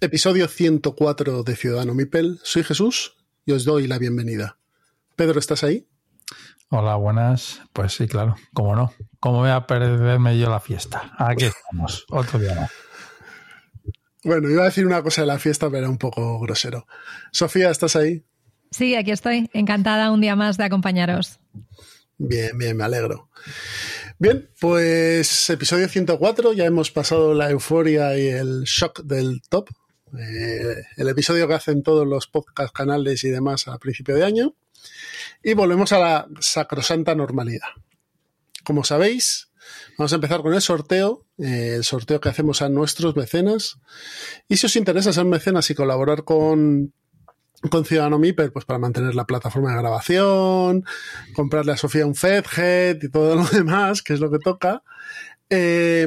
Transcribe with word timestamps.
Episodio 0.00 0.46
104 0.46 1.42
de 1.42 1.56
Ciudadano 1.56 1.94
Mipel. 1.94 2.38
Soy 2.42 2.62
Jesús 2.62 3.16
y 3.46 3.52
os 3.52 3.64
doy 3.64 3.86
la 3.86 3.98
bienvenida. 3.98 4.58
Pedro, 5.16 5.40
¿estás 5.40 5.64
ahí? 5.64 5.88
Hola, 6.68 6.96
buenas. 6.96 7.62
Pues 7.72 7.94
sí, 7.94 8.06
claro, 8.06 8.36
cómo 8.52 8.76
no. 8.76 8.92
¿Cómo 9.20 9.38
voy 9.38 9.48
a 9.48 9.66
perderme 9.66 10.38
yo 10.38 10.50
la 10.50 10.60
fiesta? 10.60 11.14
Aquí 11.16 11.46
estamos, 11.46 12.04
otro 12.10 12.38
día 12.38 12.54
más. 12.54 12.70
Bueno, 14.22 14.50
iba 14.50 14.62
a 14.62 14.66
decir 14.66 14.84
una 14.84 15.02
cosa 15.02 15.22
de 15.22 15.28
la 15.28 15.38
fiesta, 15.38 15.68
pero 15.68 15.78
era 15.78 15.88
un 15.88 15.98
poco 15.98 16.38
grosero. 16.40 16.86
Sofía, 17.32 17.70
¿estás 17.70 17.96
ahí? 17.96 18.22
Sí, 18.70 18.94
aquí 18.96 19.12
estoy. 19.12 19.48
Encantada 19.54 20.10
un 20.10 20.20
día 20.20 20.36
más 20.36 20.58
de 20.58 20.64
acompañaros. 20.64 21.38
Bien, 22.18 22.58
bien, 22.58 22.76
me 22.76 22.84
alegro. 22.84 23.30
Bien, 24.18 24.50
pues 24.60 25.48
episodio 25.48 25.88
104, 25.88 26.52
ya 26.52 26.66
hemos 26.66 26.90
pasado 26.90 27.32
la 27.32 27.50
euforia 27.50 28.18
y 28.18 28.28
el 28.28 28.64
shock 28.64 29.02
del 29.02 29.40
top. 29.48 29.70
Eh, 30.18 30.82
el 30.96 31.08
episodio 31.08 31.46
que 31.46 31.54
hacen 31.54 31.82
todos 31.82 32.06
los 32.06 32.26
podcast 32.26 32.74
canales 32.74 33.22
y 33.24 33.30
demás 33.30 33.68
a 33.68 33.78
principio 33.78 34.14
de 34.14 34.24
año. 34.24 34.54
Y 35.42 35.54
volvemos 35.54 35.92
a 35.92 35.98
la 35.98 36.28
sacrosanta 36.40 37.14
normalidad. 37.14 37.68
Como 38.64 38.84
sabéis, 38.84 39.50
vamos 39.98 40.12
a 40.12 40.16
empezar 40.16 40.42
con 40.42 40.54
el 40.54 40.60
sorteo, 40.60 41.24
eh, 41.38 41.74
el 41.76 41.84
sorteo 41.84 42.20
que 42.20 42.28
hacemos 42.28 42.62
a 42.62 42.68
nuestros 42.68 43.16
mecenas. 43.16 43.78
Y 44.48 44.56
si 44.56 44.66
os 44.66 44.76
interesa 44.76 45.12
ser 45.12 45.24
mecenas 45.24 45.70
y 45.70 45.74
colaborar 45.74 46.24
con, 46.24 46.92
con 47.70 47.84
Ciudadano 47.84 48.18
Miper, 48.18 48.52
pues 48.52 48.64
para 48.64 48.78
mantener 48.78 49.14
la 49.14 49.26
plataforma 49.26 49.70
de 49.72 49.78
grabación, 49.78 50.84
comprarle 51.34 51.72
a 51.72 51.76
Sofía 51.76 52.06
un 52.06 52.14
FedHead 52.14 53.02
y 53.02 53.10
todo 53.10 53.36
lo 53.36 53.44
demás, 53.44 54.02
que 54.02 54.14
es 54.14 54.20
lo 54.20 54.30
que 54.30 54.38
toca, 54.38 54.82
eh, 55.50 56.06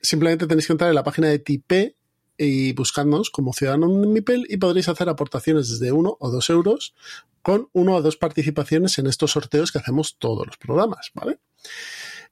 simplemente 0.00 0.46
tenéis 0.46 0.66
que 0.66 0.72
entrar 0.72 0.90
en 0.90 0.96
la 0.96 1.04
página 1.04 1.28
de 1.28 1.38
Tipe 1.38 1.96
y 2.36 2.72
buscadnos 2.72 3.30
como 3.30 3.52
Ciudadano 3.52 3.88
Mipel 3.88 4.46
y 4.48 4.56
podréis 4.56 4.88
hacer 4.88 5.08
aportaciones 5.08 5.68
desde 5.68 5.92
uno 5.92 6.16
o 6.18 6.30
dos 6.30 6.50
euros 6.50 6.94
con 7.42 7.68
uno 7.72 7.94
o 7.96 8.02
dos 8.02 8.16
participaciones 8.16 8.98
en 8.98 9.06
estos 9.06 9.30
sorteos 9.32 9.70
que 9.72 9.78
hacemos 9.78 10.16
todos 10.18 10.46
los 10.46 10.56
programas, 10.56 11.10
¿vale? 11.14 11.38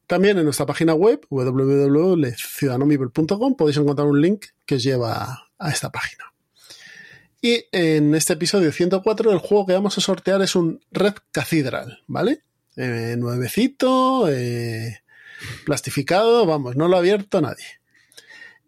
También 0.07 0.39
en 0.39 0.45
nuestra 0.45 0.67
página 0.67 0.95
web 0.95 1.27
www.ciudadanomipel.com 1.29 3.57
podéis 3.57 3.77
encontrar 3.77 4.09
un 4.09 4.21
link 4.21 4.47
que 4.67 4.75
os 4.77 4.83
lleva 4.83 5.51
a 5.59 5.71
esta 5.71 5.93
página. 5.93 6.31
Y 7.43 7.65
en 7.73 8.15
este 8.15 8.35
episodio 8.35 8.71
104 8.73 9.33
el 9.33 9.39
juego 9.39 9.67
que 9.67 9.73
vamos 9.73 9.97
a 9.97 10.01
sortear 10.01 10.43
es 10.43 10.57
un 10.57 10.85
Red 10.91 11.15
Cathedral, 11.33 12.03
¿vale? 12.07 12.43
Eh, 12.77 13.17
nuevecito, 13.19 14.29
eh, 14.29 15.03
plastificado, 15.65 16.45
vamos, 16.45 16.77
no 16.77 16.89
lo 16.89 16.97
ha 16.97 16.99
abierto 16.99 17.41
nadie. 17.41 17.65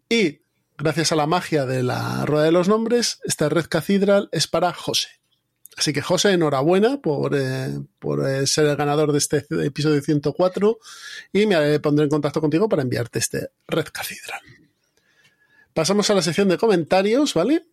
Y 0.09 0.39
gracias 0.77 1.11
a 1.11 1.15
la 1.15 1.27
magia 1.27 1.65
de 1.65 1.83
la 1.83 2.25
rueda 2.25 2.45
de 2.45 2.51
los 2.51 2.67
nombres, 2.67 3.19
esta 3.23 3.49
Red 3.49 3.67
Cathedral 3.69 4.29
es 4.31 4.47
para 4.47 4.73
José. 4.73 5.09
Así 5.75 5.91
que 5.91 6.01
José, 6.01 6.33
enhorabuena 6.33 7.01
por, 7.01 7.35
eh, 7.35 7.79
por 7.99 8.27
eh, 8.27 8.45
ser 8.45 8.65
el 8.67 8.75
ganador 8.75 9.11
de 9.11 9.17
este 9.17 9.45
episodio 9.65 10.01
104 10.01 10.77
y 11.31 11.45
me 11.47 11.79
pondré 11.79 12.03
en 12.03 12.11
contacto 12.11 12.41
contigo 12.41 12.69
para 12.69 12.83
enviarte 12.83 13.19
este 13.19 13.49
Red 13.67 13.87
Cathedral. 13.91 14.41
Pasamos 15.73 16.09
a 16.09 16.13
la 16.13 16.21
sección 16.21 16.47
de 16.49 16.57
comentarios, 16.57 17.33
¿vale? 17.33 17.65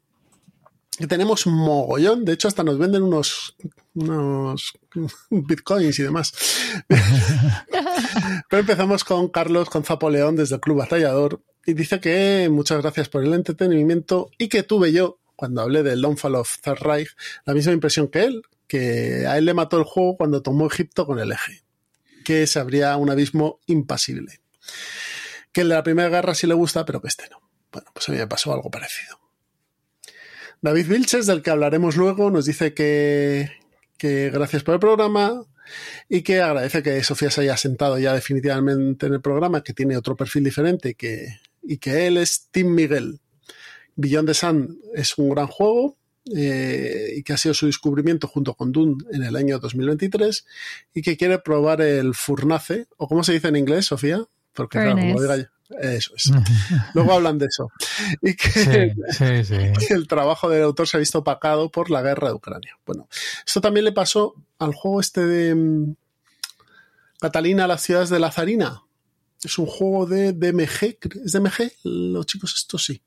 Que 0.97 1.07
tenemos 1.07 1.47
mogollón, 1.47 2.25
de 2.25 2.33
hecho 2.33 2.49
hasta 2.49 2.65
nos 2.65 2.79
venden 2.79 3.03
unos, 3.03 3.55
unos 3.95 4.73
bitcoins 5.31 5.99
y 5.99 6.03
demás. 6.03 6.33
Pero 8.49 8.61
empezamos 8.61 9.05
con 9.05 9.29
Carlos 9.29 9.69
Zapo 9.85 10.09
León 10.09 10.37
desde 10.37 10.55
el 10.55 10.61
Club 10.61 10.79
Batallador 10.79 11.43
y 11.67 11.75
dice 11.75 12.01
que 12.01 12.49
muchas 12.51 12.81
gracias 12.81 13.09
por 13.09 13.25
el 13.25 13.35
entretenimiento 13.35 14.31
y 14.39 14.49
que 14.49 14.63
tuve 14.63 14.93
yo 14.93 15.19
cuando 15.41 15.63
hablé 15.63 15.83
del 15.83 16.03
Downfall 16.03 16.35
of 16.35 16.59
Third 16.61 16.81
Reich, 16.83 17.09
la 17.47 17.55
misma 17.55 17.73
impresión 17.73 18.09
que 18.09 18.25
él, 18.25 18.43
que 18.67 19.27
a 19.27 19.39
él 19.39 19.47
le 19.47 19.55
mató 19.55 19.79
el 19.79 19.85
juego 19.85 20.19
cuando 20.19 20.43
tomó 20.43 20.67
Egipto 20.67 21.07
con 21.07 21.19
el 21.19 21.33
eje, 21.33 21.63
que 22.25 22.47
se 22.47 22.59
abría 22.59 22.95
un 22.99 23.09
abismo 23.09 23.59
impasible. 23.67 24.41
Que 25.51 25.63
el 25.63 25.71
de 25.71 25.77
la 25.77 25.83
Primera 25.83 26.11
Guerra 26.11 26.35
sí 26.35 26.47
le 26.47 26.53
gusta, 26.53 26.85
pero 26.85 27.01
que 27.01 27.09
este 27.09 27.29
no. 27.31 27.41
Bueno, 27.73 27.91
pues 27.95 28.07
a 28.09 28.13
mí 28.13 28.19
me 28.19 28.27
pasó 28.27 28.53
algo 28.53 28.71
parecido. 28.71 29.19
David 30.61 30.87
Vilches, 30.89 31.27
del 31.27 31.43
que 31.43 31.51
hablaremos 31.51 31.97
luego, 31.97 32.31
nos 32.31 32.45
dice 32.45 32.75
que, 32.75 33.51
que 33.97 34.29
gracias 34.29 34.63
por 34.63 34.75
el 34.75 34.81
programa 34.81 35.43
y 36.07 36.21
que 36.21 36.43
agradece 36.43 36.83
que 36.83 37.03
Sofía 37.03 37.31
se 37.31 37.41
haya 37.41 37.57
sentado 37.57 37.99
ya 37.99 38.13
definitivamente 38.13 39.07
en 39.07 39.15
el 39.15 39.23
programa, 39.23 39.63
que 39.63 39.73
tiene 39.73 39.97
otro 39.97 40.17
perfil 40.17 40.45
diferente 40.45 40.95
que, 40.95 41.40
y 41.63 41.79
que 41.79 42.07
él 42.07 42.17
es 42.17 42.49
Tim 42.51 42.75
Miguel, 42.75 43.21
Beyond 43.97 44.29
the 44.29 44.35
Sun 44.35 44.81
es 44.95 45.17
un 45.19 45.31
gran 45.31 45.47
juego 45.47 45.97
eh, 46.35 47.15
y 47.17 47.23
que 47.23 47.33
ha 47.33 47.37
sido 47.37 47.55
su 47.55 47.67
descubrimiento 47.67 48.29
junto 48.29 48.55
con 48.55 48.73
Dune 48.73 48.97
en 49.13 49.23
el 49.23 49.37
año 49.37 49.59
2023 49.59 50.47
y 50.95 51.03
que 51.03 51.17
quiere 51.17 51.39
probar 51.39 51.81
el 51.81 52.15
Furnace, 52.15 52.87
o 52.97 53.09
cómo 53.09 53.25
se 53.25 53.33
dice 53.33 53.49
en 53.49 53.57
inglés, 53.57 53.87
Sofía, 53.87 54.25
porque 54.53 54.79
claro, 54.79 54.97
como 54.97 55.21
diga 55.21 55.37
yo, 55.37 55.45
eso 55.79 56.13
es. 56.17 56.31
Luego 56.95 57.13
hablan 57.13 57.39
de 57.39 57.47
eso. 57.47 57.71
Y 58.23 58.35
que, 58.35 58.95
el 59.95 60.09
trabajo 60.09 60.49
del 60.49 60.63
autor 60.63 60.89
se 60.89 60.97
ha 60.97 61.01
visto 61.01 61.19
opacado 61.19 61.71
por 61.71 61.91
la 61.91 62.03
guerra 62.03 62.29
de 62.29 62.35
Ucrania. 62.35 62.79
Bueno, 62.85 63.09
esto 63.47 63.61
también 63.61 63.85
le 63.85 63.93
pasó 63.93 64.35
al 64.59 64.75
juego 64.75 65.01
este 65.01 65.25
de 65.27 65.55
mm, 65.55 65.95
Catalina, 67.21 67.67
las 67.67 67.83
ciudades 67.83 68.11
de 68.11 68.19
Lazarina. 68.19 68.83
Es 69.43 69.59
un 69.59 69.67
juego 69.67 70.07
de 70.07 70.33
DMG, 70.33 70.99
¿es 71.25 71.33
DMG? 71.33 71.73
Los 71.85 72.27
chicos, 72.27 72.55
esto 72.57 72.79
sí. 72.79 73.03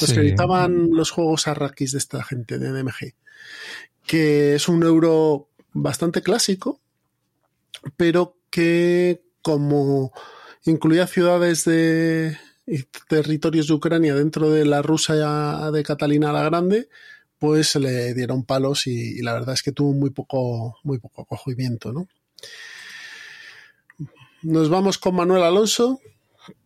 Los 0.00 0.12
que 0.12 0.20
editaban 0.20 0.90
los 0.90 1.10
juegos 1.10 1.48
arrakis 1.48 1.92
de 1.92 1.98
esta 1.98 2.22
gente 2.22 2.58
de 2.58 2.70
DMG. 2.70 3.14
Que 4.06 4.54
es 4.54 4.68
un 4.68 4.82
euro 4.82 5.48
bastante 5.72 6.22
clásico, 6.22 6.80
pero 7.96 8.36
que 8.50 9.22
como 9.42 10.12
incluía 10.64 11.06
ciudades 11.06 11.64
de 11.64 12.36
y 12.66 12.84
territorios 13.08 13.66
de 13.66 13.74
Ucrania 13.74 14.14
dentro 14.14 14.50
de 14.50 14.64
la 14.64 14.82
Rusia 14.82 15.70
de 15.72 15.82
Catalina 15.82 16.32
la 16.32 16.44
Grande, 16.44 16.88
pues 17.38 17.68
se 17.68 17.80
le 17.80 18.14
dieron 18.14 18.44
palos 18.44 18.86
y, 18.86 19.20
la 19.20 19.32
verdad 19.32 19.54
es 19.54 19.62
que 19.62 19.72
tuvo 19.72 19.92
muy 19.92 20.10
poco, 20.10 20.78
muy 20.84 20.98
poco 20.98 21.22
acogimiento, 21.22 21.92
¿no? 21.92 22.06
Nos 24.42 24.68
vamos 24.68 24.98
con 24.98 25.14
Manuel 25.14 25.44
Alonso, 25.44 26.00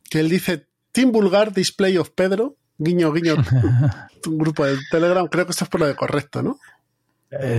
que 0.09 0.21
él 0.21 0.31
dice 0.31 0.67
Team 0.93 1.13
Vulgar 1.13 1.53
Display 1.53 1.99
of 1.99 2.11
Pedro, 2.11 2.57
guiño, 2.79 3.13
guiño, 3.13 3.37
tu 4.23 4.39
grupo 4.39 4.65
de 4.65 4.79
Telegram, 4.91 5.29
creo 5.29 5.45
que 5.45 5.51
estás 5.51 5.69
por 5.69 5.81
lo 5.81 5.87
de 5.87 5.95
correcto, 5.95 6.43
¿no? 6.43 6.59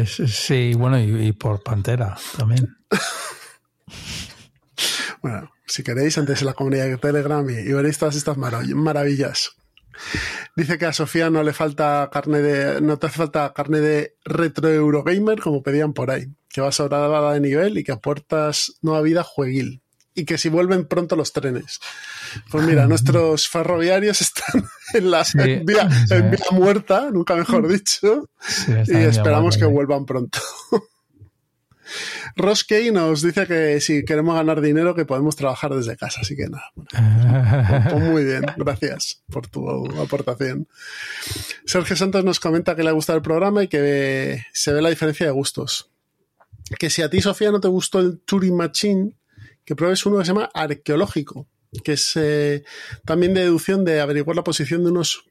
sí, 0.05 0.73
bueno, 0.75 0.99
y, 0.99 1.33
por 1.33 1.61
Pantera 1.61 2.17
también. 2.35 2.75
bueno, 5.21 5.51
si 5.67 5.83
queréis, 5.83 6.17
antes 6.17 6.41
en 6.41 6.47
la 6.47 6.53
comunidad 6.53 6.85
de 6.85 6.97
Telegram 6.97 7.47
y, 7.47 7.71
veréis 7.71 7.99
todas 7.99 8.15
estas 8.15 8.37
maravillas. 8.37 9.51
Dice 10.55 10.79
que 10.79 10.85
a 10.85 10.93
Sofía 10.93 11.29
no 11.29 11.43
le 11.43 11.53
falta 11.53 12.09
carne 12.11 12.39
de. 12.39 12.81
no 12.81 12.97
te 12.97 13.07
hace 13.07 13.17
falta 13.17 13.53
carne 13.53 13.81
de 13.81 14.15
retro 14.23 14.69
Eurogamer, 14.69 15.41
como 15.41 15.61
pedían 15.61 15.93
por 15.93 16.09
ahí. 16.09 16.27
Que 16.49 16.61
va 16.61 16.71
sobrada 16.71 17.33
de 17.33 17.39
nivel 17.39 17.77
y 17.77 17.83
que 17.83 17.91
aportas 17.91 18.77
nueva 18.81 19.01
vida 19.01 19.23
jueguil 19.23 19.83
y 20.17 20.25
que 20.25 20.39
si 20.39 20.49
vuelven 20.49 20.87
pronto 20.87 21.15
los 21.15 21.31
trenes. 21.31 21.79
Pues 22.49 22.65
mira, 22.65 22.87
nuestros 22.87 23.47
ferroviarios 23.47 24.19
están 24.21 24.65
en 24.95 25.11
la 25.11 25.23
vía, 25.63 25.87
muerta, 26.51 27.09
nunca 27.11 27.35
mejor 27.35 27.67
dicho, 27.67 28.27
y 28.87 28.95
esperamos 28.95 29.57
que 29.57 29.65
vuelvan 29.65 30.05
pronto. 30.05 30.39
Ross 32.35 32.63
Kay 32.63 32.91
nos 32.91 33.21
dice 33.21 33.45
que 33.45 33.79
si 33.79 34.03
queremos 34.03 34.35
ganar 34.35 34.59
dinero 34.59 34.95
que 34.95 35.05
podemos 35.05 35.35
trabajar 35.35 35.73
desde 35.73 35.95
casa, 35.95 36.21
así 36.21 36.35
que 36.35 36.47
nada. 36.49 36.71
pues 37.91 38.03
muy 38.03 38.23
bien, 38.25 38.43
gracias 38.57 39.23
por 39.29 39.47
tu 39.47 39.85
aportación. 40.01 40.67
Sergio 41.65 41.95
Santos 41.95 42.25
nos 42.25 42.39
comenta 42.39 42.75
que 42.75 42.83
le 42.83 42.89
ha 42.89 42.93
gustado 42.93 43.17
el 43.17 43.23
programa 43.23 43.63
y 43.63 43.67
que 43.67 44.43
se 44.51 44.73
ve 44.73 44.81
la 44.81 44.89
diferencia 44.89 45.27
de 45.27 45.31
gustos. 45.31 45.91
Que 46.79 46.89
si 46.89 47.03
a 47.03 47.09
ti, 47.09 47.21
Sofía, 47.21 47.51
no 47.51 47.61
te 47.61 47.67
gustó 47.67 47.99
el 47.99 48.19
Turing 48.19 48.57
Machine, 48.57 49.13
que 49.67 49.75
pruebes 49.75 50.05
uno 50.05 50.17
que 50.17 50.23
se 50.23 50.29
llama 50.29 50.49
arqueológico, 50.53 51.45
que 51.83 51.93
es 51.93 52.13
eh, 52.15 52.63
también 53.03 53.33
de 53.33 53.41
deducción 53.41 53.83
de 53.83 53.99
averiguar 53.99 54.37
la 54.37 54.43
posición 54.43 54.85
de 54.85 54.91
unos 54.91 55.25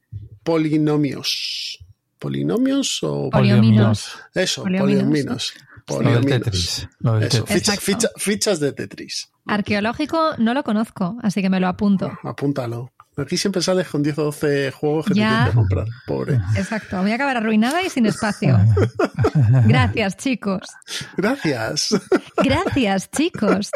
polinomios. 0.44 1.82
¿Polinomios 2.18 3.02
o 3.02 3.30
polinomios? 3.30 4.14
Eso, 4.34 4.62
polinomios. 4.62 5.54
Lo 5.88 6.20
Tetris. 6.26 6.86
fichas 8.18 8.60
de 8.60 8.72
Tetris. 8.72 9.30
Arqueológico 9.46 10.34
no 10.36 10.52
lo 10.52 10.62
conozco, 10.64 11.16
así 11.22 11.40
que 11.40 11.48
me 11.48 11.58
lo 11.58 11.68
apunto. 11.68 12.12
apúntalo. 12.22 12.92
Aquí 13.18 13.38
siempre 13.38 13.62
sales 13.62 13.88
con 13.88 14.02
10 14.02 14.18
o 14.18 14.24
12 14.24 14.72
juegos 14.72 15.06
que 15.06 15.14
tienes 15.14 15.48
que 15.48 15.54
comprar. 15.54 15.86
Pobre. 16.06 16.38
Exacto. 16.54 17.00
Voy 17.00 17.12
a 17.12 17.14
acabar 17.14 17.38
arruinada 17.38 17.82
y 17.82 17.88
sin 17.88 18.04
espacio. 18.12 18.58
Gracias, 19.64 20.16
chicos. 20.18 20.60
Gracias. 21.16 21.88
Gracias, 22.36 23.10
chicos. 23.10 23.70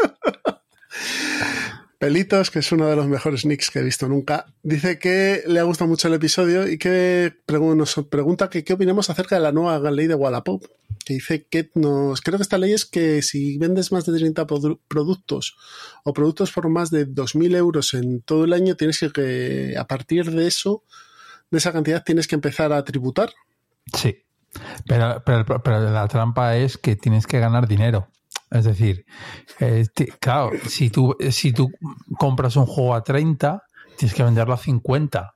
Pelitos, 2.00 2.50
que 2.50 2.60
es 2.60 2.72
uno 2.72 2.86
de 2.86 2.96
los 2.96 3.08
mejores 3.08 3.44
nicks 3.44 3.70
que 3.70 3.80
he 3.80 3.82
visto 3.82 4.08
nunca, 4.08 4.46
dice 4.62 4.98
que 4.98 5.42
le 5.46 5.60
ha 5.60 5.64
gustado 5.64 5.86
mucho 5.86 6.08
el 6.08 6.14
episodio 6.14 6.66
y 6.66 6.78
que 6.78 7.34
nos 7.46 7.94
pregunta 8.08 8.48
que 8.48 8.64
qué 8.64 8.72
opinamos 8.72 9.10
acerca 9.10 9.34
de 9.34 9.42
la 9.42 9.52
nueva 9.52 9.90
ley 9.90 10.06
de 10.06 10.14
Wallapop. 10.14 10.64
Que 11.04 11.12
dice 11.12 11.44
que 11.44 11.70
nos. 11.74 12.22
Creo 12.22 12.38
que 12.38 12.42
esta 12.42 12.56
ley 12.56 12.72
es 12.72 12.86
que 12.86 13.20
si 13.20 13.58
vendes 13.58 13.92
más 13.92 14.06
de 14.06 14.16
30 14.18 14.46
productos 14.88 15.58
o 16.02 16.14
productos 16.14 16.52
por 16.52 16.70
más 16.70 16.90
de 16.90 17.06
2.000 17.06 17.54
euros 17.54 17.92
en 17.92 18.22
todo 18.22 18.44
el 18.44 18.54
año, 18.54 18.76
tienes 18.76 18.98
que, 19.12 19.74
a 19.78 19.86
partir 19.86 20.30
de 20.30 20.46
eso, 20.46 20.84
de 21.50 21.58
esa 21.58 21.70
cantidad, 21.70 22.02
tienes 22.02 22.26
que 22.26 22.34
empezar 22.34 22.72
a 22.72 22.82
tributar. 22.82 23.30
Sí. 23.94 24.24
Pero, 24.86 25.22
la 25.66 26.08
trampa 26.08 26.56
es 26.56 26.78
que 26.78 26.96
tienes 26.96 27.26
que 27.26 27.40
ganar 27.40 27.68
dinero. 27.68 28.08
Es 28.50 28.64
decir, 28.64 29.04
eh, 29.60 29.86
claro, 30.18 30.50
si 30.66 30.90
tú, 30.90 31.16
si 31.30 31.52
tú 31.52 31.70
compras 32.18 32.56
un 32.56 32.66
juego 32.66 32.94
a 32.94 33.02
30, 33.02 33.62
tienes 33.96 34.14
que 34.14 34.22
venderlo 34.22 34.54
a 34.54 34.58
50. 34.58 35.34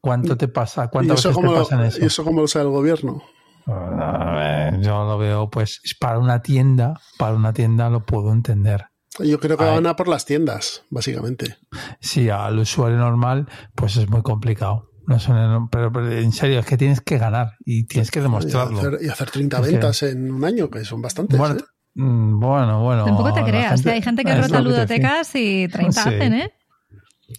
¿Cuánto 0.00 0.36
te 0.36 0.48
pasa? 0.48 0.88
¿Cuántas 0.88 1.24
veces 1.24 1.40
te 1.40 1.48
pasa 1.48 1.74
en 1.76 1.80
eso? 1.82 1.98
¿Y 2.02 2.06
eso 2.06 2.24
cómo 2.24 2.40
lo 2.40 2.48
sabe 2.48 2.64
el 2.66 2.72
gobierno? 2.72 3.22
yo 3.64 5.04
lo 5.04 5.18
veo, 5.18 5.48
pues, 5.48 5.80
para 6.00 6.18
una 6.18 6.42
tienda, 6.42 6.94
para 7.16 7.36
una 7.36 7.52
tienda 7.52 7.88
lo 7.88 8.04
puedo 8.04 8.32
entender. 8.32 8.86
Yo 9.20 9.38
creo 9.38 9.56
que 9.56 9.64
van 9.64 9.86
a 9.86 9.94
por 9.94 10.08
las 10.08 10.24
tiendas, 10.24 10.82
básicamente. 10.90 11.58
Sí, 12.00 12.30
al 12.30 12.58
usuario 12.58 12.96
normal, 12.96 13.48
pues 13.76 13.96
es 13.96 14.08
muy 14.08 14.22
complicado. 14.22 14.88
No 15.06 15.68
pero, 15.70 16.10
en 16.10 16.32
serio, 16.32 16.60
es 16.60 16.66
que 16.66 16.76
tienes 16.76 17.00
que 17.00 17.18
ganar 17.18 17.52
y 17.64 17.86
tienes 17.86 18.10
que 18.10 18.20
demostrarlo. 18.20 19.00
Y 19.00 19.08
hacer, 19.08 19.30
30 19.30 19.60
ventas 19.60 20.02
en 20.04 20.32
un 20.32 20.44
año, 20.44 20.70
que 20.70 20.84
son 20.84 21.02
bastantes. 21.02 21.38
Bueno, 21.38 21.56
¿eh? 21.56 21.64
Mm, 21.94 22.40
bueno, 22.40 22.82
bueno. 22.82 23.04
Tampoco 23.04 23.32
te 23.32 23.44
creas, 23.44 23.84
hay 23.86 24.02
gente 24.02 24.24
que 24.24 24.34
rota 24.34 24.60
ludotecas 24.60 25.34
y 25.34 25.68
30 25.68 26.00
hacen, 26.00 26.34
¿eh? 26.34 26.52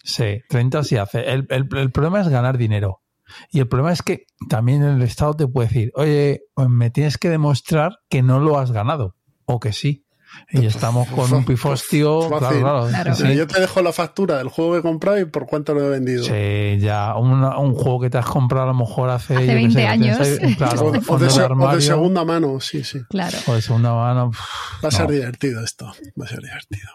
Sí, 0.04 0.42
30 0.50 0.84
sí 0.84 0.98
hace. 0.98 1.24
El, 1.30 1.68
problema 1.92 2.22
es 2.22 2.28
ganar 2.28 2.58
dinero. 2.58 3.02
Y 3.52 3.60
el 3.60 3.68
problema 3.68 3.92
es 3.92 4.02
que 4.02 4.26
también 4.50 4.84
el 4.84 5.02
Estado 5.02 5.34
te 5.34 5.48
puede 5.48 5.68
decir, 5.70 5.92
oye, 5.96 6.42
me 6.68 6.90
tienes 6.90 7.18
que 7.18 7.30
demostrar 7.30 7.98
que 8.10 8.22
no 8.22 8.40
lo 8.40 8.60
has 8.60 8.72
ganado, 8.72 9.16
o 9.46 9.60
que 9.60 9.72
sí. 9.72 10.06
Y 10.52 10.66
estamos 10.66 11.08
con 11.08 11.34
un 11.34 11.46
pifostio. 11.46 12.28
Claro, 12.28 12.88
claro. 12.88 13.14
Yo 13.34 13.48
te 13.48 13.60
dejo 13.60 13.82
la 13.82 13.92
factura 13.92 14.38
del 14.38 14.50
juego 14.50 14.74
que 14.74 14.80
he 14.80 14.82
comprado 14.82 15.20
y 15.20 15.26
por 15.26 15.46
cuánto 15.48 15.74
lo 15.74 15.86
he 15.86 15.90
vendido. 15.90 16.24
Sí, 16.24 16.80
ya. 16.80 17.16
un 17.16 17.74
juego 17.74 18.02
que 18.02 18.10
te 18.10 18.18
has 18.18 18.26
comprado 18.26 18.66
a 18.66 18.68
lo 18.68 18.78
mejor 18.78 19.10
hace, 19.10 19.36
hace 19.36 19.54
20 19.54 19.88
años. 19.88 20.18
claro, 20.58 20.92
o, 21.08 21.18
de, 21.18 21.82
segunda 21.82 22.24
mano, 22.24 22.60
sí, 22.60 22.84
sí. 22.84 23.02
Claro. 23.10 23.38
O 23.48 23.56
de 23.56 23.62
segunda 23.62 23.94
mano. 23.94 24.32
Va 24.84 24.90
a 24.90 24.92
ser 24.92 25.10
divertido 25.10 25.64
esto. 25.64 25.92
Va 26.20 26.26
a 26.26 26.28
ser 26.28 26.42
divertido. 26.42 26.90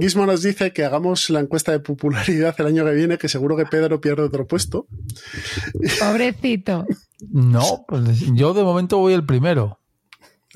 Gizmo 0.00 0.26
nos 0.26 0.42
dice 0.42 0.72
que 0.72 0.84
hagamos 0.84 1.30
la 1.30 1.40
encuesta 1.40 1.72
de 1.72 1.80
popularidad 1.80 2.54
el 2.58 2.66
año 2.66 2.84
que 2.84 2.92
viene, 2.92 3.18
que 3.18 3.28
seguro 3.28 3.56
que 3.56 3.66
Pedro 3.66 4.00
pierde 4.00 4.22
otro 4.22 4.46
puesto. 4.46 4.86
Pobrecito. 6.00 6.86
No, 7.30 7.84
pues 7.86 8.20
yo 8.34 8.54
de 8.54 8.62
momento 8.62 8.98
voy 8.98 9.12
el 9.12 9.24
primero. 9.24 9.80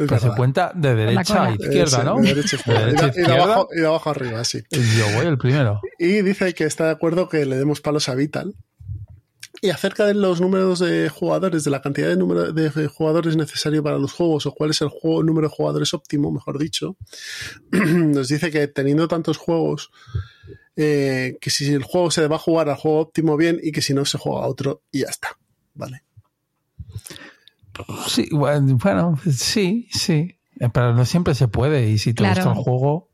Se 0.07 0.31
cuenta 0.37 0.71
de 0.75 0.95
derecha 0.95 1.45
a 1.45 1.51
izquierda, 1.53 2.05
¿no? 2.05 2.21
De 2.21 2.35
derecha, 2.35 2.57
y, 2.67 3.23
de 3.23 3.33
abajo, 3.33 3.69
y, 3.73 3.81
de 3.81 3.87
abajo, 3.87 4.11
arriba, 4.11 4.45
sí. 4.45 4.63
Yo 4.71 5.11
voy 5.17 5.27
el 5.27 5.39
primero. 5.39 5.81
Y 5.99 6.23
dice 6.23 6.55
que 6.55 6.65
está 6.65 6.85
de 6.85 6.93
acuerdo 6.93 7.29
que 7.29 7.45
le 7.45 7.57
demos 7.57 7.81
palos 7.81 8.09
a 8.09 8.15
Vital. 8.15 8.55
Y 9.61 9.71
acerca 9.71 10.07
de 10.07 10.15
los 10.15 10.41
números 10.41 10.79
de 10.79 11.09
jugadores, 11.09 11.65
de 11.65 11.71
la 11.73 11.83
cantidad 11.83 12.09
de, 12.09 12.17
número 12.17 12.53
de 12.53 12.87
jugadores 12.87 13.37
necesario 13.37 13.83
para 13.83 13.99
los 13.99 14.13
juegos, 14.13 14.47
o 14.47 14.53
cuál 14.53 14.71
es 14.71 14.81
el 14.83 14.89
juego, 14.89 15.25
número 15.25 15.49
de 15.49 15.55
jugadores 15.55 15.93
óptimo, 15.95 16.31
mejor 16.31 16.59
dicho, 16.59 16.97
nos 17.73 18.29
dice 18.29 18.53
que 18.53 18.69
teniendo 18.69 19.09
tantos 19.09 19.37
juegos, 19.37 19.91
eh, 20.77 21.39
que 21.41 21.51
si 21.51 21.73
el 21.73 21.83
juego 21.83 22.13
se 22.13 22.29
va 22.29 22.37
a 22.37 22.39
jugar 22.39 22.69
al 22.69 22.77
juego 22.77 23.01
óptimo 23.01 23.37
bien 23.37 23.59
y 23.61 23.73
que 23.73 23.83
si 23.83 23.95
no 23.95 24.05
se 24.05 24.17
juega 24.17 24.45
a 24.45 24.49
otro 24.49 24.83
y 24.93 25.01
ya 25.01 25.09
está. 25.09 25.37
¿Vale? 25.75 26.05
Sí, 28.07 28.29
bueno, 28.33 29.19
sí, 29.31 29.89
sí. 29.91 30.39
Pero 30.73 30.95
no 30.95 31.05
siempre 31.05 31.35
se 31.35 31.49
puede. 31.49 31.89
Y 31.91 31.99
si 31.99 32.15
te 32.15 32.25
gusta 32.27 32.53
el 32.53 32.55
juego. 32.55 33.09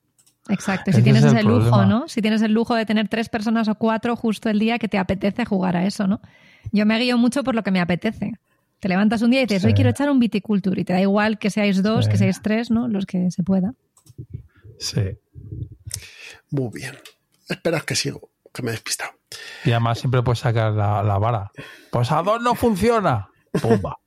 Exacto, 0.49 0.93
si 0.93 1.03
tienes 1.03 1.25
ese 1.25 1.43
lujo, 1.43 1.87
¿no? 1.87 2.07
Si 2.07 2.21
tienes 2.21 2.43
el 2.43 2.53
lujo 2.53 2.75
de 2.75 2.85
tener 2.85 3.09
tres 3.09 3.29
personas 3.29 3.69
o 3.69 3.77
cuatro 3.77 4.15
justo 4.15 4.51
el 4.51 4.59
día 4.59 4.79
que 4.79 4.89
te 4.89 4.99
apetece 4.99 5.45
jugar 5.45 5.77
a 5.77 5.87
eso, 5.87 6.07
¿no? 6.07 6.21
Yo 6.71 6.85
me 6.85 6.99
guío 6.99 7.17
mucho 7.17 7.45
por 7.45 7.55
lo 7.55 7.63
que 7.63 7.71
me 7.71 7.81
apetece. 7.81 8.33
Te 8.81 8.89
levantas 8.89 9.23
un 9.23 9.31
día 9.31 9.41
y 9.41 9.47
dices, 9.47 9.65
hoy 9.65 9.73
quiero 9.73 9.91
echar 9.91 10.11
un 10.11 10.19
viticulture 10.19 10.79
y 10.79 10.85
te 10.85 10.93
da 10.93 11.01
igual 11.01 11.39
que 11.39 11.49
seáis 11.49 11.83
dos, 11.83 12.09
que 12.09 12.19
seáis 12.19 12.43
tres, 12.43 12.71
¿no? 12.71 12.89
Los 12.89 13.07
que 13.07 13.31
se 13.31 13.43
pueda. 13.43 13.73
Sí. 14.79 15.19
Muy 16.51 16.71
bien. 16.75 16.95
Esperas 17.49 17.85
que 17.85 17.95
sigo, 17.95 18.29
que 18.53 18.63
me 18.63 18.69
he 18.69 18.73
despistado. 18.73 19.13
Y 19.65 19.71
además 19.71 19.99
siempre 19.99 20.23
puedes 20.23 20.41
sacar 20.41 20.73
la, 20.73 21.03
la 21.03 21.17
vara. 21.17 21.51
Pues 21.91 22.13
a 22.13 22.23
dos 22.23 22.43
no 22.43 22.55
funciona. 22.55 23.29
Pumba. 23.63 23.99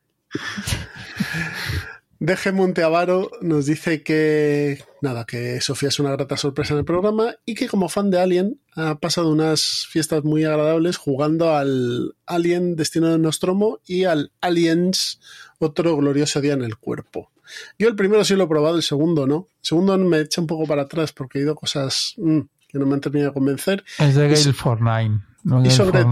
Deje 2.19 2.51
Monteavaro 2.51 3.29
nos 3.41 3.67
dice 3.67 4.01
que 4.01 4.83
nada, 5.01 5.25
que 5.25 5.61
Sofía 5.61 5.89
es 5.89 5.99
una 5.99 6.11
grata 6.11 6.35
sorpresa 6.35 6.73
en 6.73 6.79
el 6.79 6.85
programa 6.85 7.35
y 7.45 7.53
que 7.53 7.67
como 7.67 7.89
fan 7.89 8.09
de 8.09 8.19
Alien 8.19 8.59
ha 8.75 8.95
pasado 8.95 9.31
unas 9.31 9.85
fiestas 9.87 10.23
muy 10.23 10.43
agradables 10.43 10.97
jugando 10.97 11.55
al 11.55 12.15
Alien 12.25 12.75
Destino 12.75 13.09
de 13.09 13.19
Nostromo 13.19 13.79
y 13.85 14.05
al 14.05 14.31
Aliens 14.41 15.19
otro 15.59 15.95
glorioso 15.95 16.41
día 16.41 16.53
en 16.53 16.63
el 16.63 16.77
cuerpo. 16.77 17.29
Yo 17.77 17.87
el 17.87 17.95
primero 17.95 18.25
sí 18.25 18.35
lo 18.35 18.45
he 18.45 18.47
probado, 18.47 18.77
el 18.77 18.83
segundo 18.83 19.27
no. 19.27 19.47
El 19.61 19.65
segundo 19.65 19.97
me 19.97 20.19
echa 20.19 20.41
un 20.41 20.47
poco 20.47 20.65
para 20.65 20.83
atrás 20.83 21.13
porque 21.13 21.37
he 21.37 21.43
ido 21.43 21.55
cosas 21.55 22.15
mm, 22.17 22.39
que 22.67 22.79
no 22.79 22.87
me 22.87 22.95
han 22.95 23.01
terminado 23.01 23.29
de 23.29 23.33
convencer. 23.35 23.83
Es 23.99 24.15
de 24.15 24.27
Gale 24.27 24.53
49. 24.53 25.21
y, 25.63 25.69
sobre 25.69 26.05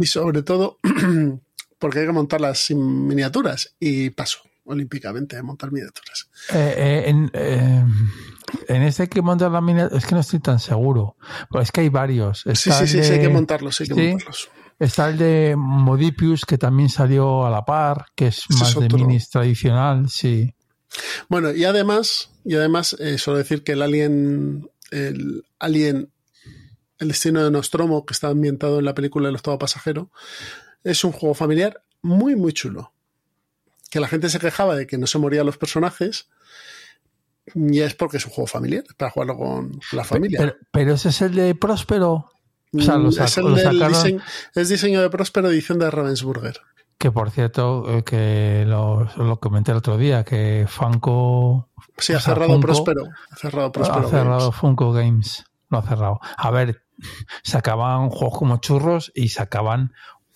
y 0.00 0.06
sobre 0.06 0.42
todo 0.42 0.78
porque 1.82 1.98
hay 1.98 2.06
que 2.06 2.12
montar 2.12 2.40
las 2.40 2.70
miniaturas 2.70 3.74
y 3.80 4.10
paso 4.10 4.38
olímpicamente 4.64 5.36
a 5.36 5.42
montar 5.42 5.72
miniaturas. 5.72 6.28
Eh, 6.54 6.74
eh, 6.76 7.02
en, 7.08 7.28
eh, 7.34 7.84
en, 8.68 8.82
este 8.82 9.02
hay 9.02 9.08
que 9.08 9.20
montar 9.20 9.50
las 9.50 9.64
miniaturas, 9.64 10.00
es 10.00 10.08
que 10.08 10.14
no 10.14 10.20
estoy 10.20 10.38
tan 10.38 10.60
seguro, 10.60 11.16
pues 11.50 11.64
es 11.64 11.72
que 11.72 11.80
hay 11.80 11.88
varios. 11.88 12.44
sí, 12.54 12.70
sí, 12.70 12.86
sí, 12.86 12.98
hay 13.00 13.18
que 13.18 13.28
montarlos, 13.28 13.80
hay 13.80 13.88
que 13.88 13.94
montarlos. 13.94 14.48
Está 14.78 15.10
el 15.10 15.18
de 15.18 15.56
Modipius, 15.58 16.44
que 16.44 16.56
también 16.56 16.88
salió 16.88 17.44
a 17.44 17.50
la 17.50 17.64
par, 17.64 18.06
que 18.14 18.28
es 18.28 18.44
más 18.50 18.78
de 18.78 18.88
minis 18.88 19.28
tradicional, 19.28 20.08
sí. 20.08 20.54
Bueno, 21.28 21.50
y 21.50 21.64
además, 21.64 22.30
y 22.44 22.54
además, 22.54 22.96
suelo 23.18 23.38
decir 23.38 23.64
que 23.64 23.72
el 23.72 23.82
Alien, 23.82 24.70
el 24.92 25.44
Alien, 25.58 26.12
el 26.98 27.08
destino 27.08 27.42
de 27.42 27.50
Nostromo, 27.50 28.06
que 28.06 28.14
está 28.14 28.28
ambientado 28.28 28.78
en 28.78 28.84
la 28.84 28.94
película 28.94 29.28
El 29.28 29.34
octavo 29.34 29.58
pasajero, 29.58 30.12
es 30.84 31.04
un 31.04 31.12
juego 31.12 31.34
familiar 31.34 31.82
muy, 32.02 32.36
muy 32.36 32.52
chulo. 32.52 32.92
Que 33.90 34.00
la 34.00 34.08
gente 34.08 34.28
se 34.28 34.38
quejaba 34.38 34.74
de 34.74 34.86
que 34.86 34.98
no 34.98 35.06
se 35.06 35.18
morían 35.18 35.46
los 35.46 35.58
personajes. 35.58 36.28
Y 37.54 37.80
es 37.80 37.94
porque 37.94 38.18
es 38.18 38.26
un 38.26 38.32
juego 38.32 38.46
familiar, 38.46 38.84
para 38.96 39.10
jugarlo 39.10 39.36
con 39.36 39.80
la 39.92 40.04
familia. 40.04 40.56
Pero, 40.70 40.94
ese 40.94 41.08
es 41.08 41.22
el 41.22 41.34
de 41.34 41.54
Próspero. 41.54 42.30
Mm, 42.70 42.80
es, 43.08 43.36
el 43.36 43.54
diseño, 43.54 44.22
es 44.54 44.68
diseño 44.68 45.02
de 45.02 45.10
Próspero, 45.10 45.50
edición 45.50 45.78
de 45.78 45.90
Ravensburger. 45.90 46.60
Que 47.02 47.10
por 47.10 47.32
cierto, 47.32 47.84
eh, 47.88 48.04
que 48.04 48.64
lo, 48.64 49.10
comenté 49.40 49.72
el 49.72 49.78
otro 49.78 49.98
día, 49.98 50.22
que 50.22 50.66
Funko. 50.68 51.68
Sí, 51.98 52.12
ha 52.12 52.20
cerrado 52.20 52.60
Próspero. 52.60 53.06
Ha 53.32 53.36
cerrado 53.36 53.72
Próspero. 53.72 54.06
Ha 54.06 54.10
cerrado 54.10 54.52
Funko 54.52 54.92
Games. 54.92 55.44
Lo 55.68 55.78
ha 55.78 55.82
cerrado. 55.82 56.20
A 56.36 56.50
ver, 56.52 56.84
sacaban 57.42 58.08
juegos 58.08 58.38
como 58.38 58.58
churros 58.58 59.10
y 59.16 59.30
sacaban 59.30 59.92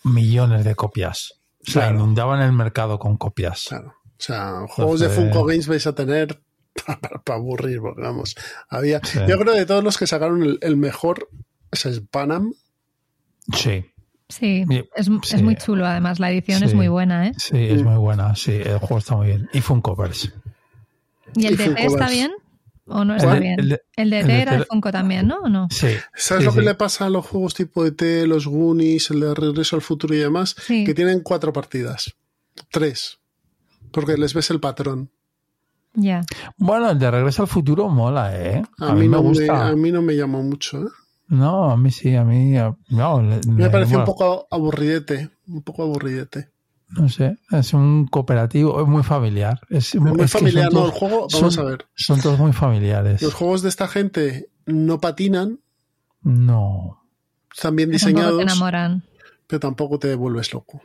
millones 0.07 0.65
de 0.65 0.75
copias. 0.75 1.41
O 1.67 1.71
sea, 1.71 1.91
inundaban 1.91 2.41
el 2.43 2.53
mercado 2.53 2.99
con 2.99 3.17
copias. 3.17 3.67
Claro. 3.69 3.95
O 4.05 4.23
sea, 4.23 4.67
juegos 4.69 5.01
de 5.01 5.09
Funko 5.09 5.45
Games 5.45 5.67
vais 5.67 5.87
a 5.87 5.95
tener 5.95 6.41
para, 6.87 7.39
aburrir, 7.39 7.81
porque 7.81 8.01
vamos, 8.01 8.37
había... 8.69 9.01
Yo 9.29 9.39
creo 9.39 9.53
que 9.53 9.61
de 9.61 9.67
todos 9.67 9.85
los 9.85 9.99
que 9.99 10.07
sacaron 10.07 10.59
el, 10.61 10.77
mejor 10.77 11.29
es 11.71 12.03
Panam. 12.11 12.53
Sí. 13.53 13.85
Sí, 14.29 14.65
es, 14.97 15.09
muy 15.41 15.55
chulo 15.55 15.87
además, 15.87 16.19
la 16.19 16.33
edición 16.33 16.65
es 16.65 16.75
muy 16.75 16.89
buena, 16.89 17.29
¿eh? 17.29 17.33
Sí, 17.37 17.59
es 17.59 17.85
muy 17.85 17.95
buena, 17.95 18.35
sí, 18.35 18.55
el 18.55 18.79
juego 18.79 18.99
está 18.99 19.15
muy 19.15 19.29
bien. 19.29 19.49
Y 19.53 19.61
Funko 19.61 19.95
Verse. 19.95 20.33
¿Y 21.37 21.47
el 21.47 21.57
DT 21.57 21.79
está 21.79 22.09
bien? 22.09 22.33
¿O 22.89 23.05
no 23.05 23.17
está 23.17 23.39
bien? 23.39 23.59
El, 23.97 24.11
de, 24.11 24.19
era 24.41 24.59
de 24.59 24.65
Funko 24.65 24.93
también, 24.93 25.27
¿no? 25.27 25.41
¿O 25.41 25.49
no? 25.49 25.67
Sí. 25.71 25.89
¿Sabes 26.15 26.45
lo 26.45 26.55
que 26.55 26.63
le 26.63 26.75
pasa 26.75 27.07
a 27.07 27.11
los 27.11 27.27
juegos 27.27 27.55
tipo 27.55 27.85
ET, 27.85 28.01
los 28.27 28.47
Goonies, 28.47 29.11
el 29.11 29.21
de 29.21 29.35
Regreso 29.35 29.77
al 29.77 29.83
Futuro 29.83 30.15
y 30.15 30.19
demás? 30.19 30.55
Que 30.67 30.95
tienen 30.95 31.21
cuatro 31.21 31.53
partidas. 31.53 32.15
Tres. 32.71 33.19
Porque 33.91 34.17
les 34.17 34.35
ves 34.35 34.51
el 34.51 34.61
patrón. 34.61 35.11
Ya. 35.95 36.23
Bueno, 36.57 36.91
el 36.91 36.99
de 36.99 37.11
Regreso 37.11 37.43
al 37.43 37.49
Futuro 37.49 37.89
mola, 37.89 38.39
¿eh? 38.39 38.63
A, 38.79 38.95
mí, 38.95 39.09
no 39.09 39.23
me 39.23 39.29
gusta. 39.29 39.69
a 39.69 39.75
mí 39.75 39.91
no 39.91 40.03
me 40.03 40.15
llamó 40.15 40.43
mucho, 40.43 40.83
¿eh? 40.83 40.91
No, 41.29 41.71
a 41.71 41.77
mí 41.77 41.91
sí, 41.91 42.15
a 42.15 42.23
mí. 42.25 42.55
me 43.49 43.71
pareció 43.71 43.99
un 43.99 44.05
poco 44.05 44.47
aburridete. 44.49 45.31
Un 45.49 45.63
poco 45.63 45.83
aburridete. 45.83 46.51
No 46.89 47.09
sé, 47.09 47.37
es 47.51 47.73
un 47.75 48.07
cooperativo, 48.07 48.81
es 48.81 48.87
muy 48.87 49.03
familiar. 49.03 49.61
Es, 49.69 49.95
muy 49.97 50.29
familiar, 50.29 50.73
no, 50.73 50.87
el 50.87 50.93
juego, 50.93 51.27
vamos 51.33 51.59
a 51.59 51.65
ver. 51.65 51.87
Son 51.95 52.21
todos 52.21 52.39
muy 52.39 52.53
familiares. 52.53 53.23
Los 53.23 53.35
juegos 53.35 53.63
de 53.63 53.69
esta 53.69 53.89
gente 53.89 54.49
no 54.67 55.01
patinan. 55.01 55.61
No. 56.23 57.03
Están 57.53 57.75
bien 57.75 57.91
diseñados. 57.91 58.37
te 58.37 58.43
enamoran. 58.43 59.05
Pero 59.47 59.61
tampoco 59.61 59.99
te 59.99 60.15
vuelves 60.15 60.53
loco. 60.53 60.81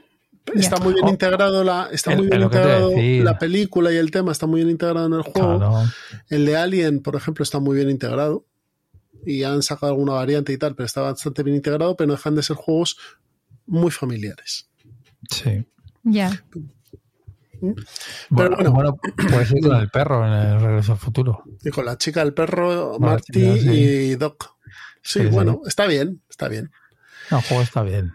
Está 0.56 0.78
muy 0.78 0.94
bien 0.94 1.06
oh, 1.06 1.10
integrado 1.10 1.64
la, 1.64 1.90
está 1.92 2.16
muy 2.16 2.28
bien 2.28 2.42
integrado 2.42 2.92
la 2.98 3.38
película 3.38 3.92
y 3.92 3.98
el 3.98 4.10
tema 4.10 4.32
está 4.32 4.48
muy 4.48 4.62
bien 4.62 4.72
integrado 4.72 5.06
en 5.06 5.14
el 5.14 5.22
juego. 5.22 5.84
El 6.30 6.46
de 6.46 6.58
Alien, 6.58 7.02
por 7.02 7.16
ejemplo, 7.16 7.44
está 7.44 7.60
muy 7.60 7.76
bien 7.76 7.90
integrado. 7.90 8.46
Y 9.24 9.44
han 9.44 9.62
sacado 9.62 9.92
alguna 9.92 10.14
variante 10.14 10.52
y 10.52 10.58
tal, 10.58 10.74
pero 10.74 10.88
está 10.88 11.02
bastante 11.02 11.44
bien 11.44 11.56
integrado, 11.56 11.96
pero 11.96 12.08
no 12.08 12.14
dejan 12.14 12.34
de 12.34 12.42
ser 12.42 12.56
juegos 12.56 12.98
muy 13.68 13.92
familiares. 13.92 14.68
Sí. 15.30 15.64
Ya. 16.04 16.44
Bueno, 18.30 18.72
bueno, 18.72 18.98
puedes 19.30 19.52
ir 19.52 19.62
con 19.62 19.76
el 19.78 19.90
perro 19.90 20.26
en 20.26 20.34
el 20.34 20.62
Regreso 20.62 20.94
al 20.94 20.98
Futuro. 20.98 21.44
Y 21.64 21.70
con 21.70 21.86
la 21.86 21.98
chica, 21.98 22.22
el 22.22 22.34
perro, 22.34 22.98
Marty 23.00 23.40
y 23.40 24.16
Doc. 24.16 24.56
Sí, 25.04 25.26
bueno, 25.28 25.62
está 25.66 25.86
bien, 25.86 26.22
está 26.30 26.48
bien. 26.48 26.72
el 27.30 27.42
juego 27.42 27.62
está 27.62 27.84
bien. 27.84 28.14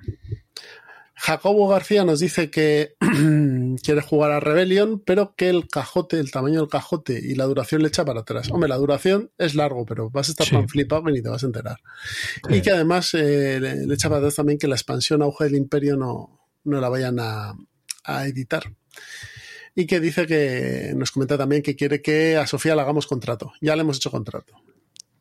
Jacobo 1.18 1.66
García 1.68 2.04
nos 2.04 2.20
dice 2.20 2.50
que 2.50 2.94
quiere 3.82 4.02
jugar 4.02 4.32
a 4.32 4.40
Rebellion, 4.40 5.00
pero 5.00 5.34
que 5.34 5.48
el 5.48 5.66
cajote, 5.66 6.20
el 6.20 6.30
tamaño 6.30 6.60
del 6.60 6.68
cajote 6.68 7.18
y 7.22 7.34
la 7.34 7.44
duración 7.44 7.82
le 7.82 7.88
echa 7.88 8.04
para 8.04 8.20
atrás. 8.20 8.50
Hombre, 8.50 8.68
la 8.68 8.76
duración 8.76 9.30
es 9.38 9.54
largo, 9.54 9.86
pero 9.86 10.10
vas 10.10 10.28
a 10.28 10.32
estar 10.32 10.46
tan 10.46 10.68
flipado 10.68 11.04
que 11.04 11.12
ni 11.12 11.22
te 11.22 11.30
vas 11.30 11.42
a 11.42 11.46
enterar. 11.46 11.78
Y 12.50 12.60
que 12.60 12.70
además 12.70 13.14
eh, 13.14 13.58
le, 13.60 13.94
echa 13.94 14.08
para 14.08 14.18
atrás 14.18 14.34
también 14.34 14.58
que 14.58 14.68
la 14.68 14.74
expansión 14.74 15.22
Auge 15.22 15.44
del 15.44 15.56
Imperio 15.56 15.96
no, 15.96 16.38
no 16.64 16.80
la 16.82 16.90
vayan 16.90 17.18
a, 17.18 17.54
a 18.06 18.26
editar. 18.26 18.64
Y 19.74 19.86
que 19.86 20.00
dice 20.00 20.26
que 20.26 20.94
nos 20.96 21.12
comenta 21.12 21.36
también 21.36 21.62
que 21.62 21.76
quiere 21.76 22.00
que 22.00 22.36
a 22.38 22.46
Sofía 22.46 22.74
le 22.74 22.80
hagamos 22.80 23.06
contrato. 23.06 23.52
Ya 23.60 23.76
le 23.76 23.82
hemos 23.82 23.98
hecho 23.98 24.10
contrato. 24.10 24.54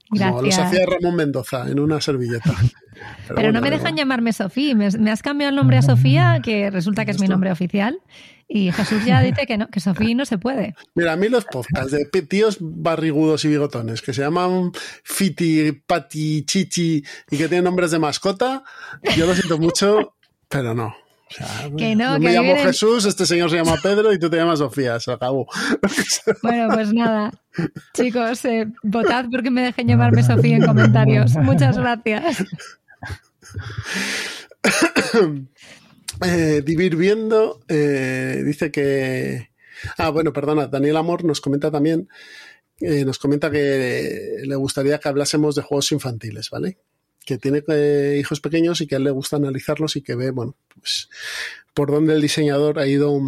Como 0.10 0.42
los 0.42 0.58
hacía 0.58 0.86
Ramón 0.86 1.16
Mendoza 1.16 1.70
en 1.70 1.80
una 1.80 2.00
servilleta. 2.00 2.56
Pero, 3.36 3.52
no 3.52 3.60
me 3.60 3.70
dejan 3.70 3.98
llamarme 3.98 4.32
Sofía. 4.32 4.74
Me, 4.76 5.12
has 5.12 5.22
cambiado 5.22 5.50
el 5.50 5.56
nombre 5.56 5.78
a 5.78 5.82
Sofía, 5.82 6.40
que 6.42 6.70
resulta 6.70 7.04
que 7.04 7.12
es 7.12 7.20
mi 7.20 7.28
nombre 7.28 7.52
oficial. 7.52 8.00
Y 8.48 8.72
Jesús 8.72 9.04
ya 9.04 9.22
dice 9.22 9.46
que 9.46 9.58
no, 9.58 9.68
que 9.68 9.82
Sofía 9.82 10.16
no 10.16 10.26
se 10.26 10.38
puede. 10.38 10.76
Mira, 10.94 11.14
a 11.14 11.16
mí 11.18 11.28
los 11.28 11.44
podcasts 11.46 11.92
de 11.92 12.06
tíos 12.22 12.58
barrigudos 12.62 13.44
y 13.44 13.50
bigotones 13.50 14.02
que 14.02 14.14
se 14.14 14.22
llaman 14.22 14.72
Fiti, 15.04 15.72
Pati, 15.72 16.46
Chichi 16.46 17.04
y 17.32 17.38
que 17.38 17.50
tienen 17.50 17.66
nombres 17.66 17.92
de 17.92 18.00
mascota, 18.00 18.64
yo 19.18 19.26
lo 19.26 19.34
siento 19.34 19.58
mucho, 19.58 20.16
pero 20.48 20.76
no 20.76 20.96
que 21.78 21.96
no, 21.96 22.20
me 22.20 22.34
llamo 22.34 22.56
Jesús, 22.58 23.06
este 23.06 23.26
señor 23.26 23.50
se 23.50 23.58
llama 23.58 23.78
Pedro 23.82 24.14
y 24.14 24.20
tú 24.20 24.30
te 24.30 24.38
llamas 24.38 24.60
Sofía, 24.60 25.00
se 25.00 25.12
acabó. 25.12 25.48
Bueno, 26.44 26.70
pues 26.74 26.94
nada, 26.94 27.32
chicos, 27.94 28.46
eh, 28.46 28.68
votad 28.84 29.26
porque 29.32 29.50
me 29.50 29.64
dejen 29.64 29.88
llamarme 29.88 30.24
Sofía 30.24 30.58
en 30.58 30.66
comentarios. 30.66 31.36
Muchas 31.36 31.78
gracias. 31.78 32.44
eh, 36.26 36.62
Vivir 36.64 36.96
Viendo 36.96 37.62
eh, 37.68 38.44
dice 38.46 38.72
que... 38.72 39.50
Ah, 39.98 40.10
bueno, 40.10 40.32
perdona, 40.32 40.68
Daniel 40.68 40.98
Amor 40.98 41.26
nos 41.26 41.42
comenta 41.42 41.70
también, 41.70 42.08
eh, 42.80 43.06
nos 43.06 43.20
comenta 43.20 43.52
que 43.52 44.38
le 44.44 44.56
gustaría 44.56 45.00
que 45.00 45.10
hablásemos 45.10 45.56
de 45.56 45.62
juegos 45.62 45.92
infantiles, 45.92 46.50
¿vale? 46.50 46.78
Que 47.26 47.38
tiene 47.38 47.64
eh, 47.68 48.18
hijos 48.20 48.40
pequeños 48.40 48.82
y 48.82 48.88
que 48.88 48.96
a 48.96 48.98
él 49.00 49.04
le 49.04 49.12
gusta 49.12 49.36
analizarlos 49.38 49.96
y 49.96 50.02
que 50.02 50.16
ve, 50.16 50.32
bueno, 50.32 50.56
pues 50.74 51.10
por 51.74 51.92
dónde 51.92 52.14
el 52.14 52.22
diseñador 52.22 52.80
ha 52.80 52.88
ido 52.88 53.20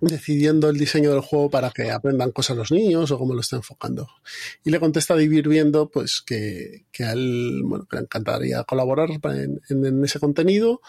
decidiendo 0.00 0.68
el 0.68 0.78
diseño 0.78 1.10
del 1.10 1.20
juego 1.20 1.50
para 1.50 1.70
que 1.70 1.90
aprendan 1.90 2.30
cosas 2.30 2.56
los 2.56 2.72
niños 2.72 3.10
o 3.10 3.18
cómo 3.18 3.34
lo 3.34 3.40
está 3.40 3.56
enfocando. 3.56 4.08
Y 4.64 4.70
le 4.70 4.80
contesta 4.80 5.14
a 5.14 5.16
Vivir 5.16 5.48
Viendo 5.48 5.88
pues 5.88 6.22
que, 6.22 6.84
a 7.00 7.12
él 7.12 7.62
bueno, 7.64 7.86
le 7.90 8.00
encantaría 8.00 8.64
colaborar 8.64 9.08
en, 9.10 10.04
ese 10.04 10.20
contenido 10.20 10.80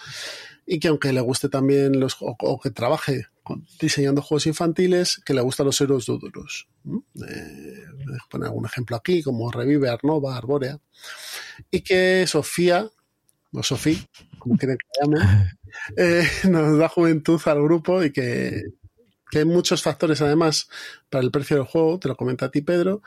y 0.66 0.80
que 0.80 0.88
aunque 0.88 1.14
le 1.14 1.22
guste 1.22 1.50
también 1.50 2.00
los 2.00 2.18
o, 2.20 2.60
que 2.60 2.72
trabaje 2.72 3.28
diseñando 3.80 4.22
juegos 4.22 4.48
infantiles, 4.48 5.22
que 5.24 5.36
le 5.36 5.42
gustan 5.42 5.68
los 5.68 5.80
héroes 5.80 6.06
duros. 6.06 6.68
Eh, 7.28 7.84
poner 8.30 8.48
algún 8.48 8.66
ejemplo 8.66 8.96
aquí, 8.96 9.22
como 9.22 9.52
Revive, 9.52 9.90
Arnova, 9.90 10.36
Arborea 10.36 10.80
y 11.70 11.82
que 11.82 12.26
Sofía, 12.28 12.90
o 13.52 13.64
Sofía, 13.64 14.00
como 14.40 14.58
quieren 14.58 14.78
que 14.78 14.86
llamen, 15.00 15.22
eh, 15.98 16.28
nos 16.50 16.80
da 16.80 16.90
juventud 16.90 17.40
al 17.46 17.62
grupo 17.62 18.04
y 18.04 18.12
que, 18.12 18.64
hay 19.34 19.44
muchos 19.44 19.82
factores 19.84 20.22
además 20.22 20.70
para 21.10 21.22
el 21.22 21.30
precio 21.30 21.58
del 21.58 21.66
juego, 21.66 22.00
te 22.00 22.08
lo 22.08 22.16
comenta 22.16 22.46
a 22.46 22.52
ti 22.52 22.62
Pedro, 22.62 23.02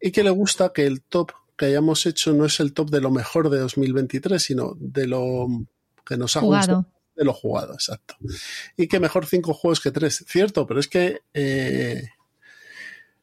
y 0.00 0.10
que 0.10 0.24
le 0.24 0.30
gusta 0.30 0.72
que 0.72 0.86
el 0.86 1.02
top 1.02 1.32
que 1.54 1.66
hayamos 1.66 2.06
hecho 2.06 2.32
no 2.32 2.46
es 2.46 2.60
el 2.60 2.72
top 2.72 2.88
de 2.88 3.02
lo 3.02 3.10
mejor 3.10 3.50
de 3.50 3.58
2023, 3.58 4.42
sino 4.42 4.74
de 4.80 5.06
lo 5.06 5.48
que 6.06 6.16
nos 6.16 6.34
ha 6.36 6.40
gustado 6.40 6.86
de 7.16 7.24
lo 7.24 7.32
jugado, 7.32 7.72
exacto. 7.72 8.16
Y 8.76 8.86
que 8.86 9.00
mejor 9.00 9.26
cinco 9.26 9.54
juegos 9.54 9.80
que 9.80 9.90
tres, 9.90 10.24
cierto, 10.28 10.66
pero 10.66 10.80
es 10.80 10.88
que 10.88 11.22
eh, 11.34 12.08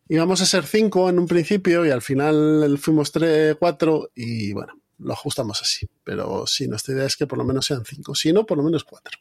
íbamos 0.10 0.42
a 0.42 0.46
ser 0.46 0.66
cinco 0.66 1.10
en 1.10 1.20
un 1.20 1.28
principio 1.28 1.86
y 1.86 1.92
al 1.92 2.02
final 2.02 2.78
fuimos 2.80 3.12
tres, 3.12 3.56
cuatro 3.60 4.12
y 4.16 4.54
bueno, 4.54 4.74
lo 5.00 5.14
ajustamos 5.14 5.62
así. 5.62 5.88
Pero 6.04 6.46
sí, 6.48 6.68
nuestra 6.68 6.96
idea 6.96 7.06
es 7.06 7.16
que 7.16 7.28
por 7.28 7.38
lo 7.38 7.46
menos 7.46 7.66
sean 7.66 7.86
cinco, 7.86 8.16
si 8.16 8.34
no, 8.34 8.46
por 8.46 8.58
lo 8.58 8.64
menos 8.64 8.84
cuatro. 8.84 9.20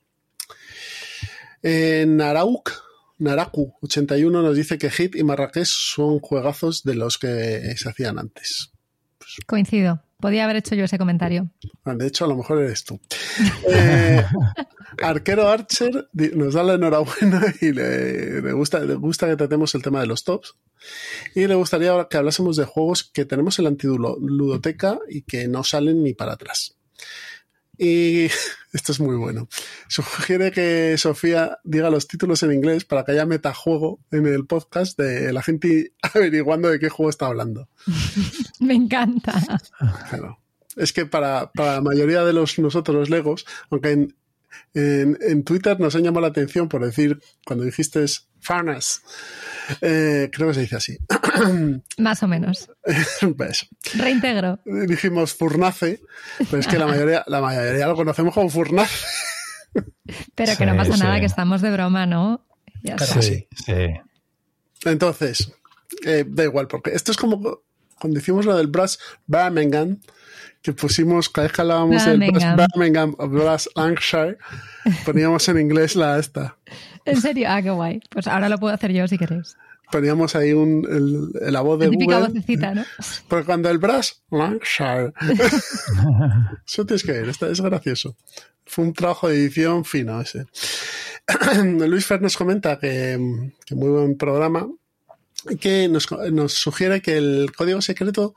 En 1.62 2.16
Narauk, 2.16 2.72
Naraku81 3.20 4.30
nos 4.30 4.56
dice 4.56 4.78
que 4.78 4.90
Hit 4.90 5.14
y 5.14 5.22
Marrakech 5.22 5.66
son 5.66 6.18
juegazos 6.18 6.82
de 6.82 6.94
los 6.94 7.18
que 7.18 7.74
se 7.76 7.88
hacían 7.88 8.18
antes. 8.18 8.71
Coincido. 9.46 10.02
Podía 10.20 10.44
haber 10.44 10.56
hecho 10.56 10.76
yo 10.76 10.84
ese 10.84 10.98
comentario. 10.98 11.50
De 11.84 12.06
hecho, 12.06 12.24
a 12.24 12.28
lo 12.28 12.36
mejor 12.36 12.60
eres 12.60 12.84
tú. 12.84 13.00
Eh, 13.68 14.24
Arquero 15.02 15.48
Archer 15.48 16.08
nos 16.12 16.54
da 16.54 16.62
la 16.62 16.74
enhorabuena 16.74 17.42
y 17.60 17.72
le, 17.72 18.52
gusta, 18.52 18.80
le 18.80 18.94
gusta 18.94 19.26
que 19.26 19.34
tratemos 19.34 19.74
el 19.74 19.82
tema 19.82 20.00
de 20.00 20.06
los 20.06 20.22
tops. 20.22 20.54
Y 21.34 21.46
le 21.48 21.56
gustaría 21.56 22.06
que 22.08 22.16
hablásemos 22.16 22.56
de 22.56 22.64
juegos 22.64 23.02
que 23.02 23.24
tenemos 23.24 23.58
en 23.58 23.64
la 23.64 23.70
antiludoteca 23.70 25.00
y 25.08 25.22
que 25.22 25.48
no 25.48 25.64
salen 25.64 26.04
ni 26.04 26.14
para 26.14 26.34
atrás. 26.34 26.76
Y 27.82 28.26
esto 28.72 28.92
es 28.92 29.00
muy 29.00 29.16
bueno. 29.16 29.48
Sugiere 29.88 30.52
que 30.52 30.96
Sofía 30.98 31.58
diga 31.64 31.90
los 31.90 32.06
títulos 32.06 32.44
en 32.44 32.52
inglés 32.52 32.84
para 32.84 33.04
que 33.04 33.10
haya 33.10 33.26
metajuego 33.26 33.98
en 34.12 34.26
el 34.26 34.46
podcast 34.46 34.96
de 34.96 35.32
la 35.32 35.42
gente 35.42 35.92
averiguando 36.00 36.68
de 36.68 36.78
qué 36.78 36.88
juego 36.88 37.10
está 37.10 37.26
hablando. 37.26 37.68
Me 38.60 38.74
encanta. 38.74 39.34
Es 40.76 40.92
que 40.92 41.06
para, 41.06 41.50
para, 41.50 41.74
la 41.74 41.80
mayoría 41.80 42.24
de 42.24 42.32
los 42.32 42.56
nosotros 42.60 42.96
los 42.96 43.10
Legos, 43.10 43.46
aunque 43.68 43.90
en, 43.90 44.14
en, 44.74 45.42
Twitter 45.42 45.80
nos 45.80 45.96
han 45.96 46.04
llamado 46.04 46.22
la 46.22 46.28
atención 46.28 46.68
por 46.68 46.84
decir, 46.84 47.20
cuando 47.44 47.64
dijiste 47.64 48.04
Farnas, 48.42 49.02
eh, 49.80 50.28
creo 50.32 50.48
que 50.48 50.54
se 50.54 50.60
dice 50.62 50.76
así. 50.76 50.98
Más 51.98 52.22
o 52.22 52.28
menos. 52.28 52.68
pues, 53.36 53.68
Reintegro. 53.94 54.58
Dijimos 54.64 55.34
Furnace, 55.34 56.00
pero 56.50 56.58
es 56.58 56.66
que 56.66 56.78
la 56.78 56.86
mayoría, 56.86 57.24
la 57.28 57.40
mayoría 57.40 57.86
lo 57.86 57.94
conocemos 57.94 58.34
como 58.34 58.50
Furnace. 58.50 59.06
pero 60.34 60.56
que 60.56 60.66
no 60.66 60.76
pasa 60.76 60.96
nada, 60.96 61.20
que 61.20 61.26
estamos 61.26 61.62
de 61.62 61.70
broma, 61.70 62.04
¿no? 62.04 62.44
Ya 62.82 62.98
sí, 62.98 63.46
sí. 63.64 63.74
Entonces, 64.84 65.52
eh, 66.04 66.24
da 66.26 66.44
igual, 66.44 66.66
porque 66.66 66.90
esto 66.90 67.12
es 67.12 67.16
como 67.16 67.60
cuando 68.00 68.18
hicimos 68.18 68.44
lo 68.44 68.56
del 68.56 68.66
Brass 68.66 68.98
Birmingham, 69.26 70.00
que 70.62 70.72
pusimos, 70.72 71.28
cada 71.28 71.46
vez 71.48 71.52
que 71.52 71.60
hablábamos 71.62 72.04
del 72.06 72.20
Birmingham 72.20 73.14
o 73.18 73.28
Brass 73.28 73.68
Lancashire, 73.74 74.38
poníamos 75.04 75.48
en 75.48 75.58
inglés 75.58 75.96
la 75.96 76.18
esta. 76.18 76.56
¿En 77.04 77.20
serio? 77.20 77.46
Ah, 77.50 77.60
qué 77.62 77.70
guay. 77.70 78.00
Pues 78.10 78.26
ahora 78.28 78.48
lo 78.48 78.58
puedo 78.58 78.72
hacer 78.74 78.92
yo 78.92 79.06
si 79.08 79.18
queréis. 79.18 79.56
poníamos 79.90 80.36
ahí 80.36 80.52
un, 80.52 80.86
el, 80.88 81.52
la 81.52 81.60
voz 81.62 81.78
de 81.80 81.86
la 81.86 81.90
típica 81.90 82.18
Google. 82.20 82.28
vocecita, 82.32 82.74
¿no? 82.74 82.84
Porque 83.28 83.44
cuando 83.44 83.68
el 83.70 83.78
Brass, 83.78 84.22
Lancashire. 84.30 85.12
Eso 86.66 86.86
tienes 86.86 87.02
que 87.02 87.12
ver, 87.12 87.28
está- 87.28 87.48
es 87.50 87.60
gracioso. 87.60 88.16
Fue 88.64 88.84
un 88.84 88.92
trabajo 88.92 89.28
de 89.28 89.36
edición 89.36 89.84
fino 89.84 90.20
ese. 90.20 90.46
Luis 91.88 92.06
Fer 92.06 92.22
nos 92.22 92.36
comenta 92.36 92.78
que, 92.78 93.18
que 93.66 93.74
muy 93.74 93.90
buen 93.90 94.16
programa 94.16 94.68
que 95.60 95.88
nos, 95.88 96.10
nos 96.32 96.52
sugiere 96.52 97.02
que 97.02 97.16
el 97.16 97.52
código 97.56 97.80
secreto, 97.82 98.34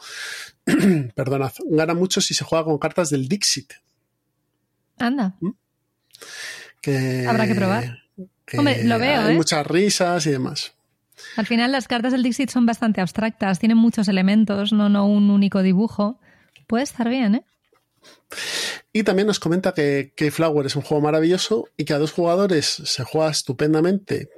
perdonad, 1.16 1.54
gana 1.70 1.94
mucho 1.94 2.22
si 2.22 2.34
se 2.34 2.44
juega 2.44 2.66
con 2.66 2.78
cartas 2.78 3.10
del 3.10 3.28
Dixit. 3.28 3.74
Anda. 4.98 5.36
Que, 6.82 7.26
Habrá 7.28 7.48
que 7.48 7.56
probar. 7.56 8.00
que 8.46 8.58
Hombre, 8.58 8.84
lo 8.84 9.00
veo, 9.00 9.22
Hay 9.22 9.34
¿eh? 9.34 9.38
muchas 9.38 9.66
risas 9.66 10.26
y 10.26 10.32
demás. 10.32 10.74
Al 11.38 11.46
final 11.46 11.72
las 11.72 11.88
cartas 11.88 12.12
del 12.12 12.24
Dixit 12.24 12.50
son 12.50 12.66
bastante 12.66 13.02
abstractas, 13.02 13.60
tienen 13.60 13.78
muchos 13.78 14.08
elementos, 14.08 14.74
no, 14.74 14.90
no 14.90 15.08
un 15.08 15.30
único 15.30 15.62
dibujo. 15.62 16.20
Puede 16.68 16.84
estar 16.84 17.10
bien, 17.10 17.36
¿eh? 17.36 17.46
Y 18.94 19.04
también 19.04 19.28
nos 19.28 19.40
comenta 19.40 19.74
que, 19.74 20.14
que 20.16 20.32
Flower 20.32 20.66
es 20.66 20.76
un 20.76 20.82
juego 20.82 21.02
maravilloso 21.02 21.70
y 21.78 21.86
que 21.86 21.94
a 21.94 22.00
dos 22.00 22.12
jugadores 22.12 22.66
se 22.66 23.04
juega 23.04 23.32
estupendamente, 23.32 24.30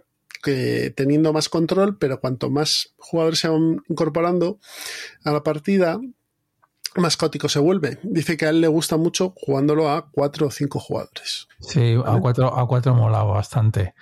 que 0.51 0.91
teniendo 0.95 1.33
más 1.33 1.49
control, 1.49 1.97
pero 1.97 2.19
cuanto 2.19 2.49
más 2.49 2.93
jugadores 2.97 3.39
se 3.39 3.49
van 3.49 3.81
incorporando 3.89 4.59
a 5.23 5.31
la 5.31 5.43
partida, 5.43 5.99
más 6.95 7.17
caótico 7.17 7.49
se 7.49 7.59
vuelve. 7.59 7.99
Dice 8.03 8.37
que 8.37 8.45
a 8.45 8.49
él 8.49 8.61
le 8.61 8.67
gusta 8.67 8.97
mucho 8.97 9.33
jugándolo 9.35 9.89
a 9.89 10.09
cuatro 10.09 10.47
o 10.47 10.51
cinco 10.51 10.79
jugadores. 10.79 11.47
Sí, 11.59 11.95
a 12.05 12.19
cuatro, 12.19 12.57
a 12.57 12.67
cuatro 12.67 12.95
mola 12.95 13.23
bastante. 13.23 13.93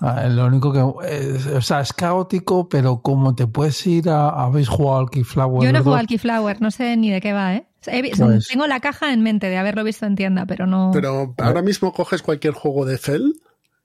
Ah, 0.00 0.26
Lo 0.28 0.46
único 0.46 0.72
que. 0.72 0.80
es- 1.08 1.46
o 1.46 1.60
sea, 1.62 1.80
es 1.80 1.92
caótico, 1.92 2.68
pero 2.68 3.02
como 3.02 3.34
te 3.36 3.46
puedes 3.46 3.86
ir 3.86 4.08
a. 4.10 4.30
¿Habéis 4.30 4.68
jugado 4.68 4.98
al 4.98 5.10
Keyflower? 5.10 5.64
Yo 5.64 5.72
no 5.72 5.78
he 5.78 5.82
jugado 5.82 6.00
al 6.00 6.06
Keyflower, 6.08 6.60
no 6.60 6.70
sé 6.72 6.96
ni 6.96 7.10
de 7.10 7.20
qué 7.20 7.32
va, 7.32 7.54
¿eh? 7.54 7.68
Pues- 8.16 8.48
Tengo 8.48 8.66
la 8.66 8.80
caja 8.80 9.12
en 9.12 9.22
mente 9.22 9.48
de 9.48 9.58
haberlo 9.58 9.84
visto 9.84 10.04
en 10.06 10.16
tienda, 10.16 10.44
pero 10.44 10.66
no. 10.66 10.90
Pero 10.92 11.34
ahora 11.38 11.62
mismo 11.62 11.92
coges 11.92 12.20
cualquier 12.22 12.52
juego 12.54 12.84
de 12.84 12.98
Fell, 12.98 13.32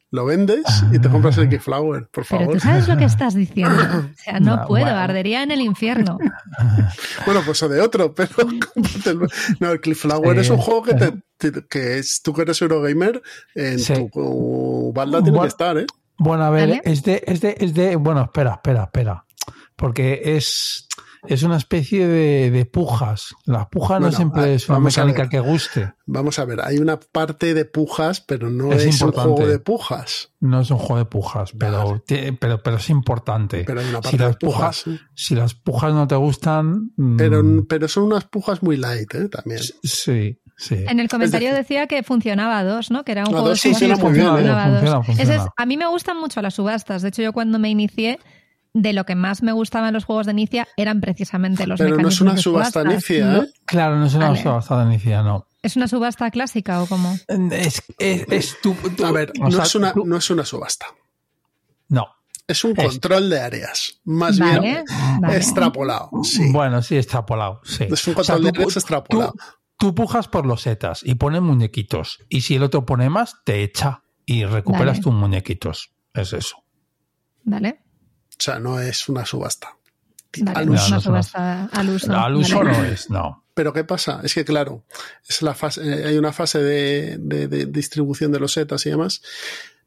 lo 0.09 0.25
vendes 0.25 0.63
y 0.93 0.99
te 0.99 1.09
compras 1.09 1.37
el 1.37 1.49
Keyflower, 1.49 2.07
por 2.09 2.25
Pero 2.25 2.39
favor. 2.41 2.53
tú 2.53 2.59
sabes 2.61 2.87
lo 2.87 2.95
que 2.97 3.05
estás 3.05 3.33
diciendo. 3.35 3.75
O 4.17 4.23
sea, 4.23 4.39
no 4.39 4.55
No, 4.57 4.67
puedo, 4.67 4.85
bueno. 4.85 4.97
ardería 4.99 5.43
en 5.43 5.51
el 5.51 5.61
infierno. 5.61 6.17
Bueno, 7.25 7.41
pues 7.45 7.61
o 7.63 7.67
de 7.69 7.81
otro, 7.81 8.13
pero 8.15 8.29
no, 9.59 9.71
el 9.71 9.81
Clifflower 9.81 10.35
Sí. 10.35 10.41
es 10.41 10.49
un 10.49 10.57
juego 10.57 10.83
que, 10.83 10.93
te, 10.93 11.11
te- 11.37 11.65
que 11.67 11.97
es 11.97 12.21
tú 12.21 12.33
que 12.33 12.43
eres 12.43 12.61
Eurogamer, 12.61 13.21
en 13.55 13.79
Sí. 13.79 13.93
tu 14.13 14.91
balda 14.95 15.17
tiene 15.19 15.31
Bueno. 15.31 15.41
que 15.43 15.47
estar, 15.49 15.77
¿eh? 15.77 15.85
Bueno, 16.17 16.45
a 16.45 16.49
ver, 16.49 16.69
¿Vale? 16.69 16.81
es 16.85 17.03
de, 17.03 17.23
es 17.27 17.41
de, 17.41 17.55
es 17.59 17.73
de, 17.73 17.95
bueno, 17.95 18.21
espera, 18.23 18.53
espera, 18.53 18.83
espera. 18.85 19.25
Porque 19.75 20.21
es, 20.23 20.86
es 21.27 21.43
una 21.43 21.57
especie 21.57 22.07
de, 22.07 22.51
de 22.51 22.65
pujas. 22.65 23.35
La 23.45 23.69
puja 23.69 23.99
no 23.99 24.11
siempre 24.11 24.53
es 24.55 24.67
una 24.69 24.79
mecánica 24.79 25.21
ver. 25.23 25.29
que 25.29 25.39
guste. 25.39 25.93
Vamos 26.05 26.39
a 26.39 26.45
ver, 26.45 26.61
hay 26.61 26.77
una 26.77 26.99
parte 26.99 27.53
de 27.53 27.65
pujas, 27.65 28.21
pero 28.21 28.49
no 28.49 28.71
Es 28.71 28.79
es, 28.83 28.85
un 28.87 28.91
importante. 28.93 29.29
juego 29.31 29.47
de 29.51 29.59
pujas. 29.59 30.31
No 30.39 30.61
es 30.61 30.71
un 30.71 30.77
juego 30.77 30.97
de 30.99 31.05
pujas, 31.05 31.51
pero, 31.57 32.03
pero, 32.39 32.61
pero 32.63 32.77
es 32.77 32.89
importante. 32.89 33.63
Pero 33.65 33.79
hay 33.81 33.89
una 33.89 33.97
si 33.97 34.03
parte 34.03 34.17
de 34.17 34.23
las 34.25 34.37
pujas. 34.37 34.83
pujas, 34.83 34.99
si 35.15 35.35
las 35.35 35.53
pujas 35.55 35.93
no 35.93 36.07
te 36.07 36.15
gustan, 36.15 36.91
mm, 36.95 37.17
Pero, 37.17 37.43
pero 37.67 37.87
son 37.87 38.03
unas 38.03 38.25
pujas 38.25 38.63
muy 38.63 38.77
light, 38.77 39.13
¿eh? 39.15 39.29
También. 39.29 39.59
sí, 39.83 40.39
sí. 40.55 40.75
En 40.87 40.99
el 40.99 41.09
comentario 41.09 41.53
decía 41.53 41.87
que 41.87 42.03
funcionaba 42.03 42.59
a 42.59 42.63
dos, 42.63 42.89
¿no? 42.91 43.03
Que 43.03 43.11
era 43.13 43.21
un 43.23 43.27
A 43.29 43.31
juego 43.31 43.49
dos 43.49 43.61
de 43.61 43.69
funciona 43.69 43.95
muy 43.95 44.05
que 44.05 44.11
bien, 44.13 44.25
¿eh? 44.25 44.29
funcionaba 44.29 44.63
a 44.63 44.69
dos. 44.69 44.79
Funciona, 44.79 45.03
funciona. 45.03 45.33
Ese 45.33 45.43
es- 45.43 45.49
a 45.57 45.65
mí 45.65 45.77
me 45.77 45.87
gustan 45.87 46.17
mucho 46.19 46.41
las 46.41 46.53
subastas. 46.53 47.01
De 47.01 47.09
hecho, 47.09 47.21
yo 47.21 47.33
cuando 47.33 47.59
me 47.59 47.69
inicié, 47.69 48.19
de 48.81 48.93
lo 48.93 49.05
que 49.05 49.15
más 49.15 49.41
me 49.43 49.51
gustaban 49.51 49.93
los 49.93 50.05
juegos 50.05 50.25
de 50.27 50.33
Inicia 50.33 50.67
eran 50.77 51.01
precisamente 51.01 51.65
los 51.67 51.79
Pero 51.79 51.97
no 51.97 52.09
es 52.09 52.21
una 52.21 52.37
subasta 52.37 52.83
No- 52.83 52.91
¿eh? 52.91 53.51
Claro, 53.65 53.97
no 53.97 54.05
es 54.05 54.13
una 54.13 54.29
Vale. 54.29 54.41
subasta 54.43 54.79
de 54.79 54.85
inicia, 54.93 55.23
no. 55.23 55.47
¿Es 55.63 55.75
una 55.75 55.87
subasta 55.87 56.29
clásica 56.31 56.81
o 56.81 56.85
cómo? 56.87 57.17
Es, 57.51 57.81
es, 57.99 58.25
es 58.29 58.61
tu, 58.61 58.73
tu- 58.73 59.05
A 59.05 59.11
ver, 59.11 59.33
no, 59.39 59.51
sea, 59.51 59.63
es 59.63 59.75
una, 59.75 59.93
no 59.95 60.17
es 60.17 60.29
una 60.29 60.45
subasta. 60.45 60.85
no. 61.89 62.07
Es 62.47 62.63
un 62.63 62.71
Es- 62.79 62.85
control 62.87 63.29
de 63.29 63.41
áreas. 63.41 63.99
Más 64.05 64.39
Vale, 64.39 64.59
bien 64.61 64.85
vale. 65.19 65.35
extrapolado. 65.35 66.09
Sí. 66.23 66.49
Bueno, 66.53 66.81
sí, 66.81 66.95
extrapolado, 66.95 67.59
sí. 67.65 67.83
Es 67.91 68.07
un 68.07 68.13
O 68.17 68.23
sea, 68.23 68.35
control 68.35 68.43
de 68.43 68.49
áreas 68.61 68.77
extrapolado. 68.77 69.33
Tú, 69.33 69.87
tú 69.89 69.95
pujas 69.95 70.29
por 70.29 70.45
los 70.45 70.61
setas 70.61 71.01
y 71.03 71.15
pones 71.15 71.41
muñequitos. 71.41 72.19
Y 72.29 72.41
si 72.41 72.55
el 72.55 72.63
otro 72.63 72.85
pone 72.85 73.09
más, 73.09 73.35
te 73.43 73.63
echa 73.63 74.03
y 74.25 74.45
recuperas 74.45 74.87
Vale. 74.97 75.01
tus 75.01 75.13
muñequitos. 75.13 75.91
Es 76.13 76.31
eso. 76.31 76.63
¿Vale? 77.43 77.81
O 78.39 78.43
sea, 78.43 78.59
no 78.59 78.79
es 78.79 79.09
una 79.09 79.25
subasta. 79.25 79.75
Vale, 80.39 80.59
Al 80.59 80.65
no 80.67 80.75
es 80.75 80.81
uso. 80.81 80.89
una 80.89 80.99
No, 81.05 81.11
no 81.11 81.19
es 81.19 81.25
subasta 81.27 81.65
al 81.71 81.89
uso. 81.89 82.13
al 82.15 82.35
uso 82.35 82.57
Vale. 82.59 82.71
no 82.77 82.83
es, 82.85 83.09
no. 83.09 83.43
Pero 83.53 83.73
¿qué 83.73 83.83
pasa? 83.83 84.21
Es 84.23 84.33
que 84.35 84.45
claro, 84.45 84.83
es 85.27 85.41
la 85.41 85.55
fase, 85.55 85.81
eh, 85.83 86.05
hay 86.05 86.17
una 86.17 86.31
fase 86.31 86.59
de, 86.59 87.17
de- 87.19 87.47
de 87.47 87.65
distribución 87.65 88.31
de 88.31 88.39
losetas 88.39 88.85
y 88.85 88.91
demás, 88.91 89.21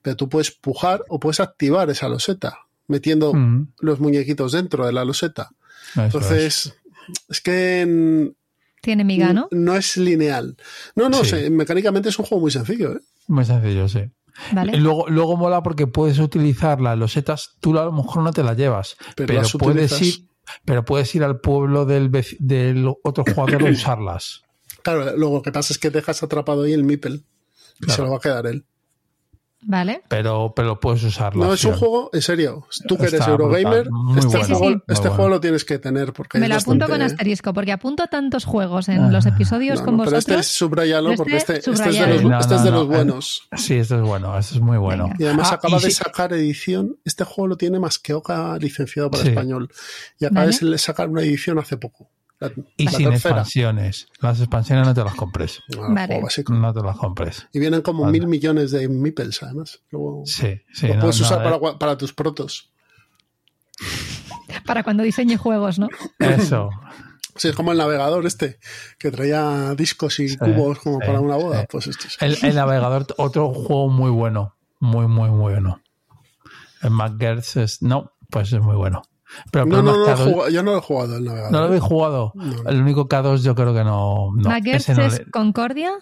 pero 0.02 0.16
tú 0.16 0.28
puedes 0.28 0.50
pujar 0.50 1.04
o 1.08 1.20
puedes 1.20 1.38
activar 1.38 1.88
esa 1.90 2.08
loseta 2.08 2.58
metiendo 2.88 3.32
Mm, 3.32 3.68
los 3.80 4.00
muñequitos 4.00 4.50
dentro 4.52 4.84
de 4.86 4.92
la 4.92 5.04
loseta. 5.04 5.50
eso 5.92 6.00
es. 6.00 6.04
Entonces, 6.14 6.74
es, 7.28 7.40
que 7.40 7.86
mm, 7.86 8.34
Tiene 8.82 9.04
miga, 9.04 9.32
¿no? 9.32 9.46
no 9.52 9.76
es 9.76 9.96
lineal. 9.96 10.56
No, 10.96 11.08
no, 11.08 11.22
Sí. 11.22 11.30
sé, 11.30 11.50
mecánicamente 11.50 12.08
es 12.08 12.18
un 12.18 12.24
juego 12.24 12.40
muy 12.42 12.50
sencillo. 12.50 12.94
¿eh? 12.96 13.00
Muy 13.28 13.44
sencillo, 13.44 13.88
sí. 13.88 14.00
Vale. 14.52 14.76
Luego, 14.78 15.08
luego 15.08 15.36
mola 15.36 15.62
porque 15.62 15.86
puedes 15.86 16.18
utilizar 16.18 16.80
las 16.80 16.96
losetas, 16.98 17.56
tú 17.60 17.78
a 17.78 17.84
lo 17.84 17.92
mejor 17.92 18.22
no 18.22 18.32
te 18.32 18.42
las 18.42 18.56
llevas, 18.56 18.96
Pero 19.16 19.26
pero, 19.28 19.40
las 19.42 19.52
puedes 19.52 19.92
utilizas. 19.92 20.20
ir, 20.20 20.28
pero 20.64 20.84
puedes 20.84 21.14
ir 21.14 21.24
al 21.24 21.40
pueblo 21.40 21.84
del, 21.84 22.10
del 22.38 22.92
otro 23.02 23.24
jugador 23.24 23.66
a 23.66 23.70
usarlas. 23.70 24.42
Claro, 24.82 25.16
luego 25.16 25.36
lo 25.36 25.42
que 25.42 25.52
pasa 25.52 25.72
es 25.72 25.78
que 25.78 25.90
dejas 25.90 26.22
atrapado 26.22 26.62
ahí 26.62 26.72
el 26.72 26.84
Mipel 26.84 27.24
y 27.80 27.84
Claro. 27.84 27.94
se 27.96 28.02
lo 28.02 28.10
va 28.10 28.16
a 28.16 28.20
quedar 28.20 28.46
él. 28.46 28.64
Vale. 29.62 30.02
Pero, 30.08 30.54
pero 30.56 30.80
puedes 30.80 31.02
usarlas. 31.04 31.46
No, 31.46 31.52
es 31.52 31.62
un 31.66 31.74
juego, 31.74 32.08
en 32.14 32.22
serio, 32.22 32.66
tú 32.88 32.96
que 32.96 33.06
eres 33.06 33.26
Eurogamer, 33.28 33.86
este, 33.86 33.90
bueno. 33.90 34.30
juego, 34.30 34.30
Sí, 34.30 34.44
sí, 34.44 34.54
sí. 34.54 34.82
este 34.88 35.08
juego 35.10 35.28
lo 35.28 35.40
tienes 35.40 35.64
que 35.66 35.78
tener 35.78 36.14
porque 36.14 36.38
Me 36.38 36.48
lo 36.48 36.54
apunto 36.54 36.88
con 36.88 37.02
asterisco, 37.02 37.52
porque 37.52 37.70
apunto 37.72 38.06
tantos 38.06 38.46
juegos 38.46 38.88
en 38.88 39.12
los 39.12 39.26
episodios 39.26 39.80
No, 39.80 39.84
con 39.84 39.96
no, 39.98 40.04
pero 40.04 40.16
vosotros. 40.16 40.40
este 40.40 40.52
subrayalo 40.54 41.14
porque 41.14 41.36
este, 41.36 41.58
este 41.58 41.70
es 41.72 41.78
de 41.78 41.84
subrayalo. 41.84 42.14
los, 42.14 42.24
No, 42.24 42.40
este 42.40 42.54
es 42.54 42.62
de 42.64 42.70
no, 42.70 42.76
los 42.78 42.86
buenos. 42.88 43.48
Sí, 43.56 43.74
este 43.74 43.96
es 43.96 44.00
bueno, 44.00 44.38
este 44.38 44.54
es 44.54 44.60
muy 44.62 44.78
bueno. 44.78 45.04
Venga. 45.04 45.16
Y 45.18 45.24
además 45.26 45.48
Ah, 45.52 45.56
acaba 45.56 45.76
y 45.76 45.82
de 45.82 45.90
si- 45.90 45.96
sacar 45.96 46.32
edición. 46.32 46.96
Este 47.04 47.24
juego 47.24 47.48
lo 47.48 47.56
tiene 47.56 47.78
más 47.78 47.98
que 47.98 48.14
Oca 48.14 48.56
licenciado 48.58 49.10
para 49.10 49.24
Sí. 49.24 49.28
español. 49.28 49.68
Y 50.18 50.24
acaba 50.24 50.46
Vale. 50.46 50.56
de 50.70 50.78
sacar 50.78 51.08
una 51.10 51.20
edición 51.20 51.58
hace 51.58 51.76
poco. 51.76 52.08
La, 52.40 52.50
Y 52.78 52.84
la 52.86 52.90
sin 52.92 53.10
tercera. 53.10 53.34
expansiones. 53.34 54.08
Las 54.20 54.40
expansiones 54.40 54.86
no 54.86 54.94
te 54.94 55.04
las 55.04 55.14
compres. 55.14 55.60
Ah, 55.60 55.86
el 55.88 55.94
Vale. 55.94 56.06
juego 56.06 56.22
básico. 56.22 56.52
No 56.54 56.72
te 56.72 56.80
las 56.82 56.96
compres. 56.96 57.46
Y 57.52 57.58
vienen 57.58 57.82
como 57.82 58.04
Vale. 58.04 58.12
mil 58.18 58.26
millones 58.28 58.70
de 58.70 58.88
meeples, 58.88 59.42
además. 59.42 59.82
Luego 59.90 60.22
Sí, 60.24 60.60
sí. 60.72 60.88
lo 60.88 60.94
no, 60.94 61.00
puedes 61.02 61.20
no, 61.20 61.26
usar 61.26 61.42
para, 61.42 61.56
gua- 61.58 61.76
para 61.78 61.98
tus 61.98 62.12
protos. 62.14 62.72
Para 64.66 64.82
cuando 64.82 65.02
diseñe 65.02 65.36
juegos, 65.36 65.78
¿no? 65.78 65.88
Eso. 66.18 66.70
Sí, 67.36 67.48
es 67.48 67.54
como 67.54 67.70
el 67.72 67.78
navegador 67.78 68.26
este, 68.26 68.58
que 68.98 69.10
traía 69.12 69.74
discos 69.74 70.18
y 70.20 70.36
cubos 70.36 70.78
como 70.80 70.98
sí, 71.00 71.06
para 71.06 71.20
una 71.20 71.36
boda. 71.36 71.60
sí. 71.60 71.66
Pues 71.70 71.86
esto 71.86 72.08
es. 72.08 72.18
El, 72.20 72.36
el 72.50 72.54
navegador, 72.56 73.06
otro 73.16 73.54
juego 73.54 73.88
muy 73.88 74.10
bueno. 74.10 74.56
Muy, 74.80 75.06
muy, 75.06 75.30
muy 75.30 75.52
bueno. 75.52 75.80
El 76.82 76.90
MacGertz 76.90 77.56
es. 77.56 77.82
No, 77.82 78.12
pues 78.28 78.52
es 78.52 78.60
muy 78.60 78.74
bueno. 78.76 79.02
Pero 79.52 79.66
No, 79.66 79.82
no, 79.82 79.96
no, 80.06 80.16
jugado- 80.16 80.48
yo 80.48 80.62
no 80.62 80.72
lo 80.72 80.78
he 80.78 80.80
jugado 80.82 81.16
el 81.16 81.24
navegador. 81.24 81.52
¿No 81.52 81.58
lo 81.60 81.64
habéis 81.66 81.82
jugado? 81.82 82.32
No. 82.34 82.68
El 82.68 82.82
único 82.82 83.08
K2 83.08 83.42
yo 83.42 83.54
creo 83.54 83.72
que 83.74 83.84
no. 83.84 84.32
no 84.34 84.56
ese 84.56 84.94
no 84.94 85.02
es 85.02 85.18
le- 85.20 85.30
Concordia. 85.30 85.92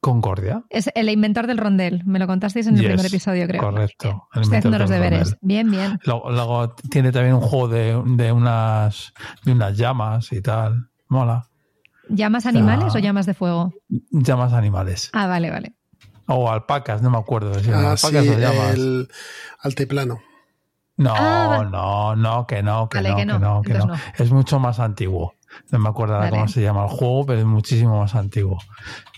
Concordia. 0.00 0.62
Es 0.70 0.88
el 0.94 1.08
inventor 1.08 1.46
del 1.48 1.58
rondel. 1.58 2.02
Me 2.04 2.18
lo 2.18 2.26
contasteis 2.28 2.66
en 2.68 2.74
el 2.76 2.82
Yes, 2.82 2.90
primer 2.90 3.06
episodio, 3.06 3.46
creo. 3.48 3.60
Correcto. 3.62 4.28
El 4.34 4.42
Estoy 4.42 4.58
haciendo 4.58 4.78
los 4.78 4.90
deberes. 4.90 5.20
Rondel. 5.30 5.38
Bien, 5.40 5.70
bien. 5.70 5.98
Luego, 6.04 6.30
luego 6.30 6.74
tiene 6.90 7.10
también 7.10 7.34
un 7.34 7.40
juego 7.40 7.68
de, 7.68 8.00
de 8.04 8.30
unas 8.32 9.12
de 9.44 9.52
unas 9.52 9.76
llamas 9.76 10.32
y 10.32 10.40
tal. 10.42 10.90
Mola. 11.08 11.48
¿Llamas 12.08 12.46
animales 12.46 12.92
Ah. 12.94 12.98
o 12.98 13.00
llamas 13.00 13.26
de 13.26 13.34
fuego? 13.34 13.72
Llamas 14.12 14.52
animales. 14.52 15.10
Ah, 15.12 15.26
vale, 15.26 15.50
vale. 15.50 15.74
O 16.28 16.48
alpacas, 16.50 17.02
no 17.02 17.10
me 17.10 17.18
acuerdo. 17.18 17.54
Si 17.58 17.68
eran 17.68 17.84
Ah, 17.86 17.96
sí, 17.96 18.06
alpacas 18.06 18.28
o 18.28 18.38
llamas. 18.38 18.74
el 18.74 19.08
altiplano. 19.60 20.20
No, 20.98 21.12
Ah, 21.14 21.68
no, 21.70 22.16
no, 22.16 22.46
que 22.46 22.62
no, 22.62 22.88
que 22.88 22.98
Vale, 22.98 23.10
no, 23.10 23.16
que 23.16 23.22
que 23.22 23.26
no, 23.26 23.38
no, 23.38 23.62
que 23.62 23.74
no. 23.74 23.92
Es 24.18 24.30
mucho 24.30 24.58
más 24.58 24.80
antiguo. 24.80 25.34
No 25.70 25.78
me 25.78 25.88
acuerdo 25.88 26.14
Vale. 26.14 26.30
cómo 26.30 26.48
se 26.48 26.62
llama 26.62 26.84
el 26.84 26.90
juego, 26.90 27.26
pero 27.26 27.40
es 27.40 27.46
muchísimo 27.46 27.98
más 28.00 28.14
antiguo. 28.14 28.58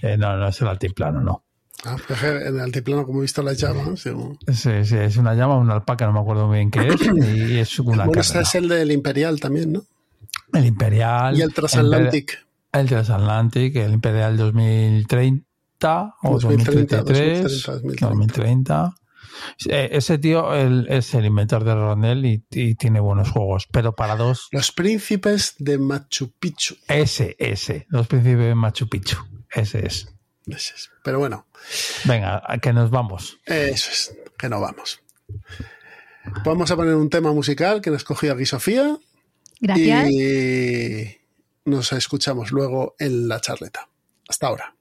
Eh, 0.02 0.16
no, 0.16 0.36
no 0.36 0.48
es 0.48 0.60
el 0.60 0.68
altiplano, 0.68 1.20
no. 1.20 1.44
Ah, 1.84 1.96
en 2.22 2.56
el 2.56 2.60
altiplano, 2.60 3.06
como 3.06 3.20
he 3.20 3.22
visto 3.22 3.42
las 3.42 3.56
llamas. 3.56 4.02
digo, 4.02 4.36
Sí, 4.48 4.84
sí, 4.84 4.96
es 4.96 5.16
una 5.16 5.34
llama, 5.34 5.56
una 5.56 5.74
alpaca, 5.74 6.06
no 6.06 6.12
me 6.12 6.20
acuerdo 6.20 6.50
bien 6.50 6.70
qué 6.72 6.88
es, 6.88 7.00
y 7.02 7.58
es 7.60 7.78
una 7.78 8.06
Bueno, 8.06 8.20
este 8.20 8.40
es 8.40 8.54
el 8.56 8.68
del 8.68 8.90
Imperial 8.90 9.38
también, 9.38 9.72
¿no? 9.72 9.82
El 10.52 10.66
Imperial. 10.66 11.38
Y 11.38 11.42
el 11.42 11.54
Transatlantic. 11.54 12.44
El 12.72 12.86
Transatlantic, 12.88 13.76
el 13.76 13.92
Imperial 13.92 14.36
2030 14.36 16.14
o 16.22 16.38
2030, 16.40 16.96
2033, 17.02 17.66
2030, 17.66 18.06
2030. 18.08 18.94
Eh, 19.68 19.90
ese 19.92 20.18
tío 20.18 20.54
es 20.54 21.14
el 21.14 21.24
inventor 21.24 21.64
de 21.64 21.74
Ronel 21.74 22.24
y, 22.50 22.74
tiene 22.74 23.00
buenos 23.00 23.30
juegos, 23.30 23.66
pero 23.70 23.94
para 23.94 24.16
dos. 24.16 24.48
Los 24.52 24.72
príncipes 24.72 25.54
de 25.58 25.78
Machu 25.78 26.32
Picchu. 26.38 26.76
Ese, 26.88 27.36
ese. 27.38 27.86
Los 27.88 28.06
príncipes 28.06 28.46
de 28.46 28.54
Machu 28.54 28.88
Picchu. 28.88 29.16
Ese 29.50 29.86
es. 29.86 30.08
Ese 30.46 30.74
es. 30.74 30.90
Pero 31.02 31.18
bueno. 31.18 31.46
Venga, 32.04 32.42
que 32.62 32.72
nos 32.72 32.90
vamos. 32.90 33.38
Eso 33.44 33.90
es, 33.90 34.16
que 34.38 34.48
nos 34.48 34.60
vamos. 34.60 35.00
Vamos 36.44 36.70
a 36.70 36.76
poner 36.76 36.94
un 36.94 37.10
tema 37.10 37.32
musical 37.32 37.80
que 37.80 37.90
nos 37.90 38.04
cogió 38.04 38.32
aquí 38.32 38.46
Sofía. 38.46 38.98
Gracias. 39.60 40.10
Y 40.10 41.18
nos 41.64 41.92
escuchamos 41.92 42.52
luego 42.52 42.94
en 42.98 43.28
la 43.28 43.40
charleta. 43.40 43.88
Hasta 44.28 44.46
ahora. 44.46 44.74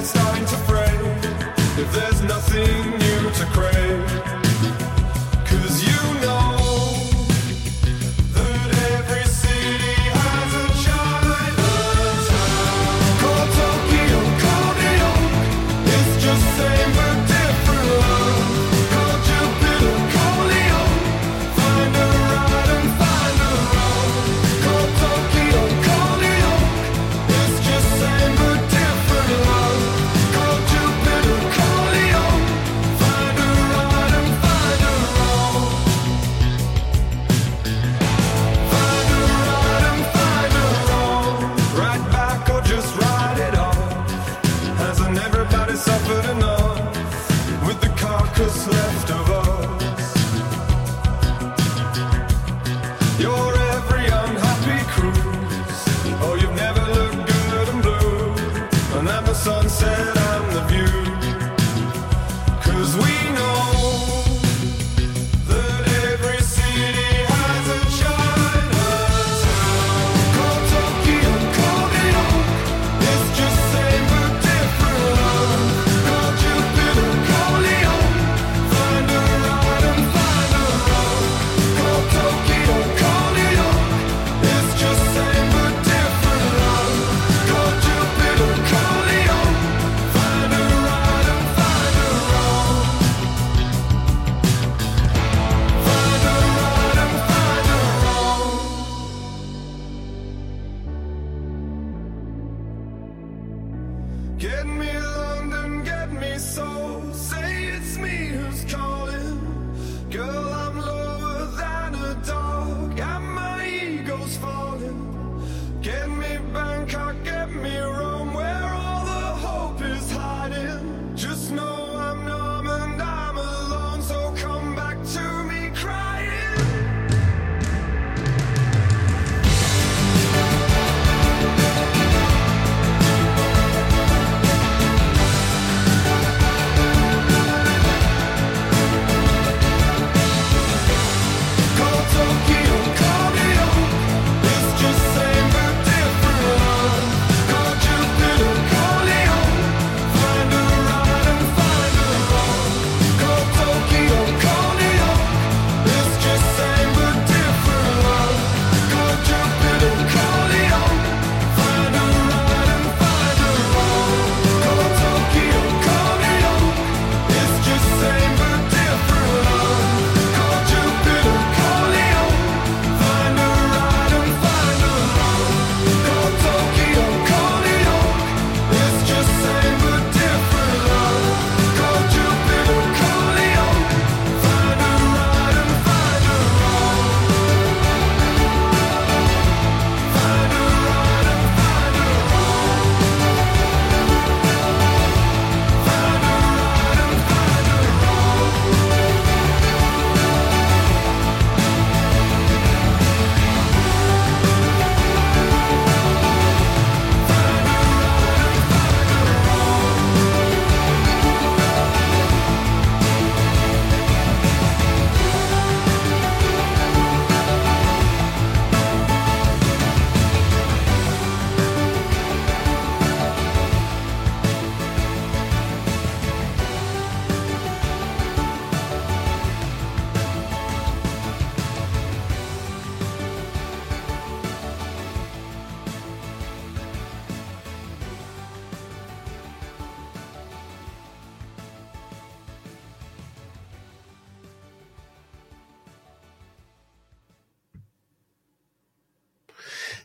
It's 0.00 0.08
starting 0.08 0.46
to 0.46 0.56
fray, 0.68 0.96
if 1.82 1.92
there's 1.92 2.22
nothing 2.22 2.90
new 2.90 3.30
to 3.32 3.44
crave. 3.52 3.89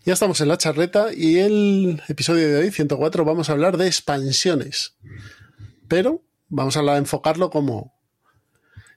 Ya 0.05 0.13
estamos 0.13 0.39
en 0.39 0.49
la 0.49 0.59
charreta 0.59 1.07
y 1.11 1.39
el 1.39 2.03
episodio 2.07 2.47
de 2.47 2.57
hoy, 2.57 2.69
104, 2.69 3.25
vamos 3.25 3.49
a 3.49 3.53
hablar 3.53 3.75
de 3.75 3.87
expansiones. 3.87 4.95
Pero 5.87 6.21
vamos 6.47 6.77
a 6.77 6.97
enfocarlo 6.97 7.49
como... 7.49 7.95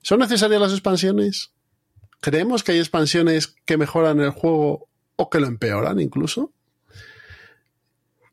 ¿Son 0.03 0.19
necesarias 0.19 0.61
las 0.61 0.73
expansiones? 0.73 1.55
¿Creemos 2.21 2.63
que 2.63 2.73
hay 2.73 2.79
expansiones 2.79 3.47
que 3.47 3.79
mejoran 3.79 4.21
el 4.21 4.33
juego 4.33 4.91
o 5.17 5.31
que 5.31 5.41
lo 5.41 5.47
empeoran 5.47 5.99
incluso? 5.99 6.53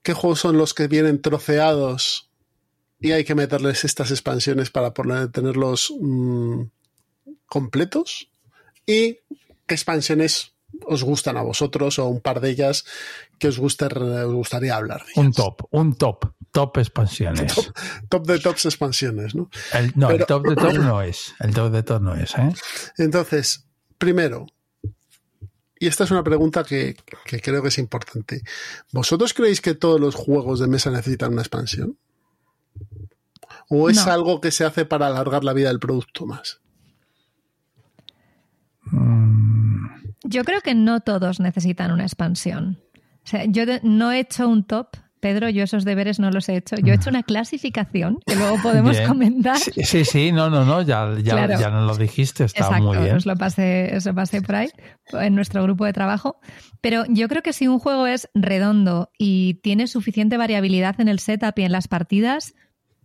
¿Qué 0.04 0.12
juegos 0.12 0.42
son 0.42 0.58
los 0.58 0.74
que 0.74 0.90
vienen 0.90 1.22
troceados 1.22 2.30
y 3.00 3.14
hay 3.14 3.24
que 3.24 3.36
meterles 3.36 3.86
estas 3.86 4.12
expansiones 4.12 4.70
para 4.70 4.92
tenerlos 5.32 5.94
mmm, 5.98 6.64
completos? 7.46 8.30
¿Y 8.86 9.20
qué 9.66 9.76
expansiones 9.76 10.55
os 10.86 11.04
gustan 11.04 11.38
a 11.38 11.42
vosotros 11.42 12.00
o 12.00 12.08
un 12.08 12.20
par 12.22 12.40
de 12.42 12.50
ellas 12.50 12.86
que 13.40 13.48
os, 13.48 13.58
guste, 13.58 13.86
os 13.86 14.34
gustaría 14.34 14.76
hablar 14.76 15.06
de 15.06 15.12
ellas? 15.12 15.26
Un 15.26 15.32
top, 15.34 15.62
un 15.72 15.96
top, 15.96 16.26
top 16.52 16.78
expansiones. 16.78 17.54
Top, 17.56 17.66
top 18.10 18.28
de 18.28 18.40
tops 18.40 18.66
expansiones, 18.66 19.36
¿no? 19.36 19.50
El, 19.74 19.94
no, 19.96 20.08
Pero, 20.08 20.20
el 20.24 20.26
top 20.28 20.48
de 20.48 20.56
top 20.56 20.74
no 20.80 21.02
es. 21.02 21.34
El 21.40 21.54
top 21.54 21.72
de 21.72 21.84
top 21.84 22.02
no 22.02 22.16
es, 22.16 22.38
¿eh? 22.38 22.54
Entonces, 22.98 23.66
primero, 23.98 24.46
y 25.80 25.88
esta 25.88 26.06
es 26.06 26.12
una 26.12 26.24
pregunta 26.24 26.64
que, 26.64 26.96
que, 27.26 27.42
creo 27.42 27.62
que 27.62 27.68
es 27.68 27.78
importante. 27.78 28.42
¿Vosotros 28.92 29.34
creéis 29.34 29.62
que 29.62 29.76
todos 29.76 30.00
los 30.00 30.16
juegos 30.16 30.60
de 30.60 30.68
mesa 30.68 30.90
necesitan 30.90 31.34
una 31.34 31.42
expansión? 31.42 31.98
¿O 33.70 33.90
es 33.90 34.06
No. 34.06 34.12
algo 34.12 34.42
que 34.42 34.52
se 34.52 34.64
hace 34.64 34.86
para 34.86 35.08
alargar 35.08 35.44
la 35.44 35.54
vida 35.54 35.68
del 35.70 35.80
producto 35.80 36.26
más? 36.26 36.62
Mm, 38.92 39.45
Yo 40.28 40.44
creo 40.44 40.62
que 40.62 40.76
no 40.76 41.00
todos 41.02 41.40
necesitan 41.40 41.92
una 41.92 42.04
expansión. 42.04 42.80
O 43.24 43.28
sea, 43.28 43.46
yo 43.46 43.64
no 43.84 44.12
he 44.12 44.20
hecho 44.20 44.48
un 44.48 44.64
top, 44.66 44.90
Pedro, 45.20 45.50
yo 45.50 45.64
esos 45.64 45.86
deberes 45.86 46.20
no 46.20 46.30
los 46.30 46.48
he 46.50 46.56
hecho. 46.58 46.76
Yo 46.78 46.94
he 46.94 46.96
hecho 46.98 47.10
una 47.10 47.24
clasificación 47.24 48.20
que 48.28 48.36
luego 48.36 48.58
podemos 48.62 48.92
bien. 48.96 49.08
comentar. 49.08 49.58
Sí, 49.58 49.72
sí, 49.84 50.06
sí, 50.06 50.32
no, 50.32 50.52
no, 50.52 50.66
no, 50.66 50.84
ya, 50.84 51.16
ya, 51.24 51.34
Claro. 51.34 51.60
ya 51.60 51.70
nos 51.72 51.88
lo 51.88 51.98
dijiste, 51.98 52.44
está 52.44 52.66
Exacto, 52.66 52.84
muy 52.84 52.98
bien. 53.00 53.16
os 53.16 53.26
lo 53.26 53.36
pasé, 53.36 53.92
os 53.98 54.06
lo 54.06 54.14
pasé 54.14 54.42
por 54.44 54.56
ahí, 54.56 54.70
en 55.14 55.34
nuestro 55.34 55.64
grupo 55.64 55.86
de 55.86 55.94
trabajo. 55.94 56.40
Pero 56.82 57.06
yo 57.10 57.28
creo 57.28 57.42
que 57.42 57.54
si 57.54 57.68
un 57.68 57.80
juego 57.80 58.06
es 58.06 58.30
redondo 58.36 59.10
y 59.18 59.56
tiene 59.64 59.88
suficiente 59.88 60.38
variabilidad 60.38 61.00
en 61.02 61.08
el 61.08 61.18
setup 61.20 61.58
y 61.58 61.64
en 61.64 61.72
las 61.72 61.88
partidas, 61.88 62.54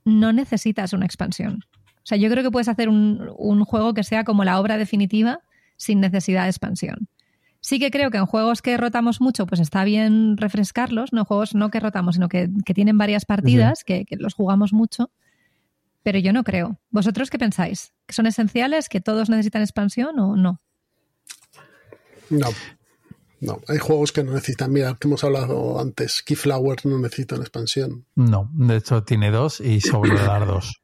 no 0.05 0.33
necesitas 0.35 0.93
una 0.93 1.07
expansión. 1.07 1.61
O 1.97 2.05
sea, 2.11 2.19
yo 2.19 2.29
creo 2.31 2.43
que 2.43 2.51
puedes 2.51 2.69
hacer 2.69 2.91
un, 2.91 3.31
un 3.39 3.65
juego 3.65 3.95
que 3.95 4.05
sea 4.05 4.25
como 4.25 4.45
la 4.45 4.61
obra 4.61 4.77
definitiva 4.77 5.41
sin 5.81 5.99
necesidad 6.01 6.45
de 6.45 6.51
expansión. 6.51 7.09
Sí 7.61 7.79
que 7.79 7.91
creo 7.91 8.11
que 8.11 8.19
en 8.19 8.27
juegos 8.27 8.63
que 8.63 8.77
rotamos 8.77 9.21
mucho, 9.21 9.47
pues 9.47 9.61
está 9.61 9.83
bien 9.85 10.37
refrescarlos, 10.37 11.13
no 11.13 11.25
juegos 11.25 11.55
no 11.55 11.71
que 11.71 11.81
rotamos, 11.81 12.15
sino 12.15 12.29
que, 12.29 12.49
que 12.65 12.75
tienen 12.75 12.99
varias 12.99 13.25
partidas, 13.25 13.83
que, 13.85 14.05
que 14.05 14.17
los 14.17 14.35
jugamos 14.35 14.73
mucho, 14.73 15.11
pero 16.03 16.19
yo 16.19 16.33
no 16.33 16.45
creo. 16.45 16.79
¿Vosotros 16.91 17.31
qué 17.31 17.39
pensáis? 17.39 17.93
¿Que 18.07 18.15
son 18.15 18.27
esenciales? 18.27 18.89
¿Que 18.89 19.01
todos 19.01 19.29
necesitan 19.29 19.63
expansión 19.63 20.19
o 20.19 20.37
no? 20.37 20.61
No. 22.31 22.49
No, 23.41 23.59
hay 23.69 23.79
juegos 23.79 24.13
que 24.13 24.23
no 24.23 24.33
necesitan. 24.33 24.71
Mira, 24.71 24.97
que 25.01 25.09
hemos 25.09 25.25
hablado 25.25 25.81
antes. 25.81 26.23
Keyflower 26.23 26.85
no 26.85 26.99
necesita 26.99 27.37
una 27.37 27.45
expansión. 27.45 28.07
No, 28.15 28.51
de 28.53 28.77
hecho 28.77 29.03
tiene 29.03 29.31
dos 29.31 29.61
y 29.61 29.81
sobre 29.81 30.15
dar 30.15 30.47
dos. 30.47 30.83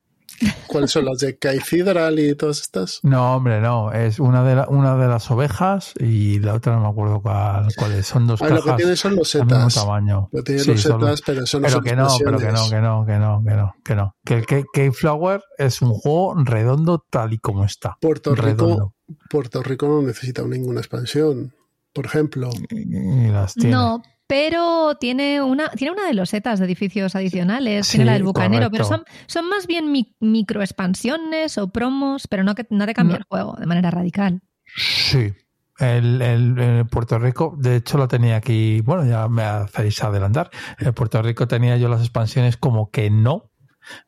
¿Cuáles 0.66 0.90
son 0.90 1.04
las 1.06 1.18
de 1.18 1.38
Cathedral 1.38 2.18
y 2.18 2.34
todas 2.34 2.60
estas? 2.60 3.00
No, 3.02 3.36
hombre, 3.36 3.60
no. 3.60 3.92
Es 3.92 4.18
una 4.20 4.42
de, 4.44 4.56
la- 4.56 4.68
una 4.68 4.96
de 4.96 5.08
las 5.08 5.30
ovejas 5.30 5.92
y 5.98 6.38
la 6.40 6.54
otra 6.54 6.74
no 6.74 6.80
me 6.82 6.88
acuerdo 6.88 7.20
cuál, 7.22 7.68
cuál 7.76 7.92
es. 7.92 8.06
Son 8.06 8.26
dos 8.26 8.42
Ah, 8.42 8.48
lo 8.50 8.62
que 8.62 8.72
tienen 8.72 8.96
son 8.96 9.16
los 9.16 9.28
setas. 9.30 9.74
tamaño. 9.74 10.28
Lo 10.32 10.42
tienen 10.42 10.64
Sí, 10.64 10.70
los 10.72 10.80
son- 10.82 11.00
setas, 11.00 11.22
pero 11.24 11.40
no 11.40 11.46
pero 11.46 11.70
son 11.70 11.82
que 11.84 11.96
no, 11.96 12.08
pero 12.18 12.38
que 12.38 12.52
no, 12.52 12.68
que 12.70 12.80
no, 12.80 13.06
que 13.06 13.18
no, 13.18 13.42
que 13.44 13.54
no, 13.54 13.74
que 13.84 13.94
no. 13.94 14.16
Que 14.24 14.34
el 14.58 14.66
Keyflower 14.72 15.42
es 15.58 15.80
un 15.82 15.92
juego 15.94 16.34
redondo 16.44 17.04
tal 17.10 17.32
y 17.32 17.38
como 17.38 17.64
está. 17.64 17.96
Puerto 18.00 18.34
Rico, 18.34 18.46
Redondo. 18.46 18.94
Puerto 19.30 19.62
Rico 19.62 19.86
no 19.88 20.02
necesita 20.02 20.42
ninguna 20.42 20.80
expansión. 20.80 21.54
Por 21.94 22.04
ejemplo, 22.06 22.50
Y 22.70 23.28
las 23.28 23.54
tiene. 23.54 23.70
No, 23.70 24.02
pero 24.26 24.96
tiene 24.98 25.40
una, 25.42 25.68
tiene 25.70 25.92
una 25.92 26.06
de 26.06 26.14
los 26.14 26.30
setas 26.30 26.58
de 26.58 26.64
edificios 26.66 27.14
adicionales, 27.14 27.86
Sí, 27.86 27.92
tiene 27.98 28.06
la 28.06 28.12
del 28.14 28.24
bucanero, 28.24 28.70
pero 28.70 28.84
son, 28.84 29.04
son 29.26 29.48
más 29.48 29.66
bien 29.66 29.92
mi- 29.92 30.14
microexpansiones 30.20 31.58
o 31.58 31.68
promos, 31.68 32.26
pero 32.28 32.44
no, 32.44 32.54
que, 32.54 32.66
no 32.70 32.86
te 32.86 32.94
cambia 32.94 33.14
No. 33.16 33.18
el 33.18 33.24
juego 33.28 33.56
de 33.58 33.66
manera 33.66 33.90
radical. 33.90 34.40
Sí. 34.76 35.32
El, 35.78 36.22
el- 36.22 36.58
el 36.58 36.86
Puerto 36.86 37.18
Rico, 37.18 37.54
de 37.58 37.76
hecho 37.76 37.98
lo 37.98 38.08
tenía 38.08 38.36
aquí, 38.36 38.80
bueno, 38.80 39.04
ya 39.04 39.28
me 39.28 39.42
hacéis 39.42 40.02
adelantar. 40.02 40.50
En 40.78 40.92
Puerto 40.94 41.20
Rico 41.20 41.46
tenía 41.46 41.76
yo 41.76 41.88
las 41.88 42.00
expansiones 42.00 42.56
como 42.56 42.90
que 42.90 43.10
no, 43.10 43.50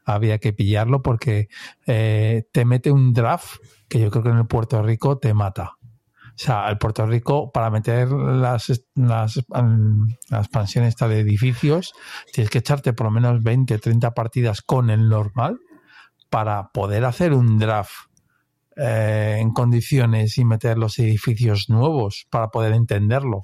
había 0.04 0.38
que 0.38 0.52
pillarlo 0.52 1.02
porque 1.02 1.48
eh, 1.86 2.44
te 2.52 2.64
mete 2.64 2.90
un 2.90 3.12
draft 3.12 3.56
que 3.88 4.00
yo 4.00 4.10
creo 4.10 4.22
que 4.24 4.30
en 4.30 4.38
el 4.38 4.46
Puerto 4.46 4.82
Rico 4.82 5.18
te 5.18 5.32
mata. 5.34 5.74
O 6.38 6.40
sea, 6.40 6.68
el 6.70 6.78
Puerto 6.78 7.04
Rico, 7.04 7.50
para 7.50 7.68
meter 7.68 8.10
las, 8.12 8.70
las, 8.94 9.40
la 9.48 10.38
expansión 10.38 10.84
esta 10.84 11.08
de 11.08 11.18
edificios, 11.20 11.92
tienes 12.32 12.48
que 12.50 12.58
echarte 12.58 12.92
por 12.92 13.06
lo 13.06 13.10
menos 13.10 13.42
20, 13.42 13.76
30 13.78 14.14
partidas 14.14 14.62
con 14.62 14.88
el 14.90 15.08
normal 15.08 15.58
para 16.30 16.68
poder 16.68 17.04
hacer 17.06 17.32
un 17.32 17.58
draft 17.58 17.90
eh, 18.76 19.38
en 19.40 19.52
condiciones 19.52 20.38
y 20.38 20.44
meter 20.44 20.78
los 20.78 20.98
edificios 21.00 21.68
nuevos 21.68 22.26
para 22.30 22.48
poder 22.48 22.72
entenderlo. 22.72 23.42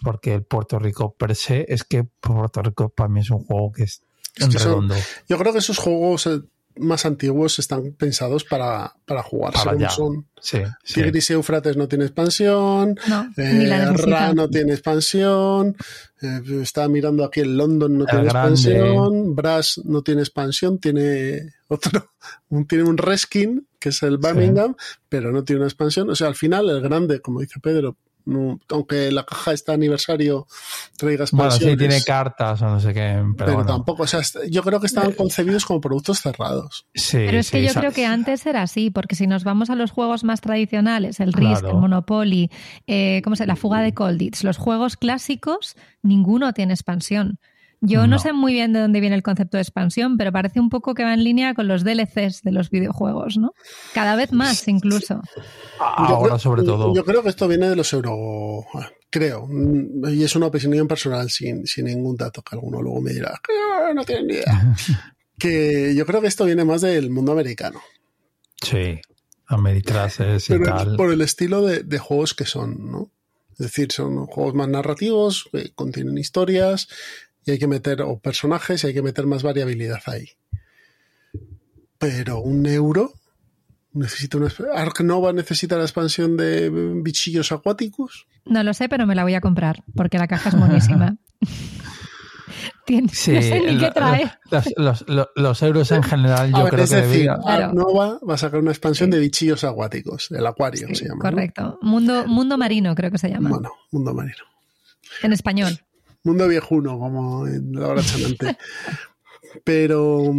Porque 0.00 0.34
el 0.34 0.44
Puerto 0.44 0.78
Rico 0.78 1.14
per 1.16 1.34
se 1.34 1.64
es 1.68 1.82
que 1.82 2.04
Puerto 2.04 2.62
Rico 2.62 2.90
para 2.90 3.08
mí 3.08 3.20
es 3.20 3.30
un 3.30 3.42
juego 3.44 3.72
que 3.72 3.84
es, 3.84 4.02
Es 4.36 4.46
que 4.48 4.58
son- 4.60 4.88
redondo. 4.88 4.94
yo 5.28 5.38
creo 5.38 5.52
que 5.52 5.58
esos 5.58 5.78
juegos 5.78 6.26
eh, 6.28 6.40
más 6.76 7.04
antiguos 7.06 7.58
están 7.58 7.92
pensados 7.92 8.44
para, 8.44 8.94
para 9.04 9.22
como 9.22 9.48
allá. 9.48 9.90
son. 9.90 10.26
Sí, 10.40 10.58
sí. 10.82 10.94
Tigris 10.94 11.30
y 11.30 11.32
Eufrates 11.34 11.76
no 11.76 11.86
tiene 11.88 12.04
expansión. 12.06 12.96
No, 13.08 13.30
eh. 13.36 13.92
Ra 13.94 14.32
no 14.34 14.48
tiene 14.48 14.72
expansión. 14.72 15.76
eh, 16.20 16.40
estaba 16.62 16.88
mirando 16.88 17.24
aquí 17.24 17.40
el 17.40 17.56
London 17.56 17.98
no 17.98 18.04
El 18.04 18.10
tiene 18.10 18.24
grande. 18.24 18.50
expansión. 18.54 19.34
Brass 19.36 19.80
no 19.84 20.02
tiene 20.02 20.22
expansión. 20.22 20.78
Tiene 20.78 21.42
otro. 21.68 22.10
un- 22.48 22.66
tiene 22.66 22.84
un 22.84 22.98
reskin 22.98 23.66
que 23.78 23.88
es 23.90 24.02
el 24.02 24.18
Birmingham, 24.18 24.74
pero 25.08 25.32
no 25.32 25.44
tiene 25.44 25.60
una 25.60 25.68
expansión. 25.68 26.08
O 26.10 26.14
sea, 26.14 26.28
al 26.28 26.34
final 26.36 26.70
el 26.70 26.80
grande, 26.80 27.20
como 27.20 27.40
dice 27.40 27.58
Pedro, 27.60 27.96
no- 28.24 28.58
aunque 28.68 29.10
la 29.12 29.24
caja 29.24 29.52
está 29.52 29.72
aniversario 29.72 30.46
traiga 30.96 31.24
Bueno, 31.32 31.46
expansiones. 31.48 31.72
sí, 31.72 31.78
tiene 31.78 32.02
cartas 32.04 32.62
o 32.62 32.66
no 32.66 32.80
sé 32.80 32.94
qué, 32.94 33.14
pero, 33.22 33.34
pero 33.36 33.52
bueno. 33.54 33.66
tampoco, 33.66 34.04
o 34.04 34.06
sea, 34.06 34.20
yo 34.48 34.62
creo 34.62 34.80
que 34.80 34.86
estaban 34.86 35.12
concebidos 35.12 35.64
como 35.64 35.80
productos 35.80 36.20
cerrados. 36.20 36.86
Sí, 36.94 37.18
Pero 37.18 37.38
es 37.38 37.50
que 37.50 37.62
yo 37.64 37.72
creo 37.74 37.92
que 37.92 38.06
antes 38.06 38.46
era 38.46 38.62
así, 38.62 38.90
porque 38.90 39.14
si 39.16 39.26
nos 39.26 39.44
vamos 39.44 39.70
a 39.70 39.74
los 39.74 39.90
juegos 39.90 40.24
más 40.24 40.40
tradicionales, 40.40 41.20
el 41.20 41.32
Risk, 41.32 41.60
Claro. 41.60 41.70
el 41.70 41.76
Monopoly, 41.76 42.50
eh, 42.86 43.20
¿cómo 43.24 43.36
se 43.36 43.46
La 43.46 43.56
fuga 43.56 43.80
de 43.80 43.92
Colditz, 43.94 44.44
los 44.44 44.56
juegos 44.56 44.96
clásicos, 44.96 45.74
ninguno 46.02 46.52
tiene 46.52 46.72
expansión. 46.74 47.38
Yo 47.84 48.02
no. 48.02 48.06
No. 48.06 48.18
sé 48.20 48.32
muy 48.32 48.52
bien 48.52 48.72
de 48.72 48.80
dónde 48.80 49.00
viene 49.00 49.16
el 49.16 49.22
concepto 49.22 49.56
de 49.56 49.62
expansión, 49.62 50.16
pero 50.16 50.30
parece 50.32 50.60
un 50.60 50.70
poco 50.70 50.94
que 50.94 51.02
va 51.04 51.12
en 51.14 51.24
línea 51.24 51.52
con 51.54 51.66
los 51.68 51.82
DLCs 51.84 52.42
de 52.42 52.52
los 52.52 52.70
videojuegos, 52.70 53.36
¿no? 53.38 53.52
Cada 53.92 54.14
vez 54.16 54.32
más, 54.32 54.66
incluso. 54.68 55.20
Yo 55.36 55.42
Ahora 55.84 56.24
creo- 56.28 56.38
sobre 56.38 56.62
todo. 56.62 56.94
Yo 56.94 57.04
creo 57.04 57.22
que 57.22 57.28
esto 57.28 57.48
viene 57.48 57.68
de 57.68 57.76
los 57.76 57.92
euro. 57.92 58.64
Creo. 59.10 59.46
Y 60.10 60.22
es 60.22 60.34
una 60.36 60.46
opinión 60.46 60.86
personal 60.88 61.28
sin, 61.28 61.66
sin 61.66 61.84
ningún 61.86 62.16
dato 62.16 62.40
que 62.42 62.54
alguno 62.56 62.80
luego 62.80 63.00
me 63.02 63.12
dirá. 63.12 63.38
"Ah, 63.48 63.92
No 63.92 64.04
tienen 64.04 64.26
ni 64.28 64.34
idea. 64.34 64.74
que 65.38 65.92
yo 65.96 66.06
creo 66.06 66.20
que 66.20 66.28
esto 66.28 66.44
viene 66.44 66.64
más 66.64 66.80
del 66.82 67.10
mundo 67.10 67.32
americano. 67.32 67.80
Sí, 68.62 69.00
Ameritrases 69.48 70.48
y 70.48 70.52
Pero 70.52 70.64
es 70.64 70.84
tal. 70.84 70.96
por 70.96 71.12
el 71.12 71.20
estilo 71.20 71.62
de, 71.62 71.82
de 71.82 71.98
juegos 71.98 72.34
que 72.34 72.44
son, 72.46 72.90
¿no? 72.90 73.10
Es 73.52 73.58
decir, 73.58 73.92
son 73.92 74.26
juegos 74.26 74.54
más 74.54 74.68
narrativos, 74.68 75.48
que 75.52 75.72
contienen 75.74 76.16
historias 76.16 76.88
y 77.44 77.50
hay 77.52 77.58
que 77.58 77.66
meter, 77.66 78.02
o 78.02 78.18
personajes, 78.18 78.84
y 78.84 78.88
hay 78.88 78.94
que 78.94 79.02
meter 79.02 79.26
más 79.26 79.42
variabilidad 79.42 80.00
ahí. 80.06 80.26
Pero 81.98 82.40
un 82.40 82.66
euro 82.66 83.12
necesita 83.92 84.38
una. 84.38 84.48
Ark 84.74 85.00
Nova 85.02 85.32
necesita 85.32 85.76
la 85.76 85.82
expansión 85.84 86.36
de 86.36 86.70
bichillos 86.70 87.52
acuáticos. 87.52 88.26
No 88.44 88.62
lo 88.62 88.74
sé, 88.74 88.88
pero 88.88 89.06
me 89.06 89.14
la 89.14 89.22
voy 89.22 89.34
a 89.34 89.40
comprar, 89.40 89.84
porque 89.94 90.18
la 90.18 90.26
caja 90.26 90.48
es 90.48 90.58
buenísima. 90.58 91.16
Tiene- 92.84 93.08
Sí, 93.08 93.32
no 93.32 93.40
sé 93.42 93.60
ni 93.60 93.78
qué 93.78 93.90
trae. 93.92 94.30
Los, 94.50 94.74
los- 94.76 95.04
los- 95.08 95.28
los 95.36 95.62
euros 95.62 95.90
en 95.92 96.02
general 96.02 96.50
yo 96.50 96.56
A 96.56 96.62
ver, 96.64 96.72
creo 96.72 96.84
es 96.84 96.90
que 96.90 96.96
decir, 96.96 97.24
Claro. 97.26 97.64
Ark 97.66 97.74
Nova 97.74 98.18
va 98.28 98.34
a 98.34 98.38
sacar 98.38 98.60
una 98.60 98.72
expansión 98.72 99.08
de 99.10 99.20
bichillos 99.20 99.62
acuáticos, 99.64 100.30
el 100.32 100.44
acuario 100.46 100.88
Sí, 100.88 100.94
se 100.96 101.04
llama. 101.08 101.24
¿no? 101.24 101.30
correcto. 101.30 101.78
Mundo, 101.82 102.26
mundo 102.26 102.58
marino, 102.58 102.94
creo 102.94 103.10
que 103.10 103.18
se 103.18 103.30
llama. 103.30 103.48
Bueno, 103.50 103.70
mundo 103.92 104.12
marino. 104.12 104.44
En 105.22 105.32
español. 105.32 105.78
Mundo 106.24 106.48
viejuno, 106.48 106.98
como 106.98 107.46
en 107.46 107.72
la 107.72 107.88
hora 107.88 108.02
chanante. 108.02 108.56
Pero 109.64 110.32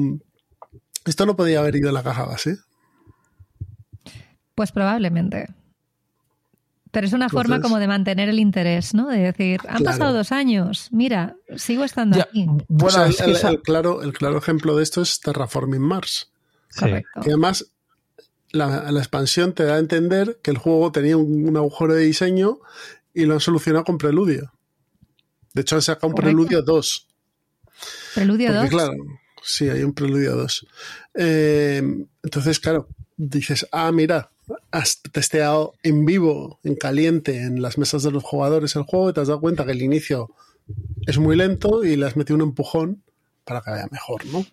esto 1.05 1.25
no 1.25 1.35
podía 1.35 1.59
haber 1.59 1.75
ido 1.75 1.89
en 1.89 1.95
la 1.95 2.03
caja 2.03 2.25
base. 2.25 2.57
Pues 4.55 4.71
probablemente. 4.71 5.47
Pero 6.91 7.07
es 7.07 7.13
una 7.13 7.27
forma 7.27 7.59
como 7.59 7.79
de 7.79 7.87
mantener 7.87 8.29
el 8.29 8.39
interés, 8.39 8.93
¿no? 8.93 9.07
De 9.07 9.17
decir, 9.17 9.59
han 9.67 9.83
pasado 9.83 10.13
dos 10.13 10.31
años, 10.31 10.89
mira, 10.91 11.35
sigo 11.55 11.83
estando 11.83 12.21
aquí. 12.21 12.45
Bueno, 12.67 13.05
el, 13.05 13.61
claro, 13.63 14.03
el 14.03 14.13
claro 14.13 14.37
ejemplo 14.37 14.75
de 14.75 14.83
esto 14.83 15.01
es 15.01 15.19
Terraforming 15.19 15.81
Mars. 15.81 16.31
Correcto. 16.77 17.21
Que 17.21 17.29
además 17.29 17.73
la, 18.51 18.89
expansión 18.91 19.53
te 19.53 19.63
da 19.63 19.75
a 19.75 19.79
entender 19.79 20.39
que 20.43 20.51
el 20.51 20.57
juego 20.57 20.91
tenía 20.91 21.17
un, 21.17 21.57
agujero 21.57 21.95
de 21.95 22.03
diseño 22.03 22.59
y 23.13 23.25
lo 23.25 23.33
han 23.33 23.39
solucionado 23.39 23.83
con 23.83 23.97
Preludio. 23.97 24.53
De 25.53 25.61
hecho, 25.61 25.75
han 25.75 25.81
sacado 25.81 26.07
un 26.07 26.15
Preludio 26.15 26.61
2. 26.61 27.07
¿Preludio 28.15 28.53
2? 28.53 28.69
Claro, 28.69 28.93
sí, 29.43 29.69
hay 29.69 29.83
un 29.83 29.93
Preludio 29.93 30.35
2. 30.35 30.67
Eh, 31.15 31.81
entonces, 32.23 32.59
claro, 32.59 32.87
dices, 33.17 33.67
ah, 33.71 33.91
mira, 33.91 34.31
has 34.71 35.01
testeado 35.01 35.73
en 35.83 36.05
vivo, 36.05 36.59
en 36.63 36.75
caliente, 36.75 37.37
en 37.41 37.61
las 37.61 37.77
mesas 37.77 38.03
de 38.03 38.11
los 38.11 38.23
jugadores 38.23 38.75
el 38.75 38.83
juego 38.83 39.09
y 39.09 39.13
te 39.13 39.21
has 39.21 39.27
dado 39.27 39.41
cuenta 39.41 39.65
que 39.65 39.71
el 39.71 39.81
inicio 39.81 40.31
es 41.05 41.17
muy 41.17 41.35
lento 41.35 41.83
y 41.83 41.95
le 41.95 42.05
has 42.05 42.15
metido 42.15 42.35
un 42.35 42.41
empujón 42.41 43.03
para 43.43 43.61
que 43.61 43.71
vaya 43.71 43.87
mejor, 43.91 44.25
¿no? 44.25 44.45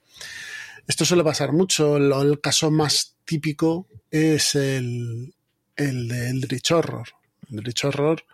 Esto 0.86 1.04
suele 1.04 1.24
pasar 1.24 1.52
mucho. 1.52 1.96
El, 1.96 2.40
caso 2.40 2.70
más 2.70 3.14
típico 3.24 3.86
es 4.10 4.54
el, 4.54 5.34
el 5.76 6.08
de 6.08 6.30
Eldritch 6.30 6.72
Horror. 6.72 7.08
Eldritch 7.48 7.84
Horror 7.84 8.24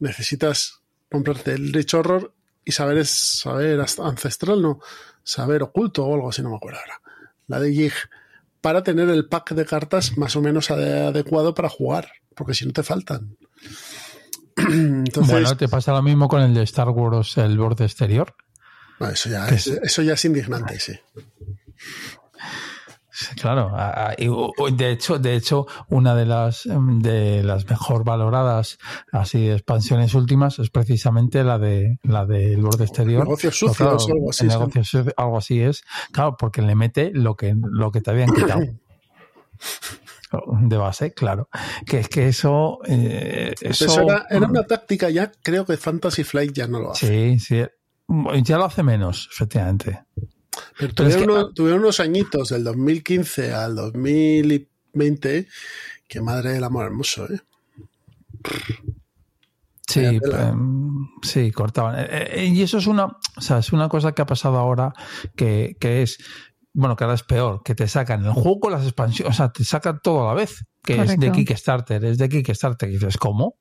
necesitas 0.00 0.80
comprarte 1.14 1.52
Eldritch 1.52 1.94
Horror 1.94 2.34
y 2.64 2.72
saber 2.72 2.98
es 2.98 3.10
saber 3.10 3.80
ancestral, 3.80 4.60
no, 4.60 4.80
saber 5.22 5.62
oculto 5.62 6.04
o 6.04 6.14
algo 6.14 6.30
así, 6.30 6.42
no 6.42 6.50
me 6.50 6.56
acuerdo 6.56 6.80
ahora. 6.80 7.00
La 7.46 7.60
de 7.60 7.72
Yig 7.72 7.92
para 8.60 8.82
tener 8.82 9.08
el 9.10 9.28
pack 9.28 9.52
de 9.52 9.64
cartas 9.64 10.18
más 10.18 10.34
o 10.34 10.40
menos 10.40 10.72
adecuado 10.72 11.54
para 11.54 11.68
jugar, 11.68 12.08
porque 12.34 12.54
si 12.54 12.66
no 12.66 12.72
te 12.72 12.82
faltan. 12.82 13.36
bueno, 15.26 15.56
te 15.56 15.68
pasa 15.68 15.92
lo 15.92 16.02
mismo 16.02 16.26
con 16.26 16.42
el 16.42 16.52
de 16.52 16.64
Star 16.64 16.88
Wars, 16.88 17.36
el 17.36 17.56
borde 17.58 17.84
exterior. 17.84 18.34
eso, 19.12 19.28
ya 19.28 19.48
es, 19.48 19.68
eso 19.68 20.02
ya 20.02 20.14
es 20.14 20.24
indignante, 20.24 20.80
sí. 20.80 20.98
Claro, 23.40 23.72
de 24.72 24.90
hecho, 24.90 25.18
de 25.18 25.36
hecho, 25.36 25.66
una 25.88 26.14
de 26.14 26.26
las 26.26 26.62
de 26.66 27.42
las 27.42 27.68
mejor 27.68 28.04
valoradas 28.04 28.78
así 29.12 29.48
expansiones 29.48 30.14
últimas 30.14 30.58
es 30.58 30.70
precisamente 30.70 31.44
la 31.44 31.58
de 31.58 31.98
la 32.02 32.26
del 32.26 32.62
borde 32.62 32.84
exterior. 32.84 33.24
Negocios 33.24 33.56
sucios, 33.56 34.08
algo 34.08 34.30
así. 34.30 34.48
algo 35.16 35.38
así 35.38 35.60
es, 35.60 35.84
claro, 36.12 36.36
porque 36.38 36.62
le 36.62 36.74
mete 36.74 37.10
lo 37.12 37.36
que 37.36 37.54
lo 37.56 37.92
que 37.92 38.00
te 38.00 38.10
habían 38.10 38.32
quitado. 38.32 38.62
de 40.60 40.76
base, 40.76 41.12
claro. 41.12 41.48
Que 41.86 42.00
es 42.00 42.08
que 42.08 42.28
eso. 42.28 42.80
Eh, 42.86 43.54
eso, 43.60 44.02
era, 44.02 44.26
era, 44.30 44.46
una 44.46 44.64
táctica 44.64 45.10
ya, 45.10 45.30
creo 45.42 45.64
que 45.64 45.76
Fantasy 45.76 46.24
Flight 46.24 46.52
ya 46.52 46.66
no 46.66 46.80
lo 46.80 46.92
hace. 46.92 47.38
Sí, 47.38 47.38
sí. 47.38 47.62
Ya 48.42 48.58
lo 48.58 48.64
hace 48.64 48.82
menos, 48.82 49.28
efectivamente. 49.32 50.04
Pero, 50.78 50.94
tuvieron, 50.94 51.80
unos, 51.80 52.00
añitos, 52.00 52.48
del 52.48 52.64
2015 52.64 53.52
al 53.52 53.74
2020, 53.76 55.48
que 56.08 56.20
madre 56.20 56.52
del 56.52 56.64
amor 56.64 56.86
hermoso, 56.86 57.26
¿eh? 57.32 57.40
Sí, 59.86 60.00
em, 60.04 61.08
sí, 61.22 61.52
cortaban. 61.52 61.98
Eh, 61.98 62.06
eh, 62.10 62.46
y 62.46 62.62
eso 62.62 62.78
es 62.78 62.86
una, 62.86 63.04
o 63.04 63.40
sea, 63.40 63.58
es 63.58 63.72
una 63.72 63.88
cosa 63.88 64.12
que 64.12 64.22
ha 64.22 64.26
pasado 64.26 64.58
ahora 64.58 64.92
que, 65.36 65.76
que 65.78 66.02
es, 66.02 66.18
bueno, 66.72 66.96
que 66.96 67.04
ahora 67.04 67.14
es 67.14 67.22
peor, 67.22 67.62
que 67.62 67.74
te 67.74 67.86
sacan 67.86 68.24
el 68.24 68.32
juego 68.32 68.60
con 68.60 68.72
las 68.72 68.82
expansiones, 68.82 69.34
o 69.34 69.36
sea, 69.36 69.52
te 69.52 69.64
sacan 69.64 70.00
todo 70.02 70.24
a 70.24 70.28
la 70.28 70.34
vez, 70.34 70.66
que 70.82 71.00
es 71.00 71.18
de 71.18 71.30
Kickstarter, 71.30 72.04
es 72.04 72.18
de 72.18 72.28
Kickstarter, 72.28 72.88
y 72.88 72.92
dices, 72.94 73.18
¿cómo? 73.18 73.56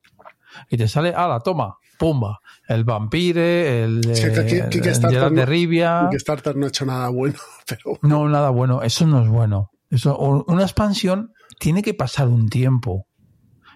Y 0.70 0.78
te 0.78 0.88
sale, 0.88 1.14
ah, 1.16 1.28
la 1.28 1.40
toma, 1.40 1.78
pumba, 2.04 2.42
el 2.68 2.84
Vampire, 2.84 3.84
el, 3.84 4.02
el, 4.06 5.36
de 5.36 5.46
Rivia. 5.46 6.10
Kickstarter 6.12 6.54
no 6.58 6.66
ha 6.66 6.70
hecho 6.70 6.86
nada 6.86 7.08
bueno, 7.08 7.36
pero... 7.68 7.98
No, 8.02 8.28
nada 8.28 8.50
bueno, 8.50 8.82
eso 8.82 9.08
no 9.08 9.24
es 9.24 9.30
bueno. 9.30 9.72
Eso, 9.90 10.18
una 10.18 10.64
expansión 10.64 11.34
tiene 11.60 11.82
que 11.82 11.94
pasar 11.94 12.28
un 12.28 12.50
tiempo. 12.50 13.08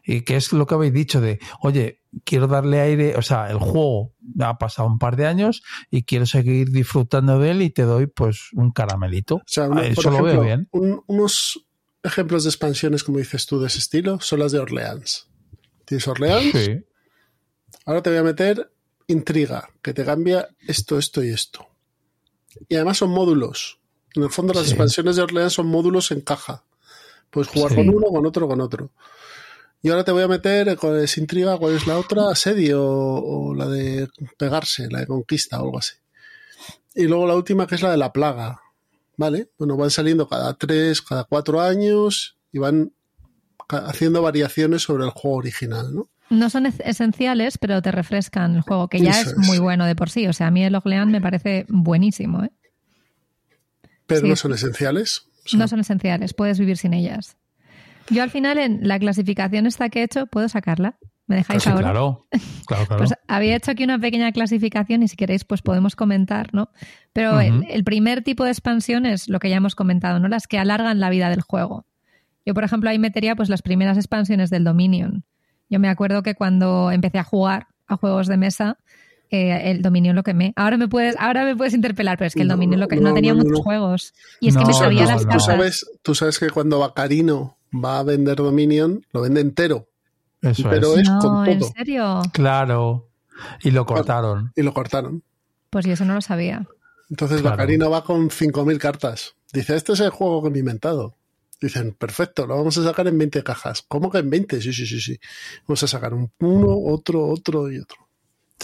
Y 0.04 0.22
que 0.22 0.36
es 0.36 0.52
lo 0.52 0.68
que 0.68 0.76
habéis 0.76 0.94
dicho 0.94 1.22
de, 1.22 1.40
oye, 1.62 2.02
quiero 2.26 2.48
darle 2.48 2.82
aire, 2.82 3.16
o 3.16 3.22
sea, 3.22 3.50
el 3.50 3.60
juego 3.60 4.14
ha 4.40 4.58
pasado 4.58 4.90
un 4.90 5.00
par 5.00 5.16
de 5.16 5.26
años 5.26 5.64
y 5.90 6.04
quiero 6.04 6.26
seguir 6.26 6.72
disfrutando 6.72 7.40
de 7.40 7.52
él 7.52 7.62
y 7.62 7.70
te 7.70 7.84
doy 7.84 8.08
pues 8.08 8.50
un 8.54 8.72
caramelito. 8.72 9.42
eso 9.46 10.12
lo 10.12 10.24
veo 10.24 10.42
bien. 10.42 10.70
unos 10.72 11.66
ejemplos 12.04 12.44
de 12.44 12.50
expansiones, 12.50 13.04
como 13.04 13.20
dices 13.20 13.46
tú, 13.46 13.60
de 13.60 13.68
ese 13.68 13.80
estilo, 13.80 14.20
son 14.20 14.40
las 14.40 14.52
de 14.52 14.60
Orleans. 14.60 15.30
¿Tienes 15.86 16.08
Orleans? 16.08 16.52
Sí. 16.54 16.84
Ahora 17.88 18.04
te 18.04 18.10
voy 18.10 18.20
a 18.20 18.24
meter 18.24 18.70
intriga, 19.08 19.70
que 19.82 19.94
te 19.94 20.04
cambia 20.04 20.50
esto, 20.68 21.00
esto 21.00 21.24
y 21.24 21.30
esto. 21.30 21.66
Y 22.68 22.76
además 22.76 22.98
son 22.98 23.12
módulos. 23.12 23.80
En 24.14 24.24
el 24.24 24.30
fondo 24.30 24.54
las 24.54 24.68
expansiones 24.68 25.16
de 25.16 25.22
Orleans 25.22 25.54
son 25.54 25.68
módulos 25.68 26.12
en 26.12 26.20
caja. 26.20 26.66
Puedes 27.30 27.48
jugar 27.48 27.76
con 27.76 27.88
uno, 27.88 28.08
con 28.08 28.26
otro, 28.26 28.46
con 28.46 28.60
otro. 28.60 28.92
Y 29.82 29.88
ahora 29.88 30.04
te 30.04 30.12
voy 30.12 30.24
a 30.24 30.28
meter 30.28 30.76
con 30.76 31.00
esa 31.00 31.22
intriga, 31.22 31.58
¿cuál 31.58 31.76
es 31.76 31.88
la 31.88 31.98
otra? 31.98 32.30
Asedio 32.30 32.84
o, 32.84 33.56
la 33.56 33.70
de 33.70 34.10
pegarse, 34.38 34.90
la 34.92 35.00
de 35.00 35.08
conquista 35.08 35.62
o 35.62 35.64
algo 35.64 35.80
así. 35.80 35.96
Y 36.94 37.04
luego 37.08 37.26
la 37.26 37.36
última 37.36 37.68
que 37.68 37.76
es 37.76 37.82
la 37.82 37.92
de 37.92 37.98
la 37.98 38.12
plaga. 38.12 38.60
¿Vale? 39.16 39.50
Bueno, 39.58 39.78
van 39.78 39.92
saliendo 39.92 40.28
cada 40.28 40.56
tres, 40.56 41.02
cada 41.02 41.24
cuatro 41.24 41.62
años 41.62 42.38
y 42.52 42.60
van 42.60 42.92
haciendo 43.70 44.22
variaciones 44.22 44.82
sobre 44.82 45.06
el 45.06 45.12
juego 45.12 45.38
original, 45.38 45.96
¿no? 45.96 46.10
No 46.30 46.50
son 46.50 46.66
esenciales, 46.66 47.58
pero 47.58 47.82
te 47.82 47.92
refrescan 47.92 48.56
el 48.56 48.62
juego, 48.62 48.90
que 48.90 49.00
ya 49.00 49.22
es, 49.22 49.38
muy 49.38 49.60
bueno 49.60 49.86
de 49.86 49.96
por 49.96 50.10
sí. 50.10 50.28
O 50.28 50.34
sea, 50.34 50.48
a 50.48 50.52
mí 50.52 50.64
el 50.64 50.76
Oglean 50.76 51.10
me 51.10 51.22
parece 51.22 51.66
buenísimo. 51.70 52.44
¿eh? 52.44 52.52
Pero 54.06 54.28
no 54.28 54.36
son 54.36 54.54
esenciales. 54.54 55.28
No 55.54 55.68
son 55.68 55.80
esenciales, 55.80 56.34
puedes 56.34 56.60
vivir 56.60 56.78
sin 56.78 56.94
ellas. 56.94 57.38
Yo 58.10 58.24
al 58.24 58.30
final 58.30 58.58
en 58.58 58.88
la 58.88 59.00
clasificación 59.00 59.66
esta 59.66 59.90
que 59.90 60.02
he 60.02 60.04
hecho, 60.04 60.28
¿puedo 60.28 60.50
sacarla? 60.50 60.98
¿Me 61.28 61.36
dejáis 61.36 61.68
ahora? 61.68 61.92
Claro, 61.92 62.28
claro, 62.66 62.86
claro. 62.88 62.98
Pues 62.98 63.14
había 63.28 63.56
hecho 63.58 63.72
aquí 63.72 63.84
una 63.84 64.00
pequeña 64.00 64.32
clasificación 64.32 65.04
y 65.04 65.10
si 65.10 65.18
queréis 65.18 65.44
pues 65.44 65.62
podemos 65.62 65.96
comentar, 65.98 66.54
¿no? 66.54 66.70
Pero 67.12 67.42
el, 67.42 67.66
el, 67.70 67.84
primer 67.84 68.24
tipo 68.24 68.46
de 68.46 68.52
expansión 68.52 69.06
es 69.06 69.28
lo 69.28 69.40
que 69.40 69.50
ya 69.50 69.58
hemos 69.58 69.76
comentado, 69.76 70.20
¿no? 70.20 70.30
Las 70.30 70.48
que 70.48 70.58
alargan 70.58 71.02
la 71.02 71.10
vida 71.10 71.30
del 71.30 71.42
juego. 71.42 71.86
Yo, 72.46 72.54
por 72.54 72.64
ejemplo, 72.64 72.90
ahí 72.90 72.98
metería 72.98 73.36
pues 73.36 73.50
las 73.50 73.62
primeras 73.62 73.98
expansiones 73.98 74.50
del 74.50 74.64
Dominion. 74.64 75.26
Yo 75.70 75.80
me 75.80 75.90
acuerdo 75.90 76.24
que 76.24 76.36
cuando 76.36 76.92
empecé 76.92 77.20
a 77.20 77.24
jugar 77.24 77.68
a 77.88 77.98
juegos 77.98 78.28
de 78.28 78.38
mesa, 78.38 78.78
eh, 79.30 79.72
el 79.72 79.82
Dominion 79.82 80.16
lo 80.16 80.24
quemé. 80.24 80.54
Ahora 80.56 80.78
me 80.78 80.88
puedes, 80.88 81.16
ahora 81.20 81.44
me 81.44 81.56
puedes 81.56 81.74
interpelar, 81.74 82.18
pero 82.18 82.28
es 82.28 82.34
que 82.34 82.44
el 82.44 82.48
Dominion 82.48 82.80
lo 82.80 82.88
que 82.88 82.96
no, 82.96 83.14
tenía 83.14 83.34
muchos 83.34 83.60
juegos. 83.60 84.14
Y 84.40 84.50
es 84.50 84.58
que 84.58 84.66
me 84.66 84.74
sabía 84.74 85.06
las 85.06 85.28
tú 85.28 85.40
sabes, 85.40 85.86
tú 86.02 86.16
sabes 86.16 86.40
que 86.40 86.50
cuando 86.50 86.80
Bacarino 86.80 87.58
va 87.74 88.00
a 88.00 88.04
vender 88.04 88.38
Dominion, 88.38 89.06
lo 89.12 89.22
vende 89.22 89.42
entero. 89.42 89.88
Eso 90.42 90.70
pero 90.70 90.96
es, 90.96 91.10
con 91.10 91.20
todo. 91.20 91.46
¿En 91.46 91.64
serio? 91.64 92.22
Claro. 92.32 93.10
Y 93.62 93.72
lo 93.72 93.86
cortaron. 93.86 94.52
Y 94.56 94.62
lo 94.62 94.74
cortaron. 94.74 95.24
Pues 95.70 95.86
yo 95.86 95.94
eso 95.94 96.06
no 96.06 96.14
lo 96.14 96.22
sabía. 96.22 96.66
Entonces 97.10 97.42
Bacarino 97.42 97.90
va 97.90 98.04
con 98.04 98.30
5.000 98.30 98.78
cartas. 98.78 99.36
Dice, 99.54 99.76
este 99.76 99.94
es 99.94 100.00
el 100.00 100.10
juego 100.10 100.44
que 100.44 100.50
me 100.50 100.58
he 100.58 100.60
inventado. 100.60 101.16
Dicen, 101.60 101.94
perfecto, 101.94 102.46
lo 102.46 102.56
vamos 102.58 102.78
a 102.78 102.84
sacar 102.84 103.08
en 103.08 103.18
20 103.18 103.44
cajas. 103.44 103.84
¿Cómo 103.88 104.12
que 104.12 104.20
en 104.20 104.30
20? 104.30 104.62
Sí, 104.62 104.74
sí, 104.74 104.86
sí, 104.86 105.02
sí. 105.02 105.20
Vamos 105.68 105.82
a 105.84 105.88
sacar 105.88 106.14
un, 106.14 106.32
uno, 106.40 106.78
otro, 106.78 107.26
otro 107.26 107.72
y 107.72 107.80
otro. 107.80 108.08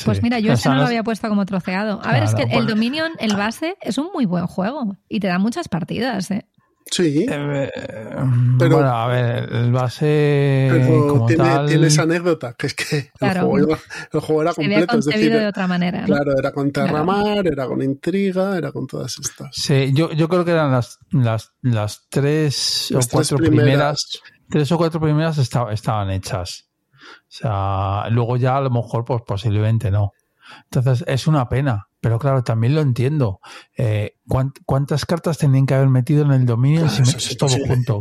Pues 0.06 0.24
mira, 0.24 0.40
yo 0.40 0.54
ese 0.54 0.70
no 0.70 0.76
lo 0.76 0.86
había 0.86 1.04
puesto 1.04 1.30
como 1.30 1.46
troceado. 1.46 2.02
A 2.04 2.14
ver, 2.14 2.24
es 2.24 2.34
que 2.34 2.44
el 2.44 2.66
Dominion, 2.66 3.12
el 3.20 3.36
base, 3.36 3.78
es 3.82 3.98
un 3.98 4.10
muy 4.14 4.26
buen 4.26 4.48
juego 4.48 4.98
y 5.08 5.20
te 5.20 5.28
da 5.28 5.38
muchas 5.38 5.70
partidas, 5.70 6.32
¿eh? 6.32 6.48
Sí. 6.90 7.26
Eh, 7.30 7.70
pero, 8.60 8.76
bueno, 8.76 8.90
a 8.90 9.08
ver, 9.08 9.52
el 9.52 9.72
base. 9.72 10.70
Pero 10.72 11.26
tiene, 11.26 11.88
esa 11.88 12.04
anécdota, 12.04 12.54
que 12.54 12.68
es 12.68 12.74
que 12.74 13.12
el, 13.20 13.42
juego, 13.42 14.42
era 14.42 14.54
completo. 14.54 15.00
es 15.00 15.06
decir, 15.06 15.32
de 15.32 15.48
otra 15.48 15.68
manera. 15.68 16.04
Claro, 16.04 16.38
era 16.38 16.52
con 16.52 16.72
Terramar, 16.72 17.48
era 17.48 17.66
con 17.66 17.82
intriga, 17.82 18.58
era 18.58 18.72
con 18.72 18.88
todas 18.88 19.18
estas. 19.18 19.50
Sí, 19.54 19.92
yo, 19.94 20.12
yo 20.12 20.28
creo 20.30 20.46
que 20.46 20.52
eran 20.52 20.72
las, 20.72 21.00
las, 21.12 21.54
las 21.62 22.08
tres 22.10 22.92
o 22.92 23.00
cuatro 23.12 23.38
primeras. 23.38 24.22
Tres 24.50 24.72
o 24.72 24.78
cuatro 24.78 25.00
primeras 25.00 25.38
estaban 25.38 26.12
hechas. 26.12 26.70
O 27.04 27.26
sea, 27.28 28.10
luego 28.12 28.38
ya 28.38 28.58
a 28.58 28.62
lo 28.62 28.70
mejor, 28.70 29.04
pues 29.04 29.22
posiblemente 29.26 29.90
no. 29.90 30.12
Entonces, 30.72 31.04
es 31.08 31.28
una 31.28 31.50
pena. 31.50 31.88
Pero 32.04 32.20
claro, 32.20 32.44
también 32.44 32.76
lo 32.76 32.82
entiendo. 32.82 33.40
Eh, 33.78 34.18
¿Cuántas 34.66 35.06
cartas 35.06 35.38
tenían 35.38 35.66
que 35.66 35.74
haber 35.74 35.88
metido 35.88 36.26
en 36.26 36.34
el 36.34 36.46
dominio 36.46 36.90
si 36.90 37.02
metes 37.02 37.38
todo 37.38 37.56
junto? 37.66 37.98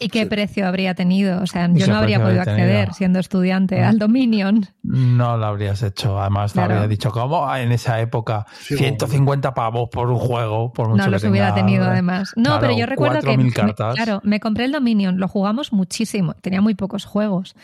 ¿Y 0.00 0.08
qué 0.08 0.26
precio 0.26 0.66
habría 0.66 0.94
tenido? 0.94 1.40
O 1.40 1.46
sea, 1.46 1.70
yo 1.72 1.86
no 1.86 1.98
habría 1.98 2.20
podido 2.20 2.40
acceder 2.40 2.92
siendo 2.94 3.20
estudiante 3.20 3.80
al 3.80 4.00
Dominion. 4.00 4.66
No 4.82 5.36
lo 5.36 5.46
habrías 5.46 5.84
hecho. 5.84 6.18
Además, 6.18 6.52
te 6.52 6.60
habría 6.60 6.88
dicho, 6.88 7.12
¿cómo? 7.12 7.54
En 7.54 7.70
esa 7.70 8.00
época, 8.00 8.44
150 8.50 9.54
pavos 9.54 9.88
por 9.88 10.10
un 10.10 10.18
juego. 10.18 10.72
Por 10.72 10.88
mucho 10.88 11.04
no 11.04 11.10
los 11.12 11.22
hubiera 11.22 11.54
tenido, 11.54 11.84
además. 11.84 12.32
No, 12.34 12.58
pero 12.58 12.76
yo 12.76 12.86
recuerdo 12.86 13.20
que. 13.20 13.36
Me, 13.38 13.52
claro, 13.52 14.20
me 14.24 14.40
compré 14.40 14.64
el 14.64 14.72
Dominion, 14.72 15.20
lo 15.20 15.28
jugamos 15.28 15.72
muchísimo. 15.72 16.34
Tenía 16.34 16.60
muy 16.60 16.74
pocos 16.74 17.04
juegos 17.04 17.54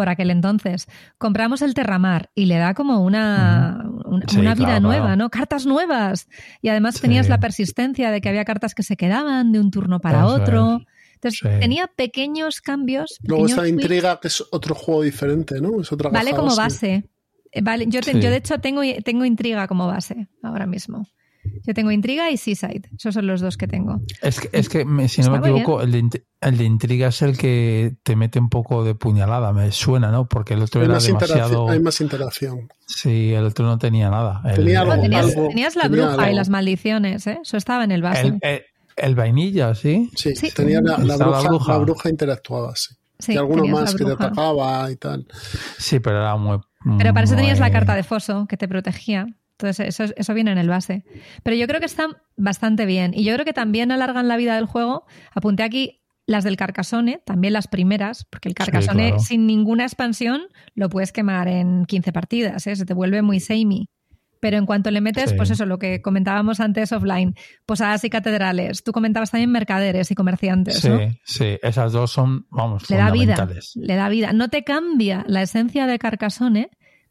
por 0.00 0.08
aquel 0.08 0.30
entonces. 0.30 0.86
Compramos 1.18 1.60
el 1.60 1.74
Terramar 1.74 2.30
y 2.34 2.46
le 2.46 2.56
da 2.56 2.72
como 2.72 3.04
una, 3.04 3.84
una, 4.34 4.54
vida 4.54 4.80
nueva, 4.80 5.14
¿no? 5.14 5.28
Cartas 5.28 5.66
nuevas. 5.66 6.26
Y 6.62 6.70
además 6.70 6.98
tenías 7.02 7.28
la 7.28 7.38
persistencia 7.38 8.10
de 8.10 8.22
que 8.22 8.30
había 8.30 8.46
cartas 8.46 8.74
que 8.74 8.82
se 8.82 8.96
quedaban 8.96 9.52
de 9.52 9.60
un 9.60 9.70
turno 9.70 10.00
para 10.00 10.24
otro. 10.24 10.80
Entonces 11.16 11.42
tenía 11.60 11.86
pequeños 11.88 12.62
cambios. 12.62 13.18
Luego 13.24 13.44
está 13.44 13.68
Intriga, 13.68 14.18
que 14.20 14.28
es 14.28 14.42
otro 14.50 14.74
juego 14.74 15.02
diferente, 15.02 15.60
¿no? 15.60 15.82
Es 15.82 15.92
otra 15.92 16.08
Vale 16.08 16.30
como 16.30 16.56
base. 16.56 17.04
Eh, 17.52 17.60
vale, 17.60 17.84
yo, 17.86 18.00
yo 18.00 18.30
de 18.30 18.36
hecho 18.36 18.58
tengo, 18.58 18.80
tengo 19.04 19.26
Intriga 19.26 19.68
como 19.68 19.86
base 19.86 20.28
ahora 20.42 20.64
mismo. 20.64 21.06
Yo 21.66 21.74
tengo 21.74 21.90
Intriga 21.90 22.30
y 22.30 22.36
Seaside. 22.36 22.88
Esos 22.96 23.14
son 23.14 23.26
los 23.26 23.40
dos 23.40 23.56
que 23.56 23.66
tengo. 23.66 24.00
Es 24.22 24.40
que, 24.40 24.50
es 24.52 24.68
que 24.68 24.84
si 25.08 25.22
no 25.22 25.30
me 25.30 25.38
equivoco, 25.38 25.82
el 25.82 25.92
de, 25.92 26.24
el 26.40 26.58
de, 26.58 26.64
Intriga 26.64 27.08
es 27.08 27.22
el 27.22 27.36
que 27.36 27.96
te 28.02 28.16
mete 28.16 28.38
un 28.38 28.48
poco 28.48 28.84
de 28.84 28.94
puñalada, 28.94 29.52
me 29.52 29.70
suena, 29.72 30.10
¿no? 30.10 30.28
Porque 30.28 30.54
el 30.54 30.62
otro 30.62 30.82
era 30.82 30.98
demasiado... 30.98 31.68
Hay 31.68 31.80
más 31.80 32.00
interacción. 32.00 32.68
Sí, 32.86 33.32
el 33.32 33.44
otro 33.44 33.66
no 33.66 33.78
tenía 33.78 34.10
nada. 34.10 34.42
Tenía 34.54 34.84
tenías, 34.84 35.76
la 35.76 35.88
bruja 35.88 36.30
y 36.30 36.34
las 36.34 36.48
maldiciones, 36.48 37.26
¿eh? 37.26 37.38
Eso 37.42 37.56
estaba 37.56 37.84
en 37.84 37.92
el 37.92 38.02
base. 38.02 38.38
El, 38.96 39.14
vainilla, 39.14 39.74
¿sí? 39.74 40.10
Sí, 40.14 40.34
tenía 40.54 40.80
la, 40.82 40.96
bruja, 40.96 41.72
la, 41.72 41.78
bruja, 41.78 42.10
interactuaba, 42.10 42.74
sí. 42.76 43.32
y 43.32 43.36
alguno 43.36 43.64
más 43.66 43.94
que 43.94 44.04
te 44.04 44.12
atacaba 44.12 44.90
y 44.90 44.96
tal. 44.96 45.26
Sí, 45.78 46.00
pero 46.00 46.18
era 46.18 46.36
muy... 46.36 46.58
Pero 46.98 47.12
para 47.12 47.24
eso 47.24 47.36
tenías 47.36 47.60
la 47.60 47.70
carta 47.70 47.94
de 47.94 48.02
foso 48.02 48.46
que 48.46 48.56
te 48.56 48.66
protegía. 48.66 49.26
Entonces, 49.60 50.00
eso, 50.00 50.12
eso 50.16 50.34
viene 50.34 50.52
en 50.52 50.58
el 50.58 50.68
base. 50.68 51.04
Pero 51.42 51.56
yo 51.56 51.66
creo 51.66 51.80
que 51.80 51.86
están 51.86 52.16
bastante 52.36 52.86
bien. 52.86 53.12
Y 53.14 53.24
yo 53.24 53.34
creo 53.34 53.44
que 53.44 53.52
también 53.52 53.92
alargan 53.92 54.26
la 54.26 54.36
vida 54.36 54.54
del 54.54 54.66
juego. 54.66 55.04
Apunté 55.34 55.62
aquí 55.62 56.00
las 56.26 56.44
del 56.44 56.56
Carcassonne, 56.56 57.20
también 57.26 57.52
las 57.52 57.66
primeras, 57.66 58.24
porque 58.30 58.48
el 58.48 58.54
Carcassonne 58.54 59.18
sin 59.18 59.46
ninguna 59.46 59.84
expansión 59.84 60.42
lo 60.74 60.88
puedes 60.88 61.12
quemar 61.12 61.48
en 61.48 61.84
15 61.86 62.12
partidas, 62.12 62.66
¿eh? 62.66 62.76
se 62.76 62.86
te 62.86 62.94
vuelve 62.94 63.20
muy 63.20 63.40
samey. 63.40 63.88
Pero 64.40 64.56
en 64.56 64.64
cuanto 64.64 64.90
le 64.90 65.02
metes, 65.02 65.34
pues 65.34 65.50
eso, 65.50 65.66
lo 65.66 65.78
que 65.78 66.00
comentábamos 66.00 66.60
antes 66.60 66.92
offline, 66.92 67.34
posadas 67.66 68.04
y 68.04 68.10
catedrales. 68.10 68.82
Tú 68.82 68.92
comentabas 68.92 69.32
también 69.32 69.52
mercaderes 69.52 70.10
y 70.10 70.14
comerciantes. 70.14 70.78
Sí, 70.78 70.88
sí, 71.24 71.58
esas 71.62 71.92
dos 71.92 72.10
son, 72.10 72.46
vamos, 72.50 72.88
le 72.88 72.96
da 72.96 73.10
vida, 73.10 73.46
le 73.74 73.96
da 73.96 74.08
vida. 74.08 74.32
No 74.32 74.48
te 74.48 74.64
cambia 74.64 75.24
la 75.28 75.42
esencia 75.42 75.86
de 75.86 75.98
Carcassonne, 75.98 76.70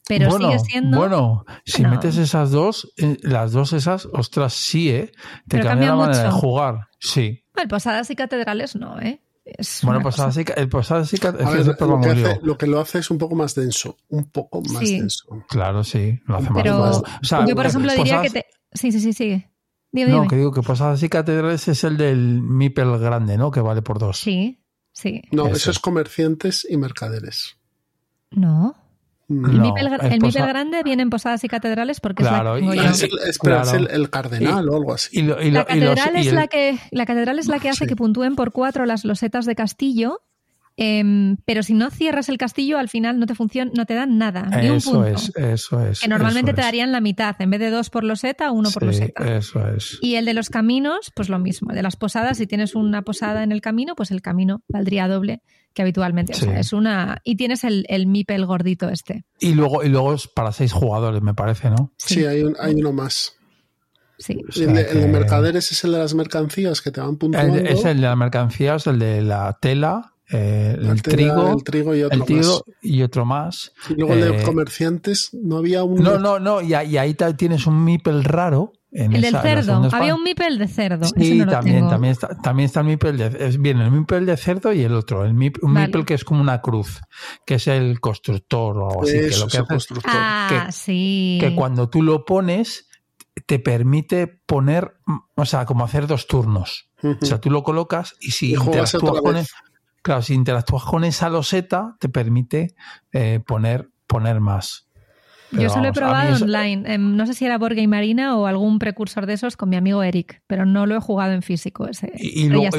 pero 0.10 0.32
sigue 0.32 0.60
siendo. 0.60 0.98
Bueno, 0.98 1.46
si 1.66 1.86
metes 1.86 2.18
esas 2.18 2.50
dos, 2.50 2.92
eh, 2.98 3.18
las 3.22 3.52
dos 3.52 3.74
esas, 3.74 4.08
ostras, 4.12 4.54
sí, 4.54 4.90
¿eh? 4.90 5.12
Te 5.48 5.60
cambia, 5.60 5.90
la 5.90 5.96
manera 5.96 6.24
de 6.24 6.32
jugar. 6.32 6.88
Sí. 6.98 7.46
El 7.56 7.68
Posadas 7.68 8.10
y 8.10 8.16
Catedrales 8.16 8.76
no, 8.76 9.00
¿eh? 9.00 9.22
bueno, 9.84 10.02
Posadas 10.02 10.38
y, 10.38 10.46
el 10.56 10.68
Posadas 10.68 11.14
y 11.14 11.18
Catedrales. 11.20 11.68
Lo, 11.68 12.02
que 12.02 12.10
hace, 12.10 12.40
lo 12.42 12.58
que 12.58 12.66
lo 12.66 12.80
hace 12.80 13.00
es 13.00 13.12
un 13.12 13.20
poco 13.20 13.36
más 13.36 13.54
denso. 13.54 13.98
Un 14.08 14.32
poco 14.32 14.62
más 14.62 14.80
denso. 14.80 15.28
Claro, 15.48 15.84
sí. 15.84 16.20
Lo 16.26 16.38
hace 16.38 16.50
pero 16.56 16.80
más, 16.80 17.04
Yo, 17.48 17.56
por 17.56 17.68
ejemplo, 17.68 17.94
diría 17.94 18.24
que 18.24 18.32
te. 18.32 18.46
Sí, 18.74 18.92
sí, 18.92 19.00
sí, 19.00 19.14
sigue. 19.14 19.52
no, 19.92 20.28
que 20.28 20.38
digo 20.38 20.52
que 20.52 20.64
Posadas 20.64 21.04
y 21.04 21.10
Catedrales 21.10 21.68
es 21.68 21.84
el 21.84 21.98
del 21.98 22.42
Mipel 22.42 22.98
grande, 22.98 23.38
¿no? 23.38 23.52
Que 23.52 23.62
vale 23.62 23.84
por 23.84 24.00
dos. 24.00 24.18
Sí, 24.20 24.64
sí. 24.92 25.22
No, 25.32 25.50
eso 25.50 25.70
es 25.70 25.78
comerciantes 25.78 26.66
y 26.68 26.78
mercaderes. 26.78 27.58
No. 28.32 28.76
El, 29.30 29.62
Mipel, 29.62 30.48
grande 30.48 30.82
viene 30.84 31.04
en 31.04 31.12
posadas 31.12 31.44
y 31.44 31.48
catedrales 31.48 32.00
porque 32.00 32.24
es, 32.24 32.32
la 32.32 32.58
el, 32.58 34.10
cardenal 34.10 34.68
o 34.68 34.76
algo 34.76 34.94
así. 34.94 35.22
la, 35.22 35.66
catedral 35.66 36.16
es 36.16 36.34
la, 36.34 36.48
que, 36.48 36.80
la 36.90 37.06
catedral 37.06 37.38
es 37.38 37.48
la 37.48 37.60
que 37.60 37.70
hace 37.70 37.86
que 37.86 37.96
puntúen 37.96 38.36
por 38.36 38.52
cuatro 38.52 38.88
las 38.88 39.06
losetas 39.06 39.46
de 39.46 39.54
castillo, 39.54 40.22
em, 40.78 41.38
pero 41.46 41.62
si 41.62 41.76
no 41.76 41.92
cierras 41.92 42.28
el 42.30 42.40
castillo, 42.40 42.80
al 42.80 42.90
final 42.90 43.20
no 43.20 43.28
te 43.28 43.36
funciona, 43.36 43.70
no 43.76 43.86
te 43.86 43.94
dan 43.94 44.18
nada. 44.18 44.46
Ni 44.46 44.68
un 44.72 44.82
punto. 44.82 45.06
es, 45.06 45.32
eso 45.36 45.86
es. 45.86 46.00
Que 46.00 46.08
normalmente 46.08 46.54
te 46.56 46.62
darían 46.62 46.92
la 46.92 47.00
mitad, 47.00 47.36
en 47.38 47.52
vez 47.52 47.60
de 47.60 47.70
dos 47.70 47.92
por 47.92 48.04
loseta, 48.04 48.50
uno 48.50 48.72
por 48.72 48.82
loseta. 48.82 49.38
Eso 49.38 49.68
es. 49.68 50.00
Y 50.02 50.16
el 50.16 50.26
de 50.26 50.34
los 50.34 50.50
caminos, 50.50 51.12
pues 51.16 51.30
lo 51.30 51.38
mismo. 51.38 51.70
El 51.70 51.76
de 51.76 51.84
las 51.84 51.98
posadas, 51.98 52.40
si 52.40 52.48
tienes 52.48 52.74
una 52.74 53.04
posada 53.04 53.44
en 53.44 53.52
el 53.52 53.62
camino, 53.62 53.96
pues 53.96 54.10
el 54.10 54.24
camino 54.24 54.64
valdría 54.68 55.08
doble 55.08 55.44
que 55.80 55.84
habitualmente. 55.84 56.34
O 56.34 56.36
sea, 56.36 56.60
es 56.60 56.74
una. 56.74 57.22
Y 57.24 57.38
tienes 57.38 57.64
el, 57.64 57.86
el 57.88 58.06
MIPEL 58.06 58.46
gordito 58.46 58.90
este. 58.90 59.24
Y 59.40 59.54
luego, 59.54 59.82
y 59.82 59.88
luego 59.88 60.14
es 60.14 60.28
para 60.28 60.52
seis 60.52 60.74
jugadores, 60.74 61.22
me 61.22 61.34
parece, 61.34 61.70
¿no? 61.70 61.94
Sí, 61.96 62.26
hay, 62.26 62.44
un, 62.44 62.54
hay 62.60 62.76
uno 62.76 62.92
más. 62.92 63.38
Sí. 64.18 64.42
el, 64.58 64.74
de, 64.74 65.08
mercaderes 65.08 65.72
es 65.72 65.82
el 65.86 65.94
de 65.94 66.00
las 66.00 66.14
mercancías 66.16 66.82
que 66.82 66.92
te 66.92 67.00
van 67.00 67.16
puntuando. 67.16 67.60
es 67.60 67.86
el 67.86 68.02
de 68.02 68.08
las 68.08 68.18
mercancías, 68.18 68.88
el 68.88 69.00
de 69.00 69.22
la 69.22 69.58
tela, 69.62 70.16
eh, 70.30 70.76
el, 70.78 71.02
trigo, 71.02 71.54
el 71.54 71.64
trigo 71.64 71.96
y 71.96 72.04
otro 72.04 72.26
más. 72.26 72.64
Y 72.82 73.02
otro 73.02 73.24
más. 73.24 73.72
Y 73.90 73.94
luego 73.94 74.16
el 74.16 74.20
de 74.20 74.42
eh, 74.42 74.44
comerciantes, 74.44 75.30
no 75.32 75.56
había 75.56 75.86
un. 75.86 76.04
No, 76.04 76.20
no, 76.20 76.42
no, 76.42 76.62
y, 76.62 76.74
ahí 76.74 77.16
tienes 77.38 77.66
un 77.68 77.86
MIPEL 77.86 78.26
raro 78.26 78.74
el 78.92 79.22
del 79.22 79.38
cerdo. 79.38 79.90
Había 79.92 80.16
un 80.16 80.24
mipel 80.24 80.58
de 80.58 80.68
cerdo. 80.68 81.06
Sí, 81.06 81.46
también, 81.46 81.88
también, 81.88 82.12
está, 82.12 82.30
también 82.42 82.66
está 82.66 82.80
el 82.80 82.88
mipel 82.88 83.18
de 83.18 83.48
es 83.48 83.62
bien 83.62 83.80
el 83.80 83.92
mipel 83.92 84.26
de 84.26 84.36
cerdo 84.36 84.74
y 84.74 84.82
el 84.82 84.94
otro, 84.94 85.26
el 85.26 85.32
un 85.32 85.74
mipel 85.74 86.06
que 86.06 86.16
es 86.16 86.24
como 86.24 86.42
una 86.42 86.62
cruz, 86.62 87.02
que 87.46 87.56
es 87.56 87.68
el 87.68 88.00
constructor 88.00 88.78
o 88.78 88.90
algo 88.90 89.04
así. 89.04 89.14
que 89.14 89.38
lo 89.38 89.48
que 89.48 89.58
hace 89.58 89.94
ah, 90.06 90.64
que, 90.66 90.72
sí. 90.72 91.38
que 91.40 91.56
cuando 91.56 91.90
tú 91.90 92.02
lo 92.02 92.26
pones 92.26 92.88
te 93.46 93.60
permite 93.60 94.28
poner, 94.28 94.98
o 95.36 95.46
sea, 95.46 95.66
como 95.66 95.84
hacer 95.84 96.08
dos 96.08 96.28
turnos. 96.28 96.90
O 97.02 97.26
sea, 97.26 97.40
tú 97.40 97.50
lo 97.50 97.64
colocas 97.64 98.16
y 98.20 98.32
si 98.32 98.54
interactúas 98.54 99.22
con 99.22 99.38
claro, 100.02 100.22
si 100.22 100.34
interactúas 100.34 100.84
con 100.84 101.04
esa 101.04 101.30
loseta, 101.30 101.96
te 102.00 102.10
permite 102.10 102.76
eh, 103.14 103.40
poner, 103.46 103.90
poner 104.08 104.40
más. 104.40 104.89
Yo 105.52 105.70
solo 105.70 105.90
he 105.90 105.94
probado 105.94 106.36
online. 106.44 106.98
no 106.98 107.26
sé 107.26 107.34
si 107.34 107.46
era 107.46 107.58
Board 107.58 107.76
Game 107.76 107.88
Marina 107.88 108.38
o 108.38 108.46
algún 108.46 108.80
precursor 108.80 109.26
de 109.26 109.34
esos 109.34 109.58
con 109.58 109.70
mi 109.70 109.76
amigo 109.76 110.04
Eric, 110.04 110.42
pero 110.48 110.66
no 110.66 110.86
lo 110.86 110.96
he 110.96 111.00
jugado 111.00 111.34
en 111.34 111.42
físico. 111.42 111.88
Ese, 111.88 112.12
y, 112.16 112.50
luego, 112.50 112.78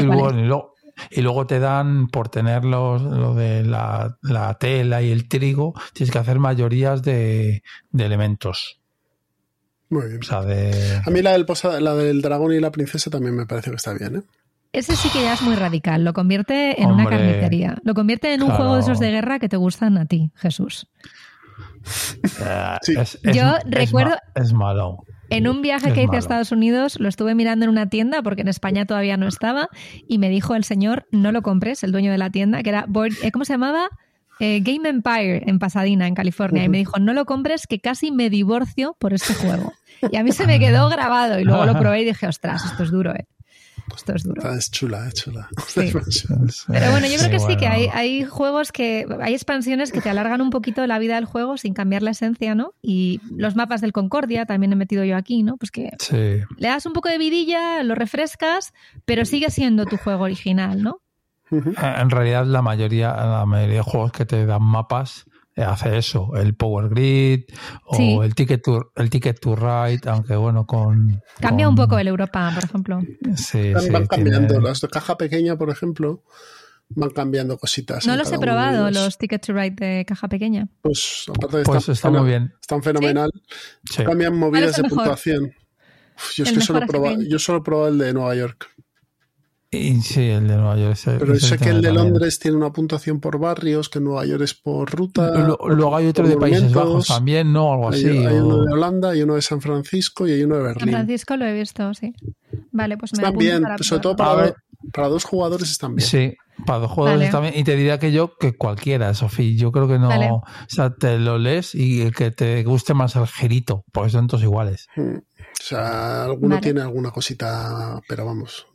y, 1.10 1.20
luego, 1.20 1.46
te 1.46 1.58
dan, 1.58 2.08
por 2.08 2.28
tener 2.28 2.64
lo, 2.64 3.34
de 3.34 3.64
la, 3.64 4.56
tela 4.60 5.02
y 5.02 5.10
el 5.10 5.28
trigo, 5.28 5.74
tienes 5.92 6.12
que 6.12 6.18
hacer 6.18 6.38
mayorías 6.38 7.02
de, 7.02 7.62
elementos. 7.96 8.80
Muy 9.88 10.06
bien. 10.06 10.20
de... 10.20 11.02
A 11.04 11.10
mí 11.10 11.20
la 11.20 11.32
del, 11.32 11.46
la 11.80 11.94
del 11.94 12.22
dragón 12.22 12.52
y 12.52 12.60
la 12.60 12.70
princesa 12.70 13.10
también 13.10 13.34
me 13.34 13.46
parece 13.46 13.70
que 13.70 13.76
está 13.76 13.92
bien, 13.92 14.16
¿eh? 14.16 14.22
Ese 14.72 14.94
sí 14.94 15.08
que 15.10 15.22
ya 15.22 15.32
es 15.32 15.42
muy 15.42 15.56
radical. 15.56 16.04
Lo 16.04 16.12
convierte 16.12 16.80
en 16.80 16.90
una 16.90 17.08
carnicería. 17.08 17.78
Lo 17.82 17.94
convierte 17.94 18.32
en 18.34 18.42
un 18.42 18.50
juego 18.50 18.76
de 18.76 18.82
esos 18.82 19.00
de 19.00 19.10
guerra 19.10 19.40
que 19.40 19.48
te 19.48 19.56
gustan 19.56 19.98
a 19.98 20.06
ti, 20.06 20.30
Jesús. 20.36 20.86
Yo 23.32 23.54
recuerdo. 23.66 24.16
Es, 24.34 24.52
malo. 24.52 25.04
En 25.30 25.46
un 25.46 25.62
viaje 25.62 25.92
que 25.92 26.02
hice 26.02 26.16
a 26.16 26.18
Estados 26.18 26.50
Unidos 26.50 26.98
lo 26.98 27.08
estuve 27.08 27.34
mirando 27.34 27.64
en 27.64 27.70
una 27.70 27.88
tienda 27.88 28.20
porque 28.22 28.42
en 28.42 28.48
España 28.48 28.84
todavía 28.84 29.16
no 29.16 29.28
estaba 29.28 29.68
y 30.08 30.18
me 30.18 30.28
dijo 30.28 30.56
el 30.56 30.64
señor, 30.64 31.06
no 31.12 31.30
lo 31.30 31.42
compres, 31.42 31.84
el 31.84 31.92
dueño 31.92 32.11
de 32.11 32.18
la 32.18 32.30
tienda, 32.30 32.62
que 32.62 32.70
era, 32.70 32.86
eh, 33.22 33.30
¿cómo 33.30 33.44
se 33.44 33.52
llamaba? 33.52 33.88
Eh, 34.40 34.61
Game 34.61 34.88
Empire 34.88 35.42
en 35.46 35.58
Pasadena, 35.58 36.08
en 36.08 36.14
California. 36.14 36.64
Y 36.64 36.68
me 36.68 36.78
dijo, 36.78 36.98
no 36.98 37.12
lo 37.12 37.26
compres, 37.26 37.66
que 37.66 37.78
casi 37.78 38.11
me 38.11 38.30
divorcio 38.30 38.96
por 38.98 39.12
este 39.12 39.34
juego. 39.34 39.72
Y 40.11 40.16
a 40.16 40.24
mí 40.24 40.32
se 40.32 40.46
me 40.46 40.58
quedó 40.58 40.88
grabado 40.90 41.38
y 41.38 41.44
luego 41.44 41.66
lo 41.66 41.74
probé 41.78 42.00
y 42.00 42.04
dije, 42.06 42.26
ostras, 42.26 42.64
esto 42.64 42.82
es 42.82 42.90
duro, 42.90 43.14
¿eh? 43.14 43.26
Esto 43.97 44.14
es 44.14 44.22
duro. 44.24 44.53
Es 44.53 44.70
chula, 44.70 45.09
es 45.09 45.14
chula. 45.14 45.49
Pero 45.74 46.91
bueno, 46.91 47.07
yo 47.07 47.18
creo 47.18 47.30
que 47.30 47.38
sí, 47.41 47.57
que 47.57 47.66
hay, 47.66 47.88
hay 47.93 48.24
juegos 48.24 48.72
que. 48.72 49.07
Hay 49.20 49.34
expansiones 49.34 49.93
que 49.93 50.01
te 50.01 50.11
alargan 50.11 50.41
un 50.41 50.51
poquito 50.51 50.86
la 50.86 50.99
vida 50.99 51.16
del 51.16 51.24
juego 51.24 51.57
sin 51.57 51.74
cambiar 51.74 52.03
la 52.03 52.11
esencia, 52.11 52.55
¿no? 52.55 52.72
Y 52.82 53.20
los 53.36 53.57
mapas 53.57 53.80
del 53.80 53.93
Concordia 53.93 54.47
también 54.47 54.72
he 54.72 54.76
metido 54.76 55.05
yo 55.05 55.16
aquí, 55.16 55.43
¿no? 55.43 55.57
Pues 55.57 55.70
que 55.70 55.91
le 56.57 56.68
das 56.68 56.86
un 56.86 56.93
poco 56.93 57.09
de 57.09 57.18
vidilla, 57.18 57.82
lo 57.82 57.95
refrescas, 57.95 58.72
pero 59.05 59.24
sigue 59.24 59.51
siendo 59.51 59.86
tu 59.86 59.97
juego 59.97 60.24
original, 60.24 60.82
¿no? 60.82 61.01
En 61.51 62.11
realidad, 62.11 62.47
la 62.47 62.62
mayoría, 62.62 63.12
la 63.12 63.45
mayoría 63.45 63.76
de 63.76 63.82
juegos 63.82 64.12
que 64.12 64.24
te 64.24 64.47
dan 64.47 64.62
mapas 64.62 65.24
hace 65.57 65.98
eso, 65.98 66.30
el 66.36 66.55
Power 66.55 66.88
Grid 66.88 67.44
o 67.84 68.22
el 68.22 68.34
Ticket 68.34 68.62
to, 68.62 68.92
el 68.96 69.11
Ticket 69.11 69.40
to 69.40 69.57
Ride, 69.57 70.01
aunque 70.07 70.36
bueno, 70.36 70.66
con... 70.66 71.22
Cambia 71.40 71.68
un 71.68 71.74
poco 71.74 71.98
el 71.98 72.09
Europa, 72.09 72.51
por 72.55 72.64
ejemplo. 72.64 73.01
Sí, 73.36 73.72
van, 73.72 74.07
cambiando. 74.07 74.61
Las 74.61 74.80
de 74.80 74.88
caja 74.88 75.16
pequeña, 75.16 75.57
por 75.57 75.70
ejemplo, 75.70 76.22
van 76.90 77.11
cambiando 77.11 77.59
cositas. 77.59 78.07
No 78.07 78.16
los 78.16 78.30
he 78.32 78.38
probado, 78.38 78.90
los 78.90 79.18
Ticket 79.18 79.44
to 79.44 79.53
Ride 79.53 79.76
de 79.76 80.05
caja 80.05 80.28
pequeña. 80.28 80.68
Pues 80.82 81.24
aparte 81.28 81.59
de 81.59 81.64
pues 81.64 81.88
está 81.88 82.11
muy 82.11 82.26
bien. 82.26 82.55
Están 82.61 82.82
fenomenal. 82.82 83.30
Cambian 84.05 84.36
movidas 84.36 84.76
de 84.76 84.84
puntuación. 84.84 85.53
yo, 86.36 86.44
es 86.44 86.53
que 86.53 86.61
solo 86.61 86.80
yo 87.28 87.38
solo 87.38 87.59
he 87.59 87.62
probado 87.62 87.88
el 87.88 87.98
de 87.98 88.12
Nueva 88.12 88.34
York. 88.34 88.68
Y 89.72 90.00
sí, 90.02 90.22
el 90.22 90.48
de 90.48 90.56
Nueva 90.56 90.76
York. 90.76 90.98
Pero 91.04 91.36
sé 91.38 91.56
que 91.56 91.68
el 91.68 91.80
de 91.80 91.92
Londres 91.92 92.40
tiene 92.40 92.56
una 92.56 92.72
puntuación 92.72 93.20
por 93.20 93.38
barrios, 93.38 93.88
que 93.88 94.00
Nueva 94.00 94.26
York 94.26 94.42
es 94.42 94.54
por 94.54 94.90
ruta. 94.90 95.30
Luego 95.64 95.96
hay 95.96 96.08
otro 96.08 96.26
de 96.26 96.36
Países 96.36 96.72
Bajos 96.72 97.06
también, 97.06 97.52
¿no? 97.52 97.72
Algo 97.72 97.90
así. 97.90 98.08
Hay, 98.08 98.38
uno 98.38 98.64
de 98.64 98.72
Holanda, 98.72 99.10
hay 99.10 99.22
uno 99.22 99.36
de 99.36 99.42
San 99.42 99.60
Francisco 99.60 100.26
y 100.26 100.32
hay 100.32 100.42
uno 100.42 100.56
de 100.56 100.62
Berlín. 100.62 100.80
San 100.80 100.90
Francisco 100.90 101.36
lo 101.36 101.44
he 101.46 101.52
visto, 101.52 101.94
sí. 101.94 102.12
Vale, 102.72 102.96
pues 102.96 103.12
me 103.12 103.22
Están 103.22 103.38
bien, 103.38 103.64
sobre 103.80 104.02
todo 104.02 104.16
para, 104.16 104.54
para, 104.92 105.08
dos 105.08 105.22
jugadores 105.22 105.70
están 105.70 105.94
bien. 105.94 106.08
Sí, 106.08 106.34
Para 106.66 106.80
dos 106.80 106.90
jugadores 106.90 107.30
también. 107.30 107.54
Y 107.56 107.62
te 107.62 107.76
diría 107.76 108.00
que 108.00 108.10
yo, 108.10 108.36
que 108.38 108.56
cualquiera, 108.56 109.14
Sofía. 109.14 109.56
Yo 109.56 109.70
creo 109.70 109.86
que 109.86 110.00
no. 110.00 110.08
O 110.08 110.44
sea, 110.66 110.90
te 110.96 111.16
lo 111.20 111.38
lees 111.38 111.76
y 111.76 112.02
el 112.02 112.12
que 112.12 112.32
te 112.32 112.64
guste 112.64 112.92
más 112.92 113.14
el 113.14 113.28
gerito, 113.28 113.84
porque 113.92 114.10
son 114.10 114.26
todos 114.26 114.42
iguales. 114.42 114.88
Hmm. 114.96 115.18
O 115.60 115.62
sea, 115.62 116.24
alguno 116.24 116.58
tiene 116.60 116.80
alguna 116.80 117.10
cosita, 117.10 118.00
pero 118.08 118.24
vamos. 118.24 118.66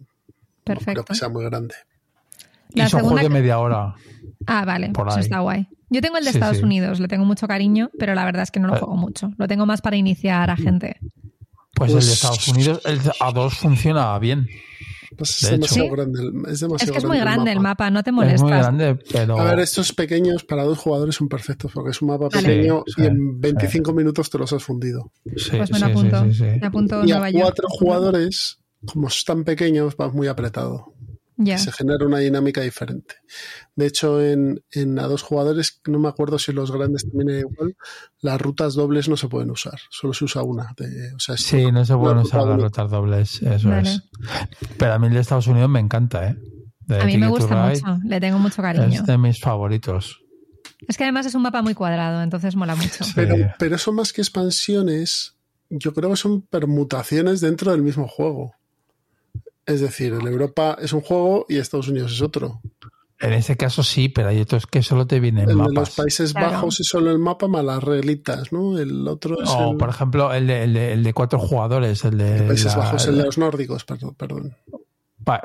Perfecto. 0.65 1.03
creo 1.03 1.05
que 1.05 1.15
sea 1.15 1.29
muy 1.29 1.45
grande. 1.45 1.75
y 2.73 2.81
son 2.87 3.01
juegos 3.01 3.21
de 3.21 3.29
media 3.29 3.59
hora. 3.59 3.95
Ah, 4.47 4.65
vale. 4.65 4.91
Eso 5.07 5.19
está 5.19 5.39
guay. 5.39 5.67
Yo 5.89 6.01
tengo 6.01 6.17
el 6.17 6.23
de 6.23 6.31
Estados 6.31 6.61
Unidos, 6.61 6.99
le 6.99 7.07
tengo 7.07 7.25
mucho 7.25 7.47
cariño, 7.47 7.91
pero 7.97 8.15
la 8.15 8.25
verdad 8.25 8.43
es 8.43 8.51
que 8.51 8.59
no 8.59 8.67
lo 8.67 8.75
eh. 8.75 8.79
juego 8.79 8.97
mucho. 8.97 9.31
Lo 9.37 9.47
tengo 9.47 9.65
más 9.65 9.81
para 9.81 9.95
iniciar 9.95 10.49
a 10.49 10.57
gente. 10.57 10.97
Pues, 11.75 11.91
el 11.91 11.99
de 11.99 12.05
pues 12.05 12.13
Estados 12.13 12.47
Unidos, 12.47 12.81
el 12.85 12.99
A2 12.99 13.51
funciona 13.51 14.17
bien. 14.19 14.47
Pues 15.17 15.43
es, 15.43 15.49
demasiado 15.49 15.91
grande, 15.91 16.19
es, 16.51 16.61
es 16.61 16.91
que 16.91 16.97
es 16.97 17.05
muy 17.05 17.17
grande 17.17 17.51
el 17.51 17.59
mapa, 17.59 17.89
no 17.89 18.03
te 18.03 18.11
molestas. 18.11 18.41
Es 18.41 18.43
muy 18.43 18.51
grande, 18.51 18.99
pero... 19.11 19.39
A 19.39 19.45
ver, 19.45 19.59
estos 19.59 19.93
pequeños 19.93 20.43
para 20.43 20.63
dos 20.63 20.77
jugadores 20.77 21.15
son 21.15 21.29
perfectos 21.29 21.71
porque 21.73 21.91
es 21.91 22.01
un 22.01 22.09
mapa 22.09 22.27
pequeño 22.27 22.83
y 22.97 23.05
en 23.05 23.39
25 23.39 23.93
minutos 23.93 24.29
te 24.29 24.37
los 24.37 24.51
has 24.51 24.63
fundido. 24.63 25.11
pues 25.23 25.71
me 25.71 25.79
lo 25.79 25.85
apunto. 25.85 26.25
Me 26.25 26.67
apunto 26.67 27.05
y 27.05 27.11
a 27.11 27.31
cuatro 27.31 27.67
jugadores, 27.69 28.59
como 28.91 29.07
están 29.07 29.43
pequeños, 29.43 29.95
vas 29.97 30.13
muy 30.13 30.27
apretado. 30.27 30.95
Se 31.37 31.71
genera 31.71 32.05
una 32.05 32.19
dinámica 32.19 32.61
diferente. 32.61 33.15
De 33.75 33.87
hecho, 33.87 34.23
en, 34.23 34.63
en, 34.71 34.97
a 34.99 35.03
dos 35.03 35.21
jugadores, 35.21 35.81
no 35.85 35.99
me 35.99 36.07
acuerdo 36.07 36.39
si 36.39 36.53
los 36.53 36.71
grandes 36.71 37.03
también 37.03 37.29
es 37.29 37.41
igual, 37.41 37.75
las 38.21 38.39
rutas 38.39 38.73
dobles 38.73 39.09
no 39.09 39.17
se 39.17 39.27
pueden 39.27 39.51
usar, 39.51 39.77
solo 39.89 40.13
se 40.13 40.23
usa 40.23 40.43
una. 40.43 40.73
o 41.13 41.19
sea, 41.19 41.35
sí, 41.35 41.71
no 41.73 41.83
se 41.83 41.95
pueden 41.97 42.19
usar 42.19 42.47
las 42.47 42.61
rutas 42.61 42.89
dobles, 42.89 43.41
eso 43.41 43.75
es. 43.75 44.01
Pero 44.77 44.93
a 44.93 44.99
mí 44.99 45.07
el 45.07 45.13
de 45.13 45.19
Estados 45.19 45.47
Unidos 45.47 45.69
me 45.69 45.81
encanta, 45.81 46.29
¿eh? 46.29 46.37
a 47.01 47.05
mí 47.05 47.17
me 47.17 47.27
gusta 47.27 47.67
mucho, 47.67 47.99
le 48.05 48.19
tengo 48.21 48.39
mucho 48.39 48.61
cariño. 48.61 49.01
Es 49.01 49.05
de 49.05 49.17
mis 49.17 49.41
favoritos. 49.41 50.21
Es 50.87 50.97
que 50.97 51.03
además 51.03 51.25
es 51.25 51.35
un 51.35 51.41
mapa 51.41 51.61
muy 51.61 51.73
cuadrado, 51.73 52.21
entonces 52.21 52.55
mola 52.55 52.75
mucho. 52.75 53.03
Pero, 53.13 53.35
pero 53.59 53.75
eso 53.75 53.91
más 53.91 54.13
que 54.13 54.21
expansiones, 54.21 55.35
yo 55.69 55.93
creo 55.93 56.11
que 56.11 56.15
son 56.15 56.43
permutaciones 56.43 57.41
dentro 57.41 57.71
del 57.71 57.81
mismo 57.81 58.07
juego. 58.07 58.53
Es 59.65 59.81
decir, 59.81 60.13
el 60.13 60.27
Europa 60.27 60.77
es 60.79 60.93
un 60.93 61.01
juego 61.01 61.45
y 61.49 61.57
Estados 61.57 61.87
Unidos 61.87 62.11
es 62.13 62.21
otro. 62.21 62.61
En 63.19 63.33
ese 63.33 63.55
caso 63.55 63.81
sí, 63.81 64.09
pero 64.09 64.27
hay 64.27 64.41
otros 64.41 64.67
que 64.67 64.83
solo 64.83 65.07
te 65.07 65.19
vienen 65.19 65.49
el 65.49 65.55
mapas. 65.55 65.73
De 65.73 65.79
los 65.79 65.89
Países 65.91 66.33
Bajos 66.33 66.81
es 66.81 66.87
solo 66.87 67.11
el 67.11 67.17
mapa 67.17 67.47
más 67.47 67.63
las 67.63 67.81
reglitas, 67.81 68.51
¿no? 68.51 68.77
El 68.77 69.07
otro 69.07 69.41
es 69.41 69.49
o, 69.49 69.77
por 69.77 69.89
ejemplo, 69.89 70.33
el 70.33 70.47
de, 70.47 70.63
el, 70.93 71.03
de, 71.03 71.13
cuatro 71.13 71.39
jugadores, 71.39 72.03
el 72.03 72.17
de... 72.17 72.41
Países 72.41 72.75
Bajos, 72.75 73.07
el 73.07 73.17
de 73.17 73.23
los 73.23 73.37
nórdicos, 73.37 73.85
perdón. 73.85 74.15
perdón 74.15 74.55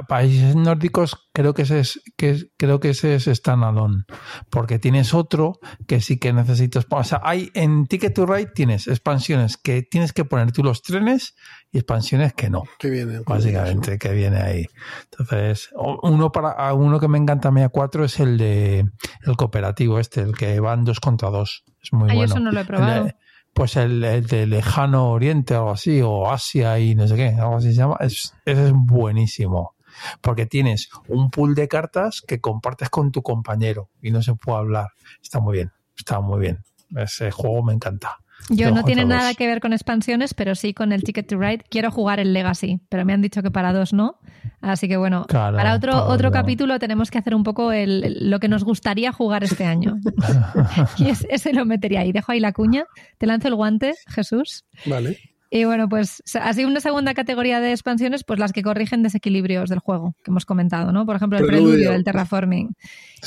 países 0.09 0.55
nórdicos 0.55 1.29
creo 1.33 1.55
que 1.55 1.63
ese 1.63 1.81
es 1.81 2.01
que 2.17 2.51
creo 2.57 2.81
que 2.81 2.91
ese 2.91 3.15
es 3.15 3.25
standalone 3.25 4.05
porque 4.51 4.79
tienes 4.79 5.15
otro 5.15 5.59
que 5.87 6.01
sí 6.01 6.19
que 6.19 6.33
necesitas 6.33 6.87
o 6.89 7.05
sea 7.05 7.21
hay 7.25 7.51
en 7.55 7.87
Ticket 7.87 8.15
to 8.15 8.27
Ride 8.27 8.51
tienes 8.55 8.87
expansiones 8.87 9.57
que 9.57 9.83
tienes 9.83 10.13
que 10.13 10.25
poner 10.25 10.53
tú 10.53 10.63
los 10.63 10.83
trenes 10.83 11.35
y 11.73 11.79
expansiones 11.79 12.33
que 12.35 12.51
no 12.51 12.65
que 12.79 12.91
vienen 12.91 13.23
básicamente 13.27 13.99
que 13.99 14.13
viene 14.13 14.39
ahí 14.39 14.67
entonces 15.05 15.71
uno 16.03 16.33
para 16.33 16.73
uno 16.75 16.99
que 16.99 17.09
me 17.09 17.19
encanta 17.19 17.49
a 17.49 17.53
mí 17.53 17.63
a 17.63 17.69
cuatro 17.69 18.05
es 18.05 18.19
el 18.21 18.39
de 18.39 18.85
el 19.25 19.37
cooperativo 19.37 19.99
este 19.99 20.23
el 20.23 20.37
que 20.37 20.59
van 20.61 20.85
dos 20.85 21.01
contra 21.01 21.31
dos 21.31 21.65
es 21.83 21.93
muy 21.93 22.09
bueno 22.09 22.25
eso 22.25 22.41
no 22.41 22.51
lo 22.51 22.61
he 22.61 22.65
probado 22.65 23.11
pues 23.53 23.77
el, 23.77 24.01
de 24.01 24.47
lejano 24.47 25.11
oriente 25.11 25.55
o 25.55 25.59
algo 25.59 25.71
así, 25.73 26.01
o 26.03 26.31
Asia 26.31 26.79
y 26.79 26.95
no 26.95 27.07
sé 27.09 27.17
qué, 27.17 27.29
algo 27.29 27.57
así 27.57 27.69
se 27.69 27.79
llama, 27.79 27.97
es, 28.01 28.35
es 28.45 28.73
buenísimo. 28.73 29.75
Porque 30.21 30.47
tienes 30.47 30.89
un 31.09 31.31
pool 31.31 31.55
de 31.55 31.69
cartas 31.69 32.23
que 32.27 32.41
compartes 32.41 32.89
con 32.91 33.11
tu 33.11 33.23
compañero 33.23 33.91
y 34.01 34.13
no 34.13 34.23
se 34.23 34.35
puede 34.35 34.59
hablar. 34.59 34.89
Está 35.23 35.41
muy 35.41 35.55
bien, 35.55 35.73
está 35.97 36.21
muy 36.21 36.41
bien. 36.41 36.61
Ese 36.97 37.31
juego 37.31 37.63
me 37.63 37.75
encanta. 37.75 38.19
Yo 38.51 38.71
no 38.71 38.83
tiene 38.85 39.05
nada 39.05 39.35
que 39.35 39.47
ver 39.47 39.61
con 39.61 39.73
expansiones, 39.73 40.35
pero 40.35 40.55
sí 40.55 40.75
con 40.75 40.93
el 40.93 41.03
Ticket 41.03 41.27
to 41.27 41.39
Ride. 41.39 41.65
Quiero 41.69 41.91
jugar 41.91 42.21
el 42.21 42.33
Legacy, 42.33 42.81
pero 42.89 43.05
me 43.05 43.13
han 43.13 43.23
dicho 43.23 43.43
que 43.43 43.51
para 43.51 43.73
dos 43.73 43.93
no. 43.93 44.19
Así 44.61 44.89
que 44.89 44.97
bueno, 44.97 45.27
para 45.29 45.75
otro, 45.75 46.05
otro 46.07 46.31
capítulo 46.31 46.79
tenemos 46.79 47.11
que 47.11 47.19
hacer 47.19 47.35
un 47.35 47.45
poco 47.45 47.73
el, 47.73 48.29
lo 48.29 48.41
que 48.41 48.49
nos 48.49 48.65
gustaría 48.65 49.13
jugar 49.13 49.45
este 49.45 49.65
año. 49.65 49.99
y 50.99 51.09
ese 51.09 51.53
lo 51.53 51.65
metería 51.65 52.01
ahí. 52.01 52.13
Dejo 52.13 52.33
ahí 52.33 52.41
la 52.41 52.53
cuña. 52.53 52.85
Te 53.19 53.27
lanzo 53.27 53.49
el 53.49 53.55
guante, 53.55 53.95
Jesús. 54.09 54.65
Vale. 54.87 55.19
Y 55.53 55.65
bueno, 55.65 55.89
pues 55.89 56.23
así 56.41 56.65
una 56.65 56.81
segunda 56.81 57.13
categoría 57.13 57.59
de 57.59 57.73
expansiones, 57.73 58.23
pues 58.23 58.39
las 58.39 58.53
que 58.53 58.63
corrigen 58.63 59.03
desequilibrios 59.03 59.69
del 59.69 59.81
juego, 59.81 60.15
que 60.23 60.31
hemos 60.31 60.45
comentado, 60.45 60.93
¿no? 60.93 61.05
Por 61.07 61.17
ejemplo, 61.17 61.39
el 61.39 61.47
preludio, 61.47 61.91
del 61.91 62.05
terraforming. 62.05 62.77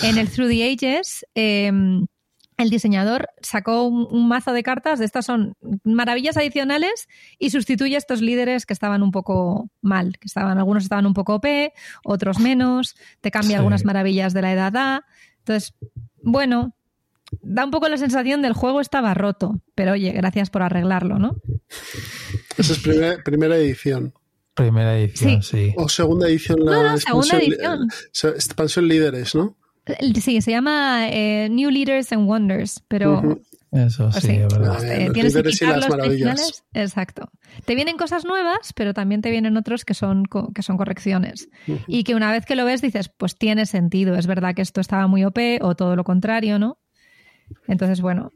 En 0.02 0.18
el 0.18 0.30
Through 0.30 0.50
the 0.50 0.72
Ages, 0.72 1.26
eh, 1.36 1.70
el 2.58 2.70
diseñador 2.70 3.30
sacó 3.42 3.84
un, 3.84 4.28
mazo 4.28 4.54
de 4.54 4.64
cartas, 4.64 5.00
de 5.00 5.06
estas 5.06 5.26
son 5.26 5.56
maravillas 5.84 6.38
adicionales 6.38 7.08
y 7.40 7.50
sustituye 7.50 7.96
a 7.96 7.98
estos 7.98 8.22
líderes 8.22 8.66
que 8.66 8.74
estaban 8.74 9.04
un 9.04 9.12
poco 9.12 9.70
mal, 9.82 10.18
que 10.20 10.28
estaban, 10.28 10.58
algunos 10.58 10.84
estaban 10.84 11.06
un 11.06 11.14
poco 11.14 11.36
OP, 11.36 11.46
otros 12.04 12.40
menos, 12.40 12.96
te 13.22 13.32
cambia 13.32 13.58
algunas 13.58 13.86
maravillas 13.86 14.34
de 14.34 14.42
la 14.42 14.54
edad 14.54 14.76
A. 14.76 15.06
Entonces, 15.40 15.74
bueno, 16.22 16.76
da 17.42 17.66
un 17.66 17.72
poco 17.72 17.90
la 17.90 17.98
sensación 17.98 18.42
del 18.42 18.54
juego 18.54 18.82
estaba 18.82 19.14
roto, 19.14 19.62
pero 19.76 19.94
oye, 19.94 20.12
gracias 20.12 20.50
por 20.50 20.62
arreglarlo, 20.62 21.20
¿no? 21.20 21.36
Esa 22.58 22.74
es 22.74 22.80
primera, 22.80 23.58
edición. 23.58 24.14
Primera 24.54 24.98
edición, 24.98 25.42
sí. 25.42 25.74
O 25.78 25.90
segunda 25.90 26.28
edición, 26.28 26.64
la 26.64 26.84
no, 26.84 26.98
segunda 27.00 27.38
edición. 27.38 27.90
expansión 28.36 28.88
líderes, 28.88 29.34
¿no? 29.34 29.58
Sí, 30.22 30.42
se 30.42 30.52
llama 30.52 31.10
eh, 31.10 31.50
New 31.50 31.70
Leaders 31.70 32.12
and 32.14 32.28
Wonders, 32.28 32.84
pero... 32.88 33.40
Eso 33.72 34.12
sí, 34.12 34.34
es 34.34 34.54
verdad. 34.54 34.84
Eh, 34.84 35.10
tienes 35.14 35.36
que 35.36 35.42
quitar 35.42 35.78
los 35.78 35.90
originales. 35.90 36.64
Exacto. 36.74 37.32
Te 37.66 37.74
vienen 37.74 37.98
cosas 37.98 38.24
nuevas, 38.24 38.72
pero 38.76 38.94
también 38.94 39.22
te 39.22 39.32
vienen 39.32 39.58
otros 39.58 39.84
que 39.84 39.96
son, 39.96 40.26
que 40.54 40.62
son 40.62 40.78
correcciones. 40.78 41.50
Y 41.88 42.04
que 42.04 42.14
una 42.14 42.32
vez 42.32 42.46
que 42.46 42.56
lo 42.56 42.66
ves 42.66 42.84
dices, 42.84 43.10
pues 43.10 43.36
tiene 43.36 43.66
sentido, 43.66 44.16
es 44.16 44.28
verdad 44.28 44.54
que 44.54 44.62
esto 44.62 44.80
estaba 44.80 45.08
muy 45.08 45.24
OP 45.26 45.40
o 45.62 45.76
todo 45.76 45.96
lo 45.96 46.04
contrario, 46.04 46.60
¿no? 46.60 46.78
Entonces, 47.68 48.02
bueno. 48.02 48.32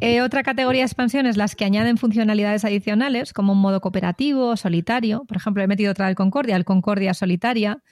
Eh, 0.00 0.22
otra 0.22 0.42
categoría 0.42 0.82
de 0.82 0.86
expansiones, 0.86 1.36
las 1.36 1.56
que 1.56 1.64
añaden 1.64 1.96
funcionalidades 1.96 2.64
adicionales, 2.64 3.32
como 3.32 3.52
un 3.52 3.60
modo 3.60 3.80
cooperativo, 3.80 4.56
solitario. 4.56 5.24
Por 5.26 5.36
ejemplo, 5.36 5.62
he 5.62 5.66
metido 5.66 5.90
otra 5.90 6.06
del 6.06 6.14
Concordia, 6.14 6.56
el 6.56 6.64
Concordia 6.64 7.14
Solitaria, 7.14 7.82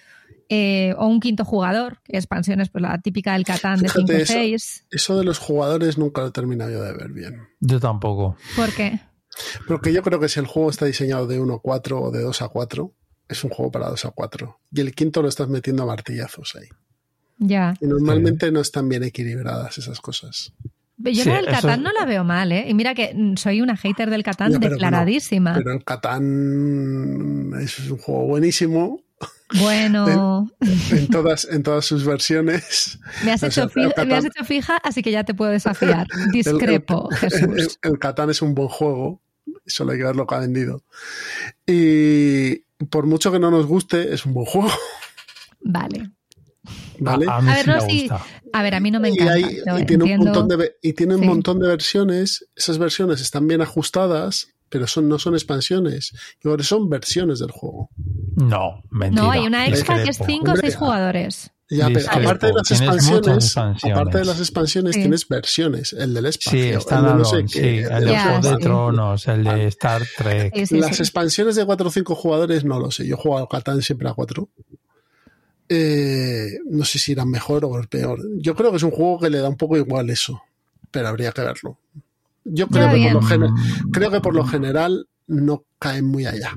eh, 0.48 0.94
o 0.98 1.06
un 1.06 1.20
quinto 1.20 1.44
jugador, 1.44 1.98
expansiones, 2.06 2.68
pues 2.68 2.82
la 2.82 2.98
típica 3.00 3.32
del 3.32 3.44
Catán 3.44 3.80
de 3.80 3.88
5 3.88 4.12
6. 4.24 4.86
Eso 4.90 5.18
de 5.18 5.24
los 5.24 5.38
jugadores 5.38 5.98
nunca 5.98 6.20
lo 6.22 6.28
he 6.28 6.30
terminado 6.30 6.70
yo 6.70 6.82
de 6.82 6.92
ver 6.92 7.12
bien. 7.12 7.48
Yo 7.60 7.80
tampoco. 7.80 8.36
¿Por 8.54 8.72
qué? 8.72 9.00
Porque 9.66 9.92
yo 9.92 10.02
creo 10.02 10.20
que 10.20 10.28
si 10.28 10.40
el 10.40 10.46
juego 10.46 10.70
está 10.70 10.86
diseñado 10.86 11.26
de 11.26 11.40
1 11.40 11.54
a 11.54 11.60
4 11.60 12.00
o 12.00 12.10
de 12.10 12.22
2 12.22 12.42
a 12.42 12.48
4, 12.48 12.94
es 13.28 13.44
un 13.44 13.50
juego 13.50 13.70
para 13.70 13.88
2 13.88 14.04
a 14.04 14.10
4. 14.10 14.60
Y 14.72 14.80
el 14.80 14.94
quinto 14.94 15.22
lo 15.22 15.28
estás 15.28 15.48
metiendo 15.48 15.82
a 15.82 15.86
martillazos 15.86 16.56
ahí. 16.56 16.68
Ya. 17.38 17.74
Y 17.80 17.86
normalmente 17.86 18.50
no 18.50 18.60
están 18.60 18.88
bien 18.88 19.02
equilibradas 19.02 19.76
esas 19.78 20.00
cosas. 20.00 20.52
Yo 20.98 21.24
sí, 21.24 21.28
el 21.28 21.44
Catán 21.44 21.82
no 21.82 21.92
la 21.92 22.06
veo 22.06 22.24
mal, 22.24 22.52
¿eh? 22.52 22.66
Y 22.68 22.72
mira 22.72 22.94
que 22.94 23.14
soy 23.36 23.60
una 23.60 23.76
hater 23.76 24.08
del 24.08 24.22
Catán 24.22 24.58
declaradísima. 24.58 25.54
pero 25.54 25.72
el 25.72 25.84
Catán 25.84 27.52
es 27.60 27.90
un 27.90 27.98
juego 27.98 28.26
buenísimo. 28.26 29.02
Bueno. 29.60 30.50
En, 30.90 31.08
todas, 31.08 31.46
en 31.50 31.62
todas 31.62 31.84
sus 31.84 32.04
versiones. 32.04 32.98
Me 33.24 33.32
has, 33.32 33.42
hecho 33.42 33.68
fija, 34.44 34.76
así 34.78 35.02
que 35.02 35.10
ya 35.10 35.24
te 35.24 35.34
puedo 35.34 35.50
desafiar. 35.50 36.06
Discrepo, 36.32 37.08
Jesús. 37.10 37.78
El, 37.82 37.98
Catán 37.98 38.30
es 38.30 38.42
un 38.42 38.54
buen 38.54 38.68
juego, 38.68 39.20
solo 39.66 39.92
hay 39.92 39.98
que 39.98 40.04
ver 40.04 40.16
lo 40.16 40.26
que 40.26 40.34
ha 40.34 40.40
vendido. 40.40 40.82
Y 41.66 42.56
por 42.90 43.06
mucho 43.06 43.32
que 43.32 43.38
no 43.38 43.50
nos 43.50 43.66
guste, 43.66 44.12
es 44.12 44.26
un 44.26 44.34
buen 44.34 44.46
juego. 44.46 44.70
Vale. 45.60 46.10
¿Vale? 46.98 47.26
A, 47.28 47.40
ver, 47.40 47.68
no, 47.68 47.80
sí. 47.82 48.08
a 48.52 48.62
ver, 48.62 48.74
a 48.74 48.80
mí 48.80 48.90
no 48.90 49.00
me 49.00 49.08
encanta. 49.08 49.38
Y, 49.38 49.86
tiene, 49.86 50.16
un 50.16 50.24
montón 50.24 50.48
de, 50.48 50.76
y 50.82 50.92
tiene 50.94 51.14
un 51.14 51.26
montón 51.26 51.60
de 51.60 51.68
versiones. 51.68 52.48
Esas 52.56 52.78
versiones 52.78 53.20
están 53.20 53.46
bien 53.46 53.60
ajustadas 53.60 54.55
pero 54.68 54.86
son, 54.86 55.08
no 55.08 55.18
son 55.18 55.34
expansiones. 55.34 56.12
son 56.60 56.88
versiones 56.88 57.38
del 57.38 57.50
juego. 57.50 57.90
No, 58.36 58.82
mentira. 58.90 59.22
No, 59.22 59.30
hay 59.30 59.46
una 59.46 59.66
extra 59.66 60.02
que 60.02 60.10
es 60.10 60.18
5 60.24 60.52
o 60.52 60.56
6 60.56 60.76
jugadores. 60.76 61.50
Ya, 61.68 61.88
pero 61.88 62.06
aparte 62.08 62.46
de 62.46 62.52
las 62.52 62.70
expansiones, 62.70 63.56
aparte 63.56 64.18
de 64.18 64.24
las 64.24 64.38
expansiones 64.38 64.94
tienes 64.94 65.26
versiones, 65.26 65.92
el 65.94 66.14
del 66.14 66.26
espacio, 66.26 66.62
sí, 66.62 66.68
está 66.68 67.00
el 67.00 67.04
de, 67.06 67.14
no 67.14 67.24
sé 67.24 67.48
sí, 67.48 67.58
el 67.58 68.04
de 68.04 68.18
Juego 68.18 68.40
de 68.40 68.56
Tronos, 68.58 69.26
el 69.26 69.42
de 69.42 69.66
Star 69.66 70.02
Trek. 70.16 70.54
las 70.70 71.00
expansiones 71.00 71.56
de 71.56 71.66
4 71.66 71.88
o 71.88 71.90
5 71.90 72.14
jugadores 72.14 72.64
no 72.64 72.78
lo 72.78 72.92
sé, 72.92 73.04
yo 73.04 73.16
juego 73.16 73.38
al 73.38 73.48
Catán 73.48 73.82
siempre 73.82 74.08
a 74.08 74.14
4. 74.14 74.48
Eh, 75.68 76.58
no 76.70 76.84
sé 76.84 77.00
si 77.00 77.10
irán 77.12 77.30
mejor 77.30 77.64
o 77.64 77.82
peor. 77.90 78.20
Yo 78.36 78.54
creo 78.54 78.70
que 78.70 78.76
es 78.76 78.84
un 78.84 78.92
juego 78.92 79.18
que 79.18 79.30
le 79.30 79.38
da 79.38 79.48
un 79.48 79.56
poco 79.56 79.76
igual 79.76 80.08
eso, 80.10 80.40
pero 80.92 81.08
habría 81.08 81.32
que 81.32 81.40
verlo. 81.40 81.80
Yo 82.48 82.68
creo 82.68 82.90
que, 82.92 83.10
por 83.12 83.38
lo 83.38 83.54
creo 83.92 84.10
que 84.10 84.20
por 84.20 84.34
lo 84.34 84.44
general 84.44 85.08
no 85.26 85.64
caen 85.78 86.04
muy 86.04 86.26
allá. 86.26 86.56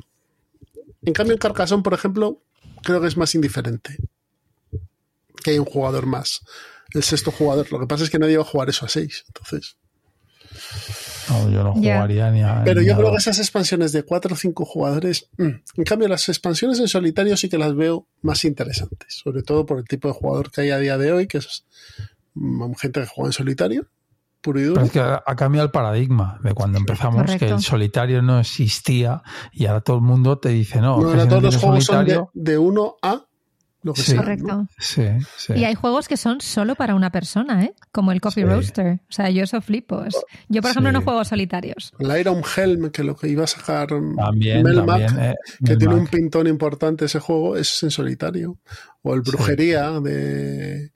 En 1.02 1.14
cambio, 1.14 1.34
en 1.34 1.40
Carcassonne, 1.40 1.84
por 1.84 1.94
ejemplo, 1.94 2.42
creo 2.84 3.02
que 3.02 3.08
es 3.08 3.18
más 3.18 3.34
indiferente. 3.36 3.98
que 5.44 5.52
hay 5.52 5.60
un 5.60 5.66
jugador 5.66 6.06
más. 6.06 6.42
El 6.94 7.04
sexto 7.04 7.32
jugador. 7.32 7.72
Lo 7.72 7.80
que 7.80 7.88
pasa 7.88 8.04
es 8.04 8.10
que 8.10 8.20
nadie 8.20 8.38
va 8.38 8.44
a 8.44 8.46
jugar 8.46 8.70
eso 8.70 8.86
a 8.86 8.90
seis. 8.90 9.24
Entonces. 9.28 9.78
No, 11.30 11.50
yo 11.52 11.64
no 11.64 11.74
jugaría 11.74 12.32
ni 12.32 12.42
a. 12.42 12.64
Pero 12.64 12.82
yo 12.82 12.96
creo 12.98 13.12
que 13.12 13.18
esas 13.18 13.40
expansiones 13.40 13.92
de 13.92 14.04
cuatro 14.04 14.34
o 14.34 14.38
cinco 14.38 14.66
jugadores. 14.66 15.30
Mm, 15.38 15.50
en 15.76 15.84
cambio, 15.86 16.08
las 16.08 16.28
expansiones 16.28 16.80
en 16.80 16.88
solitario 16.88 17.38
sí 17.38 17.48
que 17.48 17.58
las 17.58 17.76
veo 17.76 18.08
más 18.22 18.44
interesantes. 18.44 19.22
Sobre 19.24 19.44
todo 19.44 19.66
por 19.66 19.78
el 19.80 19.86
tipo 19.86 20.08
de 20.08 20.14
jugador 20.16 20.52
que 20.52 20.62
hay 20.62 20.72
a 20.72 20.80
día 20.80 20.98
de 20.98 21.12
hoy, 21.14 21.28
que 21.28 21.38
es 21.38 21.66
mm, 22.34 22.74
gente 22.74 23.02
que 23.02 23.08
juega 23.08 23.30
en 23.30 23.34
solitario. 23.34 23.88
Puro 24.42 24.60
y 24.60 24.64
duro. 24.64 24.76
Pero 24.76 24.86
es 24.86 24.92
que 24.92 25.00
ha 25.00 25.36
cambiado 25.36 25.66
el 25.66 25.72
paradigma 25.72 26.40
de 26.44 26.54
cuando 26.54 26.78
empezamos, 26.78 27.36
que 27.36 27.50
el 27.50 27.62
solitario 27.62 28.22
no 28.22 28.40
existía 28.40 29.22
y 29.52 29.66
ahora 29.66 29.82
todo 29.82 29.98
el 29.98 30.04
mundo 30.04 30.38
te 30.38 30.50
dice 30.50 30.80
no. 30.80 31.00
no 31.02 31.28
todos 31.28 31.44
los 31.44 31.58
juegos 31.58 31.86
son 31.86 32.06
de, 32.06 32.24
de 32.34 32.58
1 32.58 32.96
a 33.02 33.26
Correcto. 33.82 34.68
Y 35.56 35.64
hay 35.64 35.74
juegos 35.74 36.10
que 36.10 36.18
son 36.18 36.42
solo 36.42 36.76
para 36.76 36.96
una 36.96 37.12
persona, 37.12 37.64
¿eh? 37.64 37.74
Como 37.92 38.12
el 38.12 38.20
Coffee 38.20 38.44
Roaster. 38.44 39.00
O 39.10 39.12
sea, 39.12 39.30
yo 39.30 39.44
eso 39.44 39.62
flipo. 39.62 40.04
Yo, 40.50 40.62
por 40.62 40.72
ejemplo, 40.72 40.92
no 40.92 41.02
juego 41.02 41.24
solitarios. 41.24 41.94
El 41.98 42.20
Iron 42.20 42.42
Helm, 42.44 42.90
que 42.92 43.04
lo 43.04 43.16
que 43.16 43.30
iba 43.30 43.46
a 43.46 43.48
sacar 43.48 43.88
también, 44.18 44.64
Melmac, 44.64 45.14
eh, 45.18 45.36
que 45.64 45.78
tiene 45.78 45.96
un 45.96 46.08
pintón 46.08 46.48
importante 46.48 47.06
ese 47.06 47.20
juego, 47.20 47.56
es 47.56 47.82
en 47.84 47.92
solitario. 47.92 48.58
O 49.02 49.14
el 49.14 49.22
Brujería 49.22 49.92
de, 50.02 50.92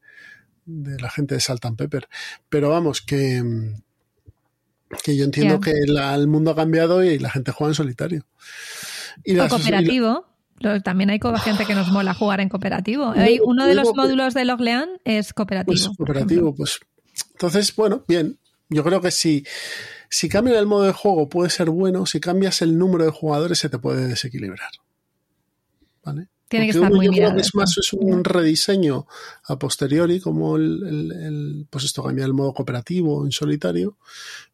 de 0.66 1.00
la 1.00 1.10
gente 1.10 1.36
de 1.36 1.42
Salt 1.42 1.66
and 1.66 1.78
Pepper. 1.78 2.08
Pero 2.50 2.70
vamos, 2.70 3.02
que, 3.02 3.42
que 5.04 5.18
yo 5.18 5.26
entiendo 5.26 5.60
que 5.60 5.72
el 5.72 6.28
mundo 6.28 6.52
ha 6.52 6.56
cambiado 6.56 7.04
y 7.04 7.20
la 7.20 7.30
gente 7.30 7.52
juega 7.52 7.72
en 7.72 7.76
solitario. 7.76 8.26
Y 9.24 9.38
o 9.38 9.48
cooperativo. 9.48 10.26
También 10.84 11.10
hay 11.10 11.20
gente 11.44 11.66
que 11.66 11.76
nos 11.76 11.90
mola 11.90 12.14
jugar 12.14 12.40
en 12.40 12.50
cooperativo. 12.50 13.14
Uno 13.44 13.66
de 13.66 13.76
los 13.76 13.94
módulos 13.96 14.34
de 14.34 14.46
Loglean 14.46 14.90
es 15.04 15.34
cooperativo. 15.34 15.74
Pues 15.74 15.98
cooperativo, 15.98 16.56
pues. 16.56 16.80
Entonces, 17.32 17.76
bueno, 17.76 18.06
bien. 18.08 18.40
Yo 18.70 18.84
creo 18.84 19.02
que 19.02 19.12
si, 19.12 19.46
si 20.10 20.30
cambia 20.30 20.58
el 20.58 20.66
modo 20.66 20.84
de 20.84 20.94
juego 20.94 21.30
puede 21.30 21.50
ser 21.50 21.70
bueno, 21.70 22.06
si 22.06 22.20
cambias 22.20 22.62
el 22.62 22.78
número 22.78 23.04
de 23.04 23.12
jugadores 23.12 23.60
se 23.60 23.70
te 23.70 23.78
puede 23.78 24.08
desequilibrar. 24.08 24.72
¿Vale? 26.04 26.28
Tiene 26.48 26.68
que 26.68 26.72
estar 26.74 26.94
muy 26.94 27.10
bien. 27.10 27.40
Es 27.40 27.56
más, 27.56 27.78
es 27.78 27.94
un 27.94 28.24
rediseño 28.24 29.08
a 29.46 29.58
posteriori, 29.58 30.20
como 30.20 30.58
el, 30.58 31.68
pues 31.70 31.86
esto 31.86 32.04
cambia 32.04 32.26
el 32.26 32.34
modo 32.34 32.54
cooperativo 32.54 33.26
en 33.26 33.32
solitario. 33.32 33.98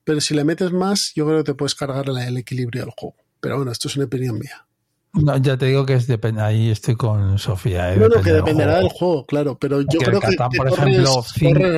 Pero 0.03 0.21
si 0.21 0.33
le 0.33 0.43
metes 0.43 0.71
más, 0.71 1.11
yo 1.15 1.25
creo 1.25 1.39
que 1.39 1.51
te 1.51 1.53
puedes 1.55 1.75
cargar 1.75 2.07
el 2.07 2.37
equilibrio 2.37 2.83
del 2.83 2.93
juego. 2.95 3.15
Pero 3.39 3.57
bueno, 3.57 3.71
esto 3.71 3.87
es 3.87 3.95
una 3.95 4.05
opinión 4.05 4.39
mía. 4.39 4.65
No, 5.13 5.35
ya 5.37 5.57
te 5.57 5.65
digo 5.65 5.85
que 5.85 5.95
es 5.95 6.05
depende, 6.05 6.41
ahí 6.41 6.69
estoy 6.69 6.95
con 6.95 7.39
Sofía. 7.39 7.93
¿eh? 7.93 7.97
No, 7.97 8.07
no, 8.07 8.21
que 8.21 8.31
dependerá 8.31 8.77
del 8.77 8.89
juego. 8.89 9.25
claro, 9.25 9.57
pero 9.57 9.81
yo 9.81 9.99
creo 9.99 10.19
que, 10.19 10.35
por 10.55 10.67
ejemplo, 10.67 11.23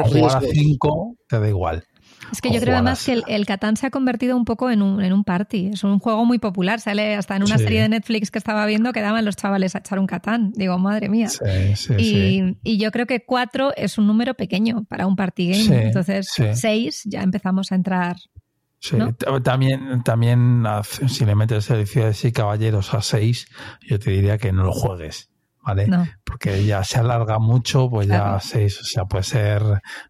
jugar 0.03 0.38
a 0.38 0.41
5 0.41 1.16
te 1.28 1.39
da 1.39 1.47
igual. 1.47 1.86
Es 2.42 2.42
que 2.42 2.52
yo 2.52 2.60
creo 2.62 2.76
además 2.76 3.06
que 3.06 3.14
el, 3.14 3.24
el, 3.28 3.46
Catán 3.46 3.76
se 3.76 3.88
ha 3.88 3.90
convertido 3.90 4.38
un 4.38 4.46
poco 4.46 4.70
en 4.70 4.82
un, 4.82 5.02
en 5.02 5.14
un 5.14 5.24
party. 5.24 5.72
Es 5.74 5.84
un 5.84 6.00
juego 6.00 6.26
muy 6.26 6.40
popular. 6.40 6.80
Sale 6.80 7.16
hasta 7.16 7.36
en 7.36 7.44
una 7.44 7.58
serie 7.58 7.82
de 7.82 7.90
Netflix 7.90 8.32
que 8.32 8.40
estaba 8.40 8.66
viendo 8.66 8.94
que 8.94 9.02
daban 9.02 9.26
los 9.26 9.36
chavales 9.36 9.76
a 9.76 9.80
echar 9.80 10.00
un 10.00 10.08
Catán. 10.08 10.52
Digo, 10.56 10.78
madre 10.78 11.10
mía. 11.10 11.30
Sí, 11.30 11.96
y, 11.98 12.58
y, 12.64 12.78
yo 12.78 12.92
creo 12.92 13.06
que 13.06 13.26
4 13.26 13.74
es 13.76 13.98
un 13.98 14.08
número 14.08 14.34
pequeño 14.34 14.86
para 14.86 15.08
un 15.08 15.16
party 15.16 15.52
game. 15.52 15.88
Entonces, 15.88 16.34
6 16.54 17.04
ya 17.06 17.22
empezamos 17.22 17.72
a 17.72 17.76
entrar 17.76 18.16
Sí, 18.84 18.98
también, 19.44 20.02
también 20.04 20.64
si 21.08 21.24
le 21.24 21.36
metes 21.36 21.70
el 21.70 21.86
de 21.86 22.16
y 22.24 22.32
caballeros 22.32 22.96
a 22.96 23.04
6, 23.04 23.48
yo 23.82 24.00
te 24.00 24.10
diría 24.10 24.40
que 24.40 24.52
no 24.52 24.64
lo 24.64 24.72
juegues, 24.72 25.30
¿vale? 25.62 25.88
Porque 26.24 26.66
ya 26.66 26.84
se 26.84 26.99
alarga 26.99 27.39
mucho, 27.39 27.89
pues 27.89 28.07
ya 28.07 28.39
6, 28.39 28.82
o 28.82 28.84
sea, 28.84 29.05
puede 29.05 29.24
ser 29.24 29.62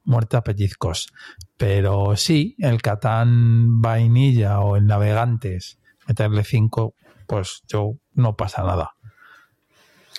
muerte 0.04 0.38
a 0.38 0.42
pellizcos. 0.42 1.12
Pero 1.58 2.16
sí, 2.16 2.56
el 2.60 2.82
Catán 2.82 3.82
vainilla 3.82 4.60
o 4.62 4.78
el 4.78 4.86
Navegantes, 4.86 5.80
meterle 6.08 6.44
5, 6.44 6.96
pues 7.28 7.62
yo 7.68 7.94
no 8.14 8.36
pasa 8.36 8.64
nada. 8.64 8.92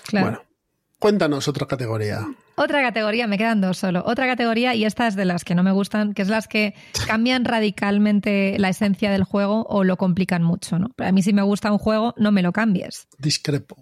Claro. 0.05 0.27
Bueno, 0.27 0.43
cuéntanos 0.99 1.49
otra 1.49 1.67
categoría. 1.67 2.27
Otra 2.55 2.83
categoría, 2.83 3.27
me 3.27 3.39
quedan 3.39 3.61
dos 3.61 3.79
solo. 3.79 4.03
Otra 4.07 4.27
categoría, 4.27 4.75
y 4.75 4.85
esta 4.85 5.07
es 5.07 5.17
de 5.17 5.25
las 5.25 5.43
que 5.43 5.55
no 5.55 5.63
me 5.63 5.73
gustan, 5.73 6.13
que 6.13 6.23
es 6.23 6.29
las 6.29 6.49
que 6.49 6.75
cambian 7.07 7.45
radicalmente 7.45 8.59
la 8.59 8.69
esencia 8.69 9.11
del 9.11 9.25
juego 9.25 9.65
o 9.69 9.85
lo 9.85 9.97
complican 9.97 10.43
mucho, 10.43 10.79
¿no? 10.79 10.91
Pero 10.97 11.09
a 11.09 11.13
mí 11.13 11.23
si 11.23 11.33
me 11.33 11.43
gusta 11.43 11.73
un 11.73 11.79
juego, 11.79 12.15
no 12.19 12.31
me 12.31 12.43
lo 12.43 12.53
cambies. 12.53 13.09
Discrepo. 13.19 13.77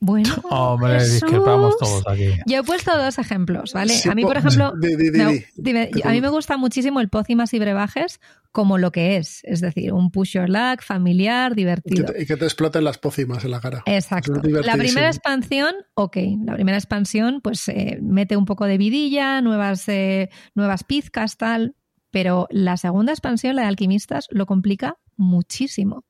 Bueno, 0.00 0.34
hombre, 0.50 1.02
discrepamos 1.02 1.76
todos 1.78 2.04
aquí. 2.06 2.30
Yo 2.46 2.58
he 2.58 2.62
puesto 2.62 2.96
dos 2.96 3.18
ejemplos, 3.18 3.72
¿vale? 3.72 3.94
a 4.08 4.14
mí, 4.14 4.22
por 4.22 4.36
ejemplo, 4.36 4.72
a 4.72 6.10
mí 6.10 6.20
me 6.20 6.28
gusta 6.28 6.56
muchísimo 6.56 7.00
el 7.00 7.08
pócimas 7.08 7.52
y 7.54 7.58
brebajes 7.58 8.20
como 8.52 8.78
lo 8.78 8.92
que 8.92 9.16
es, 9.16 9.40
es 9.42 9.60
decir, 9.60 9.92
un 9.92 10.12
push 10.12 10.34
your 10.34 10.48
luck, 10.48 10.80
familiar, 10.80 11.56
divertido. 11.56 12.12
Y 12.16 12.24
que 12.24 12.36
te, 12.36 12.44
exploten 12.44 12.84
las 12.84 12.98
pócimas 12.98 13.44
en 13.44 13.50
la 13.50 13.60
cara. 13.60 13.82
Exacto. 13.84 14.32
La 14.32 14.76
primera 14.76 15.08
expansión, 15.08 15.74
ok, 15.94 16.16
la 16.44 16.54
primera 16.54 16.78
expansión 16.78 17.40
pues 17.42 17.68
eh, 17.68 17.98
mete 18.00 18.36
un 18.36 18.44
poco 18.44 18.66
de 18.66 18.78
vidilla, 18.78 19.40
nuevas, 19.40 19.88
eh, 19.88 20.30
nuevas 20.54 20.84
pizcas, 20.84 21.36
tal, 21.36 21.74
pero 22.12 22.46
la 22.50 22.76
segunda 22.76 23.12
expansión, 23.12 23.56
la 23.56 23.62
de 23.62 23.68
alquimistas, 23.68 24.28
lo 24.30 24.46
complica 24.46 24.98
muchísimo. 25.16 26.04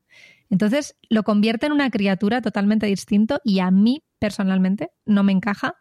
Entonces 0.50 0.96
lo 1.08 1.22
convierte 1.22 1.66
en 1.66 1.72
una 1.72 1.90
criatura 1.90 2.42
totalmente 2.42 2.86
distinto 2.86 3.40
y 3.44 3.60
a 3.60 3.70
mí 3.70 4.04
personalmente 4.18 4.90
no 5.04 5.22
me 5.22 5.32
encaja 5.32 5.76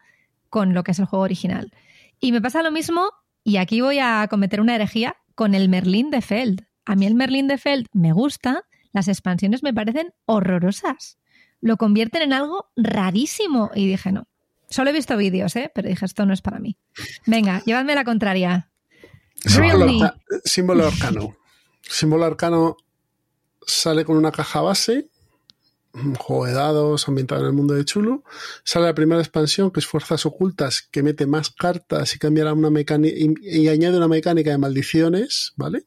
con 0.49 0.73
lo 0.73 0.83
que 0.83 0.91
es 0.91 0.99
el 0.99 1.05
juego 1.05 1.23
original. 1.23 1.71
Y 2.19 2.31
me 2.31 2.41
pasa 2.41 2.63
lo 2.63 2.71
mismo, 2.71 3.09
y 3.43 3.57
aquí 3.57 3.81
voy 3.81 3.99
a 3.99 4.27
cometer 4.29 4.61
una 4.61 4.75
herejía, 4.75 5.17
con 5.35 5.55
el 5.55 5.67
Merlín 5.67 6.11
de 6.11 6.21
Feld. 6.21 6.65
A 6.85 6.95
mí 6.95 7.05
el 7.05 7.15
Merlín 7.15 7.47
de 7.47 7.57
Feld 7.57 7.87
me 7.91 8.13
gusta, 8.13 8.63
las 8.91 9.07
expansiones 9.07 9.63
me 9.63 9.73
parecen 9.73 10.13
horrorosas. 10.25 11.17
Lo 11.59 11.77
convierten 11.77 12.21
en 12.21 12.33
algo 12.33 12.69
rarísimo 12.75 13.71
y 13.73 13.87
dije 13.87 14.11
no. 14.11 14.27
Solo 14.69 14.89
he 14.89 14.93
visto 14.93 15.17
vídeos, 15.17 15.55
¿eh? 15.55 15.71
pero 15.73 15.89
dije 15.89 16.05
esto 16.05 16.25
no 16.25 16.33
es 16.33 16.41
para 16.41 16.59
mí. 16.59 16.77
Venga, 17.25 17.61
llévame 17.65 17.95
la 17.95 18.03
contraria. 18.03 18.69
símbolo 20.45 20.87
arcano. 20.87 21.35
Símbolo 21.81 22.25
arcano 22.25 22.77
sale 23.67 24.05
con 24.05 24.17
una 24.17 24.31
caja 24.31 24.61
base, 24.61 25.09
un 25.93 26.15
juego 26.15 26.45
de 26.45 26.53
dados 26.53 27.07
ambientado 27.07 27.41
en 27.41 27.47
el 27.47 27.53
mundo 27.53 27.75
de 27.75 27.85
Chulu. 27.85 28.23
Sale 28.63 28.87
la 28.87 28.95
primera 28.95 29.21
expansión, 29.21 29.71
que 29.71 29.79
es 29.79 29.85
Fuerzas 29.85 30.25
Ocultas, 30.25 30.81
que 30.81 31.03
mete 31.03 31.27
más 31.27 31.51
cartas 31.51 32.15
y 32.15 32.19
cambia 32.19 32.51
una 32.51 32.69
mecánica 32.69 33.15
y, 33.15 33.67
añade 33.67 33.97
una 33.97 34.07
mecánica 34.07 34.51
de 34.51 34.57
maldiciones, 34.57 35.53
¿vale? 35.55 35.85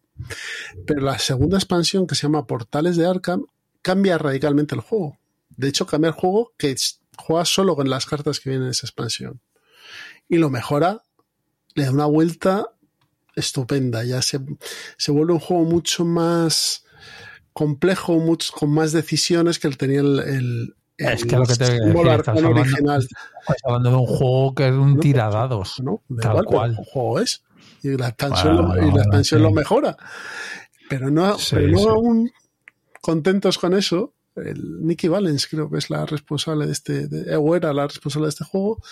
Pero 0.86 1.00
la 1.00 1.18
segunda 1.18 1.58
expansión, 1.58 2.06
que 2.06 2.14
se 2.14 2.22
llama 2.22 2.46
Portales 2.46 2.96
de 2.96 3.06
Arkham, 3.06 3.46
cambia 3.82 4.16
radicalmente 4.16 4.74
el 4.74 4.80
juego. 4.80 5.18
De 5.50 5.68
hecho, 5.68 5.86
cambia 5.86 6.08
el 6.08 6.14
juego 6.14 6.52
que 6.56 6.74
juega 7.16 7.44
solo 7.44 7.74
con 7.74 7.90
las 7.90 8.06
cartas 8.06 8.38
que 8.38 8.50
vienen 8.50 8.66
en 8.66 8.70
esa 8.70 8.86
expansión. 8.86 9.40
Y 10.28 10.38
lo 10.38 10.50
mejora, 10.50 11.02
le 11.74 11.84
da 11.84 11.90
una 11.90 12.06
vuelta 12.06 12.70
estupenda. 13.34 14.04
Ya 14.04 14.22
se, 14.22 14.40
se 14.96 15.12
vuelve 15.12 15.32
un 15.32 15.40
juego 15.40 15.64
mucho 15.64 16.04
más 16.04 16.85
complejo, 17.56 18.18
mucho, 18.18 18.52
con 18.52 18.70
más 18.70 18.92
decisiones 18.92 19.58
que 19.58 19.66
el 19.66 19.78
tenía 19.78 20.00
el, 20.00 20.18
el, 20.18 20.74
es 20.98 21.24
que 21.24 21.36
lo 21.36 21.46
que 21.46 21.54
te 21.56 21.64
estás 21.64 22.28
hablando, 22.28 22.50
original. 22.50 23.00
Estás 23.00 23.56
hablando 23.64 23.90
de 23.90 23.96
un 23.96 24.06
juego 24.06 24.54
que 24.54 24.68
es 24.68 24.74
un 24.74 25.00
tiradados. 25.00 25.80
No, 25.82 26.02
tal 26.20 26.44
cual. 26.44 26.76
El 26.78 26.84
juego 26.84 27.20
es. 27.20 27.42
Y 27.82 27.96
la 27.96 28.08
expansión, 28.08 28.56
lo, 28.56 28.76
y 28.76 28.92
la 28.92 29.04
expansión 29.04 29.42
lo 29.42 29.52
mejora. 29.52 29.96
Pero 30.90 31.10
no, 31.10 31.34
pero 31.50 31.68
no 31.68 31.88
aún 31.88 32.30
contentos 33.00 33.56
con 33.56 33.72
eso. 33.72 34.12
El 34.34 34.84
Nicky 34.84 35.08
Valens, 35.08 35.46
creo 35.46 35.70
que 35.70 35.78
es 35.78 35.88
la 35.88 36.04
responsable 36.04 36.66
de 36.66 36.72
este, 36.72 37.08
de, 37.08 37.36
o 37.36 37.56
era 37.56 37.72
la 37.72 37.86
responsable 37.86 38.26
de 38.26 38.30
este 38.30 38.44
juego, 38.44 38.82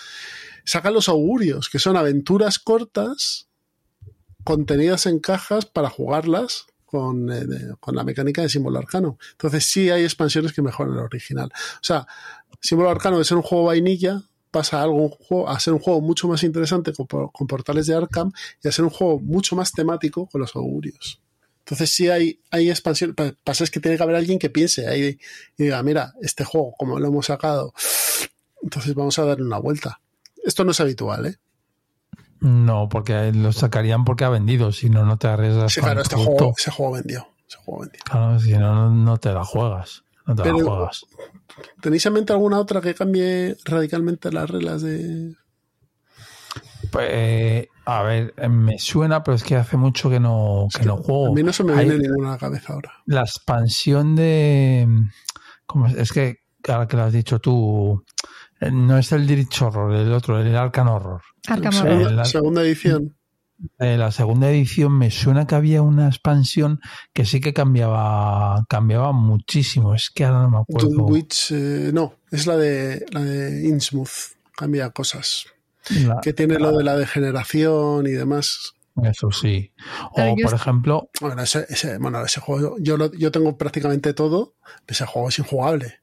saca 0.63 0.89
los 0.89 1.07
augurios, 1.07 1.69
que 1.69 1.77
son 1.77 1.97
aventuras 1.97 2.57
cortas 2.57 3.47
contenidas 4.43 5.05
en 5.05 5.19
cajas 5.19 5.67
para 5.67 5.91
jugarlas 5.91 6.65
eh, 7.31 7.73
con, 7.79 7.95
la 7.95 8.03
mecánica 8.03 8.41
de 8.41 8.49
símbolo 8.49 8.79
arcano. 8.79 9.17
Entonces 9.31 9.65
sí 9.65 9.89
hay 9.89 10.03
expansiones 10.03 10.53
que 10.53 10.61
mejoran 10.61 10.93
el 10.93 10.99
original. 10.99 11.51
O 11.53 11.83
sea, 11.83 12.07
símbolo 12.61 12.89
arcano 12.89 13.17
de 13.17 13.25
ser 13.25 13.37
un 13.37 13.43
juego 13.43 13.65
vainilla 13.65 14.23
pasa 14.51 14.79
a, 14.79 14.83
algo, 14.83 15.17
a 15.47 15.59
ser 15.59 15.73
un 15.73 15.79
juego 15.79 15.99
mucho 16.01 16.27
más 16.27 16.43
interesante 16.43 16.93
con, 16.93 17.07
portales 17.47 17.87
de 17.87 17.95
Arkham 17.95 18.31
y 18.63 18.67
a 18.67 18.71
ser 18.71 18.85
un 18.85 18.91
juego 18.91 19.19
mucho 19.19 19.55
más 19.55 19.71
temático 19.73 20.27
con 20.27 20.41
los 20.41 20.55
augurios. 20.55 21.21
Entonces 21.59 21.89
sí 21.89 22.09
hay, 22.09 22.39
hay 22.51 22.69
expansión. 22.69 23.15
Pasa 23.43 23.63
es 23.63 23.71
que 23.71 23.79
tiene 23.79 23.97
que 23.97 24.03
haber 24.03 24.15
alguien 24.15 24.39
que 24.39 24.49
piense 24.49 24.87
ahí 24.87 25.17
y 25.57 25.63
diga, 25.63 25.81
mira, 25.83 26.13
este 26.21 26.45
juego, 26.45 26.73
como 26.77 26.99
lo 26.99 27.07
hemos 27.07 27.25
sacado, 27.25 27.73
entonces 28.61 28.93
vamos 28.93 29.19
a 29.19 29.25
darle 29.25 29.45
una 29.45 29.57
vuelta. 29.57 29.99
Esto 30.43 30.63
no 30.63 30.71
es 30.71 30.79
habitual, 30.79 31.25
¿eh? 31.25 31.37
No, 32.39 32.89
porque 32.89 33.31
lo 33.31 33.51
sacarían 33.51 34.05
porque 34.05 34.25
ha 34.25 34.29
vendido, 34.29 34.71
si 34.71 34.89
no, 34.89 35.05
no 35.05 35.17
te 35.17 35.27
arriesgas. 35.27 35.73
Sí, 35.73 35.81
claro, 35.81 36.01
este 36.01 36.15
juego, 36.15 36.53
ese 36.57 36.71
juego 36.71 36.93
vendió. 36.93 37.27
Ese 37.47 37.57
juego 37.57 37.81
vendió. 37.81 37.99
Claro, 38.03 38.39
si 38.39 38.53
no, 38.53 38.89
no 38.89 39.17
te 39.17 39.33
la 39.33 39.43
juegas. 39.43 40.03
No 40.27 40.35
te 40.35 40.45
la 40.45 40.53
juegas. 40.53 41.05
¿Tenéis 41.81 42.05
en 42.05 42.13
mente 42.13 42.33
alguna 42.33 42.59
otra 42.59 42.81
que 42.81 42.93
cambie 42.93 43.57
radicalmente 43.63 44.31
las 44.31 44.49
reglas 44.49 44.81
de.? 44.81 45.35
Pues, 46.91 47.67
a 47.85 48.03
ver, 48.03 48.33
me 48.49 48.79
suena, 48.79 49.23
pero 49.23 49.35
es 49.35 49.43
que 49.43 49.55
hace 49.55 49.77
mucho 49.77 50.09
que 50.09 50.19
no, 50.19 50.67
que, 50.73 50.85
no 50.85 50.97
juego. 50.97 51.27
A 51.27 51.31
mí 51.31 51.43
no 51.43 51.53
se 51.53 51.63
me 51.63 51.73
viene 51.75 51.97
ninguna 51.99 52.29
a 52.29 52.31
la 52.33 52.37
cabeza 52.37 52.73
ahora. 52.73 52.91
La 53.05 53.21
expansión 53.21 54.15
de. 54.15 54.87
¿cómo 55.65 55.87
es? 55.87 55.95
es 55.95 56.11
que, 56.11 56.39
ahora 56.67 56.87
que 56.87 56.97
lo 56.97 57.03
has 57.03 57.13
dicho 57.13 57.39
tú, 57.39 58.03
no 58.71 58.97
es 58.97 59.11
el 59.11 59.25
Dirich 59.27 59.61
Horror, 59.61 59.93
el 59.95 60.11
otro, 60.13 60.39
el 60.39 60.55
Arcan 60.55 60.87
Horror. 60.87 61.21
Arkham 61.47 61.73
Horror. 61.75 61.87
segunda, 61.91 62.11
la- 62.11 62.25
segunda 62.25 62.61
edición. 62.63 63.15
De 63.79 63.97
la 63.97 64.11
segunda 64.11 64.49
edición 64.49 64.97
me 64.97 65.09
suena 65.11 65.47
que 65.47 65.55
había 65.55 65.81
una 65.81 66.07
expansión 66.07 66.81
que 67.13 67.25
sí 67.25 67.39
que 67.39 67.53
cambiaba 67.53 68.65
cambiaba 68.67 69.13
muchísimo. 69.13 69.95
Es 69.95 70.09
que 70.13 70.25
ahora 70.25 70.41
no 70.41 70.49
me 70.49 70.57
acuerdo. 70.57 70.89
Dunwich, 70.89 71.51
eh, 71.51 71.91
no, 71.93 72.15
es 72.31 72.47
la 72.47 72.57
de 72.57 73.05
la 73.11 73.21
de 73.23 73.65
Innsmouth. 73.67 74.35
Cambia 74.57 74.89
cosas. 74.89 75.45
La- 75.89 76.19
Que 76.21 76.33
tiene 76.33 76.59
lo 76.59 76.77
de 76.77 76.83
la 76.83 76.97
degeneración 76.97 78.07
y 78.07 78.11
demás. 78.11 78.73
Eso 79.03 79.31
sí. 79.31 79.71
O, 80.11 80.15
por 80.15 80.27
es- 80.27 80.35
Bueno, 80.43 80.55
ejemplo, 80.55 81.09
ese, 81.41 81.65
ese- 81.69 81.97
bueno, 81.97 82.23
ese 82.25 82.39
juego, 82.41 82.75
yo, 82.79 82.97
lo- 82.97 83.13
yo 83.13 83.31
tengo 83.31 83.57
prácticamente 83.57 84.13
todo. 84.13 84.55
Ese 84.87 85.05
juego 85.05 85.29
es 85.29 85.39
injugable. 85.39 85.99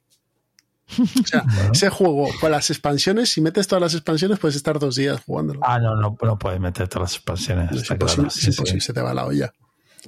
O 0.99 1.26
sea, 1.26 1.43
Bueno. 1.45 1.72
ese 1.72 1.89
juego 1.91 2.28
con 2.41 2.51
las 2.51 2.70
expansiones, 2.70 3.30
si 3.30 3.41
metes 3.41 3.66
todas 3.66 3.80
las 3.83 3.95
expansiones, 3.95 4.39
puedes 4.39 4.57
estar 4.57 4.78
dos 4.78 4.97
días 4.97 5.22
jugándolo. 5.24 5.61
ah, 5.62 5.78
no, 5.78 5.95
no, 5.97 6.16
no 6.20 6.39
puedes 6.39 6.61
meter 6.61 6.89
todas 6.89 7.11
las 7.12 7.14
expansiones. 7.16 7.70
es 7.72 7.83
está 7.83 7.95
imposible, 7.95 8.14
claro. 8.24 8.28
es 8.28 8.35
Sí, 8.35 8.41
sí. 8.41 8.51
imposible, 8.51 8.80
se 8.80 8.93
te 8.93 9.01
va 9.01 9.14
la 9.14 9.26
olla. 9.26 9.53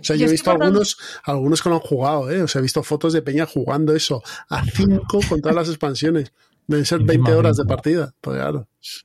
O 0.01 0.05
sea, 0.05 0.17
Yo 0.17 0.21
yo, 0.23 0.27
he 0.27 0.33
visto 0.33 0.51
algunos, 0.51 0.99
algunos 1.25 1.63
que 1.63 1.69
lo 1.69 1.77
han 1.77 1.81
jugado, 1.81 2.31
¿eh? 2.31 2.43
O 2.43 2.49
sea, 2.49 2.59
he 2.59 2.63
visto 2.63 2.83
fotos 2.83 3.13
de 3.13 3.23
Peña 3.23 3.47
jugando 3.47 3.95
eso 3.95 4.23
a 4.49 4.65
5 4.65 5.21
con 5.29 5.41
todas 5.41 5.55
las 5.55 5.69
expansiones. 5.69 6.33
Deben 6.67 6.85
ser 6.85 7.01
Encima 7.03 7.25
20 7.27 7.35
horas 7.35 7.57
de 7.59 7.65
partida. 7.65 8.13
Pues 8.21 8.37
claro. 8.39 8.69
Sí, 8.81 9.03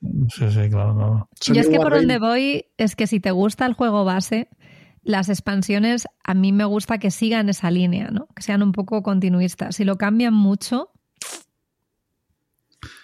sí, 0.50 0.68
claro, 0.70 0.94
claro. 0.96 1.28
Son 1.40 1.54
Yo 1.54 1.60
es 1.60 1.68
que 1.68 1.76
por 1.76 1.92
donde 1.94 2.18
voy 2.18 2.66
es 2.76 2.96
que 2.96 3.06
si 3.06 3.20
te 3.20 3.30
gusta 3.30 3.66
el 3.66 3.74
juego 3.74 4.04
base, 4.04 4.48
las 5.02 5.28
expansiones 5.28 6.08
a 6.24 6.34
mí 6.34 6.52
me 6.52 6.64
gusta 6.64 6.98
que 6.98 7.10
sigan 7.10 7.48
esa 7.48 7.70
línea, 7.70 8.10
¿no? 8.10 8.26
Que 8.34 8.42
sean 8.42 8.62
un 8.62 8.72
poco 8.72 9.02
continuistas. 9.02 9.76
Si 9.76 9.84
lo 9.84 9.96
cambian 9.96 10.34
mucho, 10.34 10.90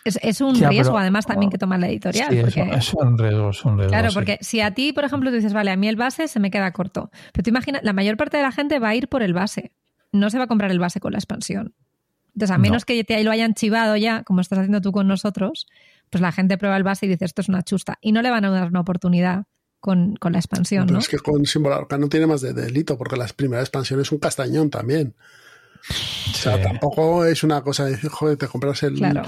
es, 0.08 0.18
es 0.22 0.40
un 0.40 0.54
Ya, 0.54 0.68
riesgo 0.68 0.92
pero- 0.92 1.00
además 1.02 1.26
también 1.26 1.50
que 1.50 1.58
toma 1.58 1.78
la 1.78 1.88
editorial. 1.88 2.28
Sí, 2.30 2.40
porque- 2.40 2.70
es 2.76 2.94
un 2.94 3.18
riesgo, 3.18 3.50
es 3.50 3.64
un 3.64 3.76
riesgo. 3.78 3.90
Claro, 3.90 4.08
sí. 4.10 4.14
porque 4.14 4.38
si 4.40 4.60
a 4.60 4.72
ti, 4.72 4.92
por 4.92 5.04
ejemplo, 5.04 5.30
tú 5.30 5.36
dices, 5.36 5.52
vale, 5.52 5.70
a 5.70 5.76
mí 5.76 5.88
el 5.88 5.96
base 5.96 6.28
se 6.28 6.40
me 6.40 6.50
queda 6.50 6.72
corto, 6.72 7.10
pero 7.32 7.42
tú 7.44 7.50
imaginas, 7.50 7.82
la 7.84 7.92
mayor 7.92 8.16
parte 8.16 8.36
de 8.36 8.42
la 8.42 8.52
gente 8.52 8.78
va 8.78 8.88
a 8.90 8.94
ir 8.94 9.08
por 9.08 9.22
el 9.22 9.32
base, 9.32 9.72
no 10.12 10.30
se 10.30 10.38
va 10.38 10.44
a 10.44 10.46
comprar 10.46 10.70
el 10.70 10.78
base 10.78 11.00
con 11.00 11.12
la 11.12 11.18
expansión. 11.18 11.74
Entonces, 12.34 12.50
a 12.54 12.58
No. 12.58 12.62
menos 12.62 12.84
que 12.84 13.02
te 13.04 13.22
lo 13.24 13.30
hayan 13.30 13.54
chivado 13.54 13.96
ya, 13.96 14.22
como 14.22 14.40
estás 14.42 14.58
haciendo 14.58 14.80
tú 14.82 14.92
con 14.92 15.08
nosotros, 15.08 15.66
pues 16.10 16.20
la 16.20 16.32
gente 16.32 16.58
prueba 16.58 16.76
el 16.76 16.82
base 16.82 17.06
y 17.06 17.08
dice, 17.08 17.24
esto 17.24 17.40
es 17.40 17.48
una 17.48 17.62
chusta. 17.62 17.98
Y 18.02 18.12
no 18.12 18.20
le 18.22 18.30
van 18.30 18.44
a 18.44 18.50
dar 18.50 18.68
una 18.68 18.80
oportunidad 18.80 19.44
con, 19.80 20.16
con 20.16 20.32
la 20.32 20.38
expansión, 20.38 20.84
Pero 20.86 20.94
¿no? 20.94 20.98
es 21.00 21.08
que 21.08 21.18
con 21.18 21.46
Símbolo 21.46 21.76
Arcano 21.76 22.08
tiene 22.08 22.26
más 22.26 22.40
de 22.42 22.52
delito, 22.52 22.98
porque 22.98 23.16
las 23.16 23.32
primeras 23.32 23.64
expansiones 23.64 24.08
es 24.08 24.12
un 24.12 24.18
castañón 24.18 24.68
también. 24.68 25.14
O 25.88 26.34
sea, 26.36 26.56
Sí. 26.56 26.62
tampoco 26.62 27.24
es 27.24 27.42
una 27.42 27.62
cosa 27.62 27.84
de 27.84 27.92
decir, 27.92 28.10
joder, 28.10 28.36
te 28.36 28.48
compras 28.48 28.82
el, 28.82 28.94
Claro. 28.96 29.22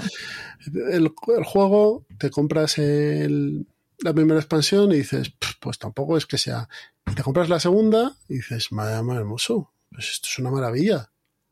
el, 0.91 1.11
el 1.37 1.43
juego, 1.45 2.05
te 2.17 2.29
compras 2.29 2.77
el, 2.77 3.65
la 3.99 4.13
primera 4.13 4.39
expansión 4.39 4.91
y 4.91 4.97
dices, 4.97 5.29
"Pff, 5.31 5.53
pues 5.59 5.79
tampoco 5.79 6.17
es 6.17 6.25
que 6.25 6.37
sea. 6.37 6.67
Y 7.09 7.13
te 7.15 7.23
compras 7.23 7.49
la 7.49 7.59
segunda 7.59 8.15
y 8.27 8.35
dices, 8.35 8.71
madre 8.71 9.01
mía, 9.03 9.15
hermoso, 9.15 9.71
pues 9.91 10.09
esto 10.11 10.27
es 10.31 10.39
una 10.39 10.51
maravilla. 10.51 11.09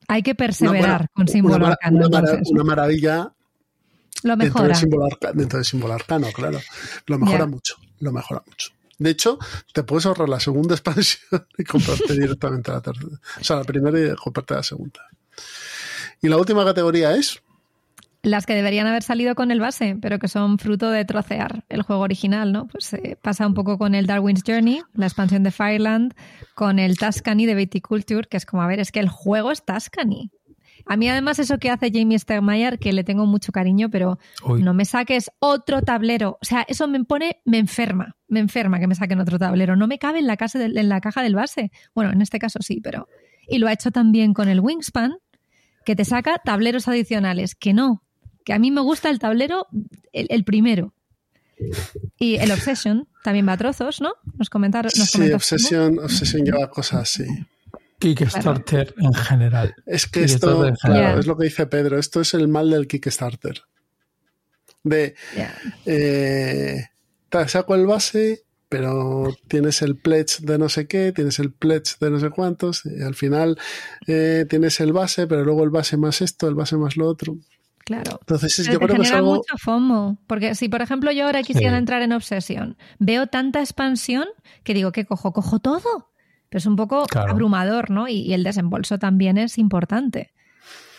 Hay 0.08 0.24
que 0.24 0.36
perseverar 0.36 1.10
con 1.14 1.28
símbolo 1.28 1.56
una 1.58 1.70
arcano. 1.70 1.98
una 2.08 2.22
mara- 2.22 2.40
una 2.50 2.64
maravilla 2.64 3.34
lo 4.24 4.36
dentro 4.36 4.64
mejora. 4.64 4.80
dentro 5.34 5.58
del 5.60 5.66
símbolo 5.66 5.94
arcano, 5.94 6.28
claro. 6.34 6.60
Lo 7.08 7.20
mejora 7.20 7.46
mucho, 7.46 7.76
lo 8.00 8.12
mejora 8.12 8.42
mucho. 8.48 8.70
De 8.98 9.12
hecho, 9.12 9.38
te 9.74 9.84
puedes 9.84 10.06
ahorrar 10.06 10.30
la 10.30 10.40
segunda 10.40 10.74
expansión 10.74 11.46
y 11.58 11.64
comprarte 11.64 12.14
directamente 12.20 12.72
la 12.72 12.82
tercera. 12.82 13.20
O 13.40 13.44
sea, 13.44 13.58
la 13.58 13.64
primera 13.64 14.00
y 14.00 14.16
comprarte 14.16 14.56
la 14.56 14.64
segunda. 14.64 15.02
Y 16.22 16.30
la 16.30 16.38
última 16.38 16.66
categoría 16.66 17.16
es 17.16 17.42
Las 18.24 18.48
que 18.48 18.56
deberían 18.56 18.88
haber 18.88 19.04
salido 19.04 19.36
con 19.36 19.52
el 19.52 19.60
base, 19.60 19.98
pero 20.02 20.18
que 20.18 20.28
son 20.28 20.58
fruto 20.58 20.90
de 20.90 21.06
trocear 21.06 21.64
el 21.70 21.84
juego 21.84 22.02
original, 22.02 22.52
¿no? 22.52 22.68
Pues 22.68 22.94
eh, 22.94 23.18
pasa 23.22 23.46
un 23.46 23.54
poco 23.54 23.78
con 23.78 23.94
el 23.94 24.08
Darwin's 24.08 24.44
Journey, 24.46 24.82
la 24.96 25.06
expansión 25.06 25.44
de 25.44 25.52
Fireland, 25.52 26.16
con 26.56 26.80
el 26.80 26.98
Tuscany 26.98 27.46
de 27.46 27.54
Viticulture, 27.54 28.28
que 28.28 28.38
es 28.38 28.46
como, 28.46 28.64
a 28.64 28.68
ver, 28.68 28.80
es 28.80 28.92
que 28.92 29.00
el 29.00 29.10
juego 29.10 29.52
es 29.52 29.64
Tuscany. 29.64 30.32
A 30.86 30.98
mí 30.98 31.10
además 31.10 31.40
eso 31.40 31.58
que 31.58 31.70
hace 31.70 31.92
Jamie 31.94 32.20
Stegmaier, 32.20 32.80
que 32.80 32.94
le 32.94 33.04
tengo 33.04 33.26
mucho 33.26 33.52
cariño, 33.52 33.90
pero 33.90 34.20
Uy. 34.46 34.64
no 34.64 34.74
me 34.74 34.86
saques 34.86 35.32
otro 35.40 35.82
tablero. 35.82 36.38
O 36.42 36.46
sea, 36.46 36.66
eso 36.68 36.88
me 36.88 37.04
pone, 37.04 37.42
me 37.46 37.58
enferma, 37.58 38.16
me 38.28 38.40
enferma 38.40 38.80
que 38.80 38.88
me 38.88 38.96
saquen 38.96 39.20
otro 39.20 39.40
tablero. 39.40 39.76
No 39.76 39.88
me 39.88 40.00
cabe 40.00 40.20
en 40.20 40.28
la, 40.28 40.38
casa 40.38 40.64
en 40.64 40.90
la 40.90 41.02
caja 41.02 41.22
del 41.22 41.36
base. 41.36 41.72
Bueno, 41.94 42.12
en 42.12 42.22
este 42.22 42.40
caso 42.40 42.60
sí, 42.62 42.80
pero... 42.82 43.08
Y 43.50 43.60
lo 43.60 43.68
ha 43.68 43.74
hecho 43.74 43.92
también 43.92 44.34
con 44.34 44.50
el 44.50 44.60
Wingspan, 44.60 45.16
que 45.86 45.96
te 45.96 46.04
saca 46.04 46.38
tableros 46.44 46.90
adicionales, 46.90 47.56
que 47.56 47.74
no, 47.74 48.04
que 48.44 48.54
a 48.54 48.60
mí 48.60 48.72
me 48.72 48.82
gusta 48.82 49.10
el 49.10 49.20
tablero, 49.20 49.68
el, 50.12 50.28
el 50.30 50.44
primero. 50.44 50.94
Y 52.20 52.36
el 52.36 52.52
Obsession 52.52 53.08
también 53.24 53.48
va 53.48 53.54
a 53.54 53.58
trozos, 53.58 54.02
¿no? 54.02 54.14
Nos 54.38 54.50
comentaron. 54.50 54.92
Nos 54.96 55.10
sí. 55.10 55.32
Obsesión, 55.32 56.00
Obsesión 56.00 56.46
lleva 56.46 56.70
cosas 56.70 57.02
así. 57.02 57.26
Kickstarter 58.00 58.94
en 58.98 59.14
general. 59.14 59.76
Es 59.86 60.08
que 60.08 60.24
esto, 60.24 60.66
en 60.66 60.76
general. 60.76 61.20
Es 61.20 61.28
lo 61.28 61.38
que 61.38 61.46
dice 61.46 61.66
Pedro, 61.68 61.98
esto 61.98 62.22
es 62.22 62.34
el 62.34 62.48
mal 62.48 62.70
del 62.70 62.88
Kickstarter. 62.88 63.64
De, 64.84 65.16
eh, 65.86 66.86
te 67.30 67.48
saco 67.48 67.76
el 67.76 67.86
base, 67.88 68.44
pero 68.70 69.36
tienes 69.48 69.82
el 69.82 69.98
pledge 69.98 70.40
de 70.42 70.58
no 70.58 70.70
sé 70.70 70.88
qué, 70.88 71.12
tienes 71.12 71.40
el 71.40 71.52
pledge 71.52 71.96
de 72.00 72.10
no 72.10 72.20
sé 72.20 72.30
cuántos, 72.30 72.86
y 72.86 73.02
al 73.02 73.16
final 73.16 73.58
eh, 74.08 74.46
tienes 74.50 74.80
el 74.80 74.94
base, 74.94 75.28
pero 75.28 75.44
luego 75.44 75.64
el 75.64 75.70
base 75.70 75.98
más 75.98 76.22
esto, 76.22 76.48
el 76.48 76.56
base 76.56 76.78
más 76.78 76.96
lo 76.98 77.08
otro. 77.08 77.38
Claro. 77.80 78.18
Entonces, 78.20 78.54
Pero 78.58 78.74
yo 78.74 78.80
te 78.80 78.86
creo 78.86 78.98
que 78.98 79.08
es 79.08 79.12
algo... 79.14 79.36
mucho 79.36 79.56
FOMO. 79.58 80.18
Porque 80.28 80.56
si, 80.56 80.68
por 80.68 80.82
ejemplo, 80.82 81.10
yo 81.14 81.26
ahora 81.26 81.42
quisiera 81.42 81.72
Sí. 81.72 81.78
entrar 81.78 82.02
en 82.02 82.12
Obsession, 82.12 82.78
veo 83.00 83.28
tanta 83.28 83.62
expansión 83.62 84.26
que 84.66 84.74
digo, 84.74 84.92
¿qué 84.92 85.06
cojo? 85.06 85.32
¿Cojo 85.32 85.60
todo? 85.60 86.10
Pero 86.50 86.60
es 86.60 86.66
un 86.66 86.76
poco 86.76 87.06
Claro. 87.08 87.32
abrumador, 87.32 87.90
¿no? 87.90 88.08
Y, 88.08 88.22
y 88.22 88.34
el 88.34 88.44
desembolso 88.44 88.98
también 89.00 89.38
es 89.38 89.58
importante. 89.58 90.32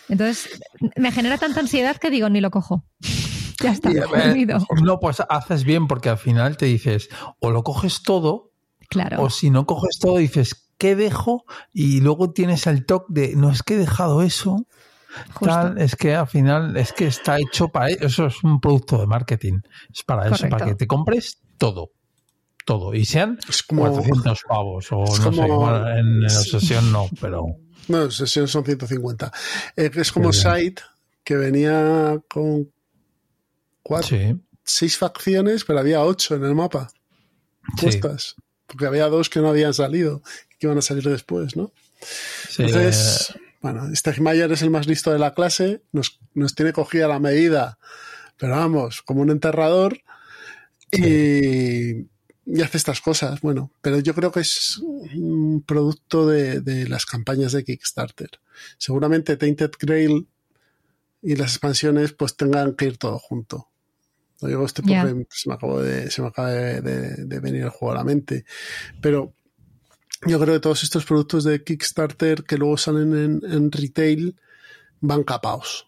Entonces, 0.09 0.59
me 0.95 1.11
genera 1.11 1.37
tanta 1.37 1.59
ansiedad 1.59 1.97
que 1.97 2.09
digo, 2.09 2.29
ni 2.29 2.41
lo 2.41 2.51
cojo. 2.51 2.83
ya 3.61 3.71
está, 3.71 3.89
olvido. 3.89 4.59
no, 4.83 4.99
pues 4.99 5.21
haces 5.29 5.63
bien 5.63 5.87
porque 5.87 6.09
al 6.09 6.17
final 6.17 6.57
te 6.57 6.65
dices, 6.65 7.09
o 7.39 7.51
lo 7.51 7.63
coges 7.63 8.01
todo, 8.03 8.51
Claro. 8.89 9.21
o 9.21 9.29
si 9.29 9.49
no 9.51 9.65
coges 9.67 9.99
todo, 9.99 10.17
dices, 10.17 10.71
¿qué 10.79 10.95
dejo? 10.95 11.45
Y 11.73 12.01
luego 12.01 12.31
tienes 12.31 12.65
el 12.65 12.85
toque 12.85 13.05
de, 13.09 13.35
no 13.35 13.51
es 13.51 13.61
que 13.61 13.75
he 13.75 13.77
dejado 13.77 14.23
eso. 14.23 14.65
Tal, 15.41 15.77
es 15.79 15.95
que 15.95 16.15
al 16.15 16.27
final 16.27 16.77
es 16.77 16.93
que 16.93 17.07
está 17.07 17.37
hecho 17.39 17.69
para 17.69 17.89
eso, 17.89 18.27
es 18.27 18.43
un 18.43 18.59
producto 18.59 18.97
de 18.99 19.07
marketing. 19.07 19.59
Es 19.93 20.03
para 20.03 20.27
eso, 20.27 20.47
para 20.49 20.65
que 20.65 20.75
te 20.75 20.87
compres 20.87 21.39
todo. 21.57 21.89
Todo. 22.69 22.93
Y 22.93 23.03
sean 23.03 23.39
Es 23.49 23.63
como... 23.63 23.81
400 23.89 24.43
pavos 24.47 24.87
o 24.91 24.99
no 24.99 25.07
sé, 25.07 25.29
bueno, 25.29 25.89
en, 25.89 26.05
en 26.21 26.25
obsesión 26.25 26.91
no, 26.91 27.09
pero 27.19 27.47
No, 27.87 28.11
son 28.11 28.47
son 28.47 28.63
150. 28.63 29.31
Eh, 29.75 29.89
es 29.95 30.11
como 30.11 30.31
Sí, 30.31 30.41
sí. 30.43 30.47
Site, 30.53 30.83
que 31.23 31.35
venía 31.35 32.21
con 32.27 32.71
cuatro, 33.81 34.09
sí. 34.15 34.39
seis 34.63 34.99
facciones, 34.99 35.65
pero 35.65 35.79
había 35.79 36.03
ocho 36.03 36.35
en 36.35 36.43
el 36.43 36.53
mapa 36.53 36.91
Sí, 37.75 37.85
puestas. 37.85 38.35
Porque 38.67 38.85
había 38.85 39.07
dos 39.07 39.31
que 39.31 39.39
no 39.39 39.49
habían 39.49 39.73
salido, 39.73 40.21
que 40.59 40.67
iban 40.67 40.77
a 40.77 40.83
salir 40.83 41.09
después, 41.09 41.55
¿no? 41.55 41.71
sí, 42.49 42.61
Entonces, 42.61 43.33
bueno, 43.61 43.89
Stegmaier 43.95 44.51
es 44.51 44.61
el 44.61 44.69
más 44.69 44.85
listo 44.85 45.11
de 45.11 45.17
la 45.17 45.33
clase, 45.33 45.81
nos, 45.91 46.19
nos 46.35 46.53
tiene 46.53 46.71
cogida 46.71 47.07
la 47.07 47.17
medida, 47.17 47.79
pero 48.37 48.57
vamos, 48.57 49.01
como 49.01 49.21
un 49.21 49.31
enterrador, 49.31 50.01
y, 50.91 52.07
y 52.51 52.61
hace 52.61 52.77
estas 52.77 52.99
cosas. 53.01 53.41
Bueno, 53.41 53.71
pero 53.81 53.99
yo 53.99 54.13
creo 54.15 54.31
que 54.31 54.39
es 54.41 54.77
un 54.79 55.63
producto 55.65 56.27
de, 56.27 56.61
de 56.61 56.87
las 56.89 57.05
campañas 57.05 57.51
de 57.51 57.63
Kickstarter. 57.63 58.29
Seguramente 58.77 59.37
Tainted 59.37 59.71
Grail 59.79 60.27
y 61.21 61.35
las 61.35 61.51
expansiones 61.51 62.13
pues 62.13 62.35
tengan 62.35 62.75
que 62.75 62.85
ir 62.85 62.97
todo 62.97 63.19
junto. 63.19 63.67
Lo 64.41 64.47
digo 64.47 64.65
esto 64.65 64.81
porque 64.81 65.25
se 65.29 65.49
me 65.49 65.55
acabó 65.55 65.81
de, 65.81 66.09
se 66.09 66.21
me 66.21 66.29
acaba 66.29 66.51
de, 66.51 66.81
de- 66.81 67.25
de 67.25 67.39
venir 67.39 67.63
el 67.63 67.69
juego 67.69 67.91
a 67.91 67.97
la 67.97 68.03
mente. 68.05 68.45
Pero 69.01 69.33
yo 70.25 70.39
creo 70.39 70.53
que 70.55 70.59
todos 70.61 70.83
estos 70.83 71.05
productos 71.05 71.43
de 71.43 71.63
Kickstarter 71.63 72.43
que 72.43 72.57
luego 72.57 72.77
salen 72.77 73.13
en, 73.17 73.41
en 73.51 73.71
retail 73.71 74.37
van 75.01 75.23
capaos. 75.23 75.87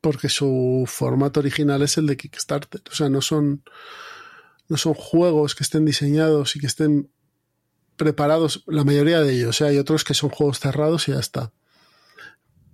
Porque 0.00 0.28
su 0.28 0.84
formato 0.86 1.40
original 1.40 1.82
es 1.82 1.96
el 1.98 2.06
de 2.06 2.16
Kickstarter. 2.16 2.82
O 2.90 2.94
sea, 2.94 3.08
no 3.08 3.20
son, 3.22 3.64
no 4.68 4.76
son 4.76 4.94
juegos 4.94 5.54
que 5.54 5.64
estén 5.64 5.84
diseñados 5.84 6.56
y 6.56 6.60
que 6.60 6.66
estén 6.66 7.10
preparados, 7.96 8.64
la 8.66 8.84
mayoría 8.84 9.20
de 9.20 9.32
ellos. 9.34 9.60
¿eh? 9.60 9.66
Hay 9.68 9.78
otros 9.78 10.04
que 10.04 10.14
son 10.14 10.30
juegos 10.30 10.60
cerrados 10.60 11.08
y 11.08 11.12
ya 11.12 11.18
está. 11.18 11.52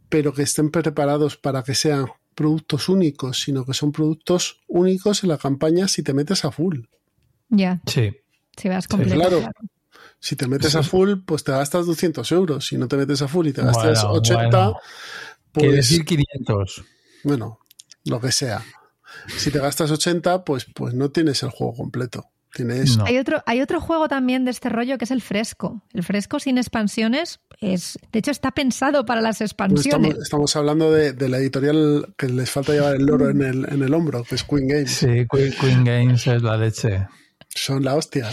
Pero 0.09 0.33
que 0.33 0.43
estén 0.43 0.71
preparados 0.71 1.37
para 1.37 1.63
que 1.63 1.75
sean 1.75 2.07
productos 2.35 2.89
únicos, 2.89 3.41
sino 3.41 3.65
que 3.65 3.75
son 3.75 3.93
productos 3.93 4.63
únicos 4.67 5.23
en 5.23 5.31
la 5.31 5.39
campaña 5.39 5.89
si 5.89 6.03
te 6.03 6.13
metes 6.15 6.45
a 6.45 6.51
full. 6.51 6.81
Ya. 7.49 7.81
Sí. 7.87 8.17
Si 8.57 8.69
vas 8.69 8.85
Sí, 8.85 8.89
completo. 8.89 9.15
claro. 9.17 9.39
claro. 9.39 9.53
Si 10.19 10.37
te 10.37 10.47
metes 10.47 10.75
a 10.75 10.83
full, 10.83 11.15
pues 11.27 11.45
te 11.45 11.53
gastas 11.53 11.87
200 11.87 12.31
euros. 12.33 12.67
Si 12.67 12.77
no 12.79 12.89
te 12.89 12.97
metes 12.97 13.21
a 13.23 13.29
full 13.29 13.47
y 13.47 13.53
te 13.53 13.63
gastas 13.63 14.03
Bueno, 14.03 14.19
80, 14.19 14.41
bueno. 14.49 14.77
Quiere 15.53 15.69
pues 15.69 15.77
decir 15.77 16.05
500. 16.05 16.85
bueno, 17.25 17.59
lo 18.05 18.21
que 18.21 18.33
sea. 18.33 18.65
Si 19.37 19.51
te 19.51 19.59
gastas 19.59 19.91
80, 19.91 20.45
pues, 20.45 20.67
pues 20.75 20.95
no 20.95 21.11
tienes 21.11 21.43
el 21.43 21.51
juego 21.51 21.75
completo. 21.75 22.31
Tienes 22.53 22.97
No. 22.97 23.05
Hay 23.07 23.19
otro, 23.19 23.43
hay 23.47 23.61
otro 23.63 23.81
juego 23.81 24.07
también 24.07 24.45
de 24.45 24.53
este 24.53 24.69
rollo 24.69 24.97
que 24.97 25.05
es 25.07 25.11
el 25.11 25.23
fresco. 25.23 25.83
El 25.93 26.05
fresco 26.05 26.39
sin 26.39 26.57
expansiones 26.57 27.41
es, 27.61 27.99
de 28.13 28.21
hecho, 28.21 28.31
está 28.31 28.53
pensado 28.53 29.05
para 29.05 29.21
las 29.21 29.39
Pues 29.39 29.51
expansiones. 29.51 30.11
estamos, 30.11 30.23
estamos 30.23 30.57
hablando 30.57 30.93
de, 30.93 31.13
de 31.15 31.29
la 31.29 31.39
editorial 31.39 32.15
que 32.17 32.29
les 32.29 32.49
falta 32.51 32.73
llevar 32.73 32.95
el 32.95 33.07
loro 33.07 33.29
en 33.29 33.43
el, 33.43 33.67
en 33.73 33.83
el 33.83 33.93
hombro, 33.93 34.23
que 34.23 34.37
es 34.37 34.45
Queen 34.45 34.69
Games. 34.69 34.91
Sí, 34.93 35.27
Queen, 35.29 35.53
Queen 35.61 35.85
Games 35.85 36.27
es 36.29 36.43
la 36.43 36.57
leche. 36.57 37.09
Son 37.49 37.83
la 37.85 37.97
hostia. 37.97 38.31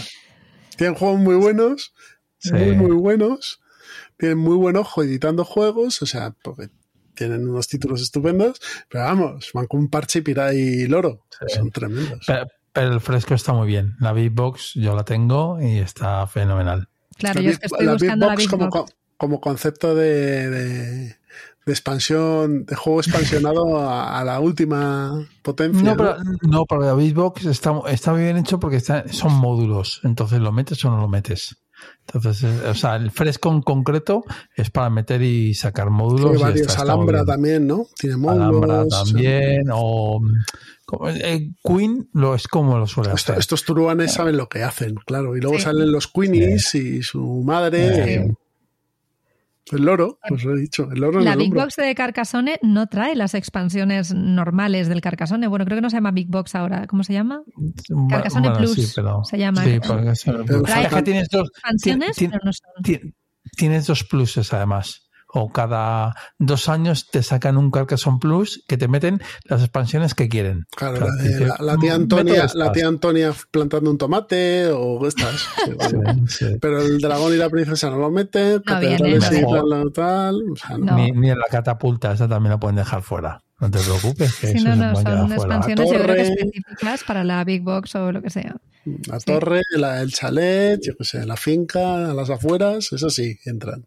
Tienen 0.76 0.94
juegos 0.94 1.18
muy 1.18 1.34
buenos, 1.34 1.92
Sí. 2.38 2.52
muy, 2.54 2.76
muy 2.76 2.96
buenos. 2.96 3.60
Tienen 4.18 4.38
muy 4.38 4.56
buen 4.56 4.76
ojo 4.76 5.02
editando 5.02 5.44
juegos, 5.44 6.00
o 6.02 6.06
sea, 6.06 6.32
porque 6.44 6.68
tienen 7.22 7.48
unos 7.48 7.68
títulos 7.68 8.02
estupendos, 8.02 8.60
pero 8.88 9.04
vamos, 9.04 9.50
van 9.54 9.66
con 9.66 9.80
un 9.80 9.88
parche 9.88 10.18
y 10.18 10.22
pira 10.22 10.52
y 10.52 10.86
loro. 10.86 11.24
Sí. 11.30 11.56
Son 11.56 11.70
tremendos. 11.70 12.24
Pero, 12.26 12.46
pero 12.72 12.92
el 12.92 13.00
fresco 13.00 13.34
está 13.34 13.52
muy 13.52 13.68
bien. 13.68 13.94
La 14.00 14.12
Big 14.12 14.32
Box 14.32 14.72
yo 14.74 14.96
la 14.96 15.04
tengo 15.04 15.60
y 15.60 15.78
está 15.78 16.26
fenomenal. 16.26 16.88
Claro, 17.16 17.40
La 17.40 17.44
yo 17.44 17.50
es 17.50 17.58
que 17.60 17.66
estoy 17.66 17.86
la 17.86 17.92
buscando 17.92 18.26
la 18.26 18.34
Big 18.34 18.50
Big 18.50 18.58
Box 18.58 18.92
como, 19.16 19.40
concepto 19.40 19.94
de, 19.94 20.50
de, 20.50 21.04
de 21.06 21.16
expansión, 21.72 22.66
de 22.66 22.74
juego 22.74 22.98
expansionado 22.98 23.78
a, 23.88 24.18
a 24.18 24.24
la 24.24 24.40
última 24.40 25.24
potencia. 25.42 25.82
No, 25.82 25.90
¿no? 25.90 25.96
pero, 25.96 26.16
no, 26.42 26.64
pero 26.66 26.80
la 26.80 26.94
Big 26.94 27.14
Box 27.14 27.44
está, 27.44 27.72
está 27.86 28.12
muy 28.12 28.22
bien 28.22 28.36
hecho 28.36 28.58
porque 28.58 28.78
está, 28.78 29.06
son 29.12 29.34
módulos. 29.34 30.00
Entonces, 30.02 30.40
¿lo 30.40 30.50
metes 30.50 30.84
o 30.84 30.90
no 30.90 31.00
lo 31.00 31.08
metes? 31.08 31.61
Entonces, 32.06 32.42
eh, 32.44 32.68
o 32.68 32.74
sea, 32.74 32.96
el 32.96 33.10
fresco 33.10 33.50
en 33.52 33.62
concreto 33.62 34.24
es 34.56 34.70
para 34.70 34.90
meter 34.90 35.22
y 35.22 35.54
sacar 35.54 35.90
módulos. 35.90 36.32
Tiene 36.32 36.38
y 36.38 36.42
varios. 36.42 36.78
Alhambra 36.78 37.24
también, 37.24 37.66
¿no? 37.66 37.86
Tiene 37.98 38.16
módulos. 38.16 38.46
Alhambra 38.48 38.80
o 38.82 38.88
también, 38.88 39.62
o 39.72 40.20
como- 40.84 41.08
eh, 41.08 41.50
Queen 41.64 42.08
lo 42.12 42.34
es 42.34 42.48
como 42.48 42.76
lo 42.78 42.86
suele 42.86 43.12
hacer. 43.12 43.38
estos 43.38 43.64
turuanes 43.64 44.12
saben 44.12 44.36
lo 44.36 44.48
que 44.48 44.62
hacen, 44.62 44.94
claro. 45.06 45.36
Y 45.36 45.40
luego 45.40 45.56
Sí. 45.56 45.62
salen 45.64 45.90
los 45.92 46.08
Queenies 46.08 46.74
y 46.74 47.02
su 47.02 47.42
madre. 47.44 48.26
Sí. 48.26 48.32
El 49.70 49.84
loro, 49.84 50.18
pues 50.28 50.42
lo 50.44 50.56
he 50.56 50.60
dicho, 50.60 50.88
el 50.90 51.00
loro 51.00 51.20
en 51.20 51.24
La 51.24 51.32
el 51.34 51.38
Big. 51.38 51.54
Box 51.54 51.76
de 51.76 51.94
Carcassonne 51.94 52.58
no 52.62 52.88
trae 52.88 53.14
las 53.14 53.34
expansiones 53.34 54.12
normales 54.12 54.88
del 54.88 55.00
Carcassonne. 55.00 55.46
Bueno, 55.46 55.64
creo 55.64 55.76
que 55.76 55.82
no 55.82 55.88
se 55.90 55.96
llama 55.96 56.10
Big 56.10 56.26
Box 56.28 56.54
ahora. 56.56 56.86
¿Cómo 56.88 57.04
se 57.04 57.12
llama? 57.12 57.42
Carcassonne 58.10 58.48
Bueno, 58.48 58.58
Plus 58.58 58.74
sí, 58.74 58.92
pero- 58.96 59.22
se 59.24 59.38
llama. 59.38 59.62
Sí, 59.62 59.78
Pero 59.80 61.04
tienes 61.04 61.28
dos, 61.30 61.48
Expansiones, 61.48 62.16
tien- 62.16 62.30
pero 62.30 62.40
no 62.44 62.52
son. 62.52 62.82
Ti- 62.82 63.14
Tienes 63.56 63.86
dos 63.86 64.04
pluses 64.04 64.52
además. 64.52 65.10
O 65.34 65.50
cada 65.50 66.14
dos 66.38 66.68
años 66.68 67.08
te 67.10 67.22
sacan 67.22 67.56
un 67.56 67.70
Carcassonne 67.70 68.18
Plus 68.20 68.62
que 68.68 68.76
te 68.76 68.86
meten 68.86 69.22
las 69.44 69.62
expansiones 69.62 70.14
que 70.14 70.28
quieren. 70.28 70.66
Claro, 70.76 71.00
la, 71.06 71.14
de- 71.14 71.28
dice, 71.28 71.46
la- 71.46 71.56
la 71.60 71.76
tía 71.78 71.92
"Mm, 71.98 72.02
Antonia, 72.02 72.34
la 72.38 72.44
estas". 72.44 72.72
tía 72.72 72.86
Antonia 72.88 73.32
plantando 73.50 73.90
un 73.90 73.96
tomate 73.98 74.68
o 74.72 75.06
estas. 75.06 75.48
Sí. 75.64 75.72
Sí, 76.28 76.46
sí. 76.46 76.56
Pero 76.60 76.82
el 76.82 77.00
dragón 77.00 77.32
y 77.32 77.36
la 77.36 77.48
princesa 77.48 77.88
no 77.90 77.96
lo 77.98 78.10
meten, 78.10 78.62
No 78.66 78.78
viene, 78.80 78.96
catedrales 78.98 79.22
no 79.30 79.36
y 79.38 79.40
viene. 79.40 79.70
tal, 79.70 79.92
tal, 79.92 80.42
o 80.52 80.56
sea, 80.56 80.76
no. 80.78 80.84
No. 80.84 80.96
Ni, 80.96 81.10
ni 81.12 81.30
en 81.30 81.38
la 81.38 81.46
catapulta, 81.50 82.12
esa 82.12 82.28
también 82.28 82.50
la 82.50 82.60
pueden 82.60 82.76
dejar 82.76 83.02
fuera. 83.02 83.40
No 83.60 83.70
te 83.70 83.78
preocupes, 83.78 84.34
que 84.36 84.50
eso 84.52 84.68
no, 84.68 84.76
no, 84.76 84.96
son 84.96 85.32
expansiones 85.32 85.90
yo 85.90 85.94
creo 86.02 86.14
que 86.16 86.22
torre. 86.22 86.22
específicas 86.22 87.04
para 87.04 87.24
la 87.24 87.42
Big 87.44 87.62
Box 87.62 87.94
o 87.94 88.12
lo 88.12 88.20
que 88.20 88.28
sea. 88.30 88.56
La 89.06 89.20
Sí. 89.20 89.26
torre, 89.26 89.62
la- 89.76 90.02
el 90.02 90.12
chalet, 90.12 90.80
yo 90.84 90.94
qué 90.96 91.04
sé, 91.04 91.24
la 91.24 91.36
finca, 91.36 92.10
a 92.10 92.14
las 92.14 92.28
afueras, 92.28 92.92
eso 92.92 93.08
sí, 93.08 93.38
entran. 93.46 93.86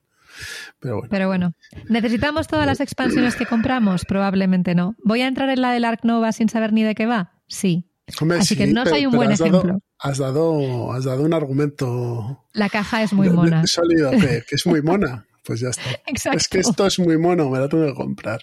Pero 0.86 0.98
bueno, 0.98 1.10
Pero 1.10 1.28
bueno, 1.28 1.54
¿necesitamos 1.90 2.48
todas 2.48 2.66
las 2.66 2.80
expansiones 2.80 3.36
que 3.36 3.46
compramos? 3.46 4.06
Probablemente 4.06 4.76
no. 4.76 4.96
¿Voy 5.04 5.22
a 5.22 5.28
entrar 5.28 5.50
en 5.50 5.62
la 5.62 5.72
del 5.72 5.86
Ark 5.86 6.02
Nova 6.04 6.32
sin 6.32 6.48
saber 6.50 6.74
ni 6.74 6.84
de 6.84 6.96
qué 6.96 7.06
va? 7.06 7.34
Sí. 7.48 7.90
Hombre, 8.22 8.38
Así 8.40 8.56
que 8.56 8.68
no 8.68 8.84
pero- 8.84 8.96
soy 8.96 9.06
un 9.08 9.14
buen 9.16 9.32
has 9.32 9.40
dado- 9.40 9.58
ejemplo. 9.58 9.80
has, 10.00 10.18
dado, 10.20 10.94
has 10.94 11.06
dado 11.06 11.24
un 11.24 11.34
argumento 11.34 12.46
La 12.54 12.70
caja 12.70 13.02
es 13.02 13.14
muy 13.14 13.26
de- 13.28 13.32
de- 13.32 13.36
mona. 13.36 13.66
sólido, 13.68 14.12
que, 14.12 14.44
que 14.48 14.56
es 14.56 14.66
muy 14.68 14.82
mona. 14.84 15.26
Pues 15.44 15.60
ya 15.60 15.70
está. 15.70 15.82
Exacto. 16.08 16.38
Es 16.38 16.48
que 16.48 16.60
esto 16.60 16.86
es 16.88 17.00
muy 17.00 17.18
mono, 17.18 17.50
me 17.50 17.60
la 17.60 17.68
tengo 17.70 17.86
que 17.88 17.94
comprar. 17.96 18.42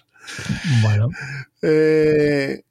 Bueno, 0.81 1.09
Eh, 1.61 2.63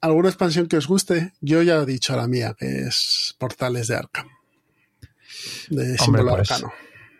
¿Alguna 0.00 0.28
expansión 0.28 0.68
que 0.68 0.76
os 0.76 0.86
guste? 0.86 1.32
Yo 1.40 1.60
ya 1.62 1.76
he 1.82 1.86
dicho 1.86 2.14
la 2.16 2.28
mía, 2.28 2.54
que 2.56 2.82
es 2.82 3.34
Portales 3.38 3.88
de 3.88 3.96
Arkham. 3.96 4.28
De 5.70 5.98
símbolo 5.98 6.36
pues, 6.36 6.50
arcano. 6.50 6.72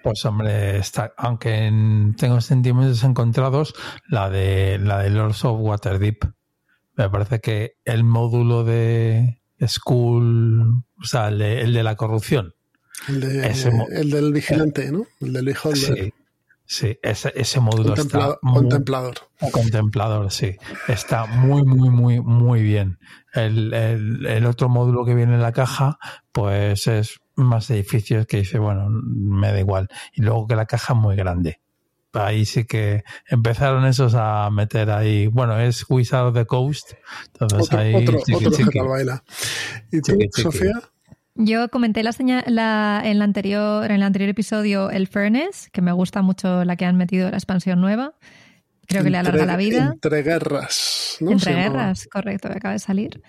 Pues 0.02 0.24
hombre, 0.24 0.78
está, 0.78 1.12
aunque 1.16 1.66
en- 1.66 2.14
tengo 2.16 2.40
sentimientos 2.40 3.02
encontrados, 3.04 3.74
la 4.08 4.30
de 4.30 4.78
la 4.78 4.98
de 5.02 5.10
Lords 5.10 5.44
of 5.44 5.60
Waterdeep. 5.60 6.24
Me 6.96 7.08
parece 7.10 7.40
que 7.40 7.74
el 7.84 8.04
módulo 8.04 8.64
de 8.64 9.40
School, 9.66 10.84
o 11.00 11.04
sea, 11.04 11.28
el 11.28 11.38
de, 11.38 11.60
el 11.62 11.72
de 11.72 11.82
la 11.82 11.96
corrupción. 11.96 12.54
El, 13.08 13.20
de- 13.20 13.46
ese 13.48 13.70
mo- 13.70 13.86
el 13.90 14.10
del 14.10 14.32
vigilante, 14.32 14.90
¿no? 14.90 15.06
El 15.20 15.32
del 15.32 15.44
beholder. 15.46 15.94
Sí, 15.96 16.12
sí, 16.68 16.98
ese, 17.02 17.32
ese 17.34 17.58
módulo 17.60 17.94
Contempla- 17.96 18.18
está 18.28 18.38
muy- 18.42 18.54
contemplador. 18.60 19.14
Contemplador, 19.50 20.30
sí. 20.30 20.54
Está 20.86 21.26
muy, 21.26 21.64
muy, 21.64 21.88
muy, 21.90 22.20
muy 22.20 22.62
bien. 22.62 22.98
El, 23.32 23.72
el- 23.74 24.26
el 24.26 24.46
otro 24.46 24.68
módulo 24.68 25.04
que 25.04 25.14
viene 25.14 25.34
en 25.34 25.42
la 25.42 25.52
caja, 25.52 25.98
pues 26.30 26.86
es 26.86 27.18
más 27.34 27.70
edificios 27.70 28.26
que 28.26 28.38
dice, 28.38 28.58
bueno, 28.58 28.86
me 28.90 29.50
da 29.52 29.58
igual. 29.58 29.88
Y 30.12 30.22
luego 30.22 30.46
que 30.46 30.56
la 30.56 30.66
caja 30.66 30.92
es 30.92 30.98
muy 31.00 31.16
grande. 31.16 31.60
Ahí 32.12 32.44
sí 32.46 32.64
que 32.64 33.04
empezaron 33.28 33.84
esos 33.86 34.14
a 34.16 34.48
meter 34.50 34.90
ahí. 34.90 35.26
Bueno, 35.28 35.58
es 35.60 35.84
Wizard 35.88 36.26
of 36.28 36.34
the 36.34 36.46
Coast. 36.46 36.92
Entonces 37.40 37.60
Otro, 37.68 37.78
ahí. 37.78 37.94
otro, 37.94 38.18
chiqui, 38.24 38.46
otro 38.46 38.50
chiqui. 38.50 38.78
baila. 38.80 39.22
¿Y 39.92 40.00
tú, 40.00 40.12
chiqui. 40.12 40.42
Sofía? 40.42 40.72
Yo 41.40 41.68
comenté 41.70 42.02
la 42.02 42.10
la- 42.46 43.00
en, 43.04 43.18
la 43.18 43.24
anterior, 43.24 43.84
en 43.86 43.92
el 43.92 44.02
anterior 44.02 44.28
episodio 44.28 44.90
el 44.90 45.06
Furnace, 45.06 45.70
que 45.72 45.80
me 45.80 45.92
gusta 45.92 46.20
mucho 46.20 46.64
la 46.64 46.74
que 46.76 46.84
han 46.84 46.96
metido 46.96 47.30
la 47.30 47.36
expansión 47.36 47.80
nueva. 47.80 48.14
Creo 48.88 49.04
que 49.04 49.10
le 49.10 49.18
alarga 49.18 49.44
la 49.46 49.56
vida. 49.56 49.90
Entre 49.92 50.22
guerras. 50.22 51.18
¿no? 51.20 51.30
Entre 51.32 51.54
guerras, 51.54 52.08
correcto, 52.10 52.48
que 52.48 52.56
acaba 52.56 52.72
de 52.72 52.78
salir. 52.78 53.22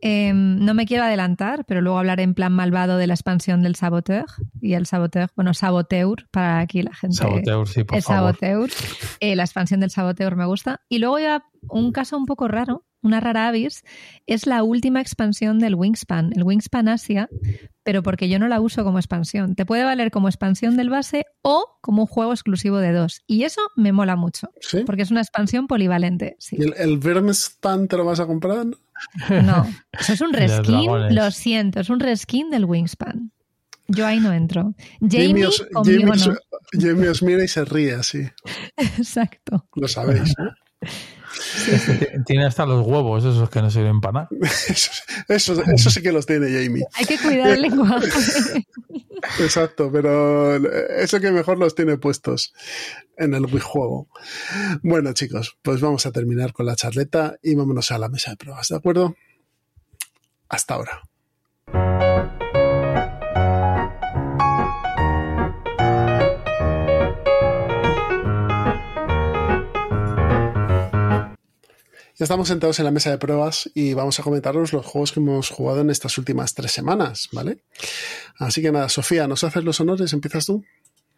Eh, 0.00 0.32
no 0.34 0.74
me 0.74 0.86
quiero 0.86 1.04
adelantar, 1.04 1.64
pero 1.66 1.80
luego 1.82 1.98
hablaré 1.98 2.22
en 2.24 2.34
plan 2.34 2.52
malvado 2.52 2.96
de 2.96 3.06
la 3.06 3.14
expansión 3.14 3.62
del 3.62 3.76
Saboteur. 3.76 4.24
Y 4.60 4.72
el 4.72 4.86
Saboteur, 4.86 5.28
bueno, 5.36 5.52
Saboteur, 5.54 6.26
para 6.30 6.60
aquí 6.60 6.82
la 6.82 6.94
gente. 6.94 7.16
Saboteur, 7.16 7.68
sí, 7.68 7.84
por 7.84 7.98
el 7.98 8.02
favor. 8.02 8.36
Saboteur. 8.40 8.70
Eh, 9.20 9.36
la 9.36 9.44
expansión 9.44 9.80
del 9.80 9.90
Saboteur 9.90 10.34
me 10.34 10.46
gusta. 10.46 10.80
Y 10.88 10.98
luego 10.98 11.18
ya 11.20 11.44
un 11.68 11.92
caso 11.92 12.16
un 12.16 12.24
poco 12.26 12.48
raro, 12.48 12.84
una 13.02 13.20
rara 13.20 13.48
avis, 13.48 13.82
es 14.26 14.46
la 14.46 14.62
última 14.62 15.00
expansión 15.00 15.58
del 15.58 15.74
Wingspan, 15.74 16.32
el 16.36 16.42
Wingspan 16.44 16.88
Asia, 16.88 17.28
pero 17.82 18.02
porque 18.02 18.28
yo 18.28 18.38
no 18.38 18.48
la 18.48 18.60
uso 18.60 18.84
como 18.84 18.98
expansión. 18.98 19.54
Te 19.56 19.66
puede 19.66 19.84
valer 19.84 20.10
como 20.10 20.28
expansión 20.28 20.76
del 20.76 20.88
base 20.90 21.26
o 21.42 21.78
como 21.80 22.02
un 22.02 22.06
juego 22.08 22.32
exclusivo 22.32 22.78
de 22.78 22.92
dos. 22.92 23.22
Y 23.26 23.42
eso 23.44 23.60
me 23.76 23.92
mola 23.92 24.14
mucho, 24.16 24.50
¿Sí? 24.60 24.82
porque 24.86 25.02
es 25.02 25.10
una 25.10 25.20
expansión 25.20 25.66
polivalente. 25.66 26.36
Sí. 26.38 26.56
¿Y 26.58 26.62
el, 26.62 26.74
el 26.78 26.98
Vermspan 26.98 27.88
te 27.88 27.96
lo 27.96 28.04
vas 28.04 28.20
a 28.20 28.26
comprar? 28.26 28.66
No, 29.28 29.66
eso 29.98 30.12
es 30.12 30.20
un 30.20 30.32
reskin, 30.32 31.14
lo 31.14 31.30
siento, 31.32 31.80
es 31.80 31.90
un 31.90 31.98
reskin 32.00 32.50
del 32.50 32.64
Wingspan. 32.64 33.32
Yo 33.88 34.06
ahí 34.06 34.20
no 34.20 34.32
entro. 34.32 34.74
Jamie, 35.00 35.44
os, 35.44 35.66
conmigo 35.72 36.00
Jamie 36.00 36.12
os- 36.12 36.28
no. 36.28 36.34
Jamie 36.80 37.08
os 37.08 37.22
mira 37.22 37.42
y 37.44 37.48
se 37.48 37.64
ríe 37.64 37.94
así. 37.94 38.22
Exacto. 38.76 39.66
Lo 39.74 39.88
sabéis, 39.88 40.32
¿no? 40.38 40.50
Tiene 42.26 42.46
hasta 42.46 42.66
los 42.66 42.86
huevos, 42.86 43.24
esos 43.24 43.48
que 43.50 43.62
no 43.62 43.70
sirven 43.70 44.00
para 44.00 44.12
nada. 44.12 44.28
Eso, 44.68 44.90
eso, 45.28 45.62
eso 45.62 45.90
sí 45.90 46.02
que 46.02 46.12
los 46.12 46.26
tiene 46.26 46.46
Jamie. 46.46 46.84
Hay 46.94 47.04
que 47.04 47.18
cuidar 47.18 47.50
el 47.50 47.62
lenguaje. 47.62 48.08
Exacto, 49.40 49.90
pero 49.92 50.56
eso 50.96 51.20
que 51.20 51.30
mejor 51.30 51.56
los 51.58 51.76
tiene 51.76 51.96
puestos 51.96 52.52
en 53.16 53.34
el 53.34 53.46
Wii 53.46 53.60
juego. 53.60 54.08
Bueno, 54.82 55.12
chicos, 55.12 55.56
pues 55.62 55.80
vamos 55.80 56.06
a 56.06 56.12
terminar 56.12 56.52
con 56.52 56.66
la 56.66 56.74
charleta 56.74 57.36
y 57.40 57.54
vámonos 57.54 57.92
a 57.92 57.98
la 57.98 58.08
mesa 58.08 58.32
de 58.32 58.36
pruebas, 58.36 58.68
¿de 58.68 58.76
acuerdo? 58.76 59.14
Hasta 60.48 60.74
ahora. 60.74 61.02
Estamos 72.22 72.48
sentados 72.48 72.78
en 72.78 72.84
la 72.84 72.90
mesa 72.90 73.10
de 73.10 73.18
pruebas 73.18 73.70
y 73.74 73.94
vamos 73.94 74.18
a 74.18 74.22
comentaros 74.22 74.72
los 74.72 74.86
juegos 74.86 75.12
que 75.12 75.20
hemos 75.20 75.50
jugado 75.50 75.80
en 75.80 75.90
estas 75.90 76.16
últimas 76.18 76.54
tres 76.54 76.72
semanas, 76.72 77.28
¿vale? 77.32 77.62
Así 78.38 78.62
que 78.62 78.72
nada, 78.72 78.88
Sofía, 78.88 79.26
¿nos 79.26 79.44
haces 79.44 79.64
los 79.64 79.80
honores? 79.80 80.12
¿Empiezas 80.12 80.46
tú? 80.46 80.64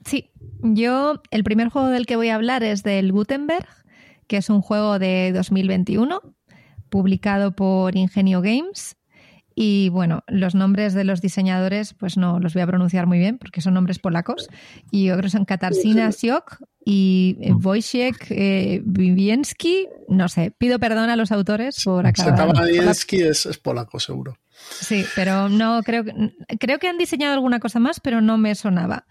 Sí, 0.05 0.31
yo 0.63 1.23
el 1.31 1.45
primer 1.45 1.69
juego 1.69 1.89
del 1.89 2.07
que 2.07 2.17
voy 2.17 2.29
a 2.29 2.35
hablar 2.35 2.63
es 2.63 2.83
del 2.83 3.13
Gutenberg, 3.13 3.67
que 4.27 4.37
es 4.37 4.51
un 4.51 4.61
juego 4.61 4.99
de 4.99 5.33
2021, 5.33 6.21
publicado 6.91 7.53
por 7.53 7.97
Ingenio 7.97 8.41
Games. 8.41 8.97
Y 9.55 9.89
bueno, 9.91 10.25
los 10.27 10.55
nombres 10.55 10.95
de 10.95 11.05
los 11.05 11.21
diseñadores, 11.21 11.95
pues 11.95 12.17
no 12.17 12.41
los 12.41 12.55
voy 12.55 12.63
a 12.63 12.67
pronunciar 12.67 13.07
muy 13.07 13.19
bien 13.19 13.39
porque 13.39 13.61
son 13.61 13.75
nombres 13.75 13.99
polacos. 13.99 14.49
Y 14.91 15.05
yo 15.07 15.15
creo 15.15 15.25
que 15.25 15.31
son 15.31 15.45
Katarzyna 15.45 16.11
Siok 16.11 16.61
y 16.85 17.39
eh, 17.41 17.53
Wojciech 17.53 18.27
eh. 18.31 18.83
No 20.09 20.29
sé, 20.29 20.51
pido 20.51 20.79
perdón 20.79 21.11
a 21.11 21.17
los 21.17 21.31
autores 21.31 21.83
por 21.85 22.07
acabar. 22.07 22.49
Wiwienski 22.49 23.23
es, 23.23 23.47
es 23.47 23.59
polaco, 23.59 24.01
seguro. 24.01 24.39
Sí, 24.71 25.05
pero 25.15 25.49
no 25.49 25.83
creo 25.83 26.05
que. 26.05 26.13
Creo 26.59 26.79
que 26.79 26.89
han 26.89 26.99
diseñado 26.99 27.35
alguna 27.35 27.61
cosa 27.61 27.79
más, 27.79 28.01
pero 28.01 28.21
no 28.21 28.39
me 28.39 28.55
sonaba. 28.55 29.07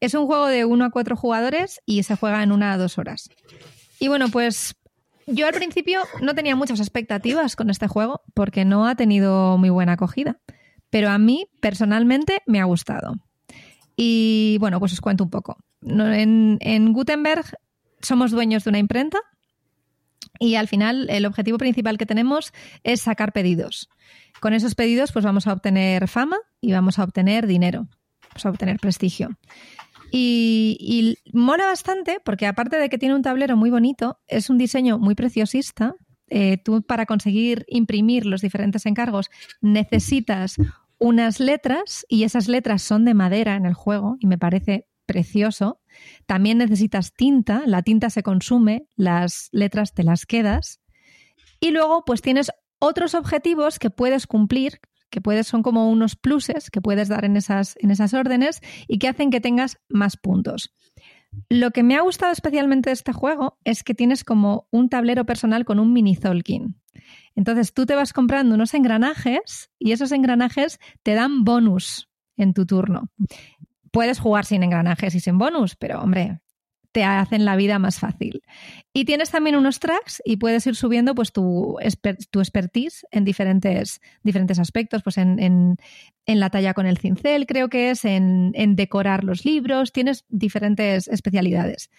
Es 0.00 0.14
un 0.14 0.26
juego 0.26 0.46
de 0.48 0.64
uno 0.64 0.84
a 0.84 0.90
cuatro 0.90 1.16
jugadores 1.16 1.80
y 1.86 2.02
se 2.02 2.16
juega 2.16 2.42
en 2.42 2.50
una 2.50 2.72
a 2.72 2.78
dos 2.78 2.98
horas. 2.98 3.28
Y 4.00 4.08
bueno, 4.08 4.28
pues 4.30 4.74
yo 5.26 5.46
al 5.46 5.54
principio 5.54 6.00
no 6.20 6.34
tenía 6.34 6.56
muchas 6.56 6.80
expectativas 6.80 7.56
con 7.56 7.70
este 7.70 7.88
juego 7.88 8.22
porque 8.34 8.64
no 8.64 8.86
ha 8.86 8.94
tenido 8.94 9.56
muy 9.58 9.70
buena 9.70 9.92
acogida. 9.92 10.38
Pero 10.90 11.08
a 11.08 11.18
mí 11.18 11.46
personalmente 11.60 12.42
me 12.46 12.60
ha 12.60 12.64
gustado. 12.64 13.14
Y 13.96 14.56
bueno, 14.60 14.78
pues 14.78 14.92
os 14.92 15.00
cuento 15.00 15.24
un 15.24 15.30
poco. 15.30 15.56
En, 15.82 16.58
en 16.60 16.92
Gutenberg 16.92 17.46
somos 18.00 18.30
dueños 18.30 18.64
de 18.64 18.70
una 18.70 18.78
imprenta 18.78 19.18
y 20.38 20.56
al 20.56 20.68
final 20.68 21.08
el 21.10 21.24
objetivo 21.26 21.58
principal 21.58 21.98
que 21.98 22.06
tenemos 22.06 22.52
es 22.84 23.02
sacar 23.02 23.32
pedidos. 23.32 23.88
Con 24.40 24.54
esos 24.54 24.74
pedidos 24.74 25.12
pues 25.12 25.24
vamos 25.24 25.46
a 25.46 25.52
obtener 25.52 26.08
fama 26.08 26.38
y 26.60 26.72
vamos 26.72 26.98
a 26.98 27.04
obtener 27.04 27.46
dinero, 27.46 27.86
vamos 28.28 28.46
a 28.46 28.50
obtener 28.50 28.78
prestigio. 28.78 29.30
Y, 30.14 31.16
mola 31.32 31.64
bastante 31.66 32.18
porque 32.22 32.46
aparte 32.46 32.76
de 32.76 32.90
que 32.90 32.98
tiene 32.98 33.14
un 33.14 33.22
tablero 33.22 33.56
muy 33.56 33.70
bonito, 33.70 34.18
es 34.26 34.50
un 34.50 34.58
diseño 34.58 34.98
muy 34.98 35.14
preciosista. 35.14 35.94
Eh, 36.28 36.58
tú 36.58 36.82
para 36.82 37.06
conseguir 37.06 37.64
imprimir 37.68 38.26
los 38.26 38.40
diferentes 38.40 38.86
encargos 38.86 39.30
necesitas 39.60 40.56
unas 40.98 41.40
letras 41.40 42.06
y 42.08 42.24
esas 42.24 42.48
letras 42.48 42.82
son 42.82 43.04
de 43.04 43.12
madera 43.14 43.54
en 43.56 43.66
el 43.66 43.74
juego 43.74 44.16
y 44.20 44.26
me 44.26 44.38
parece 44.38 44.86
precioso. 45.06 45.80
También 46.26 46.58
necesitas 46.58 47.14
tinta, 47.14 47.62
la 47.66 47.82
tinta 47.82 48.10
se 48.10 48.22
consume, 48.22 48.86
las 48.96 49.48
letras 49.50 49.94
te 49.94 50.04
las 50.04 50.26
quedas. 50.26 50.80
Y 51.58 51.70
luego 51.70 52.04
pues 52.04 52.20
tienes 52.20 52.50
otros 52.78 53.14
objetivos 53.14 53.78
que 53.78 53.90
puedes 53.90 54.26
cumplir 54.26 54.80
que 55.12 55.20
puedes, 55.20 55.46
son 55.46 55.62
como 55.62 55.90
unos 55.90 56.16
pluses 56.16 56.70
que 56.70 56.80
puedes 56.80 57.08
dar 57.08 57.24
en 57.24 57.36
esas, 57.36 57.76
en 57.78 57.90
esas 57.92 58.14
órdenes 58.14 58.60
y 58.88 58.98
que 58.98 59.08
hacen 59.08 59.30
que 59.30 59.40
tengas 59.40 59.78
más 59.88 60.16
puntos. 60.16 60.74
Lo 61.48 61.70
que 61.70 61.82
me 61.82 61.96
ha 61.96 62.00
gustado 62.00 62.32
especialmente 62.32 62.90
de 62.90 62.94
este 62.94 63.12
juego 63.12 63.58
es 63.64 63.84
que 63.84 63.94
tienes 63.94 64.24
como 64.24 64.66
un 64.70 64.88
tablero 64.88 65.24
personal 65.24 65.64
con 65.64 65.78
un 65.78 65.92
mini 65.92 66.16
Zolkin. 66.16 66.80
Entonces 67.34 67.74
tú 67.74 67.86
te 67.86 67.94
vas 67.94 68.12
comprando 68.12 68.54
unos 68.54 68.74
engranajes 68.74 69.70
y 69.78 69.92
esos 69.92 70.12
engranajes 70.12 70.80
te 71.02 71.14
dan 71.14 71.44
bonus 71.44 72.10
en 72.36 72.54
tu 72.54 72.66
turno. 72.66 73.10
Puedes 73.90 74.18
jugar 74.18 74.46
sin 74.46 74.62
engranajes 74.62 75.14
y 75.14 75.20
sin 75.20 75.36
bonus, 75.36 75.76
pero 75.76 76.00
hombre, 76.00 76.40
te 76.92 77.04
hacen 77.04 77.44
la 77.44 77.56
vida 77.56 77.78
más 77.78 77.98
fácil. 77.98 78.42
Y 78.92 79.06
tienes 79.06 79.30
también 79.30 79.56
unos 79.56 79.80
tracks 79.80 80.22
y 80.24 80.36
puedes 80.36 80.66
ir 80.66 80.76
subiendo 80.76 81.14
pues, 81.14 81.32
tu, 81.32 81.78
tu 82.30 82.40
expertise 82.40 83.06
en 83.10 83.24
diferentes, 83.24 84.00
diferentes 84.22 84.58
aspectos, 84.58 85.02
pues 85.02 85.16
en, 85.16 85.38
en, 85.38 85.76
en, 86.26 86.40
la 86.40 86.50
talla 86.50 86.74
con 86.74 86.86
el 86.86 86.98
cincel, 86.98 87.46
creo 87.46 87.68
que 87.68 87.90
es, 87.90 88.04
en, 88.04 88.52
en 88.54 88.76
decorar 88.76 89.24
los 89.24 89.44
libros, 89.44 89.92
tienes 89.92 90.26
diferentes 90.28 91.08
especialidades. 91.08 91.90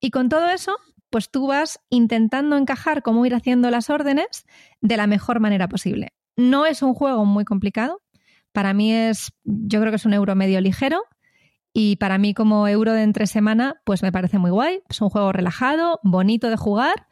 Y 0.00 0.10
con 0.10 0.28
todo 0.28 0.48
eso, 0.48 0.76
pues 1.10 1.30
tú 1.30 1.48
vas 1.48 1.80
intentando 1.90 2.56
encajar 2.56 3.02
cómo 3.02 3.26
ir 3.26 3.34
haciendo 3.34 3.70
las 3.70 3.90
órdenes 3.90 4.46
de 4.80 4.96
la 4.96 5.08
mejor 5.08 5.40
manera 5.40 5.68
posible. 5.68 6.12
No 6.36 6.66
es 6.66 6.82
un 6.82 6.94
juego 6.94 7.24
muy 7.24 7.44
complicado. 7.44 8.00
Para 8.52 8.74
mí 8.74 8.92
es, 8.92 9.32
yo 9.44 9.80
creo 9.80 9.90
que 9.90 9.96
es 9.96 10.06
un 10.06 10.14
euro 10.14 10.34
medio 10.34 10.60
ligero 10.60 11.02
y 11.78 11.96
para 11.96 12.16
mí 12.16 12.32
como 12.32 12.66
euro 12.66 12.94
de 12.94 13.02
entre 13.02 13.26
semana, 13.26 13.82
pues 13.84 14.02
me 14.02 14.10
parece 14.10 14.38
muy 14.38 14.50
guay. 14.50 14.80
Es 14.88 15.02
un 15.02 15.10
juego 15.10 15.30
relajado, 15.30 16.00
bonito 16.02 16.48
de 16.48 16.56
jugar. 16.56 17.06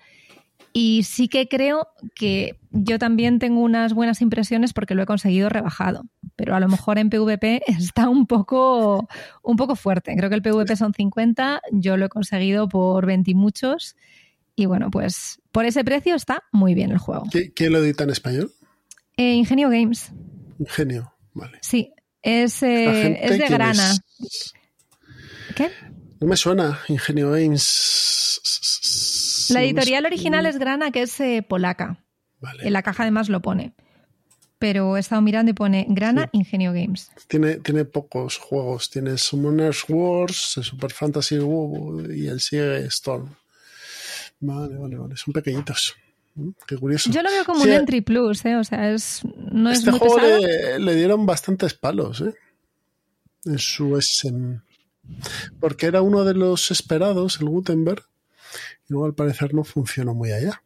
Y 0.72 1.02
sí 1.02 1.28
que 1.28 1.48
creo 1.48 1.88
que 2.14 2.58
yo 2.70 2.98
también 2.98 3.38
tengo 3.38 3.60
unas 3.60 3.92
buenas 3.92 4.22
impresiones 4.22 4.72
porque 4.72 4.94
lo 4.94 5.02
he 5.02 5.06
conseguido 5.06 5.50
rebajado. 5.50 6.04
Pero 6.34 6.56
a 6.56 6.60
lo 6.60 6.68
mejor 6.68 6.96
en 6.96 7.10
PvP 7.10 7.62
está 7.78 8.08
un 8.08 8.26
poco, 8.26 9.06
un 9.42 9.56
poco 9.56 9.76
fuerte. 9.76 10.16
Creo 10.16 10.30
que 10.30 10.36
el 10.36 10.42
PvP 10.42 10.76
son 10.76 10.94
50, 10.94 11.60
yo 11.70 11.98
lo 11.98 12.06
he 12.06 12.08
conseguido 12.08 12.66
por 12.66 13.04
20 13.04 13.32
y 13.32 13.34
muchos. 13.34 13.96
Y 14.56 14.64
bueno, 14.64 14.90
pues 14.90 15.42
por 15.52 15.66
ese 15.66 15.84
precio 15.84 16.14
está 16.14 16.42
muy 16.52 16.72
bien 16.72 16.90
el 16.90 16.96
juego. 16.96 17.24
¿Quién 17.54 17.70
lo 17.70 17.80
edita 17.80 18.04
en 18.04 18.10
español? 18.10 18.50
Eh, 19.18 19.34
Ingenio 19.34 19.68
Games. 19.68 20.10
Ingenio, 20.58 21.12
vale. 21.34 21.58
Sí, 21.60 21.92
es, 22.24 22.62
eh, 22.62 23.18
es 23.22 23.38
de 23.38 23.48
grana. 23.48 23.96
¿Qué? 25.54 25.70
No 26.20 26.26
me 26.26 26.36
suena, 26.36 26.80
Ingenio 26.88 27.30
Games. 27.30 28.40
La 29.50 29.62
editorial 29.62 30.06
original 30.06 30.46
es 30.46 30.58
Grana, 30.58 30.90
que 30.90 31.02
es 31.02 31.20
eh, 31.20 31.44
polaca. 31.46 32.02
En 32.60 32.72
la 32.72 32.82
caja 32.82 33.02
además 33.02 33.28
lo 33.28 33.40
pone. 33.42 33.74
Pero 34.58 34.96
he 34.96 35.00
estado 35.00 35.20
mirando 35.20 35.50
y 35.50 35.54
pone 35.54 35.84
Grana 35.90 36.30
Ingenio 36.32 36.72
Games. 36.72 37.10
Tiene, 37.28 37.56
tiene 37.56 37.84
pocos 37.84 38.38
juegos. 38.38 38.88
Tiene 38.88 39.18
Summoners 39.18 39.84
Wars, 39.88 40.58
Super 40.62 40.92
Fantasy 40.92 41.34
y 41.34 42.26
el 42.26 42.40
Sigue 42.40 42.86
Storm. 42.86 43.34
Vale, 44.40 44.76
vale, 44.78 44.96
vale. 44.96 45.16
Son 45.16 45.34
pequeñitos. 45.34 45.94
Qué 46.66 46.76
curioso. 46.76 47.10
Yo 47.10 47.22
lo 47.22 47.30
veo 47.30 47.44
como 47.44 47.62
un 47.62 47.70
entry 47.70 48.00
plus, 48.00 48.44
¿eh? 48.44 48.56
O 48.56 48.64
sea, 48.64 48.90
es, 48.90 49.22
no 49.52 49.70
este 49.70 49.90
es 49.90 49.98
juego 49.98 50.18
le, 50.18 50.78
le, 50.80 50.94
dieron 50.96 51.26
bastantes 51.26 51.74
palos, 51.74 52.22
¿eh? 52.22 52.34
En 53.44 53.58
su 53.58 53.96
SM. 53.96 54.60
Porque 55.60 55.86
era 55.86 56.02
uno 56.02 56.24
de 56.24 56.34
los 56.34 56.70
esperados, 56.70 57.40
el 57.40 57.48
Gutenberg, 57.48 58.02
y 58.88 58.92
luego 58.92 59.06
al 59.06 59.14
parecer 59.14 59.54
no 59.54 59.64
funcionó 59.64 60.14
muy 60.14 60.32
allá. 60.32 60.62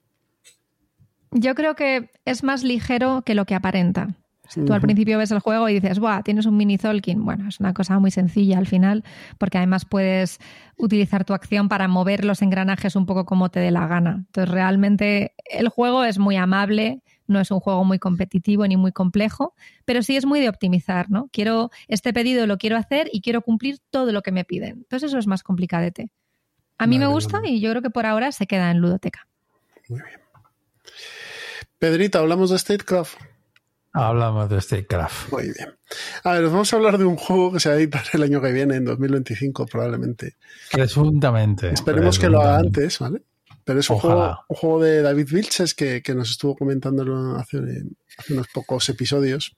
Yo 1.32 1.54
creo 1.54 1.74
que 1.74 2.10
es 2.24 2.42
más 2.42 2.62
ligero 2.62 3.22
que 3.24 3.34
lo 3.34 3.44
que 3.44 3.54
aparenta. 3.54 4.16
Tú 4.54 4.72
al 4.72 4.80
principio 4.80 5.18
ves 5.18 5.30
el 5.30 5.40
juego 5.40 5.68
y 5.68 5.74
dices, 5.74 5.98
¡buah! 5.98 6.22
Tienes 6.22 6.46
un 6.46 6.56
mini 6.56 6.78
Zolkin. 6.78 7.24
Bueno, 7.24 7.48
es 7.48 7.60
una 7.60 7.74
cosa 7.74 7.98
muy 7.98 8.10
sencilla 8.10 8.58
al 8.58 8.66
final, 8.66 9.04
porque 9.36 9.58
además 9.58 9.84
puedes 9.84 10.38
utilizar 10.76 11.24
tu 11.24 11.34
acción 11.34 11.68
para 11.68 11.86
mover 11.88 12.24
los 12.24 12.40
engranajes 12.40 12.96
un 12.96 13.04
poco 13.04 13.26
como 13.26 13.50
te 13.50 13.60
dé 13.60 13.70
la 13.70 13.86
gana. 13.86 14.24
Entonces, 14.26 14.52
realmente 14.52 15.34
el 15.44 15.68
juego 15.68 16.04
es 16.04 16.18
muy 16.18 16.36
amable, 16.36 17.02
no 17.26 17.40
es 17.40 17.50
un 17.50 17.60
juego 17.60 17.84
muy 17.84 17.98
competitivo 17.98 18.66
ni 18.66 18.76
muy 18.76 18.92
complejo, 18.92 19.54
pero 19.84 20.02
sí 20.02 20.16
es 20.16 20.24
muy 20.24 20.40
de 20.40 20.48
optimizar, 20.48 21.10
¿no? 21.10 21.28
Quiero, 21.30 21.70
este 21.86 22.12
pedido 22.12 22.46
lo 22.46 22.56
quiero 22.56 22.76
hacer 22.76 23.10
y 23.12 23.20
quiero 23.20 23.42
cumplir 23.42 23.78
todo 23.90 24.12
lo 24.12 24.22
que 24.22 24.32
me 24.32 24.44
piden. 24.44 24.78
Entonces, 24.78 25.10
eso 25.10 25.18
es 25.18 25.26
más 25.26 25.42
complicadete. 25.42 26.10
A 26.78 26.86
mí 26.86 26.98
me 26.98 27.06
gusta 27.06 27.40
y 27.44 27.60
yo 27.60 27.70
creo 27.70 27.82
que 27.82 27.90
por 27.90 28.06
ahora 28.06 28.30
se 28.32 28.46
queda 28.46 28.70
en 28.70 28.78
ludoteca. 28.78 29.26
Muy 29.88 30.00
bien. 30.00 30.20
Pedrita, 31.78 32.20
¿hablamos 32.20 32.50
de 32.50 32.58
Statecraft? 32.58 33.18
Hablamos 33.92 34.50
de 34.50 34.60
StateCraft. 34.60 35.32
Muy 35.32 35.44
bien. 35.44 35.76
A 36.22 36.32
ver, 36.32 36.44
vamos 36.44 36.72
a 36.72 36.76
hablar 36.76 36.98
de 36.98 37.04
un 37.04 37.16
juego 37.16 37.52
que 37.52 37.60
se 37.60 37.68
va 37.68 37.74
a 37.74 37.78
editar 37.78 38.04
el 38.12 38.22
año 38.22 38.40
que 38.40 38.52
viene, 38.52 38.76
en 38.76 38.84
2025 38.84 39.66
probablemente. 39.66 40.36
Presuntamente. 40.70 41.72
Esperemos 41.72 42.18
que 42.18 42.28
lo 42.28 42.40
haga 42.40 42.58
antes, 42.58 42.98
¿vale? 42.98 43.22
Pero 43.64 43.80
es 43.80 43.90
un 43.90 43.98
juego, 43.98 44.38
un 44.48 44.56
juego, 44.56 44.82
de 44.82 45.02
David 45.02 45.28
Vilches 45.30 45.74
que, 45.74 46.02
que 46.02 46.14
nos 46.14 46.30
estuvo 46.30 46.56
comentando 46.56 47.36
hace, 47.36 47.58
hace, 48.16 48.32
unos 48.32 48.48
pocos 48.48 48.88
episodios. 48.88 49.56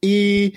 Y 0.00 0.54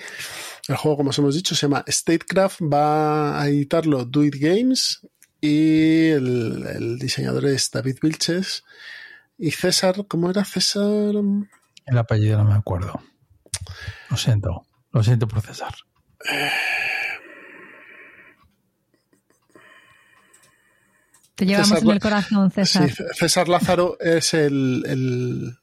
el 0.68 0.76
juego, 0.76 0.98
como 0.98 1.10
os 1.10 1.18
hemos 1.18 1.34
dicho, 1.34 1.54
se 1.54 1.62
llama 1.66 1.84
Statecraft. 1.86 2.60
Va 2.62 3.40
a 3.40 3.48
editarlo 3.48 4.04
Do 4.04 4.24
It 4.24 4.36
Games 4.38 5.06
y 5.40 6.08
el, 6.08 6.64
el 6.74 6.98
diseñador 6.98 7.46
es 7.46 7.70
David 7.70 7.98
Vilches. 8.00 8.64
Y 9.36 9.50
César, 9.50 10.04
¿cómo 10.06 10.30
era 10.30 10.44
César? 10.44 11.14
El 11.90 11.98
apellido 11.98 12.38
no 12.38 12.44
me 12.44 12.54
acuerdo. 12.54 13.02
Lo 14.10 14.16
siento. 14.16 14.64
Lo 14.92 15.02
siento 15.02 15.26
por 15.26 15.40
César. 15.40 15.74
Te 21.34 21.46
llevamos 21.46 21.82
en 21.82 21.90
el 21.90 22.00
corazón, 22.00 22.50
César. 22.52 22.90
Sí, 22.90 23.02
César 23.14 23.48
Lázaro 23.48 23.96
es 23.98 24.34
el, 24.34 24.84
el, 24.86 25.58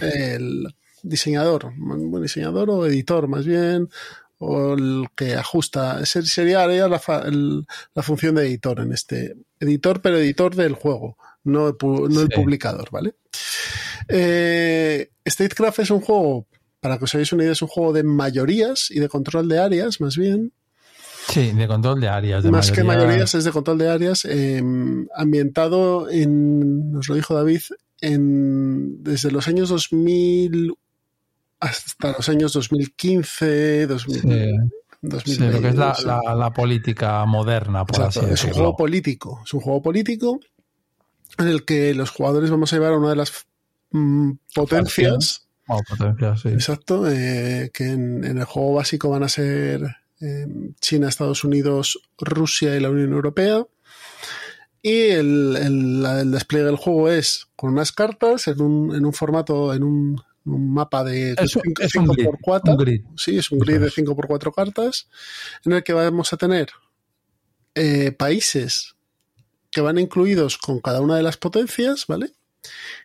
el 0.00 0.74
diseñador, 1.02 1.72
buen 1.76 2.22
diseñador 2.22 2.70
o 2.70 2.86
editor 2.86 3.26
más 3.26 3.44
bien, 3.44 3.88
o 4.38 4.74
el 4.74 5.06
que 5.16 5.34
ajusta. 5.34 6.00
Ese 6.00 6.22
sería 6.22 6.66
la, 6.66 6.88
la, 6.88 8.02
función 8.02 8.36
de 8.36 8.46
editor 8.46 8.80
en 8.80 8.92
este. 8.92 9.34
Editor, 9.58 10.00
pero 10.02 10.18
editor 10.18 10.54
del 10.54 10.74
juego, 10.74 11.16
no, 11.44 11.76
no 11.80 12.20
el 12.20 12.28
publicador, 12.28 12.90
¿vale? 12.92 13.14
Eh, 14.08 15.10
Statecraft 15.26 15.80
es 15.80 15.90
un 15.90 16.00
juego, 16.00 16.46
para 16.80 16.98
que 16.98 17.04
os 17.04 17.14
hagáis 17.14 17.32
una 17.32 17.44
idea, 17.44 17.52
es 17.52 17.62
un 17.62 17.68
juego 17.68 17.92
de 17.92 18.02
mayorías 18.02 18.90
y 18.90 18.98
de 19.00 19.08
control 19.08 19.48
de 19.48 19.58
áreas, 19.58 20.00
más 20.00 20.16
bien. 20.16 20.52
Sí, 21.28 21.52
de 21.52 21.68
control 21.68 22.00
de 22.00 22.08
áreas. 22.08 22.44
más 22.46 22.72
que 22.72 22.82
mayorías 22.82 23.34
es 23.34 23.44
de 23.44 23.52
control 23.52 23.78
de 23.78 23.88
áreas, 23.88 24.24
em, 24.24 25.06
ambientado 25.14 26.10
en, 26.10 26.92
nos 26.92 27.08
lo 27.08 27.14
dijo 27.14 27.34
David, 27.34 27.62
en, 28.00 29.02
desde 29.02 29.30
los 29.30 29.46
años 29.48 29.68
2000 29.68 30.74
hasta 31.60 32.12
los 32.12 32.28
años 32.28 32.52
2015, 32.54 33.86
2000, 33.86 34.22
2020. 35.00 35.52
lo 35.52 35.60
que 35.60 35.68
es 35.68 35.76
la, 35.76 36.52
política 36.52 37.24
moderna, 37.24 37.84
por 37.84 38.02
así 38.02 38.18
decirlo. 38.18 38.34
Es 38.34 38.44
un 38.44 38.52
juego 38.52 38.76
político. 38.76 39.40
Es 39.44 39.54
un 39.54 39.60
juego 39.60 39.80
político 39.80 40.40
en 41.38 41.46
el 41.46 41.64
que 41.64 41.94
los 41.94 42.10
jugadores 42.10 42.50
vamos 42.50 42.72
a 42.72 42.76
llevar 42.76 42.94
a 42.94 42.98
una 42.98 43.10
de 43.10 43.16
las 43.16 43.46
mm, 43.92 44.32
potencias. 44.54 45.46
Oh, 45.68 45.80
potencias, 45.88 46.40
sí. 46.40 46.48
Exacto. 46.48 47.10
Eh, 47.10 47.70
que 47.72 47.88
en, 47.88 48.24
el 48.24 48.44
juego 48.44 48.74
básico 48.74 49.10
van 49.10 49.22
a 49.22 49.28
ser 49.28 49.82
eh, 50.20 50.46
China, 50.80 51.08
Estados 51.08 51.44
Unidos, 51.44 52.00
Rusia 52.18 52.76
y 52.76 52.80
la 52.80 52.90
Unión 52.90 53.12
Europea. 53.12 53.64
Y 54.82 55.10
el, 55.10 56.02
despliegue 56.32 56.66
del 56.66 56.76
juego 56.76 57.08
es 57.08 57.46
con 57.54 57.72
unas 57.72 57.92
cartas 57.92 58.48
en 58.48 58.60
un, 58.60 58.94
en 58.94 59.06
un 59.06 59.12
formato, 59.12 59.72
en 59.72 59.84
un, 59.84 60.20
mapa 60.44 61.04
de 61.04 61.36
5x4. 61.36 63.04
Sí, 63.16 63.38
es 63.38 63.52
un 63.52 63.60
grid 63.60 63.78
de 63.78 63.90
5x4 63.90 64.52
cartas 64.52 65.08
en 65.64 65.72
el 65.72 65.84
que 65.84 65.92
vamos 65.92 66.32
a 66.32 66.36
tener 66.36 66.70
eh, 67.76 68.10
países 68.10 68.96
que 69.70 69.80
van 69.80 69.98
incluidos 69.98 70.58
con 70.58 70.80
cada 70.80 71.00
una 71.00 71.16
de 71.16 71.22
las 71.22 71.36
potencias, 71.36 72.06
¿vale? 72.06 72.32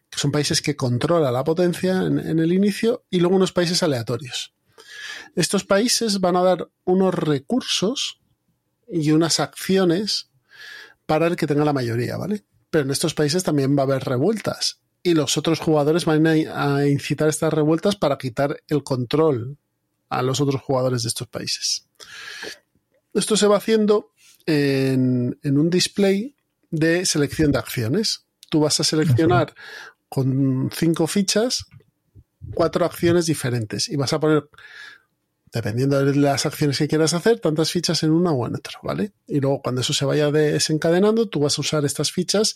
Que 0.09 0.19
son 0.19 0.31
países 0.31 0.61
que 0.61 0.75
controla 0.75 1.31
la 1.31 1.43
potencia 1.43 2.03
en, 2.03 2.19
en 2.19 2.39
el 2.39 2.53
inicio 2.53 3.05
y 3.09 3.19
luego 3.19 3.35
unos 3.35 3.51
países 3.51 3.83
aleatorios. 3.83 4.53
Estos 5.35 5.63
países 5.63 6.19
van 6.19 6.35
a 6.35 6.43
dar 6.43 6.69
unos 6.85 7.13
recursos 7.13 8.21
y 8.87 9.11
unas 9.11 9.39
acciones 9.39 10.29
para 11.05 11.27
el 11.27 11.35
que 11.35 11.47
tenga 11.47 11.65
la 11.65 11.73
mayoría, 11.73 12.17
¿vale? 12.17 12.45
Pero 12.69 12.85
en 12.85 12.91
estos 12.91 13.13
países 13.13 13.43
también 13.43 13.75
va 13.77 13.81
a 13.81 13.85
haber 13.85 14.03
revueltas 14.03 14.81
y 15.03 15.13
los 15.13 15.37
otros 15.37 15.59
jugadores 15.59 16.05
van 16.05 16.27
a 16.27 16.85
incitar 16.87 17.29
estas 17.29 17.53
revueltas 17.53 17.95
para 17.95 18.17
quitar 18.17 18.61
el 18.67 18.83
control 18.83 19.57
a 20.09 20.21
los 20.21 20.41
otros 20.41 20.61
jugadores 20.61 21.03
de 21.03 21.09
estos 21.09 21.27
países. 21.27 21.87
Esto 23.13 23.37
se 23.37 23.47
va 23.47 23.57
haciendo 23.57 24.11
en, 24.45 25.37
un 25.43 25.69
display 25.69 26.35
de 26.69 27.05
selección 27.05 27.51
de 27.51 27.59
acciones. 27.59 28.25
Tú 28.49 28.59
vas 28.59 28.79
a 28.79 28.83
seleccionar 28.83 29.53
con 30.09 30.69
cinco 30.73 31.07
fichas 31.07 31.65
cuatro 32.53 32.85
acciones 32.85 33.25
diferentes 33.25 33.89
y 33.89 33.95
vas 33.95 34.13
a 34.13 34.19
poner 34.19 34.49
dependiendo 35.51 36.03
de 36.03 36.15
las 36.15 36.45
acciones 36.45 36.77
que 36.77 36.87
quieras 36.87 37.13
hacer, 37.13 37.39
tantas 37.39 37.71
fichas 37.71 38.03
en 38.03 38.11
una 38.11 38.31
o 38.31 38.45
en 38.47 38.55
otra, 38.55 38.79
¿vale? 38.83 39.13
Y 39.27 39.39
luego 39.39 39.61
cuando 39.61 39.81
eso 39.81 39.93
se 39.93 40.05
vaya 40.05 40.29
desencadenando, 40.29 41.29
tú 41.29 41.39
vas 41.39 41.57
a 41.57 41.61
usar 41.61 41.85
estas 41.85 42.11
fichas 42.11 42.55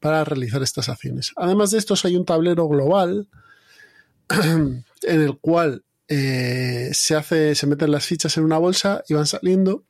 para 0.00 0.24
realizar 0.24 0.62
estas 0.62 0.88
acciones. 0.88 1.32
Además 1.36 1.70
de 1.70 1.78
esto, 1.78 1.94
hay 2.02 2.16
un 2.16 2.24
tablero 2.24 2.66
global 2.66 3.28
en 4.30 4.84
el 5.02 5.38
cual 5.38 5.84
eh, 6.08 6.90
se 6.92 7.14
hace, 7.14 7.54
se 7.54 7.66
meten 7.66 7.92
las 7.92 8.06
fichas 8.06 8.36
en 8.38 8.44
una 8.44 8.58
bolsa 8.58 9.04
y 9.06 9.14
van 9.14 9.26
saliendo. 9.26 9.84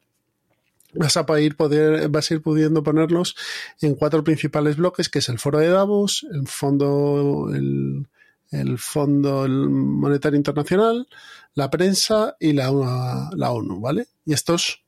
Vas 0.95 1.17
a, 1.17 1.41
ir 1.41 1.57
poder, 1.57 2.09
vas 2.09 2.31
a 2.31 2.35
ir 2.35 2.43
pudiendo 2.43 2.83
ponerlos 2.83 3.37
en 3.81 3.95
cuatro 3.95 4.25
principales 4.25 4.77
bloques, 4.77 5.09
que 5.09 5.21
es 5.21 5.29
el 5.29 5.39
foro 5.39 5.59
de 5.59 5.69
Davos, 5.69 6.27
el 6.33 6.49
fondo, 6.49 7.51
el, 7.55 8.09
el 8.51 8.79
Fondo 8.79 9.47
Monetario 9.49 10.37
Internacional, 10.37 11.09
la 11.55 11.71
prensa 11.71 12.37
y 12.41 12.53
la, 12.53 13.31
la 13.33 13.51
ONU, 13.53 13.81
¿vale? 13.81 14.09
Y 14.25 14.33
estos 14.33 14.85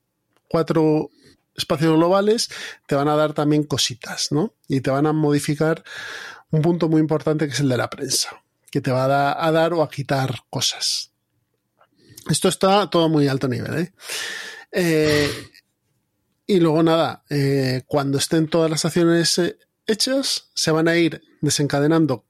cuatro 0.48 1.11
espacios 1.55 1.94
globales 1.96 2.50
te 2.86 2.94
van 2.94 3.09
a 3.09 3.16
dar 3.16 3.32
también 3.32 3.64
cositas, 3.64 4.32
¿no? 4.32 4.55
Y 4.68 4.80
te 4.80 4.90
van 4.90 5.07
a 5.07 5.12
modificar 5.12 5.84
un 6.50 6.62
punto 6.62 6.88
muy 6.88 7.00
importante 7.00 7.46
que 7.46 7.53
es 7.53 7.61
el 7.61 7.68
de 7.68 7.76
la 7.76 7.90
prensa, 7.90 8.42
que 8.70 8.80
te 8.80 8.90
va 8.90 9.05
a, 9.05 9.53
dar 9.53 9.72
o 9.72 9.82
a 9.82 9.90
quitar 9.90 10.40
cosas. 10.50 11.12
Esto 12.28 12.48
está 12.48 12.88
todo 12.90 13.09
muy 13.09 13.28
alto 13.28 13.48
nivel, 13.48 13.78
¿eh? 13.78 13.92
eh 14.72 15.51
y 16.53 16.61
luego 16.61 16.82
nada, 16.82 17.22
eh, 17.30 17.82
cuando 17.86 18.18
estén 18.18 18.48
todas 18.48 18.70
las 18.70 18.84
acciones 18.84 19.38
eh, 19.38 19.57
hechas, 19.86 20.50
se 20.55 20.70
van 20.70 20.88
a 20.88 20.96
ir 20.96 21.22
desencadenando 21.40 22.24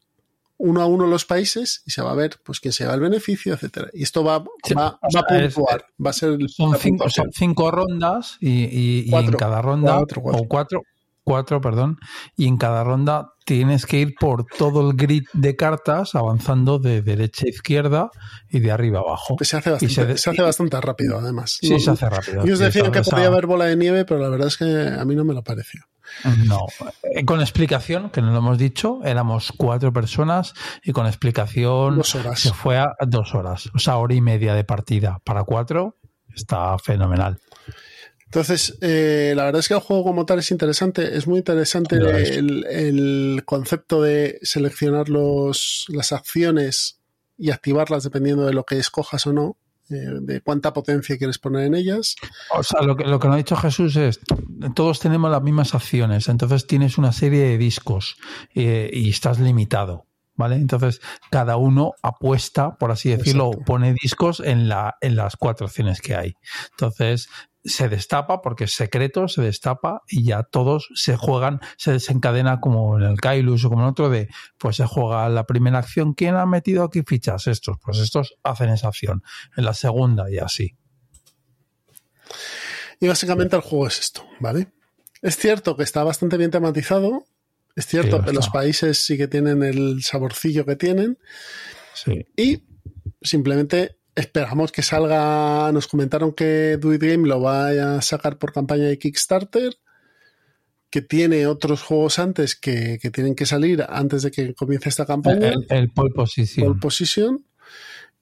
uno 0.59 0.81
a 0.81 0.87
uno 0.87 1.07
los 1.09 1.25
países 1.25 1.83
y 1.87 1.91
se 1.91 2.03
va 2.03 2.13
a 2.13 2.15
ver 2.15 2.39
pues 2.45 2.61
quién 2.61 2.73
se 2.73 2.87
va 2.87 2.95
el 2.95 3.01
beneficio, 3.01 3.53
etcétera. 3.55 3.89
Y 3.93 4.05
esto 4.05 4.23
va, 4.23 4.39
va, 4.39 4.47
va 4.77 5.21
a 5.21 5.27
puntuar, 5.27 5.87
va 6.05 6.11
a 6.11 6.13
ser 6.13 6.39
son 6.49 6.77
cinco, 6.79 7.11
son 7.11 7.33
cinco, 7.33 7.71
rondas 7.73 8.37
y, 8.41 9.09
y, 9.09 9.15
en 9.15 9.33
cada 9.33 9.61
ronda 9.61 9.99
o 9.99 10.47
cuatro, 10.47 10.83
cuatro, 11.25 11.61
perdón, 11.61 11.99
y 12.37 12.47
en 12.47 12.57
cada 12.57 12.85
ronda 12.85 13.33
tienes 13.45 13.87
que 13.87 13.99
ir 13.99 14.15
por 14.19 14.45
todo 14.45 14.89
el 14.89 14.97
grid 14.97 15.25
de 15.33 15.57
cartas 15.57 16.15
avanzando 16.15 16.79
de 16.79 17.03
derecha 17.03 17.47
a 17.47 17.49
izquierda 17.49 18.11
y 18.49 18.61
de 18.61 18.71
arriba 18.71 19.01
a 19.01 19.03
abajo. 19.03 19.37
se 19.41 19.57
hace 19.57 19.71
bastante, 19.71 20.19
se, 20.19 20.31
hace 20.31 20.43
bastante 20.43 20.81
rápido, 20.81 21.19
además. 21.19 21.59
Sí, 21.61 21.79
se 21.81 21.91
hace 21.91 22.09
rápido. 22.09 22.45
Ellos 22.45 22.59
decían 22.59 22.93
que 22.93 23.03
podía 23.03 23.27
haber 23.27 23.47
bola 23.47 23.67
de 23.67 23.77
nieve, 23.77 24.05
pero 24.05 24.21
la 24.21 24.29
verdad 24.29 24.49
es 24.49 24.57
que 24.57 24.65
a 24.65 25.05
mí 25.05 25.15
no 25.15 25.25
me 25.25 25.35
lo 25.35 25.43
pareció. 25.43 25.81
No, 26.47 26.67
eh, 27.03 27.25
con 27.25 27.41
explicación, 27.41 28.11
que 28.11 28.21
no 28.21 28.33
lo 28.33 28.39
hemos 28.39 28.59
dicho, 28.59 29.01
éramos 29.05 29.53
cuatro 29.57 29.93
personas 29.93 30.53
y 30.85 30.93
con 30.93 31.07
explicación 31.07 32.03
se 32.05 32.53
fue 32.53 32.79
a 32.79 32.95
dos 33.07 33.35
horas, 33.35 33.71
o 33.75 33.79
sea, 33.79 33.97
hora 33.97 34.15
y 34.15 34.21
media 34.21 34.55
de 34.55 34.65
partida. 34.65 35.21
Para 35.25 35.45
cuatro 35.45 35.97
está 36.35 36.77
fenomenal. 36.79 37.39
Entonces, 38.33 38.79
eh, 38.81 39.35
la 39.37 39.45
verdad 39.45 39.61
es 39.61 39.69
que 39.69 39.75
el 39.75 39.81
juego 39.81 40.05
como 40.05 40.25
tal 40.25 40.39
es 40.39 40.51
interesante, 40.51 41.19
es 41.19 41.27
muy 41.27 41.41
interesante 41.41 41.97
el, 41.97 43.43
concepto 43.45 44.01
de 44.01 44.39
seleccionar 44.41 45.11
los, 45.11 45.85
las 45.89 46.13
acciones 46.13 46.99
y 47.37 47.51
activarlas 47.51 48.05
dependiendo 48.05 48.47
de 48.47 48.55
lo 48.55 48.65
que 48.65 48.79
escojas 48.79 49.27
o 49.27 49.35
no. 49.35 49.59
Eh, 49.91 50.21
de 50.23 50.41
cuánta 50.41 50.73
potencia 50.73 51.19
quieres 51.19 51.39
poner 51.39 51.67
en 51.67 51.75
ellas. 51.75 52.17
O 52.57 52.63
sea, 52.63 52.81
lo 52.81 52.97
que, 52.97 53.05
lo 53.05 53.19
que 53.19 53.29
nos 53.29 53.35
ha 53.35 53.37
dicho 53.37 53.57
Jesús 53.57 53.97
es, 53.97 54.21
todos 54.75 55.01
tenemos 55.01 55.31
las 55.31 55.43
mismas 55.43 55.75
acciones, 55.75 56.29
entonces 56.29 56.67
tienes 56.67 56.97
una 56.97 57.13
serie 57.13 57.43
de 57.43 57.59
discos 57.59 58.17
eh, 58.55 58.89
y 58.91 59.11
estás 59.11 59.41
limitado. 59.41 60.07
¿Vale? 60.35 60.57
Entonces, 60.57 61.01
cada 61.31 61.57
uno 61.57 61.93
apuesta, 62.03 62.77
por 62.79 62.91
así 62.91 63.11
decirlo, 63.11 63.51
pone 63.67 63.93
discos 63.93 64.41
en, 64.41 64.69
la, 64.69 64.97
en 65.03 65.15
las 65.15 65.37
cuatro 65.37 65.67
opciones 65.67 66.01
que 66.01 66.15
hay. 66.15 66.35
Entonces, 66.71 67.29
se 67.65 67.89
destapa 67.89 68.43
porque 68.43 68.65
es 68.65 68.75
secreto, 68.75 69.29
se 69.29 69.43
destapa 69.43 70.03
y 70.09 70.25
ya 70.25 70.43
todos 70.43 70.89
se 70.95 71.17
juegan, 71.17 71.61
se 71.77 71.93
desencadena 71.93 72.61
como 72.61 72.99
en 72.99 73.05
el 73.05 73.21
Kailus 73.21 73.65
o 73.65 73.71
como 73.71 73.83
en 73.83 73.89
otro 73.89 74.09
de, 74.09 74.29
pues 74.59 74.77
se 74.77 74.87
juega 74.87 75.29
la 75.29 75.45
primera 75.45 75.79
acción, 75.79 76.15
¿quién 76.15 76.35
ha 76.35 76.47
metido 76.47 76.85
aquí 76.85 77.03
fichas? 77.07 77.47
Estos, 77.47 77.77
pues 77.83 77.99
estos 77.99 78.35
hacen 78.43 78.71
esa 78.71 78.89
acción, 78.89 79.23
en 79.57 79.65
la 79.65 79.75
segunda 79.75 80.31
y 80.31 80.39
así. 80.39 80.77
Y 83.01 83.09
básicamente 83.09 83.57
el 83.57 83.63
juego 83.63 83.87
es 83.87 83.99
esto, 84.01 84.25
¿vale? 84.41 84.73
Es 85.21 85.37
cierto 85.37 85.77
que 85.77 85.85
está 85.85 86.03
bastante 86.03 86.37
bien 86.37 86.51
tematizado, 86.51 87.27
es 87.77 87.87
cierto 87.87 88.23
que 88.23 88.33
los 88.33 88.49
países 88.49 88.99
sí 88.99 89.17
que 89.17 89.29
tienen 89.29 89.63
el 89.63 90.03
saborcillo 90.03 90.65
que 90.65 90.77
tienen. 90.77 91.19
Sí. 91.95 92.27
Y 92.37 92.63
simplemente 93.23 93.97
Esperamos 94.15 94.73
que 94.73 94.83
salga. 94.83 95.71
Nos 95.73 95.87
comentaron 95.87 96.33
que 96.33 96.77
Do 96.79 96.91
Game 96.91 97.27
lo 97.27 97.41
va 97.41 97.97
a 97.97 98.03
sacar 98.03 98.39
por 98.39 98.53
campaña 98.53 98.85
de 98.85 98.99
Kickstarter. 98.99 99.77
Que 100.91 101.01
tiene 101.01 101.47
otros 101.47 101.83
juegos 101.83 102.19
antes 102.19 102.55
que, 102.55 102.99
tienen 103.13 103.35
que 103.35 103.47
salir 103.47 103.83
antes 103.89 104.23
de 104.23 104.31
que 104.31 104.53
comience 104.53 104.91
esta 104.91 105.07
campaña. 105.07 105.55
El, 105.71 105.91
Pole 105.91 106.13
Position. 106.13 106.67
Pole 106.67 106.81
Position. 106.81 107.47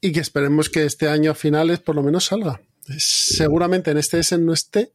Y 0.01 0.13
que 0.13 0.21
esperemos 0.21 0.71
que 0.71 0.85
este 0.85 1.09
año 1.09 1.33
a 1.33 1.35
finales 1.35 1.81
por 1.81 1.97
lo 1.97 2.05
menos 2.05 2.27
salga. 2.27 2.61
Seguramente 2.97 3.91
en 3.91 3.99
este 3.99 4.21
S 4.21 4.39
no 4.39 4.53
esté, 4.53 4.93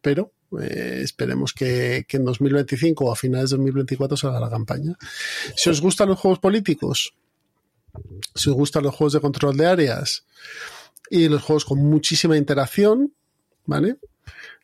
pero 0.00 0.32
eh, 0.60 1.00
esperemos 1.02 1.52
que, 1.52 2.04
que, 2.08 2.16
en 2.16 2.24
2025 2.24 3.04
o 3.04 3.12
a 3.12 3.16
finales 3.16 3.50
de 3.50 3.56
2024 3.56 4.16
salga 4.16 4.40
la 4.40 4.50
campaña. 4.50 4.96
Si 5.56 5.70
os 5.70 5.80
gustan 5.80 6.08
los 6.08 6.18
juegos 6.18 6.38
políticos, 6.38 7.14
si 8.34 8.50
os 8.50 8.56
gustan 8.56 8.84
los 8.84 8.94
juegos 8.94 9.14
de 9.14 9.20
control 9.20 9.56
de 9.56 9.66
áreas 9.66 10.24
y 11.10 11.28
los 11.28 11.42
juegos 11.42 11.64
con 11.64 11.78
muchísima 11.78 12.36
interacción, 12.36 13.12
¿vale? 13.64 13.96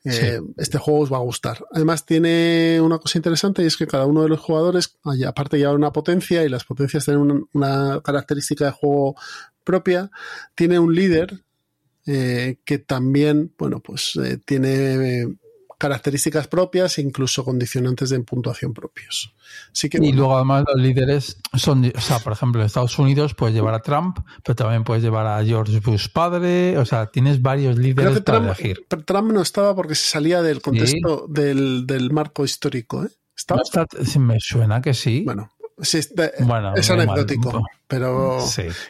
Eh, 0.04 0.40
este 0.56 0.78
juego 0.78 1.00
os 1.00 1.12
va 1.12 1.18
a 1.18 1.20
gustar. 1.20 1.64
Además 1.70 2.04
tiene 2.04 2.80
una 2.80 2.98
cosa 2.98 3.18
interesante 3.18 3.62
y 3.62 3.66
es 3.66 3.76
que 3.76 3.86
cada 3.86 4.06
uno 4.06 4.22
de 4.22 4.28
los 4.28 4.40
jugadores, 4.40 4.98
aparte 5.26 5.58
lleva 5.58 5.72
una 5.72 5.92
potencia 5.92 6.44
y 6.44 6.48
las 6.48 6.64
potencias 6.64 7.04
tienen 7.04 7.46
una, 7.52 8.00
característica 8.02 8.64
de 8.64 8.72
juego 8.72 9.14
propia, 9.62 10.10
tiene 10.56 10.78
un 10.80 10.94
líder 10.94 11.44
eh, 12.06 12.56
que 12.64 12.78
también, 12.78 13.52
bueno, 13.58 13.80
pues 13.80 14.16
eh, 14.16 14.38
tiene 14.44 15.26
características 15.82 16.46
propias 16.46 16.98
e 16.98 17.02
incluso 17.02 17.44
condicionantes 17.44 18.10
de 18.10 18.20
puntuación 18.20 18.72
propios. 18.72 19.34
y 19.82 20.12
luego 20.12 20.36
además 20.36 20.64
los 20.72 20.80
líderes 20.80 21.38
son, 21.54 21.84
o 21.84 22.00
sea, 22.00 22.20
por 22.20 22.32
ejemplo, 22.32 22.60
en 22.60 22.66
Estados 22.66 22.96
Unidos 23.00 23.34
puedes 23.34 23.52
llevar 23.52 23.74
a 23.74 23.80
Trump, 23.80 24.18
pero 24.44 24.54
también 24.54 24.84
puedes 24.84 25.02
llevar 25.02 25.26
a 25.26 25.44
George 25.44 25.80
Bush 25.80 26.06
padre, 26.12 26.78
o 26.78 26.84
sea, 26.84 27.06
tienes 27.06 27.42
varios 27.42 27.78
líderes 27.78 28.20
para 28.20 28.24
Trump, 28.24 28.46
elegir. 28.46 28.86
Pero 28.88 29.02
Trump 29.04 29.32
no 29.32 29.42
estaba 29.42 29.74
porque 29.74 29.96
se 29.96 30.08
salía 30.08 30.40
del 30.40 30.62
contexto 30.62 31.26
del, 31.28 32.10
marco 32.12 32.44
histórico, 32.44 33.04
¿eh? 33.04 33.08
¿Estaba? 33.36 33.62
me 34.20 34.38
suena 34.38 34.80
que 34.80 34.94
sí. 34.94 35.22
Bueno, 35.24 35.50
Sí, 35.80 36.00
es 36.76 36.90
anecdótico, 36.90 37.64
pero 37.86 38.38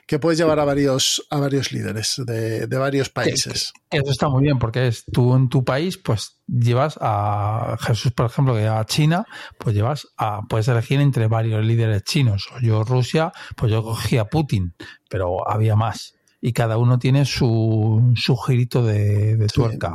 que 0.06 0.18
puedes 0.18 0.38
llevar 0.38 0.58
a 0.60 0.64
varios, 0.64 1.26
a 1.30 1.38
varios 1.38 1.72
líderes 1.72 2.20
de, 2.24 2.66
varios 2.66 3.08
países. 3.08 3.72
Eso 3.90 4.10
está 4.10 4.28
muy 4.28 4.42
bien, 4.42 4.58
porque 4.58 4.88
es 4.88 5.04
tú 5.04 5.34
en 5.34 5.48
tu 5.48 5.64
país, 5.64 5.98
pues 5.98 6.38
llevas 6.46 6.98
a 7.00 7.76
Jesús, 7.80 8.12
por 8.12 8.26
ejemplo, 8.26 8.54
que 8.54 8.66
a 8.66 8.84
China, 8.84 9.26
pues 9.58 9.74
llevas 9.74 10.08
a, 10.16 10.42
puedes 10.48 10.68
elegir 10.68 11.00
entre 11.00 11.28
varios 11.28 11.64
líderes 11.64 12.02
chinos. 12.04 12.48
Yo 12.62 12.84
Rusia, 12.84 13.32
pues 13.56 13.70
yo 13.72 13.82
cogí 13.82 14.18
a 14.18 14.26
Putin, 14.26 14.74
pero 15.08 15.48
había 15.48 15.76
más. 15.76 16.14
Y 16.40 16.52
cada 16.52 16.76
uno 16.76 16.98
tiene 16.98 17.24
su, 17.24 18.12
su 18.16 18.36
girito 18.36 18.84
de, 18.84 19.36
de 19.36 19.46
tuerca 19.46 19.94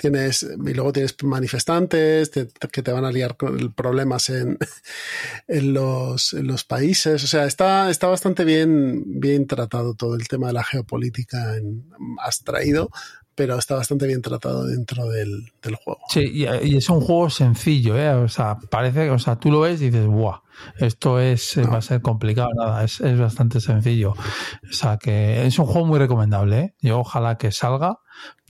tienes 0.00 0.44
y 0.44 0.74
luego 0.74 0.92
tienes 0.92 1.16
manifestantes 1.24 2.30
que 2.30 2.82
te 2.82 2.92
van 2.92 3.04
a 3.04 3.10
liar 3.10 3.36
con 3.36 3.72
problemas 3.72 4.30
en, 4.30 4.56
en, 5.48 5.74
los, 5.74 6.32
en 6.34 6.46
los 6.46 6.64
países. 6.64 7.24
O 7.24 7.26
sea, 7.26 7.46
está, 7.46 7.90
está 7.90 8.06
bastante 8.06 8.44
bien, 8.44 9.20
bien 9.20 9.46
tratado 9.46 9.94
todo 9.94 10.14
el 10.14 10.28
tema 10.28 10.46
de 10.48 10.52
la 10.52 10.64
geopolítica 10.64 11.56
en, 11.56 11.90
abstraído, 12.24 12.90
pero 13.38 13.56
está 13.56 13.76
bastante 13.76 14.08
bien 14.08 14.20
tratado 14.20 14.66
dentro 14.66 15.08
del, 15.08 15.52
del 15.62 15.76
juego. 15.76 16.00
Sí, 16.08 16.28
y, 16.28 16.76
es 16.76 16.90
un 16.90 17.00
juego 17.00 17.30
sencillo, 17.30 17.96
¿eh? 17.96 18.10
O 18.10 18.26
sea, 18.26 18.58
parece, 18.68 19.10
o 19.10 19.18
sea, 19.20 19.36
tú 19.36 19.52
lo 19.52 19.60
ves 19.60 19.80
y 19.80 19.90
dices, 19.90 20.08
¡buah! 20.08 20.40
Esto 20.76 21.20
es, 21.20 21.56
va 21.72 21.78
a 21.78 21.82
ser 21.82 22.02
complicado, 22.02 22.50
nada, 22.52 22.82
es, 22.82 23.00
es, 23.00 23.16
bastante 23.16 23.60
sencillo. 23.60 24.10
O 24.10 24.72
sea, 24.72 24.96
que 24.96 25.46
es 25.46 25.56
un 25.60 25.66
juego 25.66 25.86
muy 25.86 26.00
recomendable, 26.00 26.58
¿eh? 26.58 26.74
Yo 26.80 26.98
ojalá 26.98 27.38
que 27.38 27.52
salga, 27.52 28.00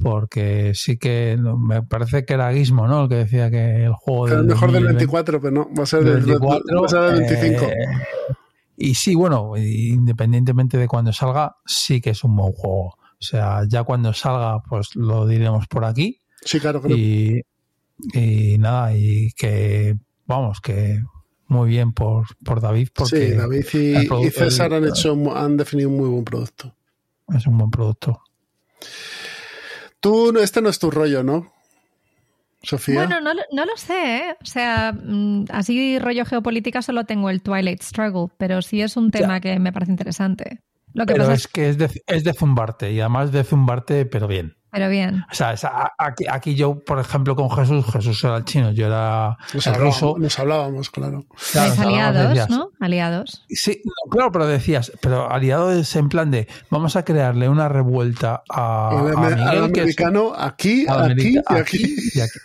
porque 0.02 0.72
sí 0.74 0.96
que 0.96 1.38
me 1.38 1.82
parece 1.82 2.24
que 2.24 2.32
era 2.32 2.50
Gizmo, 2.54 2.88
¿no? 2.88 3.02
El 3.02 3.08
que 3.10 3.16
decía 3.16 3.50
que 3.50 3.84
el 3.84 3.92
juego... 3.92 4.26
Del 4.26 4.44
mejor 4.44 4.72
del 4.72 4.86
24, 4.86 5.38
pero 5.38 5.52
no, 5.52 5.68
va 5.78 5.82
a 5.82 5.86
ser 5.86 6.02
del, 6.02 6.22
24, 6.22 6.80
va 6.80 6.86
a 6.86 6.88
ser 6.88 7.00
del 7.10 7.20
25. 7.26 7.64
Eh, 7.66 7.74
y 8.78 8.94
sí, 8.94 9.14
bueno, 9.14 9.52
independientemente 9.54 10.78
de 10.78 10.88
cuando 10.88 11.12
salga, 11.12 11.56
sí 11.66 12.00
que 12.00 12.10
es 12.10 12.24
un 12.24 12.34
buen 12.34 12.52
juego. 12.52 12.96
O 13.20 13.24
sea, 13.24 13.62
ya 13.68 13.82
cuando 13.82 14.12
salga, 14.12 14.62
pues 14.62 14.94
lo 14.94 15.26
diremos 15.26 15.66
por 15.66 15.84
aquí. 15.84 16.20
Sí, 16.42 16.60
claro, 16.60 16.82
Y, 16.88 17.42
y 18.14 18.58
nada, 18.58 18.96
y 18.96 19.32
que, 19.32 19.96
vamos, 20.26 20.60
que 20.60 21.02
muy 21.48 21.68
bien 21.68 21.92
por, 21.92 22.26
por 22.44 22.60
David. 22.60 22.90
Porque 22.94 23.30
sí, 23.30 23.34
David 23.34 23.64
y, 24.24 24.30
César 24.30 24.72
han, 24.74 24.86
hecho, 24.86 25.16
han 25.36 25.56
definido 25.56 25.88
un 25.88 25.96
muy 25.96 26.08
buen 26.08 26.24
producto. 26.24 26.74
Es 27.34 27.46
un 27.46 27.58
buen 27.58 27.70
producto. 27.70 28.22
Tú, 30.00 30.38
este 30.38 30.62
no 30.62 30.68
es 30.68 30.78
tu 30.78 30.90
rollo, 30.90 31.24
¿no? 31.24 31.52
Sofía. 32.62 32.96
Bueno, 32.96 33.20
no, 33.20 33.32
no 33.34 33.64
lo 33.64 33.76
sé, 33.76 34.16
¿eh? 34.16 34.36
O 34.40 34.46
sea, 34.46 34.92
mm, 34.92 35.46
así 35.50 35.98
rollo 35.98 36.24
geopolítica 36.24 36.82
solo 36.82 37.04
tengo 37.04 37.30
el 37.30 37.42
Twilight 37.42 37.82
Struggle, 37.82 38.28
pero 38.36 38.62
sí 38.62 38.80
es 38.80 38.96
un 38.96 39.10
tema 39.10 39.40
que 39.40 39.58
me 39.58 39.72
parece 39.72 39.92
interesante. 39.92 40.60
Pero 41.06 41.30
es, 41.32 41.48
que 41.48 41.68
es 41.68 41.78
de, 41.78 41.90
es 42.06 42.24
de 42.24 42.32
zumbarte 42.32 42.92
y 42.92 43.00
además 43.00 43.32
de 43.32 43.44
zumbarte, 43.44 44.06
pero 44.06 44.26
bien. 44.26 44.58
Pero 44.70 44.90
bien. 44.90 45.24
O 45.30 45.34
sea, 45.34 45.54
aquí, 45.96 46.24
aquí, 46.30 46.54
yo, 46.54 46.78
por 46.84 46.98
ejemplo, 46.98 47.34
con 47.34 47.50
Jesús, 47.50 47.86
Jesús 47.90 48.22
era 48.22 48.36
el 48.36 48.44
chino, 48.44 48.70
yo 48.72 48.86
era 48.86 49.38
el 49.54 49.74
ruso. 49.74 50.16
Nos 50.18 50.38
hablábamos, 50.38 50.90
claro. 50.90 51.24
aliados, 51.78 52.50
¿no? 52.50 52.70
Aliados. 52.78 53.46
Sí, 53.48 53.80
claro, 54.10 54.30
pero 54.30 54.46
decías, 54.46 54.92
pero 55.00 55.30
aliados 55.30 55.96
en 55.96 56.10
plan 56.10 56.30
de 56.30 56.48
vamos 56.70 56.96
a 56.96 57.04
crearle 57.04 57.48
una 57.48 57.68
revuelta 57.68 58.42
a, 58.50 58.90
a 58.90 59.02
Miguel, 59.02 59.40
al 59.40 59.64
americano 59.64 60.34
aquí, 60.36 60.84
aquí, 60.86 61.34
y 61.34 61.58
aquí. 61.58 61.96
y 62.14 62.20
aquí. 62.20 62.38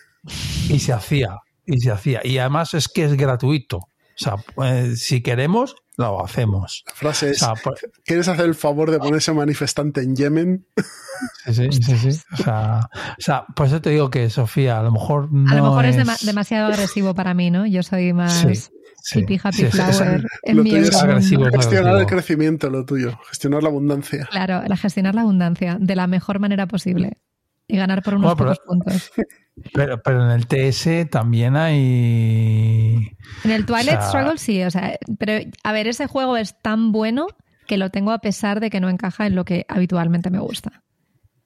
Y 0.70 0.80
se 0.80 0.94
hacía, 0.94 1.40
y 1.66 1.80
se 1.80 1.92
hacía. 1.92 2.22
Y 2.24 2.38
además 2.38 2.74
es 2.74 2.88
que 2.88 3.04
es 3.04 3.18
gratuito. 3.18 3.90
O 4.20 4.24
sea, 4.24 4.36
pues, 4.56 5.02
si 5.04 5.22
queremos, 5.22 5.76
lo 5.98 6.24
hacemos. 6.24 6.84
La 6.88 6.94
frase 6.94 7.32
es, 7.32 7.46
pues 7.64 7.86
¿quieres 8.06 8.28
hacer 8.28 8.46
el 8.46 8.56
favor 8.56 8.92
de 8.92 9.00
ponerse 9.00 9.34
manifestante 9.34 10.02
en 10.02 10.16
Yemen? 10.16 10.68
Sí, 11.46 11.72
sí, 11.72 11.98
sí. 11.98 12.22
O, 12.34 12.38
sea, 12.38 12.90
o 12.92 13.22
sea, 13.22 13.46
pues 13.56 13.72
yo 13.72 13.82
te 13.82 13.92
digo 13.92 14.10
que, 14.10 14.30
Sofía, 14.30 14.80
a 14.80 14.84
lo 14.84 14.92
mejor 14.92 15.32
no 15.32 15.52
A 15.52 15.56
lo 15.56 15.64
mejor 15.64 15.86
es, 15.86 16.26
demasiado 16.26 16.68
agresivo 16.72 17.14
para 17.14 17.34
mí, 17.34 17.52
¿no? 17.52 17.66
Yo 17.66 17.84
soy 17.84 18.14
más 18.14 18.46
hippie, 19.14 19.40
happy 19.44 19.66
flower. 19.66 20.26
en 20.44 20.64
mi 20.64 20.76
es 20.76 20.96
agresivo, 20.96 21.46
gestionar 21.46 22.00
el 22.00 22.06
crecimiento, 22.06 22.70
lo 22.70 22.86
tuyo. 22.86 23.20
Gestionar 23.30 23.64
la 23.64 23.70
abundancia. 23.70 24.28
Claro, 24.32 24.64
la 24.66 24.78
gestionar 24.78 25.16
la 25.16 25.22
abundancia 25.22 25.78
de 25.80 25.96
la 25.96 26.08
mejor 26.08 26.40
manera 26.40 26.68
posible. 26.68 27.18
Y 27.68 27.78
ganar 27.78 28.04
por 28.04 28.16
unos 28.16 28.36
pocos 28.36 28.60
puntos. 28.60 29.12
Pero, 29.74 30.02
pero 30.02 30.26
en 30.26 30.32
el 30.32 30.48
TS 30.48 31.10
también 31.10 31.56
hay. 31.56 33.16
En 33.44 33.52
el 33.52 33.66
Twilight 33.66 34.02
Struggle 34.02 34.38
sí, 34.38 34.64
o 34.64 34.72
sea, 34.72 34.98
pero 35.20 35.48
a 35.64 35.72
ver, 35.72 35.88
ese 35.88 36.08
juego 36.08 36.38
es 36.38 36.60
tan 36.62 36.92
bueno 36.92 37.28
que 37.68 37.78
lo 37.78 37.90
tengo 37.90 38.12
a 38.12 38.20
pesar 38.20 38.60
de 38.60 38.70
que 38.70 38.80
no 38.80 38.90
encaja 38.90 39.28
en 39.28 39.36
lo 39.36 39.46
que 39.46 39.66
habitualmente 39.70 40.30
me 40.30 40.40
gusta. 40.40 40.84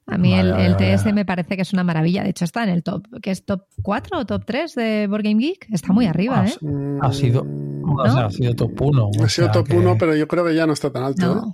A 0.06 0.16
mí 0.16 0.32
el, 0.32 0.76
TS 0.76 1.12
me 1.12 1.26
parece 1.26 1.54
que 1.54 1.62
es 1.62 1.72
una 1.74 1.84
maravilla. 1.84 2.22
De 2.22 2.30
hecho, 2.30 2.46
está 2.46 2.62
en 2.62 2.70
el 2.70 2.82
top, 2.82 3.06
que 3.20 3.30
es 3.30 3.44
top 3.44 3.64
4 3.82 4.18
o 4.18 4.24
top 4.24 4.42
3 4.46 4.74
de 4.74 5.06
Board 5.06 5.22
Game 5.22 5.38
Geek. 5.38 5.66
Está 5.70 5.92
muy 5.92 6.06
arriba, 6.06 6.46
¿eh? 6.46 6.54
Ha 7.02 7.12
sido, 7.12 7.46
ha 8.02 8.30
sido 8.30 8.54
top 8.54 8.80
1. 8.80 9.10
Ha 9.22 9.28
sido 9.28 9.50
top 9.50 9.66
1, 9.70 9.96
pero 9.98 10.16
yo 10.16 10.26
creo 10.26 10.46
que 10.46 10.54
ya 10.54 10.66
no 10.66 10.72
está 10.72 10.90
tan 10.90 11.02
alto. 11.02 11.36
¿eh? 11.36 11.52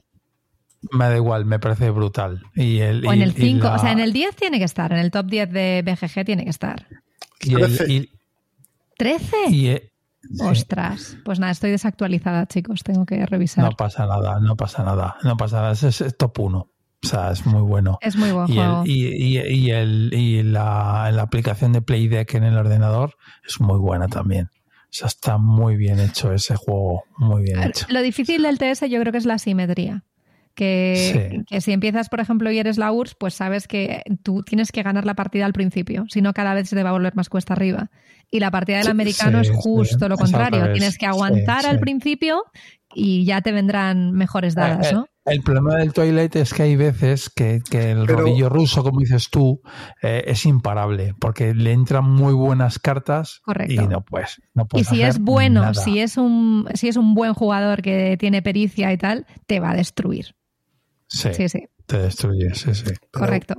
Me 0.92 1.04
da 1.06 1.16
igual, 1.16 1.44
me 1.44 1.58
parece 1.58 1.90
brutal. 1.90 2.42
Y 2.54 2.78
el, 2.78 3.06
o 3.06 3.12
en 3.12 3.22
el 3.22 3.32
5, 3.32 3.72
o 3.72 3.78
sea, 3.78 3.92
en 3.92 4.00
el 4.00 4.12
10 4.12 4.36
tiene 4.36 4.58
que 4.58 4.64
estar, 4.64 4.92
en 4.92 4.98
el 4.98 5.10
top 5.10 5.26
10 5.26 5.50
de 5.50 5.82
BGG 5.84 6.24
tiene 6.24 6.44
que 6.44 6.50
estar. 6.50 6.86
Y 7.40 7.54
el, 7.54 8.10
¿13? 8.98 9.90
Ostras, 10.40 11.18
pues 11.24 11.38
nada, 11.38 11.52
estoy 11.52 11.70
desactualizada, 11.70 12.46
chicos, 12.46 12.82
tengo 12.82 13.04
que 13.04 13.26
revisar. 13.26 13.64
No 13.64 13.72
pasa 13.72 14.06
nada, 14.06 14.40
no 14.40 14.56
pasa 14.56 14.82
nada, 14.82 15.16
no 15.22 15.36
pasa 15.36 15.60
nada, 15.60 15.72
es, 15.72 16.16
top 16.16 16.38
1. 16.40 16.58
O 16.58 17.06
sea, 17.06 17.30
es 17.32 17.44
muy 17.44 17.60
bueno. 17.60 17.98
Es 18.00 18.16
muy 18.16 18.32
buen 18.32 18.50
y 18.50 18.54
juego. 18.54 18.82
y, 18.86 19.38
y, 19.38 19.70
el, 19.70 20.10
y 20.14 20.42
la, 20.42 21.10
la, 21.12 21.22
aplicación 21.22 21.72
de 21.72 21.82
Playdeck 21.82 22.32
en 22.34 22.44
el 22.44 22.56
ordenador 22.56 23.16
es 23.46 23.60
muy 23.60 23.78
buena 23.78 24.08
también. 24.08 24.46
O 24.46 24.96
sea, 24.96 25.08
está 25.08 25.36
muy 25.36 25.76
bien 25.76 26.00
hecho 26.00 26.32
ese 26.32 26.56
juego, 26.56 27.02
muy 27.18 27.42
bien 27.42 27.62
hecho. 27.62 27.84
Lo 27.90 28.00
difícil 28.00 28.42
del 28.44 28.58
TS 28.58 28.88
yo 28.88 29.00
creo 29.00 29.12
que 29.12 29.18
es 29.18 29.26
la 29.26 29.38
simetría. 29.38 30.04
Que, 30.54 31.42
si 31.60 31.72
empiezas, 31.72 32.08
por 32.08 32.20
ejemplo, 32.20 32.50
y 32.50 32.58
eres 32.58 32.78
la 32.78 32.92
URSS, 32.92 33.16
pues 33.16 33.34
sabes 33.34 33.66
que 33.66 34.02
tú 34.22 34.42
tienes 34.42 34.70
que 34.70 34.82
ganar 34.82 35.04
la 35.04 35.14
partida 35.14 35.46
al 35.46 35.52
principio, 35.52 36.04
si 36.08 36.22
no 36.22 36.32
cada 36.32 36.54
vez 36.54 36.68
se 36.68 36.76
te 36.76 36.82
va 36.82 36.90
a 36.90 36.92
volver 36.92 37.14
más 37.16 37.28
cuesta 37.28 37.54
arriba. 37.54 37.90
Y 38.30 38.40
la 38.40 38.50
partida 38.50 38.78
del 38.78 38.88
americano 38.88 39.40
es 39.40 39.50
justo 39.50 40.08
lo 40.08 40.16
contrario, 40.16 40.72
tienes 40.72 40.98
que 40.98 41.06
aguantar 41.06 41.66
al 41.66 41.78
principio 41.78 42.44
y 42.94 43.24
ya 43.24 43.40
te 43.42 43.52
vendrán 43.52 44.12
mejores 44.12 44.54
dadas, 44.54 44.92
¿no? 44.92 45.06
El, 45.24 45.42
problema 45.42 45.76
del 45.76 45.92
Twilight 45.92 46.36
es 46.36 46.52
que 46.52 46.64
hay 46.64 46.76
veces 46.76 47.30
que, 47.30 47.62
el 47.72 48.06
rodillo 48.06 48.50
ruso, 48.50 48.82
como 48.82 49.00
dices 49.00 49.30
tú, 49.30 49.62
eh, 50.02 50.24
es 50.26 50.44
imparable, 50.44 51.14
porque 51.18 51.54
le 51.54 51.72
entran 51.72 52.04
muy 52.04 52.34
buenas 52.34 52.78
cartas 52.78 53.40
y 53.66 53.78
no 53.78 54.04
puedes. 54.04 54.42
No 54.52 54.66
y 54.74 54.84
si 54.84 55.02
es 55.02 55.18
bueno, 55.18 55.72
si 55.74 56.00
es 56.00 56.18
un 56.18 56.68
si 56.74 56.88
es 56.88 56.96
un 56.96 57.14
buen 57.14 57.32
jugador 57.32 57.80
que 57.80 58.16
tiene 58.18 58.42
pericia 58.42 58.92
y 58.92 58.98
tal, 58.98 59.26
te 59.46 59.60
va 59.60 59.70
a 59.70 59.76
destruir. 59.76 60.34
Sí, 61.14 61.48
sí, 61.48 61.68
Te 61.86 61.98
destruye, 61.98 62.54
sí, 62.54 62.74
sí. 62.74 62.92
Correcto. 63.12 63.54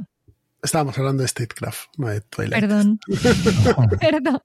Estábamos 0.62 0.98
hablando 0.98 1.22
de 1.22 1.28
Statecraft, 1.28 1.90
no 1.98 2.08
de 2.10 2.22
Twilight. 2.22 2.62
Perdón. 2.62 3.00
Perdón. 4.00 4.42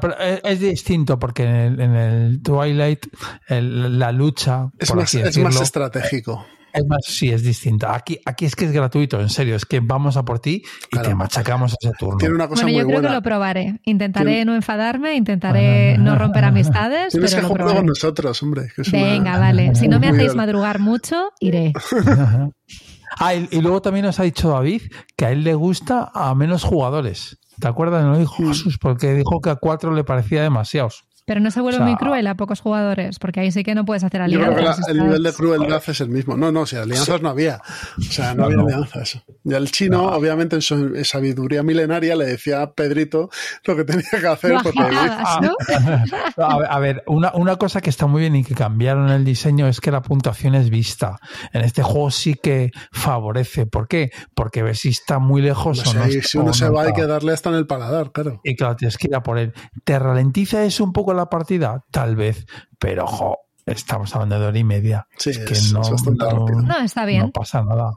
pero, 0.00 0.18
es, 0.18 0.60
distinto 0.60 1.18
porque 1.18 1.42
en 1.44 1.80
el, 1.80 2.42
Twilight 2.42 3.06
la 3.48 4.12
lucha 4.12 4.70
es, 4.78 4.94
más, 4.94 5.14
es 5.14 5.38
más 5.38 5.60
estratégico. 5.60 6.46
Es 6.72 6.86
más, 6.86 7.04
sí, 7.04 7.30
es 7.30 7.42
distinto. 7.42 7.88
Aquí, 7.88 8.18
aquí 8.24 8.46
es 8.46 8.56
que 8.56 8.64
es 8.64 8.72
gratuito, 8.72 9.20
en 9.20 9.28
serio. 9.28 9.56
Es 9.56 9.66
que 9.66 9.80
vamos 9.80 10.16
a 10.16 10.24
por 10.24 10.38
ti 10.40 10.62
y 10.90 10.98
te 10.98 11.14
machacamos 11.14 11.76
ese 11.80 11.92
turno. 11.98 12.18
Tiene 12.18 12.34
una 12.34 12.48
cosa 12.48 12.62
bueno, 12.62 12.78
yo 12.78 12.86
creo 12.86 13.02
que 13.02 13.08
lo 13.10 13.22
probaré. 13.22 13.80
Intentaré 13.84 14.44
no 14.44 14.54
enfadarme, 14.54 15.14
intentaré 15.14 15.98
no 15.98 16.16
romper 16.16 16.44
amistades. 16.44 17.12
Tienes 17.12 17.34
pero 17.34 17.48
que 17.48 17.54
jugar 17.54 17.76
con 17.76 17.86
nosotros, 17.86 18.42
hombre. 18.42 18.68
Venga, 18.90 19.38
vale. 19.38 19.74
Si 19.74 19.88
no 19.88 20.00
me 20.00 20.08
hacéis 20.08 20.34
madrugar 20.34 20.78
mucho, 20.78 21.32
iré. 21.40 21.72
ah, 23.18 23.34
y, 23.34 23.60
luego 23.60 23.82
también 23.82 24.06
nos 24.06 24.18
ha 24.18 24.22
dicho 24.22 24.50
David 24.50 24.82
que 25.16 25.26
a 25.26 25.30
él 25.30 25.44
le 25.44 25.54
gusta 25.54 26.10
a 26.14 26.34
menos 26.34 26.64
jugadores. 26.64 27.38
¿Te 27.60 27.68
acuerdas? 27.68 28.04
No 28.04 28.18
dijo 28.18 28.36
Jesús, 28.48 28.78
porque 28.80 29.14
dijo 29.14 29.40
que 29.40 29.50
a 29.50 29.56
cuatro 29.56 29.92
le 29.92 30.04
parecía 30.04 30.42
demasiados. 30.42 31.04
Pero 31.24 31.40
no 31.40 31.50
se 31.52 31.60
vuelve 31.60 31.78
muy 31.80 31.94
cruel 31.96 32.26
a 32.26 32.34
pocos 32.34 32.60
jugadores, 32.60 33.20
porque 33.20 33.40
ahí 33.40 33.52
sí 33.52 33.62
que 33.62 33.76
no 33.76 33.84
puedes 33.84 34.02
hacer 34.02 34.22
alianzas. 34.22 34.88
el 34.88 34.98
nivel 34.98 35.22
de 35.22 35.32
crueldad 35.32 35.82
es 35.86 36.00
el 36.00 36.08
mismo. 36.08 36.36
No, 36.36 36.50
no, 36.50 36.66
si 36.66 36.76
alianzas 36.76 37.22
no 37.22 37.28
había. 37.28 37.60
O 37.96 38.02
sea, 38.02 38.34
no, 38.34 38.46
había 38.46 38.60
alianzas. 38.60 39.22
Y 39.44 39.54
el 39.54 39.70
chino, 39.70 40.06
obviamente, 40.06 40.56
en 40.56 40.62
su 40.62 41.00
sabiduría 41.04 41.62
milenaria, 41.62 42.16
le 42.16 42.26
decía 42.26 42.62
a 42.62 42.72
Pedrito 42.72 43.30
lo 43.64 43.76
que 43.76 43.84
tenía 43.84 44.10
que 44.10 44.26
hacer. 44.26 44.52
a, 46.36 46.78
ver, 46.80 47.04
una, 47.06 47.32
una 47.34 47.56
cosa 47.56 47.80
que 47.80 47.90
está 47.90 48.06
muy 48.06 48.22
bien 48.22 48.34
y 48.34 48.44
que 48.44 48.54
cambiaron 48.54 49.08
el 49.10 49.24
diseño 49.24 49.68
es 49.68 49.80
que 49.80 49.92
la 49.92 50.02
puntuación 50.02 50.56
es 50.56 50.70
vista. 50.70 51.18
En 51.52 51.62
este 51.62 51.84
juego 51.84 52.10
sí 52.10 52.34
que 52.34 52.72
favorece. 52.90 53.66
¿Por 53.66 53.86
qué? 53.86 54.10
Porque 54.34 54.64
ves 54.64 54.80
si 54.80 54.88
está 54.88 55.20
muy 55.20 55.40
lejos 55.40 55.86
o 55.86 55.94
no. 55.94 56.04
Si 56.08 56.38
uno 56.38 56.52
se 56.52 56.68
va, 56.68 56.82
hay 56.82 56.92
que 56.92 57.06
darle 57.06 57.32
hasta 57.32 57.50
en 57.50 57.56
el 57.56 57.66
paladar, 57.68 58.10
claro. 58.10 58.40
Y 58.42 58.56
claro, 58.56 58.74
tienes 58.74 58.98
que 58.98 59.06
ir 59.06 59.14
a 59.14 59.22
por 59.22 59.38
él. 59.38 59.52
Te 59.84 59.98
ralentiza 59.98 60.64
eso 60.64 60.82
un 60.82 60.92
poco 60.92 61.11
poco 61.12 61.20
la 61.20 61.30
partida? 61.30 61.84
Tal 61.90 62.16
vez, 62.16 62.46
pero 62.78 63.04
ojo, 63.04 63.38
estamos 63.66 64.14
hablando 64.14 64.40
de 64.40 64.46
hora 64.46 64.58
y 64.58 64.64
media. 64.64 65.06
Sí, 65.18 65.30
es 65.30 65.38
que 65.38 65.52
es- 65.54 65.72
no, 65.72 65.82
es 65.82 65.90
bastante 65.90 66.24
no- 66.24 66.30
rápido. 66.30 66.62
No, 66.62 66.78
está 66.80 67.04
bien. 67.04 67.22
no 67.22 67.30
pasa 67.30 67.62
nada. 67.62 67.92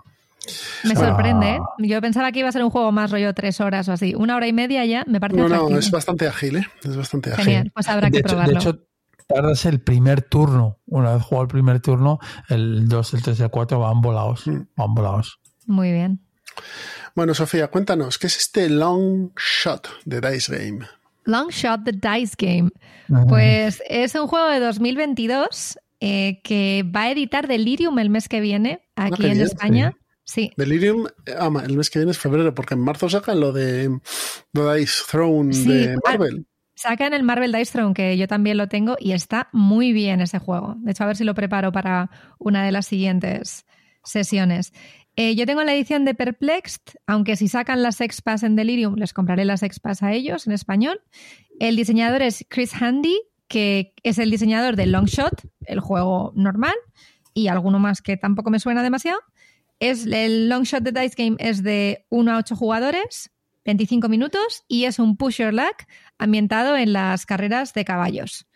Me 0.83 0.93
O 0.93 0.95
sea, 0.95 1.07
sorprende. 1.07 1.55
¿eh? 1.55 1.59
Yo 1.79 1.99
pensaba 2.01 2.31
que 2.31 2.39
iba 2.39 2.49
a 2.49 2.51
ser 2.51 2.63
un 2.63 2.69
juego 2.69 2.91
más 2.91 3.09
rollo 3.11 3.33
tres 3.33 3.59
horas 3.61 3.87
o 3.89 3.93
así. 3.93 4.13
Una 4.15 4.35
hora 4.35 4.47
y 4.47 4.53
media 4.53 4.85
ya 4.85 5.03
me 5.07 5.19
parece 5.19 5.39
No, 5.41 5.49
no, 5.49 5.77
es 5.77 5.89
bastante 5.89 6.27
ágil, 6.27 6.57
¿eh? 6.57 6.67
Es 6.83 6.95
bastante 6.95 7.31
ágil. 7.33 7.45
Genial, 7.45 7.71
pues 7.73 7.87
habrá 7.87 8.07
De 8.07 8.11
que 8.11 8.17
hecho, 8.19 8.27
probarlo. 8.27 8.53
de 8.53 8.59
hecho, 8.59 8.79
tardas 9.27 9.65
el 9.65 9.81
primer 9.81 10.21
turno. 10.21 10.77
Una 10.85 11.15
vez 11.15 11.23
jugado 11.23 11.43
el 11.43 11.47
primer 11.47 11.79
turno, 11.79 12.19
el 12.49 12.87
2, 12.87 13.13
el 13.15 13.23
3 13.23 13.39
y 13.39 13.43
el 13.43 13.49
4 13.49 13.79
van 13.79 14.01
volados. 14.01 14.45
Mm. 14.45 14.67
Van 14.75 14.93
volados. 14.93 15.39
Muy 15.65 15.91
bien. 15.91 16.21
Bueno, 17.15 17.33
Sofía, 17.33 17.69
cuéntanos, 17.69 18.19
¿qué 18.19 18.27
es 18.27 18.37
este 18.37 18.69
long 18.69 19.31
shot 19.35 19.87
de 20.05 20.21
Dice 20.21 20.57
Game? 20.57 20.85
Long 21.25 21.49
Shot 21.49 21.83
the 21.83 21.91
Dice 21.91 22.35
Game. 22.37 22.71
Pues 23.27 23.83
es 23.87 24.15
un 24.15 24.27
juego 24.27 24.47
de 24.47 24.59
2022 24.59 25.77
eh, 25.99 26.41
que 26.43 26.83
va 26.83 27.03
a 27.03 27.11
editar 27.11 27.47
Delirium 27.47 27.99
el 27.99 28.09
mes 28.09 28.27
que 28.27 28.41
viene 28.41 28.81
aquí 28.95 29.21
qué 29.21 29.27
en 29.27 29.33
bien, 29.33 29.45
España. 29.45 29.97
Sí. 30.23 30.51
Delirium, 30.57 31.07
eh, 31.25 31.33
ah, 31.39 31.51
el 31.63 31.77
mes 31.77 31.89
que 31.89 31.99
viene 31.99 32.11
es 32.11 32.17
febrero, 32.17 32.53
porque 32.53 32.73
en 32.73 32.81
marzo 32.81 33.09
sacan 33.09 33.39
lo 33.39 33.53
de 33.53 33.99
The 34.53 34.75
Dice 34.75 35.03
Throne 35.09 35.53
Sí, 35.53 35.67
de 35.67 35.93
ah, 35.93 35.97
Marvel. 36.03 36.47
Sacan 36.73 37.13
el 37.13 37.23
Marvel 37.23 37.51
Dice 37.51 37.73
Throne, 37.73 37.93
que 37.93 38.17
yo 38.17 38.27
también 38.27 38.57
lo 38.57 38.67
tengo, 38.67 38.97
y 38.99 39.13
está 39.13 39.49
muy 39.53 39.93
bien 39.93 40.21
ese 40.21 40.39
juego. 40.39 40.75
De 40.79 40.91
hecho, 40.91 41.03
a 41.03 41.07
ver 41.07 41.15
si 41.15 41.23
lo 41.23 41.35
preparo 41.35 41.71
para 41.71 42.09
una 42.39 42.65
de 42.65 42.71
las 42.71 42.87
siguientes 42.87 43.65
sesiones. 44.03 44.73
Eh, 45.17 45.35
yo 45.35 45.45
tengo 45.45 45.63
la 45.63 45.73
edición 45.73 46.03
de 46.03 46.13
Perplexed, 46.13 46.81
aunque 47.07 47.37
si 47.37 47.47
sacan 47.47 47.81
las 47.81 48.01
Expas 48.01 48.43
en 48.43 48.55
Delirium, 48.55 48.95
les 48.95 49.13
compraré 49.13 49.45
las 49.45 49.63
Expas 49.63 50.03
a 50.03 50.11
ellos 50.11 50.45
en 50.45 50.53
español. 50.53 51.01
El 51.59 51.77
diseñador 51.77 52.21
es 52.21 52.45
Chris 52.49 52.73
Handy, 52.73 53.21
que 53.47 53.93
es 54.03 54.17
el 54.17 54.29
diseñador 54.29 54.75
de 54.75 54.87
Longshot, 54.87 55.47
el 55.61 55.79
juego 55.79 56.33
normal, 56.35 56.75
y 57.33 57.47
alguno 57.47 57.79
más 57.79 58.01
que 58.01 58.17
tampoco 58.17 58.49
me 58.49 58.59
suena 58.59 58.83
demasiado. 58.83 59.19
Es, 59.79 60.05
el 60.05 60.49
Longshot 60.49 60.83
de 60.83 60.99
Dice 60.99 61.15
Game 61.17 61.37
es 61.39 61.63
de 61.63 62.05
1 62.09 62.31
a 62.33 62.37
8 62.37 62.55
jugadores, 62.55 63.31
25 63.63 64.09
minutos, 64.09 64.63
y 64.67 64.83
es 64.83 64.99
un 64.99 65.15
push 65.15 65.37
your 65.37 65.53
luck 65.53 65.83
ambientado 66.17 66.75
en 66.75 66.91
las 66.91 67.25
carreras 67.25 67.73
de 67.73 67.85
caballos. 67.85 68.47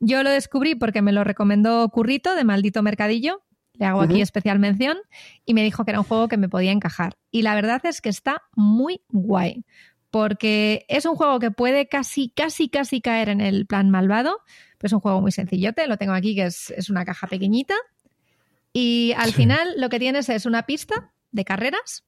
Yo 0.00 0.22
lo 0.22 0.30
descubrí 0.30 0.74
porque 0.74 1.02
me 1.02 1.12
lo 1.12 1.24
recomendó 1.24 1.88
Currito 1.88 2.34
de 2.34 2.44
Maldito 2.44 2.82
Mercadillo, 2.82 3.42
le 3.78 3.86
hago 3.86 4.00
aquí 4.00 4.20
especial 4.20 4.58
mención, 4.58 4.98
y 5.44 5.54
me 5.54 5.62
dijo 5.62 5.84
que 5.84 5.90
era 5.92 6.00
un 6.00 6.06
juego 6.06 6.28
que 6.28 6.36
me 6.36 6.48
podía 6.48 6.72
encajar. 6.72 7.16
Y 7.30 7.42
la 7.42 7.54
verdad 7.54 7.84
es 7.84 8.00
que 8.00 8.08
está 8.08 8.42
muy 8.54 9.00
guay, 9.08 9.64
porque 10.10 10.84
es 10.88 11.04
un 11.04 11.16
juego 11.16 11.38
que 11.38 11.50
puede 11.50 11.88
casi, 11.88 12.30
casi, 12.30 12.68
casi 12.68 13.00
caer 13.00 13.28
en 13.28 13.40
el 13.40 13.66
plan 13.66 13.90
malvado, 13.90 14.38
pero 14.78 14.88
es 14.88 14.92
un 14.92 15.00
juego 15.00 15.20
muy 15.20 15.32
sencillote, 15.32 15.86
lo 15.86 15.96
tengo 15.96 16.12
aquí 16.12 16.34
que 16.34 16.46
es, 16.46 16.70
es 16.70 16.90
una 16.90 17.04
caja 17.04 17.26
pequeñita, 17.26 17.74
y 18.72 19.12
al 19.16 19.30
Sí. 19.30 19.36
final 19.36 19.74
lo 19.78 19.88
que 19.88 19.98
tienes 19.98 20.28
es 20.28 20.46
una 20.46 20.64
pista 20.64 21.12
de 21.32 21.44
carreras 21.44 22.04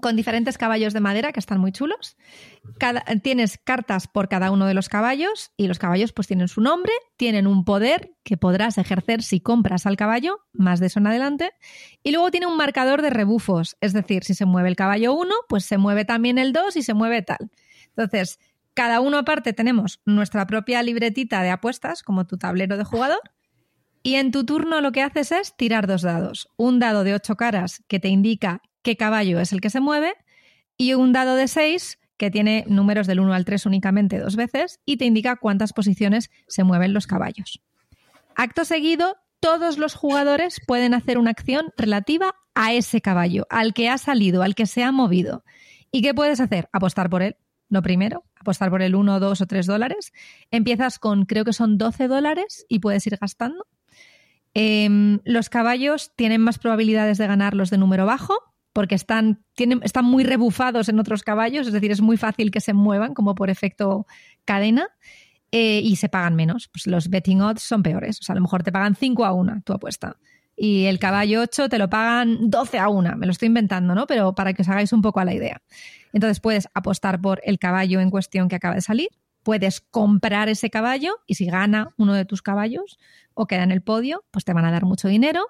con 0.00 0.16
diferentes 0.16 0.58
caballos 0.58 0.92
de 0.92 1.00
madera 1.00 1.32
que 1.32 1.40
están 1.40 1.58
muy 1.60 1.72
chulos. 1.72 2.16
Cada- 2.78 3.02
tienes 3.22 3.58
cartas 3.58 4.06
por 4.08 4.28
cada 4.28 4.50
uno 4.50 4.66
de 4.66 4.74
los 4.74 4.88
caballos 4.88 5.52
y 5.56 5.66
los 5.68 5.78
caballos 5.78 6.12
pues 6.12 6.26
tienen 6.28 6.48
su 6.48 6.60
nombre, 6.60 6.92
tienen 7.16 7.46
un 7.46 7.64
poder 7.64 8.12
que 8.22 8.36
podrás 8.36 8.78
ejercer 8.78 9.22
si 9.22 9.40
compras 9.40 9.86
al 9.86 9.96
caballo, 9.96 10.40
más 10.52 10.80
de 10.80 10.86
eso 10.86 10.98
en 10.98 11.06
adelante, 11.06 11.52
y 12.02 12.12
luego 12.12 12.30
tiene 12.30 12.46
un 12.46 12.56
marcador 12.56 13.02
de 13.02 13.10
rebufos, 13.10 13.76
es 13.80 13.92
decir, 13.92 14.24
si 14.24 14.34
se 14.34 14.44
mueve 14.44 14.68
el 14.68 14.76
caballo 14.76 15.14
1, 15.14 15.34
pues 15.48 15.64
se 15.64 15.78
mueve 15.78 16.04
también 16.04 16.38
el 16.38 16.52
2 16.52 16.76
y 16.76 16.82
se 16.82 16.94
mueve 16.94 17.22
tal. 17.22 17.50
Entonces, 17.88 18.38
cada 18.74 19.00
uno 19.00 19.16
aparte 19.18 19.52
tenemos 19.54 20.00
nuestra 20.04 20.46
propia 20.46 20.82
libretita 20.82 21.42
de 21.42 21.50
apuestas, 21.50 22.02
como 22.02 22.26
tu 22.26 22.36
tablero 22.36 22.76
de 22.76 22.84
jugador, 22.84 23.20
y 24.02 24.16
en 24.16 24.30
tu 24.30 24.44
turno 24.44 24.80
lo 24.82 24.92
que 24.92 25.02
haces 25.02 25.32
es 25.32 25.56
tirar 25.56 25.86
dos 25.86 26.02
dados. 26.02 26.48
Un 26.56 26.78
dado 26.78 27.02
de 27.02 27.14
ocho 27.14 27.36
caras 27.36 27.82
que 27.88 27.98
te 27.98 28.08
indica 28.08 28.60
qué 28.86 28.96
caballo 28.96 29.40
es 29.40 29.52
el 29.52 29.60
que 29.60 29.68
se 29.68 29.80
mueve 29.80 30.14
y 30.76 30.94
un 30.94 31.12
dado 31.12 31.34
de 31.34 31.48
seis 31.48 31.98
que 32.16 32.30
tiene 32.30 32.64
números 32.68 33.08
del 33.08 33.18
1 33.18 33.34
al 33.34 33.44
3 33.44 33.66
únicamente 33.66 34.20
dos 34.20 34.36
veces 34.36 34.78
y 34.86 34.96
te 34.96 35.06
indica 35.06 35.34
cuántas 35.34 35.72
posiciones 35.72 36.30
se 36.46 36.62
mueven 36.62 36.94
los 36.94 37.08
caballos. 37.08 37.60
Acto 38.36 38.64
seguido, 38.64 39.16
todos 39.40 39.76
los 39.76 39.96
jugadores 39.96 40.60
pueden 40.68 40.94
hacer 40.94 41.18
una 41.18 41.32
acción 41.32 41.72
relativa 41.76 42.36
a 42.54 42.74
ese 42.74 43.00
caballo, 43.00 43.48
al 43.50 43.74
que 43.74 43.88
ha 43.88 43.98
salido, 43.98 44.44
al 44.44 44.54
que 44.54 44.66
se 44.66 44.84
ha 44.84 44.92
movido. 44.92 45.42
¿Y 45.90 46.00
qué 46.00 46.14
puedes 46.14 46.38
hacer? 46.38 46.68
Apostar 46.72 47.10
por 47.10 47.22
él. 47.22 47.36
Lo 47.68 47.82
primero, 47.82 48.22
apostar 48.36 48.70
por 48.70 48.82
el 48.82 48.94
1, 48.94 49.18
2 49.18 49.40
o 49.40 49.46
3 49.46 49.66
dólares. 49.66 50.12
Empiezas 50.52 51.00
con, 51.00 51.24
creo 51.24 51.44
que 51.44 51.52
son 51.52 51.76
12 51.76 52.06
dólares 52.06 52.64
y 52.68 52.78
puedes 52.78 53.04
ir 53.08 53.18
gastando. 53.20 53.66
Em, 54.54 55.18
los 55.24 55.48
caballos 55.48 56.12
tienen 56.14 56.40
más 56.40 56.60
probabilidades 56.60 57.18
de 57.18 57.26
ganar 57.26 57.54
los 57.54 57.70
de 57.70 57.78
número 57.78 58.06
bajo 58.06 58.38
porque 58.76 58.94
están, 58.94 59.42
tienen, 59.54 59.80
están 59.84 60.04
muy 60.04 60.22
rebufados 60.22 60.90
en 60.90 61.00
otros 61.00 61.22
caballos, 61.22 61.66
es 61.66 61.72
decir, 61.72 61.90
es 61.90 62.02
muy 62.02 62.18
fácil 62.18 62.50
que 62.50 62.60
se 62.60 62.74
muevan 62.74 63.14
como 63.14 63.34
por 63.34 63.48
efecto 63.48 64.06
cadena 64.44 64.90
eh, 65.50 65.80
y 65.82 65.96
se 65.96 66.10
pagan 66.10 66.34
menos. 66.34 66.68
Pues 66.68 66.86
los 66.86 67.08
betting 67.08 67.40
odds 67.40 67.62
son 67.62 67.82
peores, 67.82 68.20
o 68.20 68.22
sea, 68.22 68.34
a 68.34 68.36
lo 68.36 68.42
mejor 68.42 68.62
te 68.62 68.72
pagan 68.72 68.94
5 68.94 69.24
a 69.24 69.32
1 69.32 69.62
tu 69.64 69.72
apuesta 69.72 70.18
y 70.54 70.84
el 70.84 70.98
caballo 70.98 71.40
8 71.40 71.70
te 71.70 71.78
lo 71.78 71.88
pagan 71.88 72.50
12 72.50 72.78
a 72.78 72.90
1, 72.90 73.16
me 73.16 73.24
lo 73.24 73.32
estoy 73.32 73.46
inventando, 73.46 73.94
¿no? 73.94 74.06
Pero 74.06 74.34
para 74.34 74.52
que 74.52 74.60
os 74.60 74.68
hagáis 74.68 74.92
un 74.92 75.00
poco 75.00 75.20
a 75.20 75.24
la 75.24 75.32
idea. 75.32 75.62
Entonces 76.12 76.40
puedes 76.40 76.68
apostar 76.74 77.18
por 77.18 77.40
el 77.44 77.58
caballo 77.58 78.00
en 78.00 78.10
cuestión 78.10 78.50
que 78.50 78.56
acaba 78.56 78.74
de 78.74 78.82
salir, 78.82 79.08
puedes 79.42 79.80
comprar 79.80 80.50
ese 80.50 80.68
caballo 80.68 81.14
y 81.26 81.36
si 81.36 81.46
gana 81.46 81.94
uno 81.96 82.12
de 82.12 82.26
tus 82.26 82.42
caballos 82.42 82.98
o 83.32 83.46
queda 83.46 83.62
en 83.62 83.72
el 83.72 83.80
podio, 83.80 84.26
pues 84.32 84.44
te 84.44 84.52
van 84.52 84.66
a 84.66 84.70
dar 84.70 84.84
mucho 84.84 85.08
dinero. 85.08 85.46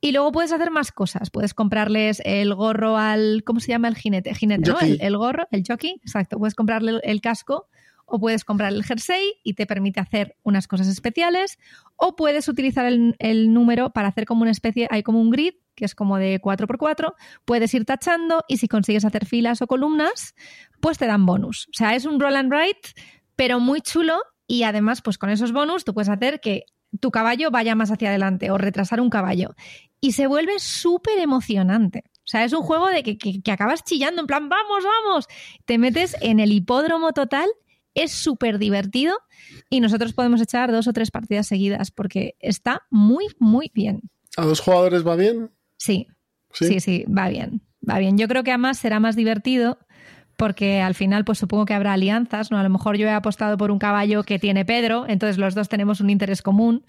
Y 0.00 0.12
luego 0.12 0.32
puedes 0.32 0.52
hacer 0.52 0.70
más 0.70 0.92
cosas. 0.92 1.30
Puedes 1.30 1.52
comprarles 1.52 2.22
el 2.24 2.54
gorro 2.54 2.96
al. 2.96 3.42
¿Cómo 3.44 3.60
se 3.60 3.68
llama 3.68 3.88
el 3.88 3.96
jinete? 3.96 4.34
Jinete, 4.34 4.70
¿no? 4.70 4.80
El, 4.80 4.98
el 5.00 5.16
gorro, 5.16 5.46
el 5.50 5.62
jockey, 5.66 6.00
exacto. 6.02 6.38
Puedes 6.38 6.54
comprarle 6.54 6.92
el, 6.92 7.00
el 7.04 7.20
casco 7.20 7.68
o 8.06 8.18
puedes 8.18 8.44
comprar 8.44 8.72
el 8.72 8.82
jersey 8.82 9.34
y 9.44 9.54
te 9.54 9.66
permite 9.66 10.00
hacer 10.00 10.36
unas 10.42 10.66
cosas 10.66 10.88
especiales. 10.88 11.58
O 11.96 12.16
puedes 12.16 12.48
utilizar 12.48 12.86
el, 12.86 13.14
el 13.18 13.52
número 13.52 13.90
para 13.90 14.08
hacer 14.08 14.24
como 14.24 14.42
una 14.42 14.50
especie. 14.50 14.88
Hay 14.90 15.02
como 15.02 15.20
un 15.20 15.30
grid 15.30 15.54
que 15.76 15.84
es 15.84 15.94
como 15.94 16.18
de 16.18 16.40
4x4. 16.40 17.14
Puedes 17.44 17.72
ir 17.74 17.84
tachando 17.84 18.44
y 18.48 18.56
si 18.56 18.68
consigues 18.68 19.04
hacer 19.04 19.26
filas 19.26 19.62
o 19.62 19.66
columnas, 19.66 20.34
pues 20.80 20.98
te 20.98 21.06
dan 21.06 21.26
bonus. 21.26 21.68
O 21.68 21.72
sea, 21.72 21.94
es 21.94 22.04
un 22.04 22.20
roll 22.20 22.36
and 22.36 22.52
write, 22.52 22.90
pero 23.36 23.60
muy 23.60 23.80
chulo. 23.80 24.20
Y 24.46 24.64
además, 24.64 25.02
pues 25.02 25.16
con 25.16 25.30
esos 25.30 25.52
bonus 25.52 25.84
tú 25.84 25.94
puedes 25.94 26.08
hacer 26.08 26.40
que 26.40 26.64
tu 26.98 27.10
caballo 27.10 27.50
vaya 27.50 27.74
más 27.74 27.90
hacia 27.90 28.08
adelante 28.08 28.50
o 28.50 28.58
retrasar 28.58 29.00
un 29.00 29.10
caballo. 29.10 29.54
Y 30.00 30.12
se 30.12 30.26
vuelve 30.26 30.58
súper 30.58 31.18
emocionante. 31.18 32.04
O 32.18 32.28
sea, 32.30 32.44
es 32.44 32.52
un 32.52 32.62
juego 32.62 32.88
de 32.88 33.02
que, 33.02 33.18
que- 33.18 33.42
que 33.42 33.52
acabas 33.52 33.82
chillando, 33.84 34.20
en 34.20 34.26
plan, 34.26 34.48
vamos, 34.48 34.84
vamos. 34.84 35.26
Te 35.64 35.78
metes 35.78 36.16
en 36.20 36.38
el 36.40 36.52
hipódromo 36.52 37.12
total, 37.12 37.48
es 37.94 38.12
súper 38.12 38.58
divertido 38.58 39.16
y 39.68 39.80
nosotros 39.80 40.12
podemos 40.12 40.40
echar 40.40 40.70
dos 40.70 40.86
o 40.86 40.92
tres 40.92 41.10
partidas 41.10 41.48
seguidas 41.48 41.90
porque 41.90 42.36
está 42.38 42.82
muy, 42.90 43.26
muy 43.40 43.70
bien. 43.74 44.02
¿A 44.36 44.44
dos 44.44 44.60
jugadores 44.60 45.04
va 45.06 45.16
bien? 45.16 45.50
Sí, 45.76 46.06
sí, 46.68 46.78
sí, 46.80 47.04
va 47.06 47.28
bien. 47.28 47.62
Va 47.88 47.98
bien. 47.98 48.16
Yo 48.16 48.28
creo 48.28 48.44
que 48.44 48.52
además 48.52 48.78
será 48.78 49.00
más 49.00 49.16
divertido 49.16 49.78
porque 50.36 50.80
al 50.80 50.94
final, 50.94 51.24
pues 51.24 51.38
supongo 51.38 51.66
que 51.66 51.74
habrá 51.74 51.92
alianzas, 51.94 52.50
¿no? 52.50 52.58
A 52.58 52.62
lo 52.62 52.70
mejor 52.70 52.96
yo 52.96 53.06
he 53.06 53.10
apostado 53.10 53.56
por 53.58 53.70
un 53.70 53.78
caballo 53.78 54.22
que 54.22 54.38
tiene 54.38 54.64
Pedro, 54.64 55.04
entonces 55.08 55.36
los 55.36 55.54
dos 55.54 55.68
tenemos 55.68 56.00
un 56.00 56.08
interés 56.10 56.40
común. 56.42 56.84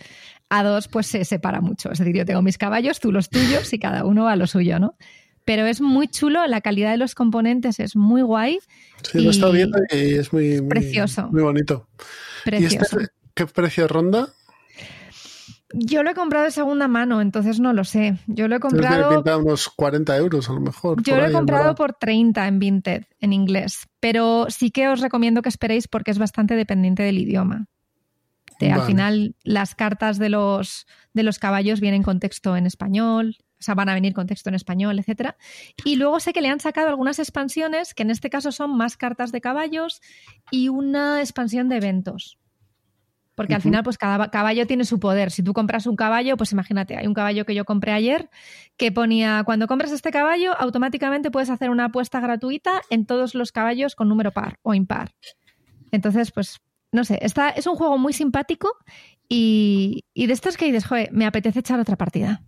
A 0.53 0.63
dos, 0.63 0.87
pues 0.89 1.07
se 1.07 1.23
separa 1.23 1.61
mucho. 1.61 1.91
Es 1.91 1.99
decir, 1.99 2.13
yo 2.15 2.25
tengo 2.25 2.41
mis 2.41 2.57
caballos, 2.57 2.99
tú 2.99 3.11
los 3.11 3.29
tuyos 3.29 3.71
y 3.71 3.79
cada 3.79 4.03
uno 4.05 4.27
a 4.27 4.35
lo 4.35 4.47
suyo, 4.47 4.79
¿no? 4.79 4.95
Pero 5.45 5.65
es 5.65 5.79
muy 5.81 6.07
chulo, 6.09 6.45
la 6.45 6.59
calidad 6.61 6.91
de 6.91 6.97
los 6.97 7.15
componentes 7.15 7.79
es 7.79 7.95
muy 7.95 8.21
guay. 8.21 8.59
Sí, 9.01 9.21
lo 9.21 9.29
he 9.29 9.31
estado 9.31 9.53
viendo 9.53 9.79
y 9.91 10.15
es 10.15 10.33
muy, 10.33 10.59
muy- 10.59 10.67
Precioso. 10.69 11.29
Muy 11.31 11.41
bonito. 11.41 11.87
¿Y 12.45 12.65
este, 12.65 12.77
Precioso. 12.77 12.97
qué 13.33 13.47
precio 13.47 13.87
ronda? 13.87 14.27
Yo 15.73 16.03
lo 16.03 16.11
he 16.11 16.13
comprado 16.13 16.43
de 16.45 16.51
segunda 16.51 16.89
mano, 16.89 17.21
entonces 17.21 17.61
no 17.61 17.71
lo 17.71 17.85
sé. 17.85 18.17
Yo 18.27 18.49
lo 18.49 18.55
he 18.55 18.59
que 18.59 18.67
comprado. 18.67 19.15
pintar 19.15 19.37
unos 19.37 19.69
40 19.69 20.17
euros 20.17 20.49
a 20.49 20.53
lo 20.53 20.59
mejor. 20.59 21.01
Yo 21.01 21.15
lo 21.15 21.25
he 21.25 21.31
comprado 21.31 21.75
por 21.75 21.93
30 21.93 22.45
en 22.47 22.59
Vinted, 22.59 23.03
en 23.21 23.31
inglés, 23.31 23.87
pero 24.01 24.47
sí 24.49 24.69
que 24.69 24.89
os 24.89 24.99
recomiendo 24.99 25.41
que 25.41 25.47
esperéis 25.49 25.87
porque 25.87 26.11
es 26.11 26.17
bastante 26.19 26.55
dependiente 26.55 27.03
del 27.03 27.19
idioma. 27.19 27.67
Te- 28.61 28.71
Al 28.71 28.81
final, 28.83 29.35
las 29.43 29.73
cartas 29.75 30.19
de 30.19 30.29
los, 30.29 30.85
de 31.13 31.23
los 31.23 31.39
caballos 31.39 31.79
vienen 31.79 32.03
con 32.03 32.19
texto 32.19 32.55
en 32.55 32.65
español, 32.67 33.37
o 33.59 33.63
sea, 33.63 33.73
van 33.75 33.89
a 33.89 33.93
venir 33.95 34.13
con 34.13 34.27
texto 34.27 34.49
en 34.49 34.55
español, 34.55 34.99
etcétera. 34.99 35.35
Y 35.83 35.95
luego 35.95 36.19
sé 36.19 36.31
que 36.31 36.41
le 36.41 36.49
han 36.49 36.59
sacado 36.59 36.89
algunas 36.89 37.17
expansiones, 37.19 37.93
que 37.93 38.03
en 38.03 38.11
este 38.11 38.29
caso 38.29 38.51
son 38.51 38.77
más 38.77 38.97
cartas 38.97 39.31
de 39.31 39.41
caballos 39.41 40.01
y 40.51 40.69
una 40.69 41.19
expansión 41.21 41.69
de 41.69 41.77
eventos. 41.77 42.37
Porque 43.33 43.55
al 43.55 43.61
final, 43.63 43.83
pues 43.83 43.97
cada 43.97 44.29
caballo 44.29 44.67
tiene 44.67 44.83
su 44.85 44.99
poder. 44.99 45.31
Si 45.31 45.41
tú 45.41 45.53
compras 45.53 45.87
un 45.87 45.95
caballo, 45.95 46.37
pues 46.37 46.51
imagínate, 46.51 46.97
hay 46.97 47.07
un 47.07 47.13
caballo 47.15 47.45
que 47.45 47.55
yo 47.55 47.65
compré 47.65 47.91
ayer 47.93 48.29
que 48.77 48.91
ponía, 48.91 49.41
cuando 49.45 49.65
compras 49.67 49.91
este 49.91 50.11
caballo, 50.11 50.53
automáticamente 50.59 51.31
puedes 51.31 51.49
hacer 51.49 51.71
una 51.71 51.85
apuesta 51.85 52.19
gratuita 52.19 52.81
en 52.91 53.05
todos 53.07 53.33
los 53.33 53.51
caballos 53.51 53.95
con 53.95 54.09
número 54.09 54.31
par 54.31 54.59
o 54.61 54.75
impar. 54.75 55.15
Entonces, 55.91 56.31
pues 56.31 56.59
no 56.91 57.05
sé, 57.05 57.19
está, 57.21 57.49
es 57.49 57.67
un 57.67 57.75
juego 57.75 57.97
muy 57.97 58.13
simpático 58.13 58.75
y, 59.29 60.03
de 60.15 60.33
estos 60.33 60.57
que 60.57 60.65
dices, 60.65 60.85
joder, 60.85 61.11
me 61.13 61.25
apetece 61.25 61.59
echar 61.59 61.79
otra 61.79 61.95
partida. 61.95 62.43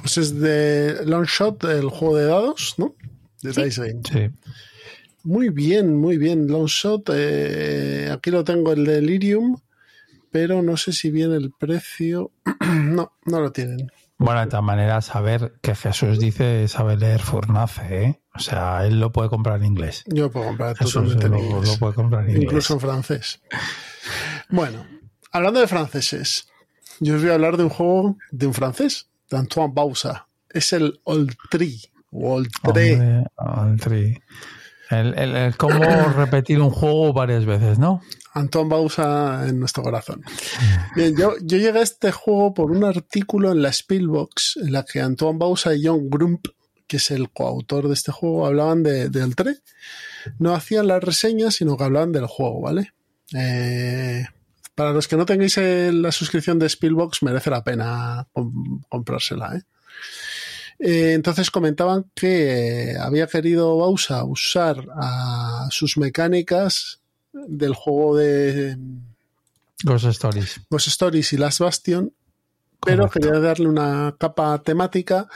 Pues 0.00 0.18
es 0.18 0.40
de 0.40 1.04
Long 1.04 1.26
Shot, 1.26 1.64
el 1.64 1.88
juego 1.88 2.16
de 2.16 2.24
dados, 2.24 2.74
¿no? 2.78 2.96
De 3.42 3.70
sí. 3.70 3.70
Sí. 3.70 4.30
Muy 5.22 5.50
bien, 5.50 5.94
muy 5.94 6.18
bien. 6.18 6.48
Long 6.48 6.66
Shot, 6.66 7.10
eh, 7.14 8.10
aquí 8.10 8.30
lo 8.30 8.42
tengo 8.42 8.72
el 8.72 8.84
Delirium, 8.84 9.58
pero 10.32 10.62
no 10.62 10.76
sé 10.76 10.92
si 10.92 11.10
viene 11.10 11.36
el 11.36 11.52
precio. 11.52 12.32
no, 12.66 13.12
no 13.24 13.40
lo 13.40 13.52
tienen. 13.52 13.92
Bueno, 14.18 14.40
de 14.40 14.46
todas 14.48 14.64
maneras, 14.64 15.06
saber 15.06 15.58
que 15.62 15.76
Jesús 15.76 16.18
dice 16.18 16.66
sabe 16.66 16.96
leer 16.96 17.20
Furnace, 17.20 18.04
¿eh? 18.04 18.22
O 18.34 18.40
sea, 18.40 18.84
él 18.84 18.98
lo 18.98 19.12
puede 19.12 19.28
comprar 19.28 19.58
en 19.58 19.66
inglés. 19.66 20.04
Yo 20.06 20.24
lo 20.24 20.30
puedo 20.30 20.46
comprar 20.48 20.76
totalmente 20.76 21.26
en 21.26 21.38
inglés. 21.38 21.68
Lo 21.68 21.78
puede 21.78 21.94
comprar 21.94 22.24
en 22.24 22.30
inglés. 22.30 22.44
Incluso 22.44 22.74
en 22.74 22.80
francés. 22.80 23.40
Bueno, 24.48 24.84
hablando 25.30 25.60
de 25.60 25.68
franceses, 25.68 26.48
yo 27.00 27.14
os 27.14 27.22
voy 27.22 27.30
a 27.30 27.34
hablar 27.34 27.56
de 27.56 27.64
un 27.64 27.70
juego 27.70 28.16
de 28.30 28.46
un 28.46 28.54
francés, 28.54 29.08
de 29.30 29.36
Antoine 29.38 29.72
Bausa. 29.72 30.26
Es 30.50 30.72
el 30.72 31.00
Oltri. 31.04 31.80
O 32.10 32.34
Oltré. 32.34 33.24
Oltri. 33.36 34.20
El, 34.90 35.18
el, 35.18 35.56
cómo 35.56 35.84
repetir 36.16 36.60
un 36.60 36.70
juego 36.70 37.12
varias 37.12 37.44
veces, 37.44 37.78
¿no? 37.78 38.00
Antoine 38.32 38.70
Bausa 38.70 39.46
en 39.46 39.60
nuestro 39.60 39.82
corazón. 39.82 40.22
Bien, 40.96 41.14
yo, 41.14 41.34
yo 41.42 41.58
llegué 41.58 41.78
a 41.78 41.82
este 41.82 42.10
juego 42.10 42.54
por 42.54 42.70
un 42.70 42.84
artículo 42.84 43.52
en 43.52 43.60
la 43.60 43.70
Spielbox 43.70 44.58
en 44.62 44.72
la 44.72 44.84
que 44.84 45.00
Antoine 45.00 45.38
Bausa 45.38 45.74
y 45.74 45.84
John 45.84 46.08
Grump, 46.08 46.46
que 46.86 46.96
es 46.96 47.10
el 47.10 47.30
coautor 47.30 47.88
de 47.88 47.94
este 47.94 48.12
juego, 48.12 48.46
hablaban 48.46 48.82
de, 48.82 49.10
del 49.10 49.36
3. 49.36 49.62
No 50.38 50.54
hacían 50.54 50.86
las 50.86 51.04
reseñas, 51.04 51.56
sino 51.56 51.76
que 51.76 51.84
hablaban 51.84 52.12
del 52.12 52.26
juego, 52.26 52.62
¿vale? 52.62 52.92
Eh, 53.34 54.24
para 54.74 54.92
los 54.92 55.06
que 55.06 55.16
no 55.16 55.26
tengáis 55.26 55.58
la 55.58 56.12
suscripción 56.12 56.58
de 56.58 56.68
Spielbox, 56.68 57.22
merece 57.22 57.50
la 57.50 57.62
pena 57.62 58.26
comprársela, 58.88 59.56
¿eh? 59.56 59.62
Eh, 60.78 61.12
entonces 61.14 61.50
comentaban 61.50 62.10
que 62.14 62.94
había 63.00 63.26
querido 63.26 63.76
Bausa 63.78 64.24
usar 64.24 64.86
a 64.94 65.68
sus 65.70 65.96
mecánicas 65.96 67.00
del 67.32 67.74
juego 67.74 68.16
de 68.16 68.76
Ghost 69.84 70.06
Stories. 70.06 70.60
Ghost 70.70 70.88
Stories 70.88 71.32
y 71.32 71.36
Last 71.36 71.60
Bastion, 71.60 72.12
pero 72.84 73.08
Correcto. 73.08 73.28
quería 73.28 73.40
darle 73.40 73.68
una 73.68 74.14
capa 74.18 74.62
temática 74.62 75.28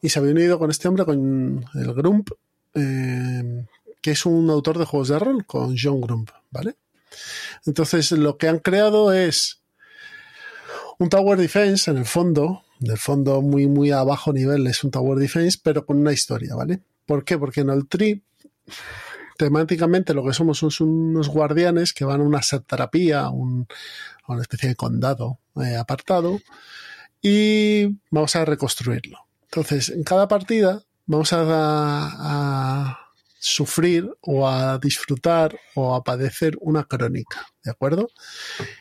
y 0.00 0.08
se 0.08 0.18
había 0.18 0.32
unido 0.32 0.58
con 0.58 0.70
este 0.70 0.88
hombre, 0.88 1.04
con 1.04 1.64
el 1.74 1.94
Grump, 1.94 2.30
eh, 2.74 3.66
que 4.00 4.10
es 4.12 4.26
un 4.26 4.48
autor 4.50 4.78
de 4.78 4.84
juegos 4.84 5.08
de 5.08 5.18
rol, 5.18 5.44
con 5.44 5.76
John 5.80 6.00
Grump, 6.00 6.30
¿vale? 6.50 6.76
Entonces 7.66 8.12
lo 8.12 8.36
que 8.36 8.48
han 8.48 8.58
creado 8.58 9.12
es 9.12 9.60
un 10.98 11.08
Tower 11.08 11.38
Defense 11.38 11.90
en 11.90 11.98
el 11.98 12.04
fondo, 12.04 12.62
del 12.78 12.98
fondo 12.98 13.40
muy 13.40 13.66
muy 13.66 13.90
a 13.90 14.02
bajo 14.02 14.32
nivel 14.32 14.66
es 14.66 14.84
un 14.84 14.90
Tower 14.90 15.18
Defense, 15.18 15.58
pero 15.62 15.86
con 15.86 15.98
una 15.98 16.12
historia, 16.12 16.54
¿vale? 16.54 16.80
¿Por 17.06 17.24
qué? 17.24 17.38
Porque 17.38 17.60
en 17.60 17.70
el 17.70 17.86
Tree 17.88 18.22
temáticamente 19.36 20.14
lo 20.14 20.24
que 20.24 20.32
somos 20.32 20.58
son 20.58 20.88
unos 20.88 21.28
guardianes 21.28 21.92
que 21.92 22.04
van 22.04 22.20
a 22.20 22.24
una 22.24 22.42
satrapía, 22.42 23.28
un, 23.30 23.66
a 24.24 24.32
una 24.32 24.42
especie 24.42 24.68
de 24.68 24.76
condado 24.76 25.38
eh, 25.56 25.76
apartado, 25.76 26.40
y 27.20 27.86
vamos 28.10 28.36
a 28.36 28.44
reconstruirlo. 28.44 29.18
Entonces, 29.44 29.88
en 29.88 30.04
cada 30.04 30.28
partida 30.28 30.82
vamos 31.06 31.32
a, 31.32 31.42
a, 31.42 33.00
sufrir 33.38 34.10
o 34.22 34.48
a 34.48 34.78
disfrutar 34.78 35.58
o 35.74 35.94
a 35.94 36.02
padecer 36.02 36.56
una 36.60 36.84
crónica, 36.84 37.46
¿de 37.62 37.70
acuerdo? 37.70 38.08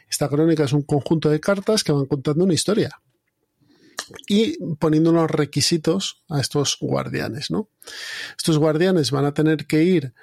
Esta 0.10 0.30
crónica 0.30 0.64
es 0.64 0.72
un 0.72 0.84
conjunto 0.84 1.30
de 1.30 1.42
cartas 1.42 1.84
que 1.84 1.92
van 1.92 2.06
contando 2.06 2.46
una 2.46 2.54
historia 2.54 3.02
y 4.28 4.58
poniendo 4.76 5.10
unos 5.10 5.30
requisitos 5.30 6.24
a 6.30 6.40
estos 6.40 6.78
guardianes, 6.80 7.52
¿no? 7.52 7.70
Estos 8.38 8.58
guardianes 8.58 9.12
van 9.12 9.26
a 9.26 9.34
tener 9.34 9.66
que 9.66 9.84
ir 9.84 10.14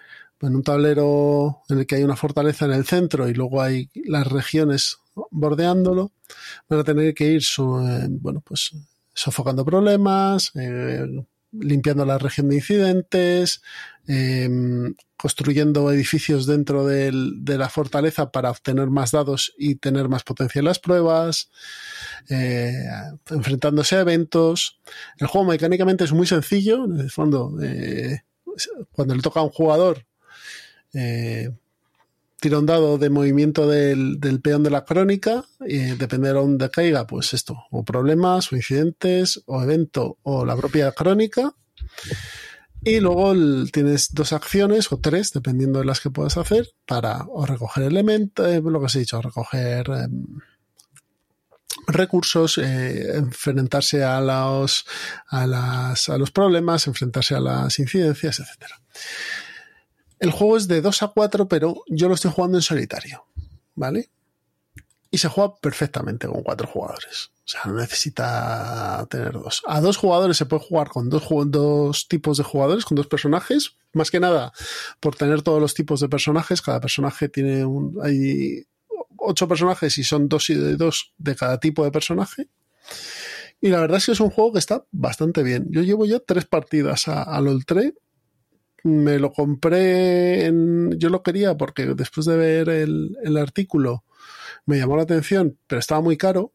en 0.41 0.57
un 0.57 0.63
tablero 0.63 1.63
en 1.69 1.81
el 1.81 1.87
que 1.87 1.97
hay 1.97 2.03
una 2.03 2.17
fortaleza 2.17 2.65
en 2.65 2.73
el 2.73 2.87
centro 2.87 3.29
y 3.29 3.35
luego 3.35 3.61
hay 3.61 3.91
las 3.95 4.27
regiones 4.27 4.99
bordeándolo, 5.31 6.13
van 6.69 6.81
a 6.81 6.85
tener 6.85 7.15
que 7.15 7.27
ir 7.27 7.43
eh, 7.43 8.07
bueno, 8.09 8.43
pues 8.45 8.71
sofocando 9.13 9.65
problemas, 9.65 10.53
eh, 10.55 11.07
limpiando 11.53 12.05
la 12.05 12.19
región 12.19 12.49
de 12.49 12.57
incidentes, 12.57 13.63
eh, 14.07 14.49
construyendo 15.17 15.93
edificios 15.93 16.47
dentro 16.47 16.87
del, 16.87 17.45
de 17.45 17.59
la 17.59 17.69
fortaleza 17.69 18.33
para 18.33 18.51
obtener 18.51 18.89
más 18.89 19.11
dados 19.11 19.53
y 19.59 19.75
tener 19.75 20.09
más 20.09 20.23
potencia 20.23 20.61
en 20.61 20.65
las 20.65 20.79
pruebas, 20.79 21.51
eh, 22.31 22.85
enfrentándose 23.29 23.97
a 23.97 24.01
eventos. 24.01 24.81
El 25.19 25.27
juego 25.27 25.49
mecánicamente 25.49 26.05
es 26.05 26.13
muy 26.13 26.27
sencillo, 26.27 26.87
en 26.87 26.99
el 27.01 27.11
fondo, 27.11 27.55
eh, 27.63 28.21
cuando 28.93 29.15
le 29.15 29.21
toca 29.21 29.41
a 29.41 29.45
un 29.45 29.51
jugador, 29.51 30.07
eh, 30.95 31.51
tira 32.41 32.59
un 32.59 32.67
dado 32.67 32.99
de 32.99 33.11
movimiento 33.11 33.69
del, 33.69 34.19
del 34.19 34.41
peón 34.41 34.63
de 34.63 34.71
la 34.71 34.85
crónica 34.85 35.45
y 35.67 35.79
depende 35.79 36.29
de 36.29 36.35
dónde 36.35 36.71
caiga, 36.71 37.07
pues 37.07 37.35
esto, 37.35 37.65
o 37.71 37.85
problemas, 37.85 38.53
o 38.53 38.57
incidentes, 38.57 39.43
o 39.47 39.63
evento, 39.63 40.19
o 40.23 40.45
la 40.45 40.57
propia 40.57 40.93
crónica. 40.93 41.55
Y 42.83 43.01
luego 43.01 43.35
tienes 43.71 44.15
dos 44.15 44.33
acciones 44.33 44.91
o 44.91 44.99
tres, 44.99 45.33
dependiendo 45.33 45.81
de 45.81 45.85
las 45.85 46.01
que 46.01 46.11
puedas 46.11 46.39
hacer, 46.39 46.71
para 46.87 47.25
o 47.29 47.45
recoger 47.45 47.85
elementos, 47.85 48.49
eh, 48.49 48.63
lo 48.65 48.81
que 48.81 48.87
os 48.87 48.97
he 48.97 49.01
dicho, 49.01 49.21
recoger 49.21 49.91
eh, 49.91 50.09
recursos, 51.87 52.57
eh, 52.57 53.19
enfrentarse 53.19 54.03
a 54.03 54.21
los, 54.23 54.87
a, 55.29 55.47
las, 55.47 56.09
a 56.09 56.17
los 56.17 56.31
problemas, 56.31 56.87
enfrentarse 56.87 57.35
a 57.35 57.41
las 57.41 57.79
incidencias, 57.79 58.41
etcétera. 58.41 58.81
El 60.21 60.33
juego 60.33 60.59
es 60.59 60.69
de 60.69 60.83
2 60.83 61.03
a 61.03 61.09
4, 61.09 61.49
pero 61.49 61.83
yo 61.89 62.09
lo 62.09 62.15
estoy 62.15 62.31
jugando 62.31 62.59
en 62.59 62.63
solitario, 62.63 63.25
¿vale? 63.75 64.11
Y 65.11 65.19
se 65.19 65.29
juega 65.29 65.57
perfectamente 65.57 66.29
con 66.29 66.43
cuatro 66.43 66.69
jugadores. 66.69 67.31
O 67.45 67.49
sea, 67.49 67.63
no 67.65 67.73
necesita 67.73 69.05
tener 69.11 69.33
dos. 69.33 69.63
A 69.67 69.81
dos 69.81 69.97
jugadores 69.97 70.37
se 70.37 70.47
puede 70.47 70.63
jugar 70.63 70.89
con 70.89 71.09
dos, 71.11 72.07
tipos 72.07 72.37
de 72.37 72.45
jugadores, 72.45 72.85
con 72.85 72.95
dos 72.95 73.09
personajes. 73.09 73.77
Más 73.93 74.11
que 74.13 74.21
nada, 74.21 74.53
por 75.01 75.17
tener 75.17 75.43
todos 75.43 75.61
los 75.61 75.75
tipos 75.75 75.99
de 75.99 76.09
personajes. 76.09 76.63
Cada 76.63 76.81
personaje 76.81 77.29
tiene 77.29 77.65
un. 77.65 77.99
Hay 78.05 78.67
ocho 79.17 79.49
personajes 79.49 79.99
y 79.99 80.05
son 80.05 80.29
dos 80.29 80.49
y 80.51 80.55
dos 80.55 81.13
de 81.19 81.35
cada 81.35 81.59
tipo 81.59 81.83
de 81.83 81.91
personaje. 81.91 82.49
Y 83.61 83.71
la 83.71 83.81
verdad 83.81 83.99
es 83.99 84.07
que 84.07 84.13
es 84.13 84.21
un 84.21 84.31
juego 84.31 84.53
que 84.53 84.61
está 84.61 84.85
bastante 84.93 85.43
bien. 85.43 85.67
Yo 85.71 85.83
llevo 85.83 86.07
ya 86.07 86.21
tres 86.21 86.45
partidas 86.45 87.09
a, 87.09 87.23
a 87.23 87.41
LOL3 87.41 87.95
me 88.85 89.19
lo 89.19 89.33
compré 89.33 90.47
en, 90.47 90.99
yo 90.99 91.09
lo 91.09 91.23
quería 91.23 91.57
porque 91.57 91.87
después 91.87 92.27
de 92.27 92.37
ver 92.37 92.69
el, 92.69 93.17
el, 93.23 93.37
artículo 93.37 94.05
me 94.67 94.79
llamó 94.79 94.97
la 94.97 95.03
atención, 95.03 95.59
pero 95.67 95.81
estaba 95.81 96.01
muy 96.01 96.17
caro 96.17 96.53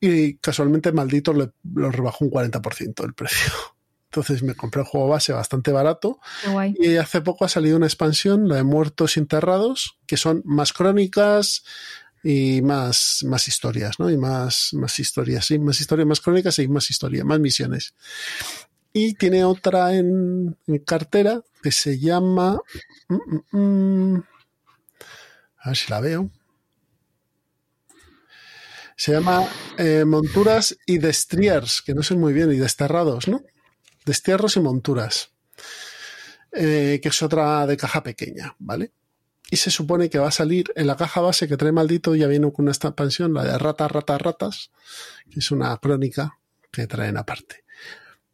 y 0.00 0.34
casualmente 0.38 0.92
maldito 0.92 1.32
le, 1.32 1.50
lo 1.74 1.90
rebajó 1.90 2.24
un 2.24 2.30
40% 2.30 3.04
el 3.04 3.14
precio. 3.14 3.52
Entonces 4.10 4.42
me 4.42 4.56
compré 4.56 4.80
el 4.80 4.88
juego 4.88 5.08
base 5.08 5.32
bastante 5.32 5.70
barato 5.70 6.18
Guay. 6.50 6.74
y 6.80 6.96
hace 6.96 7.20
poco 7.20 7.44
ha 7.44 7.48
salido 7.48 7.76
una 7.76 7.86
expansión, 7.86 8.48
la 8.48 8.56
de 8.56 8.64
Muertos 8.64 9.16
Enterrados, 9.16 9.98
que 10.06 10.16
son 10.16 10.42
más 10.44 10.72
crónicas 10.72 11.62
y 12.24 12.60
más, 12.62 13.24
más 13.24 13.46
historias, 13.46 14.00
¿no? 14.00 14.10
Y 14.10 14.16
más, 14.16 14.70
más 14.72 14.98
historias, 14.98 15.46
sí, 15.46 15.60
más 15.60 15.80
historias, 15.80 16.08
más 16.08 16.20
crónicas 16.20 16.58
y 16.58 16.66
más 16.66 16.90
historias, 16.90 17.24
más 17.24 17.38
misiones 17.38 17.94
y 18.92 19.14
tiene 19.14 19.44
otra 19.44 19.94
en, 19.94 20.58
cartera 20.84 21.42
que 21.62 21.72
se 21.72 21.98
llama. 21.98 22.58
Mm, 23.08 23.16
mm, 23.52 24.14
mm, 24.14 24.24
a 25.58 25.68
ver 25.68 25.76
si 25.76 25.90
la 25.90 26.00
veo. 26.00 26.30
Se 28.96 29.12
llama 29.12 29.48
eh, 29.78 30.04
Monturas 30.04 30.76
y 30.84 30.98
Destriers, 30.98 31.82
que 31.82 31.94
no 31.94 32.02
sé 32.02 32.14
muy 32.14 32.32
bien, 32.32 32.52
y 32.52 32.56
Desterrados, 32.56 33.28
¿no? 33.28 33.42
Destierros 34.04 34.56
y 34.56 34.60
Monturas. 34.60 35.30
Eh, 36.52 36.98
que 37.02 37.08
es 37.08 37.22
otra 37.22 37.66
de 37.66 37.76
caja 37.76 38.02
pequeña, 38.02 38.56
¿vale? 38.58 38.92
Y 39.50 39.56
se 39.56 39.70
supone 39.70 40.10
que 40.10 40.18
va 40.18 40.28
a 40.28 40.32
salir 40.32 40.72
en 40.74 40.86
la 40.86 40.96
caja 40.96 41.20
base 41.20 41.48
que 41.48 41.56
trae 41.56 41.72
maldito, 41.72 42.14
ya 42.14 42.26
viene 42.26 42.52
con 42.52 42.64
una 42.64 42.72
expansión, 42.72 43.32
la 43.34 43.44
de 43.44 43.58
Ratas, 43.58 43.90
Ratas, 43.90 44.20
Ratas, 44.20 44.70
que 45.30 45.40
es 45.40 45.50
una 45.50 45.76
crónica 45.78 46.38
que 46.70 46.86
traen 46.86 47.16
aparte. 47.16 47.64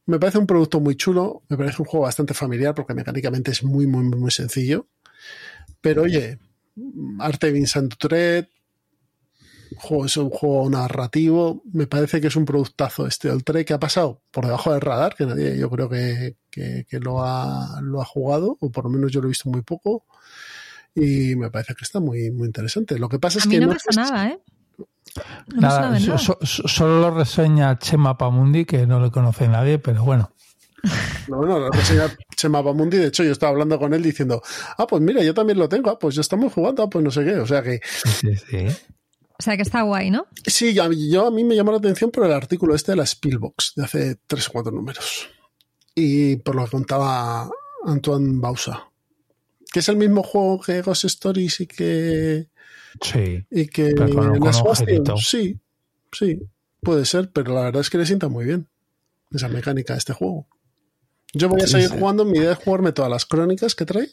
Me 0.07 0.19
parece 0.19 0.39
un 0.39 0.47
producto 0.47 0.81
muy 0.81 0.97
chulo, 0.97 1.43
me 1.49 1.57
parece 1.57 1.83
un 1.83 1.87
juego 1.87 2.05
bastante 2.07 2.35
familiar 2.35 2.75
porque 2.75 2.95
mecánicamente 2.95 3.51
es 3.51 3.63
muy, 3.65 3.87
muy, 3.87 4.05
muy 4.05 4.31
sencillo. 4.31 4.89
Pero 5.81 6.03
oye, 6.03 6.39
arte 7.19 7.51
Vincent 7.51 7.95
juego, 9.79 10.07
es 10.07 10.17
un 10.17 10.31
juego 10.31 10.71
narrativo, 10.71 11.63
me 11.73 11.87
parece 11.87 12.21
que 12.21 12.29
es 12.29 12.37
un 12.37 12.45
productazo 12.45 13.07
este 13.07 13.31
Oltre 13.31 13.65
que 13.65 13.75
ha 13.75 13.81
pasado 13.81 14.23
por 14.31 14.47
debajo 14.47 14.73
del 14.73 14.81
radar, 14.81 15.15
que 15.15 15.27
nadie 15.27 15.59
yo 15.59 15.69
creo 15.71 15.89
que, 15.89 16.37
que, 16.51 16.87
que 16.89 17.01
lo, 17.01 17.23
ha, 17.23 17.81
lo 17.83 18.01
ha 18.01 18.05
jugado, 18.05 18.57
o 18.61 18.71
por 18.71 18.85
lo 18.85 18.91
menos 18.91 19.13
yo 19.13 19.21
lo 19.21 19.27
he 19.27 19.31
visto 19.31 19.51
muy 19.51 19.63
poco. 19.63 20.05
y 20.95 21.37
me 21.37 21.51
parece 21.51 21.75
que 21.75 21.85
está 21.85 22.01
muy, 22.01 22.31
muy 22.31 22.47
interesante. 22.47 22.99
Lo 22.99 23.09
que 23.09 23.19
pasa 23.19 23.39
es 23.39 23.47
mí 23.47 23.55
que 23.55 23.61
no 23.61 23.67
no 23.67 23.75
me 23.75 23.79
sonaba, 23.81 24.29
¿eh? 24.29 24.39
No 25.55 25.61
Nada, 25.61 26.01
so- 26.01 26.39
so- 26.43 26.69
solo 26.69 27.01
lo 27.01 27.11
reseña 27.13 27.79
Chema 27.79 28.17
Pamundi, 28.19 28.65
que 28.65 28.87
no 28.87 29.01
le 29.01 29.11
conoce 29.11 29.49
nadie, 29.49 29.79
pero 29.79 30.05
bueno. 30.05 30.31
No, 31.29 31.43
no, 31.43 31.59
lo 31.59 31.71
reseña 31.71 32.05
Chema 32.37 32.63
Bamundi. 32.63 32.99
De 32.99 33.07
hecho, 33.09 33.25
yo 33.25 33.33
estaba 33.33 33.51
hablando 33.51 33.79
con 33.79 33.93
él 33.95 34.03
diciendo, 34.03 34.41
ah, 34.79 34.87
pues 34.87 35.03
mira, 35.03 35.23
yo 35.23 35.35
también 35.35 35.59
lo 35.59 35.69
tengo, 35.69 35.91
ah, 35.91 35.99
pues 35.99 36.15
ya 36.15 36.21
estamos 36.21 36.53
jugando, 36.53 36.83
ah, 36.85 36.89
pues 36.91 37.05
no 37.05 37.11
sé 37.11 37.25
qué. 37.25 37.35
O 37.37 37.47
sea 37.47 37.63
que 37.63 37.81
Sí, 37.85 38.09
sí, 38.09 38.37
sí. 38.51 38.67
O 39.39 39.43
sea 39.43 39.57
que 39.57 39.63
está 39.63 39.83
guay, 39.83 40.11
¿no? 40.11 40.27
sí, 40.47 40.73
yo, 40.73 40.91
yo- 40.93 41.27
a 41.27 41.31
mí 41.31 41.45
me 41.45 41.55
llamó 41.57 41.73
la 41.73 41.79
atención 41.79 42.11
por 42.11 42.25
el 42.25 42.33
artículo 42.33 42.75
este 42.75 42.93
de 42.93 42.97
la 42.97 43.05
Spielbox, 43.07 43.73
de 43.77 43.85
hace 43.85 44.17
tres 44.27 44.49
o 44.49 44.53
cuatro 44.53 44.73
números. 44.73 45.29
Y 45.95 46.37
por 46.37 46.55
lo 46.55 46.65
que 46.65 46.71
contaba 46.71 47.51
Antoine 47.85 48.41
Bausa. 48.41 48.85
Que 49.73 49.81
es 49.81 49.89
el 49.89 49.97
mismo 49.97 50.23
juego 50.23 50.61
que 50.61 50.81
Ghost 50.83 51.05
Stories 51.07 51.61
y 51.61 51.67
que. 51.67 52.49
Sí. 53.01 53.45
Y 53.51 53.67
que 53.67 53.95
con-. 53.95 55.19
Sí, 55.19 55.59
sí, 56.13 56.41
puede 56.81 57.05
ser, 57.05 57.31
pero 57.31 57.55
la 57.55 57.63
verdad 57.63 57.81
es 57.81 57.91
que 57.91 57.99
le 57.99 58.07
sienta 58.07 58.29
muy 58.29 58.45
bien 58.45 58.69
esa 59.31 59.49
mecánica 59.49 59.93
de 59.95 59.99
este 59.99 60.13
juego. 60.13 60.47
Yo 61.33 61.49
voy 61.49 61.61
a 61.61 61.67
seguir 61.67 61.89
sí. 61.89 61.97
jugando, 61.99 62.25
mi 62.25 62.39
idea 62.39 62.53
es 62.53 62.59
jugarme 62.59 62.93
todas 62.93 63.11
las 63.11 63.27
crónicas 63.27 63.75
que 63.75 63.85
trae. 63.85 64.09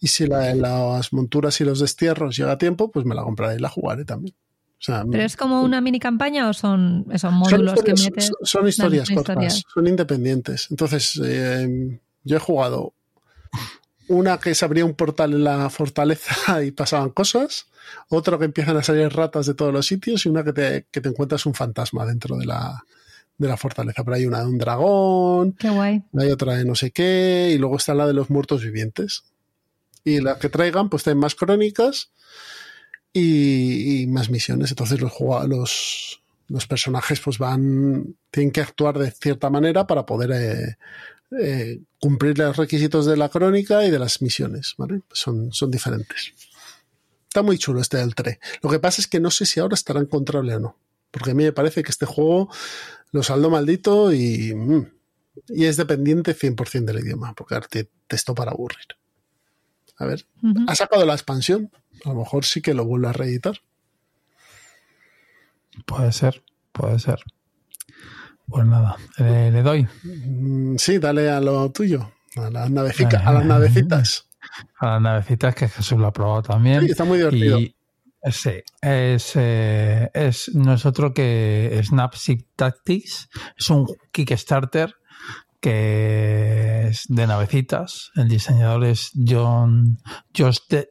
Y 0.00 0.08
si 0.08 0.26
la, 0.26 0.54
las 0.54 1.12
monturas 1.12 1.60
y 1.60 1.64
los 1.64 1.80
destierros 1.80 2.36
llega 2.36 2.52
a 2.52 2.58
tiempo, 2.58 2.90
pues 2.90 3.06
me 3.06 3.14
la 3.14 3.22
compraré 3.22 3.56
y 3.56 3.58
la 3.60 3.70
jugaré 3.70 4.04
también. 4.04 4.34
O 4.78 4.82
sea, 4.86 5.04
¿Pero 5.10 5.24
es 5.24 5.36
como 5.36 5.62
una 5.62 5.80
mini 5.80 5.98
campaña 5.98 6.48
o 6.50 6.52
son 6.52 7.06
esos 7.08 7.30
son 7.30 7.34
módulos 7.38 7.82
que 7.82 7.94
metes? 7.94 8.26
son- 8.26 8.34
son 8.42 8.68
historias 8.68 9.08
son 9.08 9.16
cortas, 9.16 9.32
historias. 9.36 9.64
son 9.72 9.86
independientes. 9.86 10.66
Entonces, 10.70 11.18
eh, 11.24 11.98
yo 12.24 12.36
he 12.36 12.40
jugado 12.40 12.92
una 14.08 14.38
que 14.38 14.54
se 14.54 14.64
abría 14.64 14.84
un 14.84 14.94
portal 14.94 15.32
en 15.32 15.44
la 15.44 15.70
fortaleza 15.70 16.62
y 16.64 16.70
pasaban 16.70 17.10
cosas, 17.10 17.66
otro 18.08 18.38
que 18.38 18.44
empiezan 18.46 18.76
a 18.76 18.82
salir 18.82 19.08
ratas 19.12 19.46
de 19.46 19.54
todos 19.54 19.72
los 19.72 19.86
sitios 19.86 20.26
y 20.26 20.28
una 20.28 20.44
que 20.44 20.52
te, 20.52 20.86
que 20.90 21.00
te 21.00 21.08
encuentras 21.08 21.46
un 21.46 21.54
fantasma 21.54 22.04
dentro 22.06 22.36
de 22.36 22.46
la, 22.46 22.84
de 23.38 23.48
la 23.48 23.56
fortaleza. 23.56 24.04
Pero 24.04 24.16
hay 24.16 24.26
una 24.26 24.40
de 24.40 24.46
un 24.46 24.58
dragón, 24.58 25.52
Qué 25.52 25.68
guay. 25.70 26.02
hay 26.18 26.30
otra 26.30 26.56
de 26.56 26.64
no 26.64 26.74
sé 26.74 26.90
qué, 26.90 27.50
y 27.54 27.58
luego 27.58 27.76
está 27.76 27.94
la 27.94 28.06
de 28.06 28.14
los 28.14 28.30
muertos 28.30 28.62
vivientes. 28.62 29.24
Y 30.04 30.20
la 30.20 30.38
que 30.38 30.48
traigan, 30.48 30.88
pues 30.88 31.02
traen 31.02 31.18
más 31.18 31.34
crónicas 31.34 32.10
y, 33.12 34.02
y 34.02 34.06
más 34.06 34.30
misiones. 34.30 34.70
Entonces 34.70 35.00
los, 35.00 35.12
los, 35.48 36.22
los 36.48 36.66
personajes 36.66 37.20
pues 37.20 37.38
van, 37.38 38.14
tienen 38.30 38.52
que 38.52 38.60
actuar 38.60 38.98
de 38.98 39.10
cierta 39.10 39.50
manera 39.50 39.86
para 39.86 40.06
poder 40.06 40.30
eh, 40.32 40.76
eh, 41.38 41.80
cumplir 42.00 42.38
los 42.38 42.56
requisitos 42.56 43.06
de 43.06 43.16
la 43.16 43.28
crónica 43.28 43.84
y 43.84 43.90
de 43.90 43.98
las 43.98 44.22
misiones, 44.22 44.74
¿vale? 44.78 45.02
Son, 45.12 45.52
son 45.52 45.70
diferentes. 45.70 46.34
Está 47.28 47.42
muy 47.42 47.58
chulo 47.58 47.80
este 47.80 47.98
del 47.98 48.14
3. 48.14 48.38
Lo 48.62 48.70
que 48.70 48.78
pasa 48.78 49.00
es 49.00 49.06
que 49.06 49.20
no 49.20 49.30
sé 49.30 49.44
si 49.46 49.60
ahora 49.60 49.74
estará 49.74 50.00
encontrable 50.00 50.54
o 50.54 50.60
no. 50.60 50.78
Porque 51.10 51.32
a 51.32 51.34
mí 51.34 51.44
me 51.44 51.52
parece 51.52 51.82
que 51.82 51.90
este 51.90 52.06
juego 52.06 52.50
lo 53.12 53.22
saldo 53.22 53.50
maldito 53.50 54.12
y, 54.12 54.54
mm, 54.54 54.86
y 55.48 55.64
es 55.64 55.76
dependiente 55.76 56.34
100% 56.34 56.84
del 56.84 57.04
idioma, 57.04 57.34
porque 57.34 57.54
ahora 57.54 57.68
te 57.68 57.90
texto 58.06 58.34
para 58.34 58.52
aburrir. 58.52 58.86
A 59.98 60.04
ver, 60.04 60.26
ha 60.66 60.74
sacado 60.74 61.06
la 61.06 61.14
expansión. 61.14 61.70
A 62.04 62.10
lo 62.10 62.16
mejor 62.16 62.44
sí 62.44 62.60
que 62.60 62.74
lo 62.74 62.84
vuelve 62.84 63.08
a 63.08 63.12
reeditar. 63.12 63.60
Puede 65.86 66.12
ser, 66.12 66.42
puede 66.72 66.98
ser. 66.98 67.22
Pues 68.48 68.64
nada, 68.66 68.96
le, 69.18 69.50
le 69.50 69.62
doy 69.62 69.86
Mm, 70.04 70.76
Sí, 70.76 70.98
dale 70.98 71.30
a 71.30 71.40
lo 71.40 71.70
tuyo, 71.72 72.12
a 72.36 72.50
las, 72.50 72.70
navecica- 72.70 73.22
a 73.24 73.32
las 73.32 73.44
navecitas. 73.44 74.28
a 74.78 74.86
las 74.92 75.02
navecitas 75.02 75.54
que 75.54 75.68
Jesús 75.68 75.98
lo 75.98 76.06
ha 76.06 76.12
probado 76.12 76.42
también. 76.42 76.80
Sí, 76.82 76.90
está 76.90 77.04
muy 77.04 77.18
divertido. 77.18 77.58
Y 77.58 77.74
sí, 78.30 78.62
es, 78.80 79.32
eh, 79.34 80.10
es 80.14 80.50
no 80.54 80.74
es 80.74 80.86
otro 80.86 81.12
que 81.12 81.80
Snapship 81.84 82.46
Tactics. 82.56 83.28
Es 83.56 83.70
un 83.70 83.86
Kickstarter 84.12 84.94
que 85.60 86.88
es 86.88 87.04
de 87.08 87.26
navecitas. 87.26 88.10
El 88.14 88.28
diseñador 88.28 88.84
es 88.84 89.10
John 89.14 89.98
Josh 90.36 90.58
De- 90.68 90.88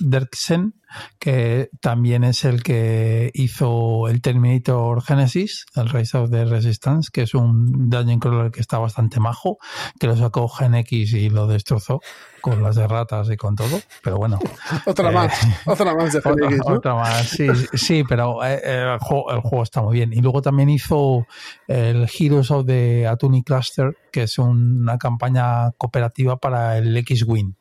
Derksen, 0.00 0.74
que 1.18 1.68
también 1.80 2.24
es 2.24 2.44
el 2.44 2.62
que 2.62 3.30
hizo 3.34 4.08
el 4.08 4.20
Terminator 4.20 5.02
Genesis, 5.02 5.66
el 5.74 5.88
Rise 5.88 6.18
of 6.18 6.30
the 6.30 6.44
Resistance, 6.44 7.10
que 7.12 7.22
es 7.22 7.34
un 7.34 7.88
dungeon 7.90 8.20
crawler 8.20 8.50
que 8.50 8.60
está 8.60 8.78
bastante 8.78 9.20
majo, 9.20 9.58
que 9.98 10.06
lo 10.06 10.16
sacó 10.16 10.48
Gen 10.48 10.74
X 10.74 11.12
y 11.14 11.30
lo 11.30 11.46
destrozó 11.46 12.00
con 12.40 12.62
las 12.62 12.76
de 12.76 12.86
ratas 12.86 13.30
y 13.30 13.36
con 13.36 13.56
todo. 13.56 13.80
Pero 14.02 14.16
bueno, 14.16 14.38
Otra 14.86 15.10
eh, 15.10 15.14
más, 15.14 15.32
otra 15.66 15.94
más 15.94 16.12
de 16.12 16.18
otra, 16.18 16.34
¿no? 16.34 16.74
otra 16.74 16.94
más, 16.94 17.28
sí, 17.28 17.46
sí, 17.74 18.04
pero 18.08 18.44
eh, 18.44 18.60
eh, 18.62 18.92
el, 18.94 18.98
juego, 18.98 19.32
el 19.32 19.40
juego 19.40 19.62
está 19.62 19.82
muy 19.82 19.94
bien. 19.94 20.12
Y 20.12 20.20
luego 20.20 20.42
también 20.42 20.70
hizo 20.70 21.26
el 21.66 22.08
Heroes 22.08 22.50
of 22.50 22.66
the 22.66 23.06
Atuni 23.06 23.42
Cluster, 23.42 23.96
que 24.12 24.24
es 24.24 24.38
una 24.38 24.98
campaña 24.98 25.70
cooperativa 25.72 26.36
para 26.36 26.78
el 26.78 26.96
X-Wing. 26.96 27.54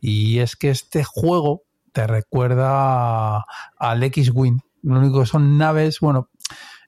Y 0.00 0.38
es 0.38 0.56
que 0.56 0.70
este 0.70 1.04
juego 1.04 1.62
te 1.92 2.06
recuerda 2.06 3.44
al 3.76 4.02
X-Wing. 4.02 4.60
Lo 4.82 4.98
único 4.98 5.20
que 5.20 5.26
son 5.26 5.58
naves, 5.58 6.00
bueno, 6.00 6.28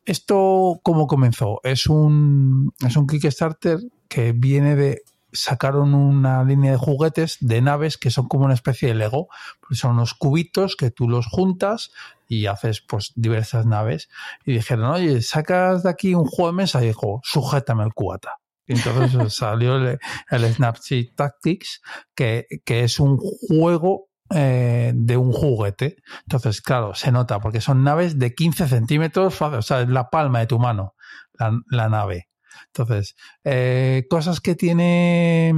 esto 0.04 0.80
cómo 0.82 1.06
comenzó? 1.06 1.60
Es 1.62 1.86
un, 1.86 2.72
es 2.84 2.96
un 2.96 3.06
Kickstarter 3.06 3.78
que 4.08 4.32
viene 4.32 4.74
de 4.76 5.02
sacaron 5.32 5.94
una 5.94 6.44
línea 6.44 6.72
de 6.72 6.78
juguetes 6.78 7.38
de 7.40 7.60
naves 7.60 7.98
que 7.98 8.10
son 8.10 8.28
como 8.28 8.44
una 8.44 8.54
especie 8.54 8.88
de 8.88 8.94
Lego. 8.94 9.28
Pues 9.66 9.80
son 9.80 9.92
unos 9.92 10.14
cubitos 10.14 10.76
que 10.76 10.90
tú 10.90 11.08
los 11.08 11.26
juntas 11.26 11.90
y 12.28 12.46
haces 12.46 12.80
pues 12.80 13.12
diversas 13.14 13.66
naves. 13.66 14.08
Y 14.44 14.52
dijeron, 14.52 14.86
oye, 14.86 15.22
sacas 15.22 15.82
de 15.82 15.90
aquí 15.90 16.14
un 16.14 16.26
juego 16.26 16.52
de 16.52 16.56
mesa 16.56 16.82
y 16.82 16.88
dijo, 16.88 17.20
sujétame 17.24 17.84
el 17.84 17.94
cubata. 17.94 18.38
Y 18.66 18.74
entonces 18.74 19.34
salió 19.34 19.76
el, 19.76 19.98
el 20.30 20.54
Snapchat 20.54 21.14
Tactics, 21.16 21.82
que, 22.14 22.46
que 22.64 22.84
es 22.84 23.00
un 23.00 23.18
juego 23.18 24.08
eh, 24.34 24.92
de 24.94 25.16
un 25.16 25.32
juguete. 25.32 25.96
Entonces, 26.22 26.62
claro, 26.62 26.94
se 26.94 27.12
nota 27.12 27.40
porque 27.40 27.60
son 27.60 27.84
naves 27.84 28.18
de 28.18 28.34
15 28.34 28.68
centímetros, 28.68 29.40
o 29.42 29.62
sea, 29.62 29.82
es 29.82 29.88
la 29.88 30.08
palma 30.08 30.40
de 30.40 30.46
tu 30.46 30.58
mano, 30.58 30.94
la, 31.38 31.52
la 31.68 31.88
nave. 31.88 32.28
Entonces, 32.74 33.16
eh, 33.44 34.06
cosas 34.08 34.40
que 34.40 34.54
tiene 34.54 35.52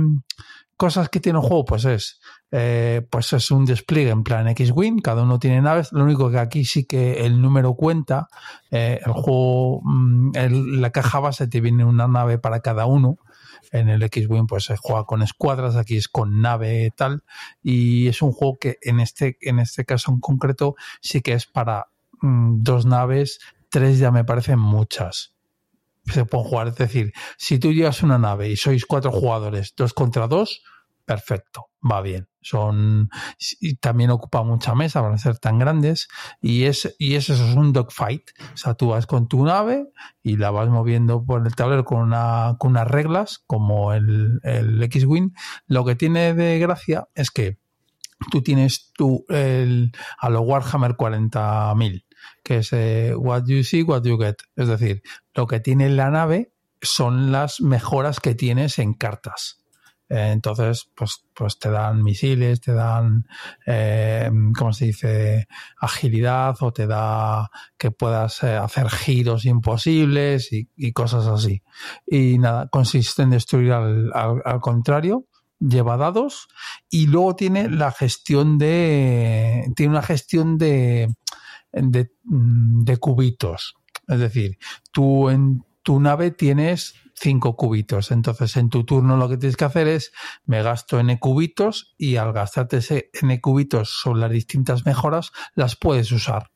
cosas 0.77 1.09
que 1.09 1.21
tiene 1.21 1.39
un 1.39 1.45
juego, 1.45 1.65
pues 1.65 1.85
es 1.85 2.21
eh, 2.51 3.07
pues 3.11 3.33
es 3.33 3.51
un 3.51 3.65
despliegue 3.65 4.11
en 4.11 4.25
plan 4.25 4.49
X-Wing, 4.49 5.01
cada 5.01 5.23
uno 5.23 5.39
tiene 5.39 5.61
naves, 5.61 5.93
lo 5.93 6.05
único 6.05 6.31
que 6.31 6.39
aquí 6.39 6.65
sí 6.65 6.85
que 6.85 7.25
el 7.25 7.41
número 7.41 7.75
cuenta, 7.75 8.29
eh, 8.71 9.01
el 9.05 9.13
juego, 9.13 9.81
mm, 9.85 10.33
la 10.79 10.91
caja 10.91 11.21
base 11.21 11.47
te 11.47 11.61
viene 11.61 11.85
una 11.85 12.09
nave 12.09 12.39
para 12.39 12.61
cada 12.61 12.87
uno, 12.87 13.19
en 13.73 13.89
el 13.89 14.03
X-Wing 14.03 14.47
pues 14.47 14.65
se 14.65 14.77
juega 14.77 15.05
con 15.05 15.23
escuadras, 15.23 15.77
aquí 15.77 15.97
es 15.97 16.09
con 16.09 16.41
nave 16.43 16.93
tal, 16.97 17.23
y 17.63 18.09
es 18.09 18.23
un 18.23 18.33
juego 18.33 18.59
que 18.61 18.79
en 18.83 19.01
este, 19.01 19.37
en 19.41 19.61
este 19.61 19.85
caso 19.85 20.13
en 20.13 20.21
concreto 20.21 20.75
sí 21.01 21.23
que 21.23 21.33
es 21.35 21.47
para 21.47 21.89
mm, 22.21 22.63
dos 22.63 22.87
naves, 22.87 23.39
tres 23.71 23.99
ya 23.99 24.11
me 24.11 24.25
parecen 24.25 24.59
muchas 24.59 25.34
se 26.07 26.25
pueden 26.25 26.49
jugar. 26.49 26.69
Es 26.69 26.77
decir, 26.77 27.13
si 27.37 27.59
tú 27.59 27.73
llevas 27.73 28.03
una 28.03 28.19
nave 28.19 28.49
y 28.49 28.57
sois 28.57 28.87
cuatro 28.87 29.11
jugadores, 29.11 29.75
dos 29.77 29.93
contra 29.95 30.29
dos, 30.29 30.63
perfecto, 31.05 31.67
va 31.81 32.01
bien. 32.01 32.29
Son 32.41 33.09
y 33.61 33.77
también 33.77 34.11
ocupa 34.11 34.43
mucha 34.43 34.75
mesa 34.75 35.01
para 35.01 35.17
ser 35.17 35.39
tan 35.39 35.59
grandes 35.59 36.09
y 36.41 36.65
es 36.65 36.95
y 36.99 37.15
es 37.15 37.31
eso 37.31 37.45
es 37.49 37.57
un 37.57 37.73
dogfight. 37.73 38.31
O 38.53 38.57
sea, 38.57 38.75
tú 38.75 38.89
vas 38.89 39.07
con 39.07 39.29
tu 39.29 39.45
nave 39.45 39.87
y 40.23 40.37
la 40.37 40.51
vas 40.51 40.69
moviendo 40.69 41.25
por 41.25 41.47
el 41.47 41.55
tablero 41.55 41.85
con 41.85 42.01
una 42.01 42.57
con 42.59 42.73
unas 42.73 42.89
reglas 42.89 43.43
como 43.47 43.93
el, 43.93 44.41
el 44.43 44.83
X-wing. 44.83 45.33
Lo 45.67 45.85
que 45.85 45.95
tiene 45.95 46.35
de 46.35 46.59
gracia 46.59 47.09
es 47.15 47.31
que 47.31 47.59
tú 48.31 48.43
tienes 48.43 48.93
tu 48.93 49.25
el 49.29 49.93
a 50.19 50.31
lo 50.31 50.43
Warhammer 50.43 50.93
40.000 50.93 52.04
que 52.43 52.59
es 52.59 52.73
eh, 52.73 53.15
what 53.17 53.45
you 53.47 53.63
see, 53.63 53.83
what 53.83 54.03
you 54.05 54.19
get. 54.19 54.37
Es 54.57 54.69
decir, 54.69 55.03
lo 55.35 55.47
que 55.47 55.61
tiene 55.61 55.89
la 55.89 56.11
nave 56.11 56.53
son 56.83 57.33
las 57.33 57.61
mejoras 57.61 58.21
que 58.21 58.35
tienes 58.35 58.79
en 58.79 58.95
cartas. 58.95 59.65
Eh, 60.09 60.31
entonces, 60.33 60.91
pues, 60.95 61.25
pues 61.35 61.59
te 61.59 61.71
dan 61.71 62.03
misiles, 62.03 62.61
te 62.61 62.73
dan, 62.73 63.27
eh, 63.67 64.31
¿cómo 64.57 64.73
se 64.73 64.87
dice? 64.87 65.49
Agilidad 65.81 66.57
o 66.61 66.73
te 66.73 66.87
da 66.87 67.51
que 67.79 67.91
puedas 67.91 68.43
eh, 68.43 68.55
hacer 68.55 68.91
giros 68.91 69.47
imposibles 69.47 70.53
y, 70.53 70.69
y 70.77 70.93
cosas 70.93 71.27
así. 71.27 71.63
Y 72.07 72.39
nada, 72.39 72.69
consiste 72.69 73.23
en 73.23 73.31
destruir 73.31 73.73
al, 73.73 74.13
al, 74.15 74.43
al 74.45 74.61
contrario 74.61 75.27
lleva 75.61 75.97
dados 75.97 76.49
y 76.91 77.07
luego 77.07 77.37
tiene 77.37 77.71
la 77.71 77.91
gestión 77.91 78.59
de 78.59 79.65
tiene 79.77 79.93
una 79.93 80.03
gestión 80.03 80.59
de 80.59 81.15
de, 81.75 82.13
mm, 82.25 82.85
de 82.85 82.97
cubitos 82.99 83.75
es 84.09 84.19
decir 84.19 84.59
tú 84.93 85.31
en 85.31 85.65
tu 85.85 86.01
nave 86.01 86.31
tienes 86.31 86.95
cinco 87.15 87.57
cubitos. 87.57 88.11
Entonces, 88.11 88.57
en 88.57 88.71
tu 88.71 88.85
turno 88.85 89.17
lo 89.17 89.29
que 89.29 89.37
tienes 89.37 89.57
que 89.57 89.67
hacer 89.67 89.87
es, 89.87 90.13
me 90.47 90.63
gasto 90.63 90.99
n 90.99 91.21
cubitos 91.21 91.95
y 91.97 92.17
al 92.17 92.33
gastarte 92.33 92.79
ese 92.79 93.11
n 93.23 93.41
cubitos 93.41 94.01
sobre 94.03 94.21
las 94.21 94.31
distintas 94.33 94.85
mejoras, 94.85 95.31
las 95.55 95.77
puedes 95.77 96.11
usar 96.11 96.54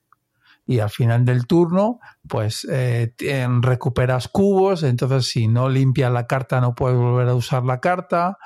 y 0.68 0.80
al 0.80 0.90
final 0.90 1.24
del 1.24 1.46
turno, 1.46 1.98
pues 2.28 2.66
eh, 2.70 3.14
recuperas 3.62 4.28
cubos, 4.28 4.82
entonces 4.82 5.26
si 5.30 5.48
no 5.48 5.70
limpias 5.70 6.12
la 6.12 6.26
carta 6.26 6.60
no 6.60 6.74
puedes 6.74 6.98
volver 6.98 7.26
a 7.26 7.34
usar 7.34 7.64
la 7.64 7.80
carta 7.80 8.36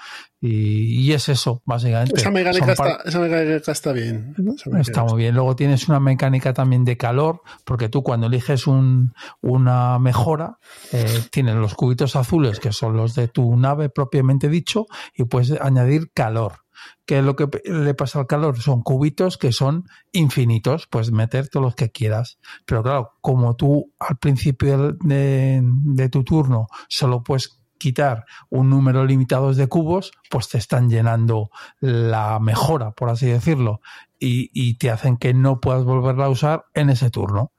y, 0.44 1.12
es 1.12 1.28
eso, 1.28 1.62
básicamente. 1.65 2.15
Esa 2.16 2.31
mecánica, 2.31 2.73
está, 2.73 3.93
bien. 3.93 4.35
está 4.81 5.05
muy 5.05 5.19
bien. 5.19 5.36
Luego 5.36 5.55
tienes 5.55 5.89
una 5.89 6.01
mecánica 6.01 6.53
también 6.53 6.85
de 6.85 6.97
calor, 6.97 7.43
porque 7.65 7.89
tú 7.89 8.03
cuando 8.03 8.27
eliges 8.27 8.66
un, 8.66 9.15
una 9.40 10.01
mejora, 10.01 10.59
eh, 10.93 11.23
tienes 11.31 11.55
los 11.55 11.74
cubitos 11.74 12.16
azules, 12.16 12.59
que 12.59 12.73
son 12.73 12.97
los 12.97 13.15
de 13.15 13.28
tu 13.28 13.57
nave 13.57 13.89
propiamente 13.89 14.49
dicho, 14.49 14.86
y 15.15 15.24
puedes 15.24 15.53
añadir 15.61 16.11
calor. 16.12 16.55
¿Qué 17.04 17.18
es 17.18 17.24
lo 17.24 17.36
que 17.36 17.48
le 17.64 17.94
pasa 17.94 18.20
al 18.20 18.26
calor? 18.26 18.59
Son 18.60 18.82
cubitos 18.82 19.38
que 19.38 19.52
son 19.52 19.84
infinitos, 20.12 20.86
puedes 20.86 21.12
meter 21.12 21.48
todos 21.48 21.64
los 21.64 21.74
que 21.74 21.90
quieras. 21.90 22.38
Pero 22.64 22.82
claro, 22.82 23.12
como 23.20 23.56
tú 23.56 23.92
al 23.98 24.18
principio 24.18 24.92
de, 24.92 26.09
tu 26.10 26.24
turno 26.24 26.66
solo 26.88 27.22
puedes 27.22 27.60
quitar 27.78 28.24
un 28.48 28.70
número 28.70 29.04
limitado 29.04 29.52
de 29.52 29.66
cubos, 29.66 30.12
pues 30.30 30.48
te 30.48 30.59
están 30.59 30.88
llenando 30.88 31.50
la 31.80 32.38
mejora, 32.38 32.92
por 32.92 33.10
así 33.10 33.26
decirlo, 33.26 33.80
y, 34.20 34.50
y 34.52 34.78
te 34.78 34.90
hacen 34.90 35.16
que 35.16 35.34
no 35.34 35.60
puedas 35.60 35.84
volverla 35.84 36.26
a 36.26 36.30
usar 36.30 36.66
en 36.74 36.90
ese 36.90 37.10
turno. 37.10 37.52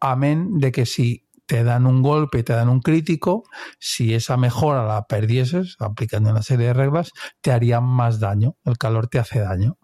Amén 0.00 0.58
de 0.58 0.72
que 0.72 0.86
si 0.86 1.25
te 1.46 1.64
dan 1.64 1.86
un 1.86 2.02
golpe 2.02 2.42
te 2.42 2.52
dan 2.52 2.68
un 2.68 2.80
crítico, 2.80 3.44
si 3.78 4.14
esa 4.14 4.36
mejora 4.36 4.84
la 4.86 5.06
perdieses, 5.06 5.76
aplicando 5.78 6.30
una 6.30 6.42
serie 6.42 6.68
de 6.68 6.72
reglas, 6.74 7.12
te 7.40 7.52
haría 7.52 7.80
más 7.80 8.20
daño. 8.20 8.56
El 8.64 8.78
calor 8.78 9.08
te 9.08 9.18
hace 9.18 9.40
daño. 9.40 9.78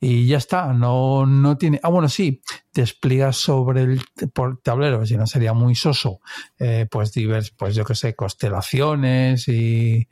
Y 0.00 0.26
ya 0.26 0.36
está, 0.38 0.72
no, 0.72 1.24
no 1.24 1.56
tiene. 1.56 1.80
Ah, 1.82 1.88
bueno, 1.88 2.08
sí, 2.08 2.42
despliegas 2.74 3.36
sobre 3.36 3.82
el 3.82 4.02
tablero, 4.62 5.06
si 5.06 5.16
no 5.16 5.26
sería 5.26 5.54
muy 5.54 5.74
soso, 5.74 6.20
eh, 6.58 6.86
pues 6.90 7.12
divers, 7.12 7.52
pues 7.52 7.74
yo 7.74 7.84
que 7.84 7.94
sé, 7.94 8.14
constelaciones 8.14 9.48
y, 9.48 10.06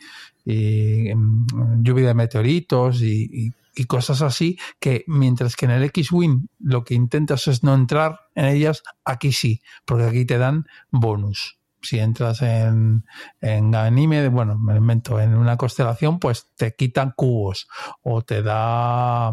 mm, 0.46 1.82
lluvia 1.82 2.08
de 2.08 2.14
meteoritos 2.14 3.02
y 3.02 3.52
cosas 3.84 4.22
así 4.22 4.58
que 4.78 5.04
mientras 5.06 5.56
que 5.56 5.66
en 5.66 5.72
el 5.72 5.84
X-Wing 5.84 6.48
lo 6.58 6.84
que 6.84 6.94
intentas 6.94 7.46
es 7.48 7.62
no 7.62 7.74
entrar 7.74 8.20
en 8.34 8.46
ellas, 8.46 8.82
aquí 9.04 9.32
sí, 9.32 9.62
porque 9.84 10.04
aquí 10.04 10.24
te 10.24 10.38
dan 10.38 10.66
bonus. 10.90 11.58
Si 11.82 11.98
entras 11.98 12.42
en, 12.42 13.06
en 13.40 13.74
anime, 13.74 14.28
bueno, 14.28 14.58
me 14.58 14.76
invento, 14.76 15.18
en 15.18 15.34
una 15.34 15.56
constelación, 15.56 16.18
pues 16.18 16.46
te 16.56 16.74
quitan 16.74 17.14
cubos 17.16 17.68
o 18.02 18.20
te 18.20 18.42
da 18.42 19.32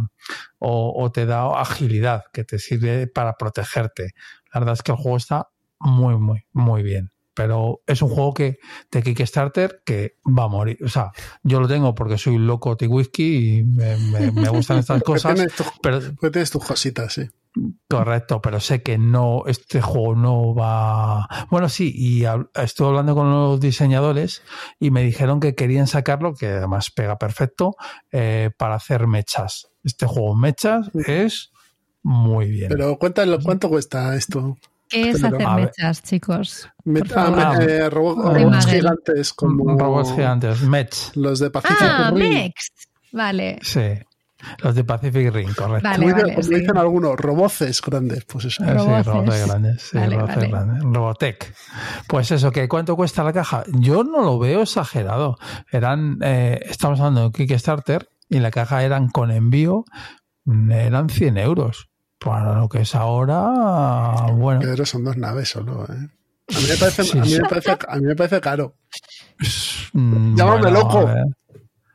o, 0.60 1.12
te 1.12 1.26
da 1.26 1.60
agilidad 1.60 2.24
que 2.32 2.46
te 2.46 2.58
sirve 2.58 3.08
para 3.08 3.34
protegerte. 3.34 4.14
La 4.54 4.62
verdad 4.62 4.74
es 4.74 4.82
que 4.82 4.94
el 4.94 4.98
juego 4.98 5.18
está 5.18 5.50
muy, 5.80 6.18
muy, 6.18 6.46
muy 6.54 6.84
bien 6.84 7.12
pero 7.38 7.84
es 7.86 8.02
un 8.02 8.10
juego 8.10 8.34
que 8.34 8.58
de 8.92 9.04
Kickstarter 9.04 9.84
que 9.86 10.16
va 10.28 10.46
a 10.46 10.48
morir. 10.48 10.80
O 10.84 10.90
sea, 10.90 11.12
yo 11.44 11.60
lo 11.60 11.68
tengo 11.68 11.94
porque 11.94 12.18
soy 12.18 12.40
loco 12.40 12.76
de 12.76 12.88
whisky 12.88 13.60
y 13.60 13.64
me, 13.64 14.50
gustan 14.50 14.80
estas 14.80 15.04
cosas. 15.04 15.40
pero 15.84 16.02
tienes 16.32 16.50
tus 16.50 16.66
cositas, 16.66 17.14
sí. 17.14 17.30
Correcto, 17.88 18.42
pero 18.42 18.60
sé 18.60 18.82
que 18.82 18.98
no, 18.98 19.44
este 19.46 19.82
juego 19.82 20.16
no 20.16 20.56
va. 20.56 21.28
Bueno, 21.52 21.70
sí, 21.70 21.94
y 21.96 22.24
estuve 22.56 22.88
hablando 22.88 23.14
con 23.14 23.30
los 23.32 23.60
diseñadores 23.60 24.42
y 24.80 24.90
me 24.90 25.04
dijeron 25.04 25.40
que 25.40 25.54
querían 25.54 25.86
sacarlo, 25.86 26.34
que 26.34 26.48
además 26.48 26.90
pega 26.90 27.20
perfecto, 27.20 27.76
eh, 28.12 28.50
para 28.58 28.76
hacer 28.76 29.06
mechas. 29.06 29.70
Este 29.84 30.08
juego 30.08 30.36
mechas 30.36 30.90
es 31.06 31.52
muy 32.02 32.50
bien. 32.50 32.70
Pero 32.70 32.98
cuéntalo, 32.98 33.40
¿cuánto 33.44 33.70
cuesta 33.70 34.16
esto? 34.16 34.58
¿Qué 34.90 35.10
es 35.10 35.24
hacer 35.24 35.48
mechas, 35.50 36.04
chicos? 36.04 36.70
Ah, 37.16 37.58
eh, 37.62 37.90
robots 37.90 38.66
gigantes 38.66 39.34
como 39.34 39.78
robots 39.78 40.14
gigantes, 40.14 40.62
mechs. 40.62 41.12
Los 41.16 41.40
de 41.40 41.50
Pacific 41.50 41.78
ah, 41.82 42.12
Ring. 42.14 42.54
Vale. 43.12 43.60
Sí. 43.62 44.00
Los 44.60 44.76
de 44.76 44.84
Pacific 44.84 45.34
Ring, 45.34 45.54
correcto. 45.56 45.90
Vale, 45.90 46.12
vale, 46.12 46.36
como 46.36 46.48
dicen 46.48 46.78
algunos, 46.78 47.16
roboces 47.16 47.82
grandes, 47.82 48.24
pues 48.26 48.46
eso. 48.46 48.64
Sí, 48.64 48.70
roboces 48.70 49.48
grandes, 49.48 49.82
sí, 49.82 49.98
roboces 49.98 50.50
grandes. 50.50 50.84
Robotech. 50.84 51.54
Pues 52.08 52.32
eso, 52.32 52.52
¿qué 52.52 52.68
¿cuánto 52.68 52.96
cuesta 52.96 53.24
la 53.24 53.34
caja? 53.34 53.64
Yo 53.80 54.04
no 54.04 54.22
lo 54.22 54.38
veo 54.38 54.62
exagerado. 54.62 55.38
Eran, 55.72 56.20
eh, 56.22 56.60
estamos 56.70 57.00
hablando 57.00 57.30
de 57.30 57.32
Kickstarter 57.32 58.08
y 58.30 58.40
la 58.40 58.52
caja 58.52 58.84
eran 58.84 59.10
con 59.10 59.32
envío, 59.32 59.86
eran 60.46 61.10
100 61.10 61.38
euros. 61.40 61.90
Para 62.20 62.60
lo 62.60 62.68
que 62.68 62.82
es 62.82 62.96
ahora, 62.96 64.26
bueno. 64.34 64.62
Pero 64.62 64.86
son 64.86 65.04
dos 65.04 65.18
naves 65.18 65.50
solo, 65.50 65.86
¿eh? 65.86 66.10
A 66.50 66.60
mí 66.60 66.66
me 66.70 66.78
parece, 66.78 67.02
a 67.20 67.24
mí 67.24 67.38
me 67.38 67.50
parece, 67.50 67.78
a 67.88 67.96
mí 67.98 68.06
me 68.06 68.16
parece 68.16 68.42
caro. 68.42 68.76
Mm, 69.94 70.36
Llámame 70.36 70.72
loco. 70.72 71.10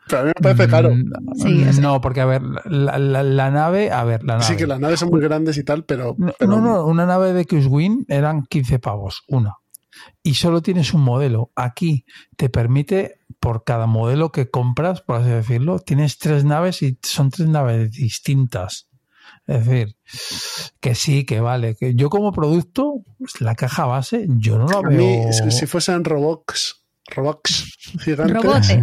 Pero 0.09 0.21
a 0.21 0.25
mí 0.25 0.29
me 0.29 0.43
parece 0.43 0.69
caro. 0.69 0.95
Mm, 0.95 1.73
sí, 1.73 1.81
no, 1.81 2.01
porque 2.01 2.21
a 2.21 2.27
ver, 2.27 2.43
la, 2.65 2.99
la, 2.99 3.51
nave, 3.51 3.91
a 3.91 4.05
ver, 4.05 4.23
la 4.25 4.35
nave. 4.35 4.45
Sí, 4.45 4.57
que 4.57 4.67
las 4.67 4.79
naves 4.79 5.01
son 5.01 5.11
muy 5.11 5.21
grandes 5.21 5.57
y 5.57 5.65
tal, 5.65 5.85
pero. 5.85 6.15
No, 6.19 6.61
no, 6.61 6.85
una 6.85 7.07
nave 7.07 7.33
de 7.33 7.41
X-Wing 7.43 8.05
eran 8.09 8.45
15 8.45 8.79
pavos, 8.79 9.25
una. 9.29 9.57
Y 10.23 10.35
solo 10.35 10.63
tienes 10.63 10.95
un 10.95 11.03
modelo. 11.03 11.51
Aquí 11.57 12.05
te 12.37 12.49
permite, 12.49 13.21
por 13.41 13.65
cada 13.65 13.87
modelo 13.87 14.33
que 14.33 14.51
compras, 14.51 15.01
por 15.01 15.17
así 15.17 15.31
decirlo, 15.31 15.79
tienes 15.79 16.19
tres 16.19 16.45
naves 16.45 16.83
y 16.83 16.99
son 17.03 17.31
tres 17.31 17.49
naves 17.49 17.93
distintas. 17.93 18.89
Es 19.47 19.67
decir, 19.67 19.97
que 20.81 20.95
sí, 20.95 21.25
que 21.25 21.41
vale. 21.41 21.75
Que 21.75 21.95
yo 21.95 22.11
como 22.11 22.33
producto, 22.33 23.03
pues, 23.19 23.41
la 23.41 23.55
caja 23.55 23.87
base, 23.87 24.27
yo 24.29 24.59
no 24.59 24.67
la 24.67 24.89
veo. 24.89 25.33
si 25.33 25.67
fuesen 25.67 26.05
Robox, 26.05 26.83
Robox 27.15 27.77
gigantes. 28.01 28.43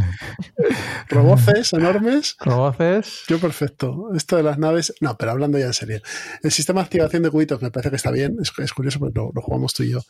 Roboces 1.09 1.73
enormes. 1.73 2.35
Roboces. 2.39 3.23
Yo 3.27 3.39
perfecto. 3.39 4.09
Esto 4.15 4.35
de 4.37 4.43
las 4.43 4.57
naves. 4.57 4.93
No, 5.01 5.17
pero 5.17 5.31
hablando 5.31 5.57
ya 5.57 5.65
en 5.65 5.73
serio. 5.73 6.01
El 6.43 6.51
sistema 6.51 6.81
de 6.81 6.85
activación 6.85 7.23
de 7.23 7.31
cubitos 7.31 7.61
me 7.61 7.71
parece 7.71 7.89
que 7.89 7.95
está 7.95 8.11
bien. 8.11 8.37
Es, 8.41 8.73
curioso 8.73 8.99
porque 8.99 9.19
lo, 9.19 9.41
jugamos 9.41 9.73
tú 9.73 9.83
y 9.83 9.91
yo. 9.91 10.01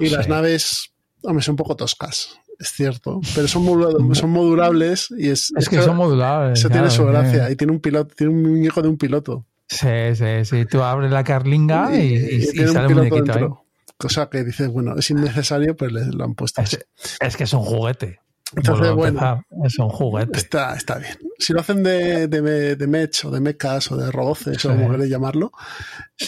Y 0.00 0.08
las 0.08 0.28
naves, 0.28 0.92
hombre, 1.22 1.42
son 1.44 1.52
un 1.52 1.56
poco 1.56 1.76
toscas 1.76 2.38
es 2.58 2.72
cierto, 2.72 3.20
pero 3.34 3.48
son, 3.48 4.14
son 4.14 4.30
modulables 4.30 5.08
y 5.18 5.30
es... 5.30 5.52
Es 5.56 5.68
que 5.68 5.82
son 5.82 5.96
modulables. 5.96 6.60
Eso 6.60 6.70
tiene 6.70 6.90
su 6.90 7.04
gracia 7.04 7.50
y 7.50 7.56
tiene 7.56 7.72
un 7.72 7.80
piloto, 7.80 8.14
tiene 8.14 8.32
un 8.32 8.42
muñeco 8.42 8.80
de 8.82 8.88
un 8.88 8.96
piloto. 8.96 9.44
Sí, 9.72 10.14
sí, 10.14 10.44
sí. 10.44 10.66
Tú 10.66 10.82
abres 10.82 11.10
la 11.10 11.24
carlinga 11.24 11.94
y, 11.96 12.42
sale 12.66 12.88
un 12.88 12.94
muñequito 12.94 13.32
ahí. 13.32 13.44
Cosa 13.96 14.28
que 14.28 14.44
dices, 14.44 14.68
bueno, 14.68 14.96
es 14.96 15.10
innecesario, 15.10 15.76
pero 15.76 15.92
le, 15.92 16.06
lo 16.06 16.24
han 16.24 16.34
puesto 16.34 16.60
es, 16.60 16.86
Es 17.20 17.36
que 17.36 17.44
es 17.44 17.52
un 17.52 17.62
juguete. 17.62 18.20
Entonces, 18.54 18.92
bueno, 18.92 19.44
es 19.64 19.78
un 19.78 19.88
juguete. 19.88 20.38
Está, 20.38 20.74
está 20.74 20.98
bien. 20.98 21.16
Si 21.38 21.52
lo 21.52 21.60
hacen 21.60 21.82
de, 21.82 22.28
de, 22.28 22.76
de 22.76 22.86
mech 22.86 23.24
o 23.24 23.30
de 23.30 23.40
mechas 23.40 23.90
o 23.90 23.96
de 23.96 24.10
roboces 24.10 24.64
o 24.64 24.68
como 24.68 24.90
queréis 24.90 25.10
llamarlo, 25.10 25.52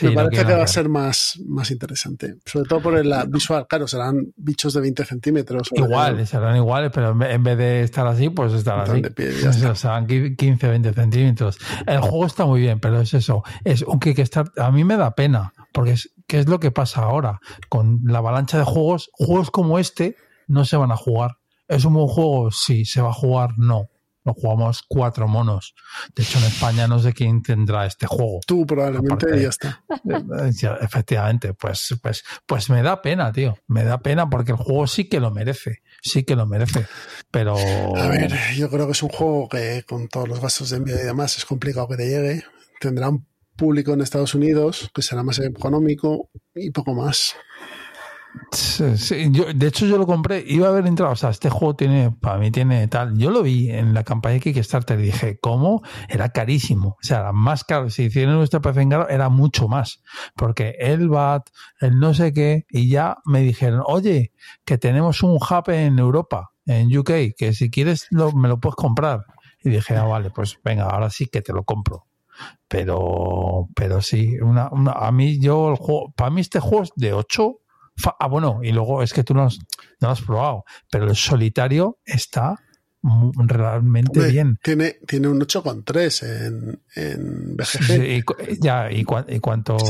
me 0.02 0.12
parece 0.12 0.44
que 0.44 0.55
va 0.55 0.64
a 0.64 0.66
ser 0.66 0.88
más, 0.88 1.38
más 1.46 1.70
interesante. 1.70 2.36
Sobre 2.44 2.68
todo 2.68 2.80
por 2.80 2.96
el 2.96 3.12
visual. 3.28 3.66
Claro, 3.68 3.86
serán 3.86 4.32
bichos 4.36 4.74
de 4.74 4.80
20 4.80 5.05
centímetros. 5.05 5.70
Iguales, 5.72 6.30
serán 6.30 6.56
iguales, 6.56 6.90
pero 6.92 7.10
en 7.24 7.42
vez 7.42 7.59
de 7.59 7.82
estar 7.82 8.06
así, 8.06 8.30
pues 8.30 8.52
estar 8.52 8.80
así. 8.80 9.02
serán 9.74 10.06
15, 10.06 10.68
20 10.68 10.92
centímetros. 10.94 11.59
El 11.86 12.01
juego 12.01 12.26
está 12.26 12.46
muy 12.46 12.60
bien, 12.60 12.80
pero 12.80 13.01
es 13.01 13.14
eso. 13.14 13.42
Es 13.64 13.82
un 13.82 14.01
Kickstarter. 14.01 14.62
A 14.62 14.70
mí 14.70 14.84
me 14.84 14.96
da 14.96 15.14
pena, 15.14 15.52
porque 15.72 15.92
es, 15.92 16.10
¿qué 16.26 16.40
es 16.40 16.48
lo 16.48 16.59
que 16.59 16.70
pasa 16.70 17.02
ahora? 17.02 17.40
Con 17.68 18.01
la 18.05 18.18
avalancha 18.18 18.59
de 18.59 18.64
juegos, 18.64 19.10
juegos 19.12 19.51
como 19.51 19.78
este 19.78 20.16
no 20.46 20.64
se 20.64 20.76
van 20.76 20.90
a 20.90 20.96
jugar 20.96 21.38
¿Es 21.69 21.85
un 21.85 21.95
buen 21.95 22.09
juego? 22.09 22.51
Sí. 22.51 22.85
¿Se 22.85 23.01
va 23.01 23.11
a 23.11 23.15
jugar? 23.15 23.51
No. 23.57 23.89
Lo 24.24 24.32
jugamos 24.32 24.82
cuatro 24.89 25.28
monos. 25.28 25.74
De 26.15 26.23
hecho, 26.23 26.39
en 26.39 26.45
España 26.45 26.89
no 26.89 26.99
sé 26.99 27.12
quién 27.12 27.43
tendrá 27.43 27.85
este 27.85 28.07
juego. 28.07 28.41
Tú 28.47 28.66
probablemente 28.66 29.27
ya 29.41 29.51
está. 29.51 29.85
efectivamente, 30.81 31.53
pues, 31.53 31.95
pues, 32.03 32.24
pues 32.47 32.70
me 32.70 32.82
da 32.82 33.03
pena, 33.03 33.31
tío. 33.32 33.59
Me 33.66 33.85
da 33.85 33.99
pena 33.99 34.31
porque 34.31 34.53
el 34.53 34.57
juego 34.57 34.86
sí 34.86 35.11
que 35.11 35.20
lo 35.20 35.31
merece. 35.31 35.82
Sí 36.03 36.24
que 36.24 36.36
lo 36.36 36.47
merece. 36.47 36.86
Pero. 37.31 37.55
A 37.59 38.09
ver, 38.09 38.32
yo 38.57 38.70
creo 38.70 38.86
que 38.86 38.93
es 38.93 39.03
un 39.03 39.11
juego 39.11 39.47
que 39.51 39.85
con 39.86 40.09
todos 40.09 40.27
los 40.27 40.41
gastos 40.41 40.70
de 40.70 40.78
envío 40.78 40.95
y 40.95 41.05
demás 41.05 41.36
es 41.36 41.45
complicado 41.45 41.86
que 41.89 41.97
te 41.97 42.09
llegue. 42.09 42.45
Tendrá 42.81 43.11
un 43.11 43.27
público 43.57 43.93
en 43.93 44.01
Estados 44.01 44.35
Unidos 44.35 44.91
que 44.95 45.03
será 45.03 45.23
más 45.23 45.39
económico 45.39 46.31
y 46.55 46.70
poco 46.70 46.95
más. 46.95 47.35
De 49.55 49.66
hecho 49.66 49.86
yo 49.86 49.97
lo 49.97 50.06
compré, 50.06 50.44
iba 50.47 50.66
a 50.66 50.70
haber 50.70 50.86
entrado, 50.86 51.12
o 51.12 51.16
sea, 51.16 51.31
este 51.31 51.51
juego 51.51 51.77
tiene, 51.77 52.11
para 52.11 52.39
mí 52.39 52.51
tiene 52.51 52.86
tal, 52.89 53.16
yo 53.16 53.31
lo 53.31 53.43
vi 53.43 53.70
en 53.70 53.94
la 53.94 54.05
campaña 54.05 54.35
de 54.35 54.40
Kickstarter 54.40 54.98
y 54.98 55.05
dije, 55.05 55.39
¿cómo? 55.40 55.82
Era 56.09 56.31
carísimo, 56.31 56.90
o 56.90 57.02
sea, 57.02 57.20
era 57.20 57.32
más 57.32 57.65
caro, 57.65 57.90
si 57.90 58.05
hicieron 58.05 58.36
nuestro 58.36 58.61
PC 58.61 58.89
era 59.09 59.28
mucho 59.28 59.69
más, 59.69 60.02
porque 60.35 60.74
el 60.78 61.09
VAT, 61.09 61.48
el 61.81 61.98
no 61.98 62.15
sé 62.15 62.32
qué, 62.32 62.66
y 62.70 62.89
ya 62.89 63.19
me 63.24 63.40
dijeron, 63.40 63.82
oye, 63.86 64.32
que 64.65 64.78
tenemos 64.78 65.23
un 65.23 65.36
hub 65.36 65.70
en 65.70 65.98
Europa, 65.98 66.51
en 66.66 66.97
UK, 66.97 67.36
que 67.36 67.52
si 67.52 67.70
quieres 67.70 68.09
me 68.11 68.48
lo 68.48 68.59
puedes 68.59 68.77
comprar. 68.77 69.24
Y 69.62 69.70
dije, 69.70 69.97
ah, 69.97 70.05
vale, 70.05 70.31
pues 70.31 70.59
venga, 70.62 70.85
ahora 70.85 71.09
sí 71.09 71.27
que 71.27 71.40
te 71.40 71.52
lo 71.52 71.65
compro. 71.65 72.06
Pero, 72.69 73.69
pero 73.74 74.02
sí, 74.02 74.36
una, 74.40 74.69
a 74.94 75.12
mí 75.12 75.40
yo 75.40 75.70
el 75.70 75.77
juego, 75.77 76.12
para 76.16 76.31
mí 76.31 76.40
este 76.40 76.61
juego 76.61 76.82
es 76.82 76.93
de 76.97 77.12
8 77.12 77.61
Ah, 78.18 78.26
bueno, 78.26 78.60
y 78.62 78.72
luego 78.72 79.02
es 79.02 79.12
que 79.12 79.22
tú 79.22 79.34
no, 79.34 79.48
lo 80.00 80.08
has 80.08 80.20
probado, 80.20 80.64
pero 80.90 81.06
el 81.06 81.16
solitario 81.16 81.98
está 82.04 82.58
realmente 83.36 84.30
bien. 84.30 84.58
Tiene, 84.62 84.96
tiene 85.06 85.28
un 85.28 85.40
8,3 85.40 86.46
en, 86.46 86.80
en 86.96 87.56
BGG. 87.56 87.84
Sí, 87.84 87.92
y, 88.02 88.60
ya, 88.60 88.90
¿y, 88.90 89.04
cuánto, 89.04 89.32
cuántos 89.40 89.82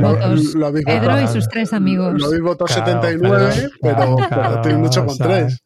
votos? 0.00 0.54
Pedro 0.84 1.20
y 1.20 1.26
sus 1.28 1.48
tres 1.48 1.72
amigos. 1.72 2.20
Lo 2.20 2.26
habéis 2.26 2.42
votado 2.42 2.68
79, 2.68 3.70
pero, 3.82 4.16
pero, 4.30 4.60
tiene 4.60 4.78
un 4.78 4.84
8,3. 4.84 5.58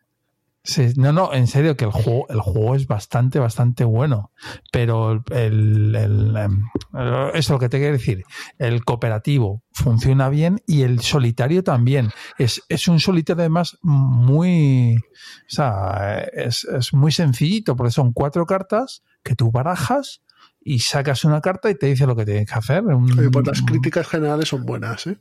Sí, 0.67 0.95
no, 0.97 1.13
no, 1.13 1.35
en 1.35 1.47
serio 1.47 1.77
que 1.77 1.85
el 1.85 1.91
juego, 1.91 2.27
el 2.31 2.41
juego 2.41 2.75
es 2.75 2.87
bastante, 2.87 3.39
bastante 3.39 3.85
bueno. 3.85 4.33
Pero 4.73 5.23
el, 5.31 5.95
el, 5.95 6.37
em, 6.39 6.65
eso 6.95 7.35
es 7.35 7.51
lo 7.51 7.59
que 7.59 7.69
te 7.69 7.77
quiero 7.77 7.93
decir. 7.93 8.25
El 8.59 8.83
cooperativo 8.83 9.63
funciona 9.73 10.31
bien 10.31 10.63
y 10.67 10.81
el 10.81 11.01
solitario 11.01 11.63
también. 11.63 12.13
Es, 12.39 12.63
es 12.71 12.89
un 12.89 12.99
solitario 12.99 13.43
además 13.43 13.77
muy, 13.83 14.97
o 14.97 15.49
sea, 15.49 16.25
es, 16.33 16.65
es 16.65 16.95
muy 16.95 17.13
sencillito 17.13 17.77
porque 17.77 17.93
son 17.93 18.15
cuatro 18.15 18.47
cartas 18.47 19.03
que 19.23 19.35
tú 19.35 19.51
barajas 19.51 20.23
y 20.63 20.79
sacas 20.79 21.27
una 21.27 21.43
carta 21.43 21.69
y 21.69 21.75
te 21.75 21.89
dice 21.89 22.07
lo 22.07 22.17
que 22.17 22.25
tienes 22.25 22.49
que 22.51 22.55
hacer. 22.55 22.83
pues 23.31 23.47
las 23.47 23.61
críticas 23.61 24.09
generales 24.09 24.49
son 24.49 24.65
buenas, 24.65 25.07
¿eh? 25.09 25.19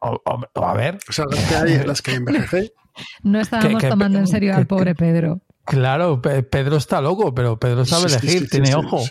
a 0.00 0.74
ver. 0.74 0.98
O 1.08 1.12
sea, 1.12 1.24
las 1.28 1.44
que 1.48 1.56
hay, 1.56 1.84
las 1.84 2.00
que 2.00 2.12
no 3.22 3.40
estábamos 3.40 3.82
tomando 3.82 4.18
en 4.18 4.26
serio 4.26 4.54
al 4.54 4.66
pobre 4.66 4.94
Pedro. 4.94 5.40
Claro, 5.68 6.22
Pedro 6.22 6.76
está 6.76 7.02
loco, 7.02 7.34
pero 7.34 7.58
Pedro 7.58 7.84
sabe 7.84 8.06
elegir, 8.06 8.48
tiene 8.48 8.74
ojo. 8.74 9.02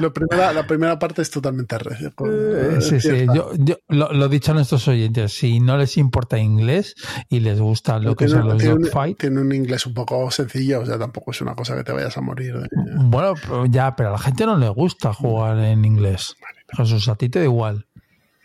la 0.00 0.66
primera 0.66 0.98
parte 0.98 1.22
es 1.22 1.30
totalmente 1.30 1.76
eh, 1.76 2.80
Sí, 2.80 3.00
sí, 3.00 3.26
yo, 3.32 3.52
lo, 3.86 4.24
he 4.24 4.28
dicho 4.28 4.50
a 4.50 4.54
nuestros 4.54 4.88
oyentes, 4.88 5.34
si 5.34 5.60
no 5.60 5.76
les 5.76 5.98
importa 5.98 6.36
inglés 6.36 6.96
y 7.28 7.38
les 7.40 7.60
gusta 7.60 8.00
lo 8.00 8.16
que 8.16 8.26
son 8.26 8.48
los 8.48 8.62
dogfight. 8.62 9.18
Tiene 9.18 9.40
un 9.40 9.52
inglés 9.52 9.86
un 9.86 9.94
poco 9.94 10.28
sencillo, 10.32 10.80
o 10.80 10.86
sea, 10.86 10.98
tampoco 10.98 11.30
es 11.30 11.40
una 11.40 11.54
cosa 11.54 11.76
que 11.76 11.84
te 11.84 11.92
vayas 11.92 12.16
a 12.16 12.22
morir. 12.22 12.68
Bueno, 12.96 13.34
ya, 13.68 13.94
pero 13.94 14.08
a 14.08 14.12
la 14.12 14.18
gente 14.18 14.46
no 14.46 14.56
le 14.56 14.68
gusta 14.70 15.14
jugar 15.14 15.58
en 15.58 15.84
inglés. 15.84 16.34
Jesús, 16.76 17.08
a 17.08 17.14
ti 17.14 17.28
te 17.28 17.38
da 17.38 17.44
igual. 17.44 17.85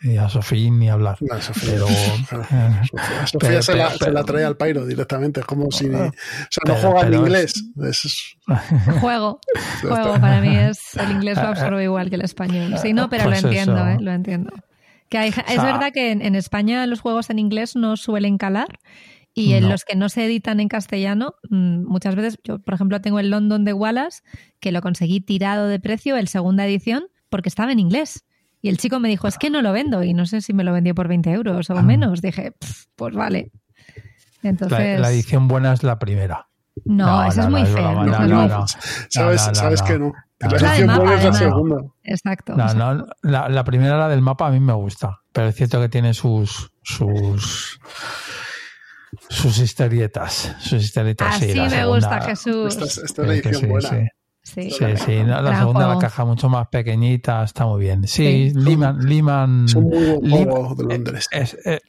Y 0.02 0.16
a 0.18 0.28
Sofía 0.28 0.70
ni 0.70 0.88
hablar. 0.88 1.16
Pero, 1.20 1.86
Sofía, 3.26 3.62
se, 3.62 3.74
la, 3.74 4.24
trae 4.24 4.44
al 4.44 4.56
Pairo 4.56 4.84
directamente. 4.84 5.40
Es 5.40 5.46
como 5.46 5.70
si. 5.70 5.88
o 5.88 6.12
sea, 6.50 6.62
no 6.66 6.74
juega 6.74 7.06
en 7.06 7.14
inglés. 7.14 7.54
Juego. 9.00 9.40
Juego. 9.80 10.20
Para 10.20 10.40
mí 10.40 10.56
es. 10.56 10.94
El 10.96 11.12
inglés 11.12 11.36
lo 11.36 11.42
absorbe 11.48 11.84
igual 11.84 12.10
que 12.10 12.16
el 12.16 12.22
español. 12.22 12.76
Sí, 12.78 12.92
no, 12.92 13.08
pero 13.08 13.24
lo 13.24 13.30
pues 13.30 13.44
entiendo, 13.44 13.86
¿eh? 13.86 13.98
Lo 14.00 14.12
entiendo. 14.12 14.50
Que 15.08 15.18
hay, 15.18 15.28
es 15.28 15.62
verdad 15.62 15.92
que 15.92 16.10
en, 16.10 16.34
España 16.34 16.86
los 16.86 17.00
juegos 17.00 17.28
en 17.28 17.38
inglés 17.38 17.76
no 17.76 17.96
suelen 17.96 18.38
calar. 18.38 18.80
Y 19.34 19.54
en 19.54 19.70
los 19.70 19.84
que 19.84 19.96
no 19.96 20.10
se 20.10 20.26
editan 20.26 20.60
en 20.60 20.68
castellano, 20.68 21.36
mm, 21.48 21.84
muchas 21.84 22.14
veces, 22.16 22.38
yo 22.44 22.58
por 22.58 22.74
ejemplo 22.74 23.00
tengo 23.00 23.18
el 23.18 23.30
London 23.30 23.64
de 23.64 23.72
Wallace, 23.72 24.20
que 24.60 24.72
lo 24.72 24.82
conseguí 24.82 25.22
tirado 25.22 25.68
de 25.68 25.80
precio, 25.80 26.18
el 26.18 26.28
segunda 26.28 26.66
edición, 26.66 27.04
porque 27.30 27.48
estaba 27.48 27.72
en 27.72 27.78
inglés. 27.78 28.26
Y 28.62 28.68
el 28.68 28.78
chico 28.78 29.00
me 29.00 29.08
dijo, 29.08 29.26
es 29.26 29.38
que 29.38 29.50
no 29.50 29.60
lo 29.60 29.72
vendo. 29.72 30.04
Y 30.04 30.14
no 30.14 30.24
sé 30.24 30.40
si 30.40 30.54
me 30.54 30.62
lo 30.62 30.72
vendió 30.72 30.94
por 30.94 31.08
20 31.08 31.30
euros 31.32 31.68
o 31.68 31.76
ah. 31.76 31.82
menos. 31.82 32.22
Dije, 32.22 32.54
pues 32.94 33.14
vale. 33.14 33.50
Entonces... 34.42 35.00
La, 35.00 35.10
edición 35.10 35.48
buena 35.48 35.72
es 35.72 35.82
la 35.82 35.98
primera. 35.98 36.48
No, 36.84 37.24
esa 37.26 37.42
es 37.42 37.48
muy 37.50 37.66
fea. 37.66 38.64
Sabes, 39.10 39.42
sabes 39.52 39.82
que 39.82 39.98
no. 39.98 40.12
La 40.38 40.76
edición 40.76 40.96
buena 40.96 41.14
es 41.14 41.24
la 41.24 41.32
segunda. 41.32 41.76
Exacto. 42.04 42.54
No, 42.56 43.06
la, 43.22 43.48
la, 43.48 43.64
primera, 43.64 43.98
la 43.98 44.08
del 44.08 44.22
mapa, 44.22 44.46
a 44.46 44.50
mí 44.50 44.60
me 44.60 44.72
gusta. 44.72 45.20
Pero 45.32 45.48
es 45.48 45.56
cierto 45.56 45.80
que 45.80 45.88
tiene 45.88 46.14
sus. 46.14 46.72
sus 46.82 47.80
sus 49.28 49.58
historietas. 49.58 50.54
Sus 50.60 50.82
historietas. 50.82 51.36
Así 51.36 51.54
me 51.54 51.86
gusta, 51.86 52.20
Jesús. 52.22 52.76
Esta, 52.76 52.84
es 53.04 53.18
la 53.18 53.34
edición 53.34 53.68
buena. 53.68 53.88
Sí, 53.88 53.96
sí, 53.96 54.08
la 54.80 55.58
segunda 55.58 55.88
la 55.88 55.98
caja 55.98 56.24
mucho 56.24 56.48
más 56.48 56.68
pequeñita, 56.68 57.44
está 57.44 57.66
muy 57.66 57.80
bien. 57.80 58.06
Sí, 58.06 58.52
liman, 58.54 58.98
liman, 59.06 59.68
son 59.68 59.84
muy 59.84 60.44
de 60.44 60.84
Londres. 60.84 61.28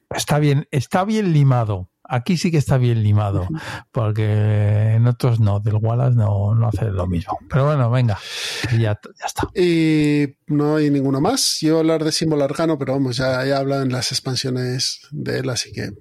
está 0.09 0.39
bien, 0.39 0.67
está 0.71 1.03
bien 1.03 1.33
limado. 1.33 1.89
Aquí 2.05 2.35
sí 2.37 2.51
que 2.51 2.57
está 2.57 2.77
bien 2.77 3.01
limado, 3.01 3.47
porque 3.93 4.93
en 4.95 5.07
otros 5.07 5.39
no, 5.39 5.61
del 5.61 5.75
Wallace 5.75 6.15
no, 6.17 6.53
no 6.53 6.67
hace 6.67 6.85
lo 6.91 7.07
mismo. 7.07 7.37
Pero 7.49 7.65
bueno, 7.65 7.89
venga, 7.89 8.19
ya, 8.73 8.99
ya 8.99 9.25
está. 9.25 9.49
Y 9.55 10.35
no 10.47 10.75
hay 10.75 10.89
ninguno 10.89 11.21
más. 11.21 11.59
Yo 11.61 11.79
hablar 11.79 12.03
de 12.03 12.11
símbolo 12.11 12.43
arcano, 12.43 12.77
pero 12.77 12.93
vamos, 12.93 13.15
ya, 13.15 13.45
ya 13.45 13.57
hablan 13.57 13.83
en 13.83 13.91
las 13.93 14.11
expansiones 14.11 15.07
de 15.11 15.39
él, 15.39 15.49
así 15.49 15.71
que 15.71 15.91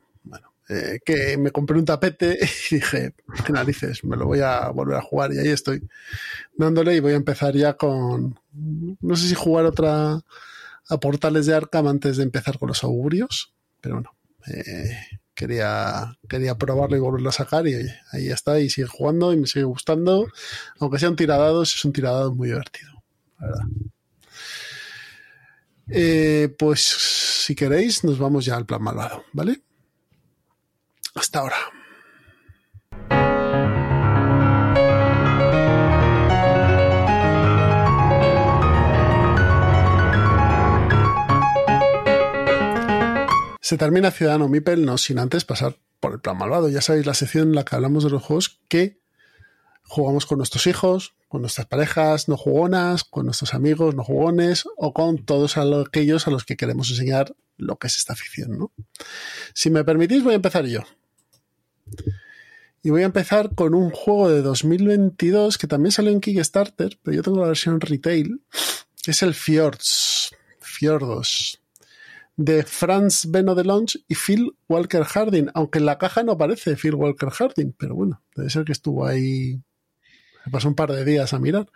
eh, 0.73 1.01
que 1.05 1.36
me 1.36 1.51
compré 1.51 1.78
un 1.78 1.85
tapete 1.85 2.39
y 2.70 2.77
dije, 2.77 3.15
qué 3.44 3.53
narices, 3.53 4.05
me 4.05 4.16
lo 4.16 4.27
voy 4.27 4.40
a 4.40 4.69
volver 4.70 4.97
a 4.97 5.03
jugar 5.03 5.32
y 5.32 5.39
ahí 5.39 5.49
estoy 5.49 5.86
dándole 6.57 6.97
y 6.97 7.01
voy 7.01 7.12
a 7.12 7.16
empezar 7.16 7.55
ya 7.55 7.74
con, 7.74 8.39
no 8.53 9.16
sé 9.16 9.28
si 9.28 9.35
jugar 9.35 9.66
otra 9.66 10.20
a 10.89 11.01
portales 11.01 11.47
de 11.47 11.55
Arkham 11.55 11.86
antes 11.86 12.16
de 12.16 12.23
empezar 12.23 12.59
con 12.59 12.69
los 12.69 12.85
augurios, 12.85 13.53
pero 13.81 13.97
bueno, 13.97 14.15
eh, 14.47 14.97
quería, 15.35 16.19
quería 16.28 16.57
probarlo 16.57 16.97
y 16.97 17.01
volverlo 17.01 17.28
a 17.28 17.32
sacar 17.32 17.66
y 17.66 17.74
ahí 18.12 18.28
está 18.28 18.61
y 18.61 18.70
sigue 18.70 18.89
jugando 18.89 19.32
y 19.32 19.36
me 19.36 19.47
sigue 19.47 19.65
gustando, 19.65 20.27
aunque 20.81 20.99
sean 20.99 21.16
tiradados, 21.16 21.74
es 21.74 21.85
un 21.85 21.93
tiradado 21.93 22.35
muy 22.35 22.49
divertido, 22.49 22.93
la 23.39 23.47
verdad. 23.47 23.65
Eh, 25.89 26.55
pues 26.59 26.81
si 26.81 27.55
queréis, 27.55 28.05
nos 28.05 28.19
vamos 28.19 28.44
ya 28.44 28.57
al 28.57 28.66
plan 28.66 28.82
malvado, 28.82 29.24
¿vale? 29.32 29.61
Hasta 31.14 31.40
ahora. 31.40 31.56
Se 43.60 43.78
termina 43.78 44.10
Ciudadano 44.10 44.48
Mipel 44.48 44.84
no 44.84 44.98
sin 44.98 45.18
antes 45.18 45.44
pasar 45.44 45.78
por 46.01 46.12
el 46.12 46.20
plan 46.20 46.36
malvado. 46.36 46.68
Ya 46.68 46.80
sabéis 46.80 47.06
la 47.06 47.14
sección 47.14 47.48
en 47.48 47.55
la 47.55 47.64
que 47.64 47.76
hablamos 47.76 48.05
de 48.05 48.10
los 48.10 48.22
juegos 48.22 48.60
que 48.68 49.01
jugamos 49.84 50.26
con 50.26 50.39
nuestros 50.39 50.66
hijos, 50.66 51.14
con 51.28 51.43
nuestras 51.43 51.66
parejas 51.66 52.28
no 52.28 52.36
jugonas, 52.36 53.05
con 53.05 53.24
nuestros 53.24 53.55
amigos 53.55 53.94
no 53.94 54.05
jugones 54.05 54.64
o 54.76 54.93
con 54.93 55.24
todos 55.24 55.56
aquellos 55.56 56.26
a 56.26 56.30
los 56.30 56.44
que 56.44 56.56
queremos 56.56 56.90
enseñar 56.90 57.34
lo 57.56 57.78
que 57.78 57.86
es 57.86 57.97
esta 57.97 58.14
ficción. 58.14 58.59
¿no? 58.59 58.72
Si 59.55 59.70
me 59.70 59.84
permitís, 59.84 60.22
voy 60.22 60.32
a 60.32 60.36
empezar 60.36 60.66
yo. 60.66 60.80
Y 62.82 62.90
voy 62.90 63.02
a 63.02 63.06
empezar 63.06 63.55
con 63.55 63.74
un 63.74 63.90
juego 63.90 64.28
de 64.28 64.43
2022 64.43 65.56
que 65.56 65.69
también 65.69 65.93
salió 65.93 66.10
en 66.10 66.20
Kickstarter, 66.20 66.98
pero 67.02 67.16
yo 67.16 67.23
tengo 67.23 67.40
la 67.40 67.48
versión 67.48 67.81
retail, 67.81 68.43
es 69.06 69.23
el 69.23 69.35
Fjords, 69.35 70.35
Fjordos, 70.60 71.62
de 72.36 72.64
Franz 72.64 73.27
Beno 73.31 73.55
de 73.55 73.64
y 74.09 74.14
Phil 74.14 74.56
Walker 74.69 75.05
Harding, 75.05 75.51
aunque 75.55 75.78
en 75.78 75.86
la 75.86 75.98
caja 75.98 76.24
no 76.24 76.32
aparece 76.32 76.77
Phil 76.77 76.94
Walker 76.94 77.31
Harding, 77.31 77.73
pero 77.78 77.94
bueno, 77.94 78.23
debe 78.35 78.51
ser 78.51 78.64
que 78.64 78.73
estuvo 78.73 79.06
ahí, 79.06 79.60
pasó 80.51 80.69
un 80.69 80.74
par 80.74 80.93
de 80.93 81.05
días 81.05 81.32
a 81.32 81.39
mirar. 81.39 81.70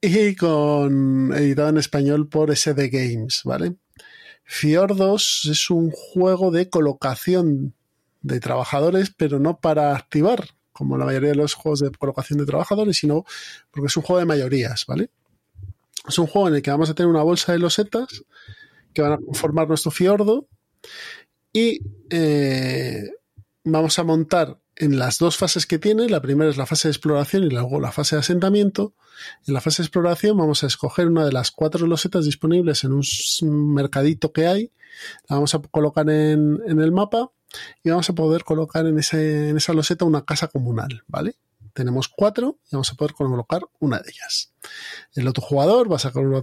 Y 0.00 0.36
con 0.36 1.32
editado 1.34 1.70
en 1.70 1.78
español 1.78 2.28
por 2.28 2.54
SD 2.54 2.88
Games, 2.90 3.40
¿vale? 3.44 3.76
Fiordos 4.44 5.48
es 5.50 5.70
un 5.70 5.90
juego 5.90 6.50
de 6.50 6.68
colocación 6.68 7.74
de 8.24 8.40
trabajadores, 8.40 9.12
pero 9.16 9.38
no 9.38 9.60
para 9.60 9.94
activar, 9.94 10.48
como 10.72 10.98
la 10.98 11.04
mayoría 11.04 11.28
de 11.30 11.36
los 11.36 11.54
juegos 11.54 11.80
de 11.80 11.90
colocación 11.92 12.38
de 12.38 12.46
trabajadores, 12.46 12.96
sino 12.96 13.24
porque 13.70 13.86
es 13.86 13.96
un 13.96 14.02
juego 14.02 14.18
de 14.18 14.26
mayorías, 14.26 14.86
¿vale? 14.86 15.10
Es 16.08 16.18
un 16.18 16.26
juego 16.26 16.48
en 16.48 16.56
el 16.56 16.62
que 16.62 16.70
vamos 16.70 16.90
a 16.90 16.94
tener 16.94 17.08
una 17.08 17.22
bolsa 17.22 17.52
de 17.52 17.58
losetas 17.58 18.24
que 18.92 19.02
van 19.02 19.12
a 19.12 19.18
conformar 19.18 19.68
nuestro 19.68 19.90
fiordo 19.90 20.48
y 21.52 21.80
eh, 22.10 23.10
vamos 23.64 23.98
a 23.98 24.04
montar 24.04 24.58
en 24.76 24.98
las 24.98 25.18
dos 25.18 25.36
fases 25.36 25.66
que 25.66 25.78
tiene, 25.78 26.08
la 26.08 26.20
primera 26.20 26.50
es 26.50 26.56
la 26.56 26.66
fase 26.66 26.88
de 26.88 26.92
exploración 26.92 27.44
y 27.44 27.50
luego 27.50 27.78
la 27.78 27.92
fase 27.92 28.16
de 28.16 28.20
asentamiento. 28.20 28.94
En 29.46 29.54
la 29.54 29.60
fase 29.60 29.82
de 29.82 29.86
exploración 29.86 30.36
vamos 30.36 30.64
a 30.64 30.66
escoger 30.66 31.06
una 31.06 31.24
de 31.24 31.32
las 31.32 31.50
cuatro 31.50 31.86
losetas 31.86 32.24
disponibles 32.24 32.84
en 32.84 32.92
un 32.92 33.74
mercadito 33.74 34.32
que 34.32 34.46
hay, 34.46 34.72
la 35.28 35.36
vamos 35.36 35.54
a 35.54 35.58
colocar 35.60 36.08
en, 36.10 36.60
el 36.66 36.92
mapa 36.92 37.30
y 37.82 37.90
vamos 37.90 38.08
a 38.10 38.14
poder 38.14 38.44
colocar 38.44 38.86
en, 38.86 38.98
en 38.98 39.56
esa 39.56 39.72
loseta 39.72 40.04
una 40.04 40.24
casa 40.24 40.48
comunal, 40.48 41.02
¿vale? 41.06 41.36
Tenemos 41.74 42.08
cuatro 42.08 42.58
y 42.66 42.76
vamos 42.76 42.90
a 42.92 42.94
poder 42.94 43.14
colocar 43.14 43.62
una 43.80 43.98
de 43.98 44.08
ellas. 44.08 44.52
El 45.14 45.26
otro 45.26 45.42
jugador 45.42 45.90
va 45.90 45.96
a 45.96 45.98
sacar 45.98 46.24
una 46.24 46.42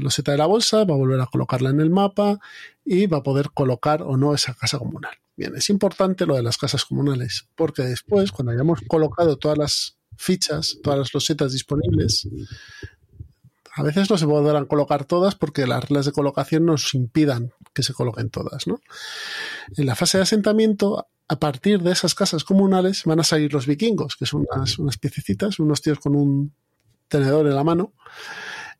loseta 0.00 0.32
de 0.32 0.38
la 0.38 0.46
bolsa, 0.46 0.84
va 0.84 0.94
a 0.94 0.98
volver 0.98 1.20
a 1.20 1.26
colocarla 1.26 1.70
en 1.70 1.80
el 1.80 1.90
mapa 1.90 2.38
y 2.84 3.06
va 3.06 3.18
a 3.18 3.22
poder 3.22 3.50
colocar 3.52 4.02
o 4.02 4.18
no 4.18 4.34
esa 4.34 4.52
casa 4.52 4.78
comunal. 4.78 5.16
Bien, 5.34 5.54
es 5.56 5.70
importante 5.70 6.26
lo 6.26 6.34
de 6.34 6.42
las 6.42 6.58
casas 6.58 6.84
comunales, 6.84 7.48
porque 7.56 7.82
después, 7.82 8.32
cuando 8.32 8.52
hayamos 8.52 8.80
colocado 8.86 9.36
todas 9.36 9.58
las 9.58 9.98
fichas, 10.16 10.78
todas 10.82 10.98
las 10.98 11.14
losetas 11.14 11.52
disponibles, 11.52 12.28
a 13.76 13.82
veces 13.82 14.08
no 14.08 14.16
se 14.16 14.26
podrán 14.26 14.64
colocar 14.64 15.04
todas 15.04 15.34
porque 15.34 15.66
las 15.66 15.84
reglas 15.84 16.06
de 16.06 16.12
colocación 16.12 16.64
nos 16.64 16.94
impidan 16.94 17.52
que 17.74 17.82
se 17.82 17.92
coloquen 17.92 18.30
todas. 18.30 18.66
¿no? 18.66 18.80
En 19.76 19.86
la 19.86 19.96
fase 19.96 20.18
de 20.18 20.22
asentamiento, 20.22 21.08
a 21.28 21.38
partir 21.38 21.82
de 21.82 21.92
esas 21.92 22.14
casas 22.14 22.44
comunales 22.44 23.02
van 23.04 23.20
a 23.20 23.24
salir 23.24 23.52
los 23.52 23.66
vikingos, 23.66 24.16
que 24.16 24.26
son 24.26 24.46
unas, 24.50 24.78
unas 24.78 24.98
piececitas, 24.98 25.58
unos 25.58 25.82
tíos 25.82 25.98
con 25.98 26.14
un 26.14 26.52
tenedor 27.08 27.46
en 27.46 27.54
la 27.54 27.64
mano, 27.64 27.94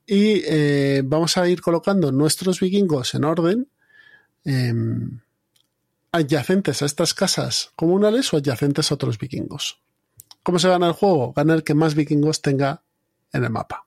y 0.06 0.42
eh, 0.46 1.02
vamos 1.04 1.36
a 1.36 1.48
ir 1.48 1.60
colocando 1.60 2.12
nuestros 2.12 2.60
vikingos 2.60 3.14
en 3.14 3.24
orden. 3.24 3.68
Em, 4.44 5.20
adyacentes 6.12 6.82
a 6.82 6.86
estas 6.86 7.12
casas 7.14 7.72
comunales 7.76 8.32
o 8.32 8.36
adyacentes 8.36 8.90
a 8.90 8.94
otros 8.94 9.18
vikingos. 9.18 9.82
¿Cómo 10.42 10.58
se 10.58 10.68
gana 10.68 10.86
el 10.86 10.92
juego? 10.92 11.32
Gana 11.32 11.54
el 11.54 11.64
que 11.64 11.74
más 11.74 11.94
vikingos 11.94 12.40
tenga 12.40 12.82
en 13.32 13.44
el 13.44 13.50
mapa. 13.50 13.86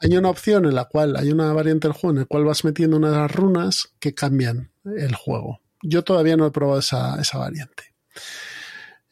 Hay 0.00 0.16
una 0.16 0.30
opción 0.30 0.64
en 0.66 0.74
la 0.74 0.84
cual 0.84 1.16
hay 1.16 1.32
una 1.32 1.52
variante 1.52 1.88
del 1.88 1.96
juego 1.96 2.12
en 2.12 2.20
la 2.20 2.24
cual 2.26 2.44
vas 2.44 2.64
metiendo 2.64 2.96
unas 2.96 3.30
runas 3.32 3.92
que 3.98 4.14
cambian 4.14 4.70
el 4.84 5.14
juego. 5.14 5.60
Yo 5.86 6.02
todavía 6.02 6.36
no 6.36 6.46
he 6.46 6.50
probado 6.50 6.80
esa, 6.80 7.38
variante. 7.38 7.94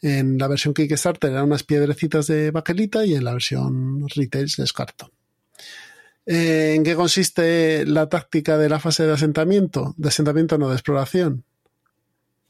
En 0.01 0.39
la 0.39 0.49
versión 0.49 0.75
Kickstarter 0.75 1.31
eran 1.31 1.45
unas 1.45 1.63
piedrecitas 1.63 2.27
de 2.27 2.51
baquelita 2.51 3.05
y 3.07 3.15
en 3.15 3.25
la 3.25 3.33
versión 3.33 4.09
retail 4.09 4.51
les 4.59 4.73
carto. 4.73 5.13
Eh, 6.27 6.75
¿En 6.75 6.83
qué 6.83 6.95
consiste 6.95 7.85
la 7.87 8.09
táctica 8.09 8.59
de 8.59 8.69
la 8.69 8.81
fase 8.81 9.05
de 9.07 9.13
asentamiento? 9.13 9.95
De 9.97 10.09
asentamiento 10.09 10.59
no 10.59 10.69
de 10.69 10.75
exploración 10.75 11.45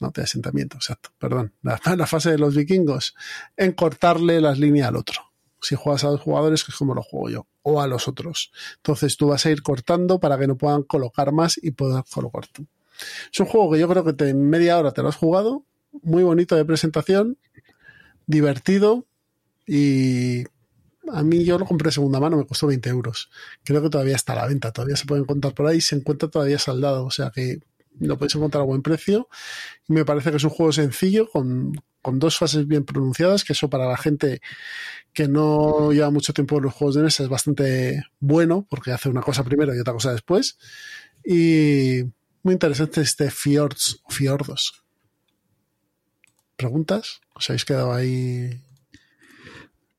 no 0.03 0.11
de 0.11 0.21
asentamiento, 0.21 0.77
exacto, 0.77 1.11
perdón, 1.17 1.53
la, 1.61 2.07
fase 2.07 2.31
de 2.31 2.37
los 2.37 2.55
vikingos, 2.55 3.15
en 3.57 3.71
cortarle 3.71 4.41
las 4.41 4.59
líneas 4.59 4.89
al 4.89 4.97
otro. 4.97 5.21
Si 5.61 5.75
juegas 5.75 6.03
a 6.03 6.09
dos 6.09 6.19
jugadores, 6.19 6.63
que 6.63 6.71
es 6.71 6.77
como 6.77 6.93
lo 6.93 7.01
juego 7.01 7.29
yo, 7.29 7.47
o 7.61 7.79
a 7.81 7.87
los 7.87 8.09
otros. 8.09 8.51
Entonces 8.77 9.15
tú 9.15 9.27
vas 9.27 9.45
a 9.45 9.51
ir 9.51 9.63
cortando 9.63 10.19
para 10.19 10.37
que 10.37 10.45
no 10.45 10.57
puedan 10.57 10.83
colocar 10.83 11.31
más 11.31 11.57
y 11.61 11.71
puedas 11.71 12.03
colocar 12.09 12.47
tú. 12.47 12.67
Es 13.31 13.39
un 13.39 13.45
juego 13.45 13.71
que 13.71 13.79
yo 13.79 13.87
creo 13.87 14.03
que 14.03 14.29
en 14.29 14.49
media 14.49 14.77
hora 14.77 14.91
te 14.91 15.01
lo 15.01 15.09
has 15.09 15.15
jugado, 15.15 15.65
muy 16.01 16.23
bonito 16.23 16.55
de 16.55 16.65
presentación, 16.65 17.37
divertido 18.25 19.05
y 19.67 20.43
a 21.11 21.23
mí 21.23 21.43
yo 21.43 21.59
lo 21.59 21.65
compré 21.65 21.87
de 21.87 21.93
segunda 21.93 22.19
mano, 22.19 22.37
me 22.37 22.45
costó 22.45 22.67
20 22.67 22.89
euros. 22.89 23.29
Creo 23.63 23.81
que 23.81 23.89
todavía 23.89 24.15
está 24.15 24.33
a 24.33 24.37
la 24.37 24.47
venta, 24.47 24.71
todavía 24.71 24.95
se 24.95 25.05
puede 25.05 25.21
encontrar 25.21 25.53
por 25.53 25.67
ahí, 25.67 25.81
se 25.81 25.95
encuentra 25.95 26.29
todavía 26.29 26.59
saldado, 26.59 27.05
o 27.05 27.11
sea 27.11 27.31
que 27.31 27.59
lo 27.99 28.17
podéis 28.17 28.35
encontrar 28.35 28.61
a 28.61 28.65
buen 28.65 28.81
precio. 28.81 29.27
Me 29.87 30.05
parece 30.05 30.31
que 30.31 30.37
es 30.37 30.43
un 30.43 30.49
juego 30.49 30.71
sencillo, 30.71 31.29
con, 31.29 31.73
dos 32.13 32.37
fases 32.37 32.67
bien 32.67 32.85
pronunciadas, 32.85 33.43
que 33.43 33.53
eso 33.53 33.69
para 33.69 33.87
la 33.87 33.97
gente 33.97 34.41
que 35.13 35.27
no 35.27 35.91
lleva 35.91 36.09
mucho 36.09 36.33
tiempo 36.33 36.57
en 36.57 36.63
los 36.63 36.73
juegos 36.73 36.95
de 36.95 37.03
mesa 37.03 37.23
es 37.23 37.29
bastante 37.29 38.03
bueno, 38.19 38.65
porque 38.69 38.91
hace 38.91 39.09
una 39.09 39.21
cosa 39.21 39.43
primero 39.43 39.75
y 39.75 39.79
otra 39.79 39.93
cosa 39.93 40.11
después. 40.11 40.57
Y 41.23 42.03
muy 42.43 42.53
interesante 42.53 43.01
este 43.01 43.31
Fjords 43.31 44.01
o 44.03 44.11
Fiordos. 44.11 44.83
¿Preguntas? 46.55 47.21
¿Os 47.33 47.49
habéis 47.49 47.65
quedado 47.65 47.93
ahí 47.93 48.61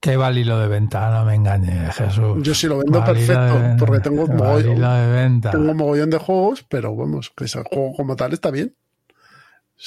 ¿Qué 0.05 0.19
va 0.19 0.31
hilo 0.31 0.59
de 0.59 0.69
venta? 0.69 1.09
No 1.09 1.25
me 1.25 1.35
engañes, 1.35 1.95
Jesús. 1.95 2.37
Yo 2.43 2.55
sí 2.55 2.67
lo 2.67 2.77
vendo 2.77 3.03
perfecto, 3.03 3.59
porque 3.79 4.01
tengo 4.01 4.27
mogollón, 4.27 5.41
de 5.41 5.51
tengo 5.51 5.73
mogollón 5.73 6.11
de 6.11 6.19
juegos, 6.19 6.63
pero 6.69 6.95
vamos, 6.95 7.33
que 7.35 7.47
ese 7.47 7.63
juego 7.63 7.95
como 7.97 8.15
tal 8.15 8.35
está 8.35 8.51
bien. 8.51 8.77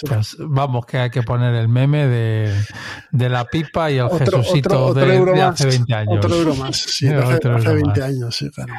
Pues 0.02 0.36
vamos, 0.40 0.88
que 0.88 0.98
hay 0.98 1.10
que 1.12 1.22
poner 1.22 1.54
el 1.54 1.68
meme 1.68 2.08
de, 2.08 2.52
de 3.12 3.30
la 3.30 3.46
pipa 3.46 3.92
y 3.92 4.00
el 4.00 4.10
Jesucito 4.10 4.96
de, 4.96 5.42
hace 5.44 5.68
20 5.68 5.94
años. 5.94 6.26
Otro 6.26 6.36
euro 6.36 6.56
más, 6.56 6.78
sí, 6.78 7.06
de 7.06 7.16
hace, 7.24 7.50
hace 7.50 7.74
20 7.74 8.04
años, 8.04 8.36
sí, 8.36 8.50
claro. 8.50 8.74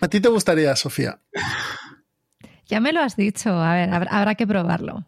¿A 0.00 0.06
ti 0.06 0.20
te 0.20 0.28
gustaría, 0.28 0.76
Sofía? 0.76 1.18
Ya 2.66 2.80
me 2.80 2.92
lo 2.92 3.00
has 3.00 3.16
dicho, 3.16 3.50
a 3.50 3.74
ver, 3.74 4.08
habrá 4.10 4.34
que 4.34 4.46
probarlo. 4.46 5.04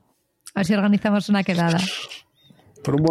A 0.55 0.61
ver 0.61 0.67
si 0.67 0.75
organizamos 0.75 1.29
una 1.29 1.43
quedada. 1.43 1.79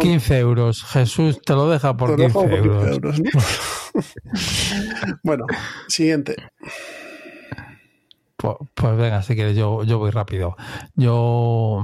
15 0.00 0.38
euros. 0.38 0.84
Jesús 0.84 1.40
te 1.42 1.54
lo 1.54 1.68
deja 1.68 1.96
por, 1.96 2.16
15, 2.16 2.56
euros. 2.56 3.20
bueno, 5.22 5.46
siguiente. 5.88 6.36
Pues, 8.36 8.56
pues, 8.74 8.96
venga, 8.96 9.22
si 9.22 9.34
quieres, 9.34 9.56
yo, 9.56 9.82
yo 9.84 9.98
voy 9.98 10.10
rápido. 10.10 10.56
Yo, 10.94 11.82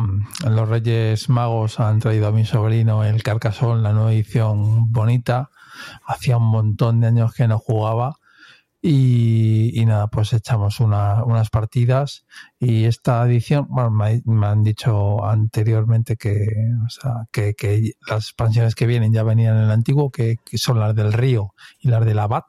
los 0.48 0.68
Reyes 0.68 1.28
Magos 1.28 1.80
han 1.80 2.00
traído 2.00 2.28
a 2.28 2.32
mi 2.32 2.44
sobrino 2.44 3.04
el 3.04 3.22
Carcassonne, 3.22 3.82
la 3.82 3.92
nueva 3.92 4.12
edición 4.12 4.92
bonita. 4.92 5.50
Hacía 6.06 6.36
un 6.36 6.46
montón 6.46 7.00
de 7.00 7.08
años 7.08 7.34
que 7.34 7.48
no 7.48 7.58
jugaba 7.58 8.16
y, 8.86 9.82
nada, 9.86 10.08
pues 10.08 10.34
echamos 10.34 10.78
unas 10.78 11.48
partidas. 11.48 12.26
Y 12.58 12.84
esta 12.84 13.24
edición, 13.24 13.66
bueno, 13.70 13.90
me, 13.90 14.46
han 14.46 14.62
dicho 14.62 15.24
anteriormente 15.24 16.16
que, 16.16 16.46
o 16.84 16.90
sea, 16.90 17.26
que, 17.32 17.54
las 18.06 18.24
expansiones 18.24 18.74
que 18.74 18.86
vienen 18.86 19.14
ya 19.14 19.22
venían 19.22 19.56
en 19.56 19.62
el 19.64 19.70
antiguo, 19.70 20.10
que, 20.10 20.36
son 20.56 20.80
las 20.80 20.94
del 20.94 21.14
río 21.14 21.54
y 21.80 21.88
las 21.88 22.04
del 22.04 22.18
abad, 22.18 22.42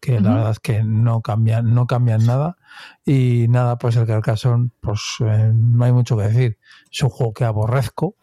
que 0.00 0.20
la 0.20 0.34
verdad 0.34 0.50
es 0.52 0.60
que 0.60 0.84
no 0.84 1.20
cambian, 1.22 1.74
no 1.74 1.86
cambian 1.86 2.24
nada. 2.26 2.56
Y 3.04 3.46
nada, 3.48 3.78
pues 3.78 3.96
el 3.96 4.06
Carcassonne, 4.06 4.70
pues 4.80 5.00
eh, 5.20 5.50
no 5.54 5.84
hay 5.84 5.92
mucho 5.92 6.16
que 6.16 6.24
decir. 6.24 6.58
Es 6.92 7.02
un 7.02 7.10
juego 7.10 7.32
que 7.32 7.44
aborrezco 7.44 8.16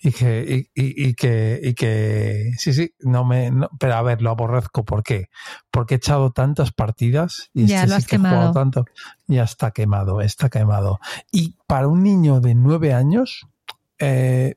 y, 0.00 0.10
que, 0.12 0.68
y, 0.74 1.14
que, 1.14 1.60
y 1.62 1.74
que, 1.74 2.50
sí, 2.58 2.72
sí, 2.72 2.94
no 3.00 3.24
me, 3.24 3.50
pero 3.78 3.94
a 3.94 4.02
ver, 4.02 4.20
lo 4.20 4.30
aborrezco. 4.30 4.84
¿Por 4.84 5.02
qué? 5.02 5.28
Porque 5.70 5.94
he 5.94 5.96
echado 5.96 6.32
tantas 6.32 6.72
partidas 6.72 7.50
y 7.54 7.66
ya 7.66 7.84
este 7.84 8.00
sí 8.00 8.06
que 8.06 8.16
he 8.16 8.18
jugado 8.18 8.52
tanto. 8.52 8.84
Ya 9.26 9.44
está 9.44 9.70
quemado, 9.70 10.20
está 10.20 10.50
quemado. 10.50 11.00
Y 11.30 11.56
para 11.66 11.88
un 11.88 12.02
niño 12.02 12.40
de 12.40 12.54
nueve 12.54 12.92
años, 12.92 13.46
eh, 13.98 14.56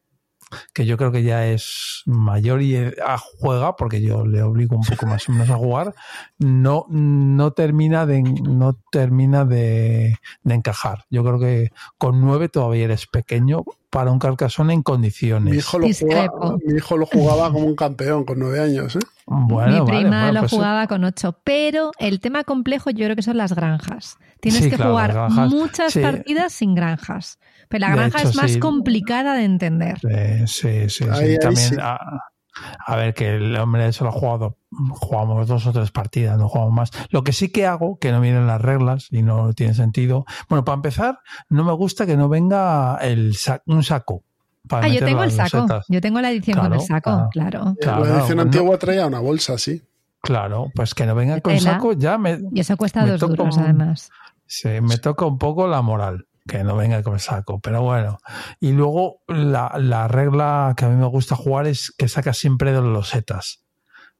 que 0.74 0.86
yo 0.86 0.98
creo 0.98 1.12
que 1.12 1.24
ya 1.24 1.48
es 1.48 2.04
mayor 2.06 2.62
y 2.62 2.76
eh, 2.76 2.96
juega, 3.40 3.76
porque 3.76 4.02
yo 4.02 4.26
le 4.26 4.42
obligo 4.42 4.76
un 4.76 4.84
poco 4.84 5.06
más 5.06 5.28
o 5.28 5.32
menos 5.32 5.50
a 5.50 5.56
jugar, 5.56 5.94
no, 6.38 6.86
no 6.90 7.52
termina 7.52 8.06
de 8.06 8.22
no 8.22 8.78
termina 8.92 9.46
de, 9.46 10.18
encajar. 10.46 11.06
Yo 11.10 11.24
creo 11.24 11.40
que 11.40 11.72
con 11.98 12.22
nueve 12.22 12.50
todavía 12.50 12.86
eres 12.86 13.08
pequeño 13.08 13.64
para 13.90 14.12
un 14.12 14.20
Carcassonne 14.20 14.74
en 14.74 14.84
condiciones. 14.84 15.54
Mi 15.54 15.60
hijo 15.60 15.80
lo, 15.80 15.88
jugaba, 15.88 16.58
mi 16.66 16.78
hijo 16.78 16.98
lo 16.98 17.06
jugaba 17.06 17.52
como 17.52 17.66
un 17.66 17.76
campeón 17.76 18.24
con 18.26 18.40
nueve 18.40 18.60
años. 18.60 18.96
¿eh? 18.96 19.00
Mi 19.28 19.82
prima 19.86 20.32
lo 20.32 20.42
pues 20.42 20.52
jugaba 20.52 20.88
con 20.88 21.04
ocho, 21.04 21.40
pero 21.44 21.92
el 22.00 22.20
tema 22.20 22.44
complejo 22.44 22.90
yo 22.90 23.06
creo 23.06 23.16
que 23.16 23.22
son 23.22 23.38
las 23.38 23.54
granjas. 23.54 24.18
Tienes 24.40 24.68
que 24.68 24.78
jugar 24.78 25.30
muchas 25.30 25.98
partidas 25.98 26.54
sin 26.54 26.76
granjas. 26.76 27.40
Pero 27.70 27.88
la 27.88 27.96
granja 27.96 28.22
es 28.22 28.36
más 28.36 28.58
complicada 28.58 29.34
de 29.34 29.44
entender. 29.44 30.00
Sí, 30.00 30.48
sí, 30.48 30.90
sí. 30.90 31.06
También, 31.42 31.80
a, 31.80 32.96
ver, 32.96 33.14
que 33.14 33.36
el 33.36 33.56
hombre 33.58 33.88
eso 33.88 34.06
lo 34.06 34.12
ha 34.12 34.14
jugado, 34.14 34.58
jugamos 34.92 35.48
dos 35.48 35.68
o 35.68 35.74
tres 35.74 35.92
partidas, 35.92 36.38
no 36.38 36.48
jugamos 36.48 36.74
más. 36.74 36.92
Lo 37.10 37.24
que 37.24 37.34
sí 37.34 37.50
que 37.52 37.66
hago, 37.66 38.00
que 38.00 38.12
no 38.12 38.22
vienen 38.22 38.48
las 38.48 38.62
reglas 38.62 39.08
y 39.12 39.24
no 39.24 39.54
tiene 39.54 39.74
sentido. 39.74 40.26
Bueno, 40.48 40.64
para 40.64 40.76
empezar, 40.76 41.20
no 41.50 41.66
me 41.66 41.74
gusta 41.74 42.06
que 42.06 42.16
no 42.16 42.30
venga 42.30 42.98
el 43.02 43.36
un 43.66 43.84
saco. 43.84 44.24
Ah, 44.72 44.88
yo 44.88 45.04
tengo 45.04 45.24
el 45.24 45.32
saco. 45.32 45.66
Yo 45.88 46.02
tengo 46.02 46.22
la 46.22 46.32
edición 46.32 46.60
con 46.60 46.74
el 46.74 46.82
saco, 46.82 47.30
claro. 47.32 47.76
la 47.82 48.20
edición 48.20 48.40
antigua 48.40 48.78
traía 48.78 49.08
una 49.08 49.20
bolsa, 49.20 49.58
sí. 49.58 49.82
Claro, 50.22 50.72
pues 50.76 50.94
que 50.94 51.06
no 51.06 51.16
venga 51.16 51.40
con 51.42 51.60
saco 51.60 51.94
ya 51.94 52.18
me. 52.18 52.40
Y 52.52 52.60
eso 52.60 52.76
cuesta 52.76 53.06
dos 53.06 53.20
duros, 53.20 53.58
además. 53.58 54.10
Sí, 54.46 54.70
me 54.82 54.98
toca 54.98 55.26
un 55.26 55.38
poco 55.38 55.68
la 55.68 55.82
moral 55.82 56.28
que 56.48 56.64
no 56.64 56.76
venga 56.76 57.04
con 57.04 57.20
saco, 57.20 57.60
pero 57.60 57.82
bueno. 57.82 58.20
Y 58.60 58.72
luego 58.72 59.22
la, 59.28 59.76
la, 59.78 60.08
regla 60.08 60.74
que 60.78 60.86
a 60.86 60.90
mí 60.90 60.96
me 60.96 61.08
gusta 61.08 61.36
jugar 61.36 61.68
es 61.68 61.94
que 61.98 62.08
sacas 62.08 62.38
siempre 62.38 62.72
dos 62.72 62.86
losetas. 62.86 63.64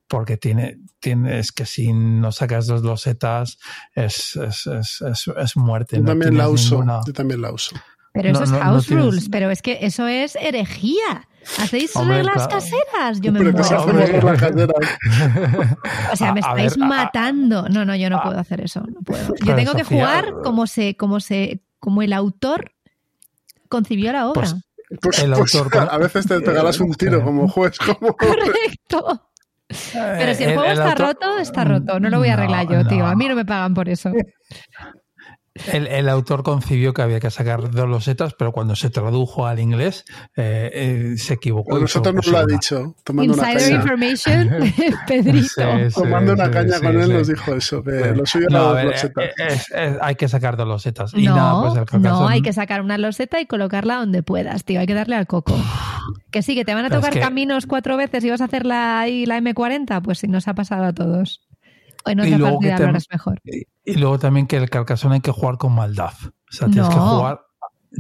Porque 0.10 0.38
tiene, 0.38 0.78
tienes 1.00 1.52
que 1.52 1.66
si 1.66 1.92
no 1.92 2.32
sacas 2.32 2.66
dos 2.68 2.82
losetas 2.82 3.58
es, 3.94 4.38
es, 4.38 4.68
es, 4.68 5.28
es, 5.38 5.58
muerte. 5.58 5.98
Yo 5.98 6.06
también 6.06 6.38
la 6.38 6.48
uso. 6.48 6.84
Yo 7.06 7.14
también 7.14 7.42
la 7.42 7.52
uso. 7.52 7.76
Pero 8.18 8.32
eso 8.32 8.44
es 8.44 8.52
house 8.52 8.90
rules, 8.90 9.30
pero 9.30 9.50
es 9.52 9.62
que 9.62 9.78
eso 9.82 10.08
es 10.08 10.36
herejía. 10.42 11.28
¿Hacéis 11.60 11.94
reglas 11.94 12.48
caseras? 12.48 13.22
Yo 13.22 13.32
me 13.32 13.42
muero. 13.42 13.60
o 13.62 13.64
sea, 16.16 16.34
me 16.34 16.40
estáis 16.40 16.76
matando. 16.78 17.70
no, 17.70 17.86
no, 17.86 17.96
yo 17.96 18.10
no 18.10 18.22
puedo 18.24 18.40
hacer 18.40 18.62
eso. 18.62 18.82
No 18.82 19.02
puedo. 19.02 19.36
Yo 19.46 19.56
tengo 19.56 19.74
que 19.74 19.84
jugar 19.84 20.34
como 20.44 20.68
se, 20.68 20.98
como 20.98 21.20
se, 21.20 21.62
como 21.80 22.02
el 22.02 22.12
autor 22.12 22.72
concibió 23.70 24.12
la 24.12 24.28
obra. 24.28 24.42
Pues, 24.42 24.56
pues, 25.02 25.20
el 25.20 25.34
pues, 25.34 25.56
autor, 25.56 25.88
a 25.90 25.98
veces 25.98 26.28
te 26.28 26.40
regalas 26.40 26.80
un 26.80 26.94
tiro 26.96 27.24
como 27.24 27.48
juez. 27.48 27.78
Como... 27.78 28.18
Correcto. 28.18 29.30
Pero 29.94 30.34
si 30.34 30.44
el, 30.44 30.56
juego 30.56 30.72
está 30.72 30.96
roto, 30.96 31.38
está 31.38 31.66
roto. 31.66 32.00
No 32.00 32.10
lo 32.10 32.20
voy 32.20 32.30
a 32.30 32.34
arreglar 32.34 32.68
yo, 32.68 32.88
tío. 32.88 33.06
A 33.06 33.16
mí 33.16 33.28
no 33.28 33.36
me 33.36 33.46
pagan 33.46 33.74
por 33.74 33.90
eso. 33.90 34.12
El, 35.72 36.10
autor 36.10 36.44
concibió 36.44 36.94
que 36.94 37.02
había 37.02 37.20
que 37.20 37.32
sacar 37.32 37.72
dos 37.72 37.90
losetas, 37.90 38.34
pero 38.34 38.52
cuando 38.52 38.76
se 38.76 38.90
tradujo 38.90 39.46
al 39.46 39.60
inglés 39.60 40.06
eh, 40.36 40.70
eh, 40.74 41.18
se 41.18 41.36
equivocó. 41.36 41.80
nosotros 41.80 42.16
nos 42.16 42.28
lo 42.28 42.38
ha 42.38 42.46
dicho. 42.46 42.96
Tomando 43.04 43.34
Insider 43.34 43.74
una 43.74 43.76
information, 43.76 44.50
Pedrito. 45.08 45.64
tomando 45.94 46.34
una 46.34 46.52
caña 46.52 46.80
con 46.80 47.00
él 47.00 47.14
nos 47.14 47.28
dijo 47.28 47.54
eso, 47.54 47.84
que 47.84 48.14
lo 48.16 48.26
suyo 48.26 48.48
era 48.50 48.60
dos 48.60 48.84
losetas. 48.84 49.26
Eh, 49.74 49.98
hay 50.02 50.16
que 50.16 50.28
sacar 50.28 50.58
dos 50.58 50.68
losetas. 50.68 51.14
Y 51.14 51.26
no, 51.26 51.36
nada, 51.36 51.86
pues 51.86 52.02
no, 52.02 52.28
hay 52.28 52.42
que 52.42 52.54
sacar 52.54 52.82
una 52.82 52.98
loseta 52.98 53.40
y 53.40 53.46
colocarla 53.46 53.96
donde 53.96 54.24
puedas, 54.24 54.64
tío. 54.64 54.80
Hay 54.80 54.88
que 54.88 54.94
darle 54.94 55.16
al 55.16 55.28
coco. 55.28 55.56
Que 56.32 56.42
sí, 56.42 56.56
que 56.56 56.66
te 56.66 56.74
van 56.74 56.86
a 56.86 56.90
tocar 56.90 57.20
caminos 57.20 57.66
cuatro 57.66 57.98
veces 57.98 58.24
y 58.24 58.30
vas 58.30 58.42
a 58.42 58.46
hacer 58.46 58.66
la, 58.66 59.00
ahí 59.00 59.26
la 59.26 59.40
M40, 59.40 60.02
pues 60.02 60.20
sí, 60.20 60.28
nos 60.28 60.48
ha 60.48 60.54
pasado 60.54 60.86
a 60.86 60.94
todos. 60.94 61.47
Hoy 62.08 62.16
no 62.16 62.26
y 62.26 62.32
luego 62.36 62.60
mejor. 62.62 63.42
Y, 63.44 63.94
luego 63.96 64.18
también 64.18 64.48
que 64.48 64.56
el 64.56 64.70
Carcassonne 64.70 65.16
hay 65.16 65.22
que 65.22 65.32
jugar 65.32 65.58
con 65.58 65.74
maldad. 65.74 66.14
O 66.24 66.52
sea, 66.52 66.70
tienes 66.70 66.90
que 66.90 66.96
jugar. 66.96 67.42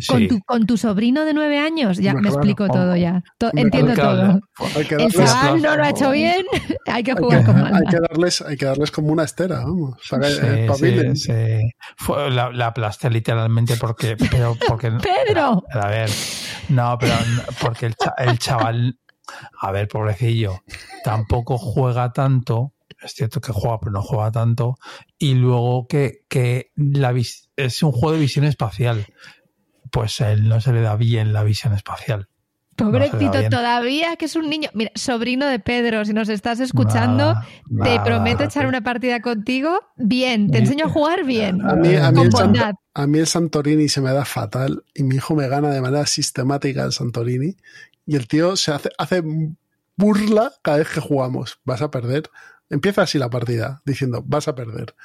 Con, 0.07 0.27
tu, 0.27 0.39
con, 0.41 0.65
tu, 0.65 0.77
sobrino 0.77 1.25
de 1.25 1.33
nueve 1.33 1.59
años, 1.59 1.97
ya 1.97 2.13
me 2.13 2.29
explico 2.29 2.67
todo 2.67 2.95
ya. 2.95 3.23
entiendo 3.53 3.93
todo. 3.95 4.39
el 4.75 5.11
chaval 5.11 5.61
no 5.61 5.75
lo 5.75 5.83
ha 5.83 5.89
hecho 5.89 6.11
bien, 6.11 6.45
hay 6.85 7.03
que 7.03 7.13
jugar 7.13 7.45
con 7.45 7.61
maldad. 7.61 7.81
Hay 7.81 7.87
que, 7.87 7.99
darles, 7.99 8.41
hay 8.41 8.57
que 8.57 8.65
darles 8.65 8.91
como 8.91 9.11
una 9.11 9.23
estera, 9.23 9.59
vamos. 9.59 9.97
sí, 10.03 11.15
sí, 11.15 11.31
la, 12.29 12.51
la, 12.51 12.67
aplasté 12.67 13.09
literalmente 13.09 13.75
porque... 13.77 14.17
Pero, 14.29 14.55
porque 14.67 14.91
¡Pedro! 15.25 15.63
A 15.71 15.87
ver, 15.87 16.09
no, 16.69 16.97
pero 16.99 17.13
porque 17.61 17.87
el, 17.87 17.95
el 18.17 18.37
chaval, 18.39 18.99
a 19.61 19.71
ver, 19.71 19.87
pobrecillo, 19.87 20.63
tampoco 21.03 21.57
juega 21.57 22.11
tanto 22.11 22.73
es 23.01 23.13
cierto 23.13 23.41
que 23.41 23.51
juega, 23.51 23.79
pero 23.79 23.91
no 23.91 24.01
juega 24.01 24.31
tanto. 24.31 24.75
Y 25.17 25.35
luego 25.35 25.87
que, 25.87 26.23
que 26.29 26.71
la 26.75 27.13
es 27.55 27.83
un 27.83 27.91
juego 27.91 28.13
de 28.13 28.19
visión 28.19 28.45
espacial. 28.45 29.05
Pues 29.91 30.19
a 30.21 30.31
él 30.31 30.49
no 30.49 30.59
se 30.59 30.73
le 30.73 30.81
da 30.81 30.95
bien 30.95 31.33
la 31.33 31.43
visión 31.43 31.73
espacial. 31.73 32.27
Pobrecito, 32.77 33.49
todavía 33.49 34.17
que 34.17 34.25
es 34.25 34.35
un 34.35 34.49
niño. 34.49 34.69
Mira, 34.75 34.91
sobrino 34.93 35.47
de 35.47 35.57
Pedro, 35.57 36.05
si 36.05 36.13
nos 36.13 36.29
estás 36.29 36.59
escuchando, 36.59 37.33
te 37.83 37.99
prometo 38.01 38.43
echar 38.43 38.67
una 38.67 38.81
partida 38.81 39.19
contigo. 39.19 39.79
Bien, 39.95 40.51
te 40.51 40.59
enseño 40.59 40.85
a 40.85 40.89
jugar 40.89 41.25
bien. 41.25 41.65
A 41.67 41.73
mí, 41.75 41.95
a, 41.95 42.11
mí 42.11 42.21
el 42.21 42.75
a 42.93 43.07
mí, 43.07 43.19
el 43.19 43.25
Santorini 43.25 43.89
se 43.89 43.99
me 43.99 44.11
da 44.11 44.25
fatal 44.25 44.83
y 44.93 45.01
mi 45.01 45.15
hijo 45.15 45.35
me 45.35 45.47
gana 45.47 45.71
de 45.71 45.81
manera 45.81 46.05
sistemática 46.05 46.83
el 46.83 46.91
Santorini. 46.91 47.55
Y 48.05 48.15
el 48.15 48.27
tío 48.27 48.55
se 48.55 48.71
hace, 48.71 48.89
hace 48.99 49.23
burla 49.95 50.53
cada 50.61 50.77
vez 50.77 50.89
que 50.89 50.99
jugamos. 50.99 51.59
Vas 51.65 51.81
a 51.81 51.89
perder. 51.89 52.29
Empieza 52.69 53.03
así 53.03 53.17
la 53.17 53.29
partida, 53.29 53.81
diciendo, 53.85 54.23
vas 54.25 54.47
a 54.47 54.55
perder. 54.55 54.95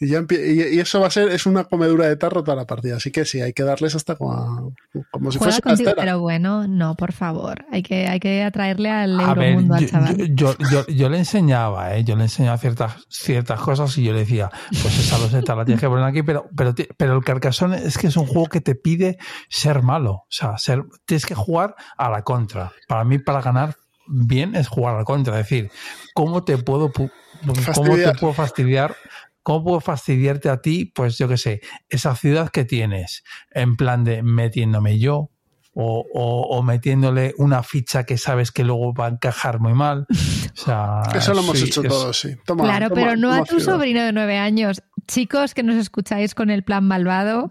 Y, 0.00 0.08
ya 0.08 0.24
y, 0.28 0.80
eso 0.80 1.00
va 1.00 1.06
a 1.06 1.10
ser, 1.10 1.28
es 1.28 1.46
una 1.46 1.64
comedura 1.64 2.08
de 2.08 2.16
tarro 2.16 2.42
toda 2.42 2.56
la 2.56 2.66
partida. 2.66 2.96
Así 2.96 3.12
que 3.12 3.24
sí, 3.24 3.40
hay 3.40 3.52
que 3.52 3.62
darles 3.62 3.94
hasta 3.94 4.16
como, 4.16 4.74
como 5.10 5.30
si 5.30 5.38
fuese 5.38 5.62
contigo, 5.62 5.92
Pero 5.96 6.18
bueno, 6.18 6.66
no, 6.66 6.96
por 6.96 7.12
favor. 7.12 7.64
Hay 7.70 7.82
que, 7.82 8.08
hay 8.08 8.18
que 8.18 8.42
atraerle 8.42 8.90
al 8.90 9.20
Euromundo 9.20 9.74
al 9.74 9.88
chaval. 9.88 10.34
Yo, 10.34 10.56
yo, 10.70 10.86
yo, 10.86 11.08
le 11.08 11.18
enseñaba, 11.18 11.96
¿eh? 11.96 12.02
yo 12.04 12.16
le 12.16 12.24
enseñaba 12.24 12.58
ciertas, 12.58 13.06
ciertas 13.08 13.60
cosas 13.60 13.96
y 13.98 14.04
yo 14.04 14.12
le 14.12 14.20
decía, 14.20 14.50
pues 14.82 14.98
esa 14.98 15.18
loseta 15.18 15.54
la 15.54 15.64
tienes 15.64 15.80
que 15.80 15.88
poner 15.88 16.04
aquí, 16.04 16.22
pero, 16.22 16.48
pero, 16.56 16.74
pero 16.96 17.16
el 17.16 17.24
Carcassonne 17.24 17.76
es 17.76 17.96
que 17.96 18.08
es 18.08 18.16
un 18.16 18.26
juego 18.26 18.48
que 18.48 18.60
te 18.60 18.74
pide 18.74 19.18
ser 19.48 19.82
malo. 19.82 20.12
O 20.12 20.26
sea, 20.28 20.58
ser, 20.58 20.84
tienes 21.04 21.24
que 21.24 21.36
jugar 21.36 21.76
a 21.96 22.10
la 22.10 22.22
contra. 22.22 22.72
Para 22.88 23.04
mí, 23.04 23.18
para 23.18 23.40
ganar, 23.42 23.76
bien 24.08 24.56
es 24.56 24.66
jugar 24.68 24.96
al 24.96 25.04
contra. 25.04 25.38
Es 25.38 25.48
decir, 25.48 25.70
¿cómo 26.14 26.44
te 26.44 26.56
puedo, 26.56 26.90
cómo 26.92 27.96
te 27.96 28.12
puedo 28.18 28.32
fastidiar? 28.32 28.96
¿Cómo 29.42 29.62
puedo 29.62 29.80
fastidiarte 29.80 30.48
a 30.48 30.62
ti? 30.62 30.86
Pues 30.94 31.18
yo 31.18 31.28
qué 31.28 31.36
sé, 31.36 31.60
esa 31.90 32.16
ciudad 32.16 32.48
que 32.48 32.64
tienes, 32.64 33.24
en 33.50 33.76
plan 33.76 34.02
de 34.02 34.22
metiéndome 34.22 34.98
yo, 34.98 35.30
o, 35.74 36.06
o, 36.48 36.62
metiéndole 36.62 37.34
una 37.36 37.64
ficha 37.64 38.04
que 38.04 38.16
sabes 38.16 38.52
que 38.52 38.62
luego 38.62 38.94
va 38.94 39.06
a 39.06 39.10
encajar 39.10 39.60
muy 39.60 39.74
mal. 39.74 40.06
O 40.56 40.56
sea, 40.56 41.02
Eso 41.12 41.34
lo 41.34 41.40
hemos 41.40 41.60
hecho 41.60 41.82
todos, 41.82 42.16
sí. 42.16 42.36
claro, 42.46 42.88
pero 42.94 43.16
no 43.16 43.32
a 43.32 43.42
tu 43.42 43.58
sobrino 43.58 44.04
de 44.04 44.12
nueve 44.12 44.38
años. 44.38 44.84
Chicos 45.08 45.52
que 45.52 45.64
nos 45.64 45.74
escucháis 45.74 46.32
con 46.32 46.48
el 46.48 46.62
plan 46.62 46.84
malvado, 46.84 47.50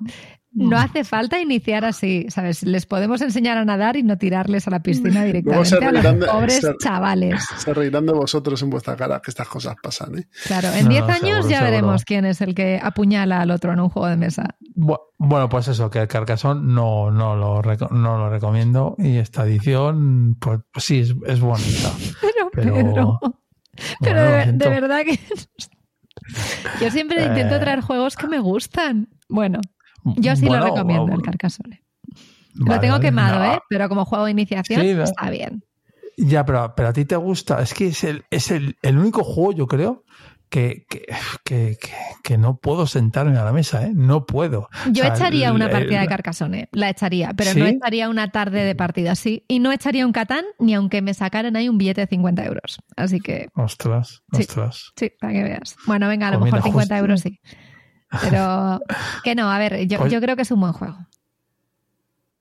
no 0.53 0.77
hace 0.77 1.03
falta 1.03 1.39
iniciar 1.39 1.85
así, 1.85 2.27
¿sabes? 2.30 2.63
Les 2.63 2.85
podemos 2.85 3.21
enseñar 3.21 3.57
a 3.57 3.65
nadar 3.65 3.97
y 3.97 4.03
no 4.03 4.17
tirarles 4.17 4.67
a 4.67 4.71
la 4.71 4.81
piscina 4.81 5.23
directamente 5.23 5.84
a 5.84 5.91
los 5.91 6.27
pobres 6.27 6.67
chavales. 6.80 7.43
Se 7.57 7.73
reirán 7.73 8.05
de 8.05 8.13
vosotros 8.13 8.61
en 8.61 8.69
vuestra 8.69 8.95
cara 8.95 9.21
que 9.21 9.31
estas 9.31 9.47
cosas 9.47 9.75
pasan, 9.81 10.19
¿eh? 10.19 10.27
Claro, 10.45 10.69
en 10.73 10.89
10 10.89 11.03
años 11.09 11.49
ya 11.49 11.61
veremos 11.63 12.05
quién 12.05 12.25
es 12.25 12.41
el 12.41 12.53
que 12.53 12.80
apuñala 12.81 13.41
al 13.41 13.51
otro 13.51 13.73
en 13.73 13.80
un 13.80 13.89
juego 13.89 14.07
de 14.07 14.17
mesa. 14.17 14.55
Bueno, 14.75 15.49
pues 15.49 15.67
eso, 15.67 15.89
que 15.89 15.99
el 15.99 16.07
Carcassonne 16.07 16.61
no, 16.63 17.11
no, 17.11 17.35
lo, 17.35 17.61
no 17.61 18.17
lo 18.17 18.30
recomiendo 18.30 18.95
y 18.97 19.17
esta 19.17 19.45
edición, 19.45 20.35
pues, 20.39 20.59
pues 20.71 20.85
sí, 20.85 20.99
es, 20.99 21.39
bonita. 21.39 21.91
Pero, 22.55 22.93
pero, 22.93 23.19
pero 23.99 24.21
de, 24.51 24.69
verdad 24.69 25.01
que... 25.03 25.19
Yo 26.80 26.91
siempre 26.91 27.25
intento 27.25 27.55
eh. 27.55 27.59
traer 27.59 27.81
juegos 27.81 28.15
que 28.15 28.27
me 28.27 28.38
gustan. 28.38 29.09
Bueno, 29.27 29.59
yo 30.03 30.35
sí 30.35 30.45
lo 30.45 30.59
recomiendo, 30.59 31.13
el 31.13 31.21
Carcassonne. 31.21 31.84
lo 32.55 32.80
tengo 32.80 32.99
quemado, 32.99 33.43
¿eh? 33.43 33.59
Pero 33.69 33.89
como 33.89 34.05
juego 34.05 34.25
de 34.25 34.31
iniciación 34.31 34.81
está 34.81 35.30
bien. 35.30 35.63
Ya, 36.17 36.45
pero, 36.45 36.73
pero 36.75 36.89
a 36.89 36.93
ti 36.93 37.05
te 37.05 37.15
gusta. 37.15 37.61
Es 37.61 37.73
que 37.73 37.88
es 37.88 38.03
el, 38.03 38.25
es 38.30 38.51
el, 38.51 38.75
único 38.84 39.23
juego, 39.23 39.51
yo 39.53 39.67
creo, 39.67 40.03
que, 40.49 40.85
que, 41.43 41.77
que, 42.23 42.38
no 42.38 42.57
puedo 42.57 42.85
sentarme 42.85 43.38
a 43.38 43.43
la 43.43 43.51
mesa, 43.51 43.88
¿eh? 43.88 43.91
No 43.95 44.27
puedo. 44.27 44.69
Yo 44.91 45.03
echaría 45.03 45.51
una 45.51 45.69
partida 45.69 46.01
de 46.01 46.07
Carcassonne, 46.07 46.69
la 46.71 46.89
echaría, 46.89 47.34
pero 47.35 47.55
no 47.55 47.65
echaría 47.65 48.09
una 48.09 48.30
tarde 48.30 48.63
de 48.63 48.75
partida, 48.75 49.15
sí. 49.15 49.43
Y 49.47 49.57
no 49.57 49.71
echaría 49.71 50.05
un 50.05 50.11
Catán 50.11 50.45
ni 50.59 50.75
aunque 50.75 51.01
me 51.01 51.15
sacaran 51.15 51.55
ahí 51.55 51.67
un 51.69 51.80
billete 51.80 52.01
de 52.01 52.07
50 52.07 52.45
euros. 52.45 52.77
Así 52.95 53.19
que. 53.19 53.47
Ostras, 53.55 54.21
ostras. 54.31 54.91
Sí, 54.95 55.11
para 55.19 55.34
que 55.34 55.43
veas. 55.43 55.75
Bueno, 55.88 56.07
venga, 56.07 56.27
a 56.27 56.31
lo 56.31 56.39
pues 56.39 56.53
mejor 56.53 56.67
50 56.67 56.97
euros 56.99 57.21
sí. 57.21 57.39
Pero 58.22 58.80
que 59.23 59.35
no, 59.35 59.52
a 59.52 59.60
ver, 59.60 59.88
yo, 59.88 59.99
pues 59.99 60.11
yo 60.11 60.22
creo 60.22 60.35
que 60.35 60.44
es 60.44 60.52
un 60.52 60.60
buen 60.60 60.73
juego. 60.73 60.98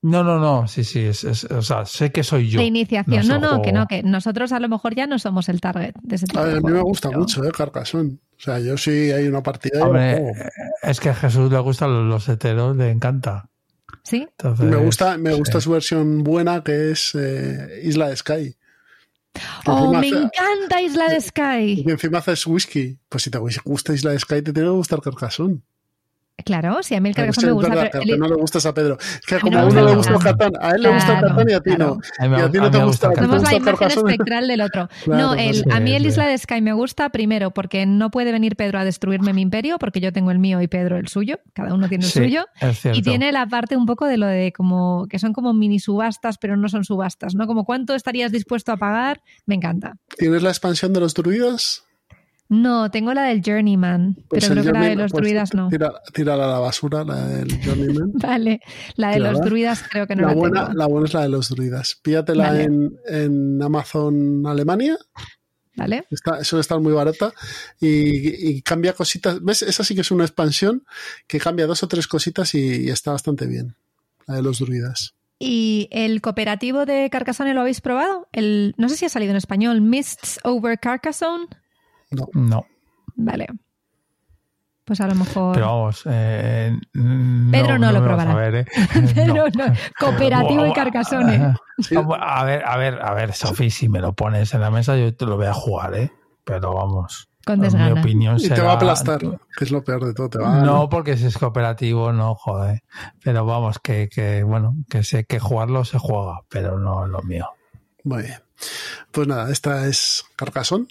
No, 0.02 0.24
no, 0.24 0.40
no, 0.40 0.66
sí, 0.66 0.82
sí, 0.82 0.98
es, 0.98 1.24
o 1.44 1.62
sea, 1.62 1.86
sé 1.86 2.10
que 2.10 2.24
soy 2.24 2.50
yo. 2.50 2.58
De 2.58 2.66
iniciación, 2.66 3.28
no, 3.28 3.38
no, 3.38 3.62
que 3.62 3.70
no, 3.70 3.86
que 3.86 4.02
nosotros 4.02 4.50
a 4.50 4.58
lo 4.58 4.68
mejor 4.68 4.96
ya 4.96 5.06
no 5.06 5.16
somos 5.20 5.48
el 5.48 5.60
target 5.60 5.94
de 6.02 6.16
ese 6.16 6.26
tipo 6.26 6.40
a, 6.40 6.42
a 6.42 6.60
mí 6.60 6.72
me 6.72 6.80
gusta 6.80 7.08
mucho, 7.10 7.44
¿eh? 7.44 7.52
Carcassonne. 7.56 8.18
O 8.36 8.40
sea, 8.44 8.58
yo 8.58 8.76
sí 8.76 9.12
hay 9.12 9.28
una 9.28 9.44
partida. 9.44 9.84
Hombre, 9.84 10.32
es 10.82 10.98
que 10.98 11.10
a 11.10 11.14
Jesús 11.14 11.52
le 11.52 11.58
gustan 11.60 12.08
los 12.08 12.28
heteros, 12.28 12.76
le 12.76 12.90
encanta. 12.90 13.48
Sí. 14.02 14.26
me 14.58 14.76
gusta, 14.76 15.16
me 15.16 15.32
gusta 15.34 15.60
su 15.60 15.70
versión 15.70 16.24
buena 16.24 16.64
que 16.64 16.90
es 16.90 17.14
eh, 17.14 17.82
Isla 17.84 18.08
de 18.08 18.16
Sky. 18.16 18.56
Oh, 19.66 19.92
me 19.92 20.08
encanta 20.08 20.82
Isla 20.82 21.08
de 21.08 21.20
Sky. 21.20 21.84
Y 21.86 21.90
encima 21.90 22.18
haces 22.18 22.46
whisky. 22.46 22.98
Pues 23.08 23.24
si 23.24 23.30
te 23.30 23.38
gusta 23.38 23.94
Isla 23.94 24.10
de 24.12 24.18
Sky, 24.18 24.42
te 24.42 24.52
tiene 24.52 24.68
que 24.68 24.74
gustar 24.74 25.00
Carcassonne. 25.00 25.60
Claro, 26.44 26.82
si 26.82 26.94
a 26.94 27.00
mí 27.00 27.08
el 27.08 27.14
Carcassonne 27.14 27.48
me 27.48 27.52
gusta. 27.52 27.90
pero 27.92 28.16
no 28.16 28.28
le 28.28 28.34
gustas 28.34 28.66
a 28.66 28.74
Pedro. 28.74 28.98
Es 28.98 29.20
que 29.26 29.38
como 29.38 29.58
a 29.58 29.66
uno 29.66 29.84
le 29.84 29.94
gusta 29.94 30.12
el 30.12 30.18
Catán, 30.18 30.52
a 30.60 30.70
él 30.70 30.82
le 30.82 30.92
gusta 30.92 31.18
el 31.18 31.28
Catán 31.28 31.50
y 31.50 31.52
a 31.52 31.60
ti 31.60 31.70
no. 31.78 31.98
Y 32.20 32.40
a 32.40 32.50
ti 32.50 32.58
no 32.58 32.70
te 32.70 32.82
gusta. 32.82 33.14
Somos 33.14 33.42
la 33.42 33.54
imagen 33.54 33.88
espectral 33.88 34.48
del 34.48 34.60
otro. 34.60 34.88
no, 35.06 35.34
el, 35.34 35.64
a 35.70 35.80
mí 35.80 35.94
el 35.94 36.06
Isla 36.06 36.26
de 36.26 36.36
Sky 36.38 36.60
me 36.60 36.72
gusta 36.72 37.10
primero 37.10 37.52
porque 37.52 37.86
no 37.86 38.10
puede 38.10 38.32
venir 38.32 38.56
Pedro 38.56 38.78
a 38.78 38.84
destruirme 38.84 39.32
mi 39.32 39.42
imperio 39.42 39.78
porque 39.78 40.00
yo 40.00 40.12
tengo 40.12 40.30
el 40.30 40.38
mío 40.38 40.60
y 40.60 40.68
Pedro 40.68 40.96
el 40.96 41.08
suyo. 41.08 41.38
Cada 41.52 41.74
uno 41.74 41.88
tiene 41.88 42.04
el 42.04 42.10
suyo. 42.10 42.46
Y 42.92 43.02
tiene 43.02 43.30
la 43.32 43.46
parte 43.46 43.76
un 43.76 43.86
poco 43.86 44.06
de 44.06 44.16
lo 44.16 44.26
de 44.26 44.52
como 44.52 45.06
que 45.08 45.18
son 45.18 45.32
como 45.32 45.52
mini 45.52 45.78
subastas, 45.78 46.38
pero 46.38 46.56
no 46.56 46.68
son 46.68 46.84
subastas, 46.84 47.34
¿no? 47.34 47.46
Como 47.46 47.64
cuánto 47.64 47.94
estarías 47.94 48.32
dispuesto 48.32 48.72
a 48.72 48.76
pagar. 48.76 49.22
Me 49.46 49.54
encanta. 49.54 49.96
¿Tienes 50.18 50.42
la 50.42 50.50
expansión 50.50 50.92
de 50.92 51.00
los 51.00 51.14
druidas? 51.14 51.84
No, 52.48 52.90
tengo 52.90 53.14
la 53.14 53.22
del 53.24 53.40
Journeyman, 53.42 54.14
pues 54.28 54.46
pero 54.46 54.60
creo 54.60 54.72
que 54.72 54.78
la 54.78 54.86
de 54.86 54.96
los 54.96 55.12
pues 55.12 55.22
druidas 55.22 55.54
no. 55.54 55.68
Tira, 55.70 56.34
a 56.34 56.36
la 56.36 56.58
basura 56.58 57.02
la 57.02 57.26
del 57.26 57.48
Journeyman. 57.64 58.12
vale, 58.14 58.60
la 58.96 59.10
de 59.10 59.20
los 59.20 59.40
druidas 59.40 59.82
creo 59.90 60.06
que 60.06 60.16
no 60.16 60.22
la, 60.22 60.28
la 60.28 60.34
buena, 60.34 60.70
La 60.74 60.86
buena 60.86 61.06
es 61.06 61.14
la 61.14 61.22
de 61.22 61.28
los 61.30 61.48
druidas. 61.48 61.98
Pídatela 62.02 62.60
en, 62.60 62.94
en 63.08 63.62
Amazon 63.62 64.46
Alemania. 64.46 64.98
Vale. 65.74 66.04
Está, 66.10 66.44
suele 66.44 66.60
estar 66.60 66.78
muy 66.80 66.92
barata 66.92 67.32
y, 67.80 68.50
y, 68.50 68.62
cambia 68.62 68.92
cositas. 68.92 69.42
¿Ves? 69.42 69.62
Esa 69.62 69.84
sí 69.84 69.94
que 69.94 70.02
es 70.02 70.10
una 70.10 70.24
expansión 70.24 70.84
que 71.26 71.40
cambia 71.40 71.66
dos 71.66 71.82
o 71.82 71.88
tres 71.88 72.06
cositas 72.06 72.54
y, 72.54 72.90
está 72.90 73.12
bastante 73.12 73.46
bien. 73.46 73.76
la 74.26 74.36
de 74.36 74.42
los 74.42 74.58
druidas. 74.58 75.14
¿Y 75.38 75.88
el 75.90 76.20
cooperativo 76.20 76.86
de 76.86 77.08
Carcassonne 77.10 77.54
lo 77.54 77.62
habéis 77.62 77.80
probado? 77.80 78.28
El, 78.32 78.74
no 78.76 78.88
sé 78.88 78.96
si 78.96 79.06
ha 79.06 79.08
salido 79.08 79.30
en 79.30 79.38
español, 79.38 79.80
Mists 79.80 80.38
Over 80.44 80.78
Carcassonne. 80.78 81.46
No. 82.12 82.28
No. 82.34 82.66
Vale. 83.16 83.46
Pues 84.84 85.00
a 85.00 85.06
lo 85.06 85.14
mejor. 85.14 85.54
Pero 85.54 85.66
vamos. 85.66 86.02
Eh, 86.06 86.76
Pedro 86.92 87.78
no, 87.78 87.92
lo 87.92 88.02
probará. 88.02 88.32
A 88.32 88.34
ver, 88.34 88.54
¿eh? 88.56 88.66
Pero 89.14 89.34
No. 89.34 89.44
no, 89.66 89.72
Cooperativo 89.98 90.66
y 90.66 90.72
Carcassonne. 90.72 91.54
Sí. 91.78 91.96
A 91.96 92.44
ver, 92.44 92.64
a 92.64 92.76
ver, 92.76 93.00
a 93.02 93.12
ver, 93.14 93.32
Sofi, 93.32 93.68
si 93.70 93.88
me 93.88 93.98
lo 94.00 94.12
pones 94.12 94.54
en 94.54 94.60
la 94.60 94.70
mesa, 94.70 94.96
yo 94.96 95.16
te 95.16 95.24
lo 95.26 95.36
voy 95.36 95.46
a 95.46 95.54
jugar, 95.54 95.94
¿eh? 95.94 96.12
Pero 96.44 96.74
vamos. 96.74 97.28
Con 97.44 97.54
en 97.56 97.60
desgana. 97.62 97.94
Mi 97.94 98.00
opinión 98.00 98.36
Y 98.36 98.42
te 98.42 98.48
será- 98.54 98.64
va 98.64 98.72
a 98.72 98.74
aplastar, 98.76 99.18
que 99.18 99.64
es 99.64 99.70
lo 99.72 99.82
peor 99.82 100.04
de 100.04 100.14
todo. 100.14 100.28
Te 100.28 100.38
va 100.38 100.60
a- 100.60 100.64
No, 100.64 100.88
porque 100.88 101.16
si 101.16 101.26
es 101.26 101.36
cooperativo, 101.38 102.12
no, 102.12 102.36
joder. 102.36 102.82
Pero 103.24 103.44
vamos, 103.46 103.80
que, 103.80 104.08
que 104.08 104.44
bueno, 104.44 104.76
que 104.88 105.02
sé 105.02 105.24
que 105.24 105.40
jugarlo 105.40 105.84
se 105.84 105.98
juega, 105.98 106.40
pero 106.48 106.78
no 106.78 107.04
es 107.06 107.10
lo 107.10 107.22
mío. 107.22 107.48
Muy 108.04 108.22
bien. 108.24 108.38
Pues 109.10 109.26
nada, 109.26 109.50
esta 109.50 109.86
es 109.88 110.24
Carcassonne. 110.36 110.86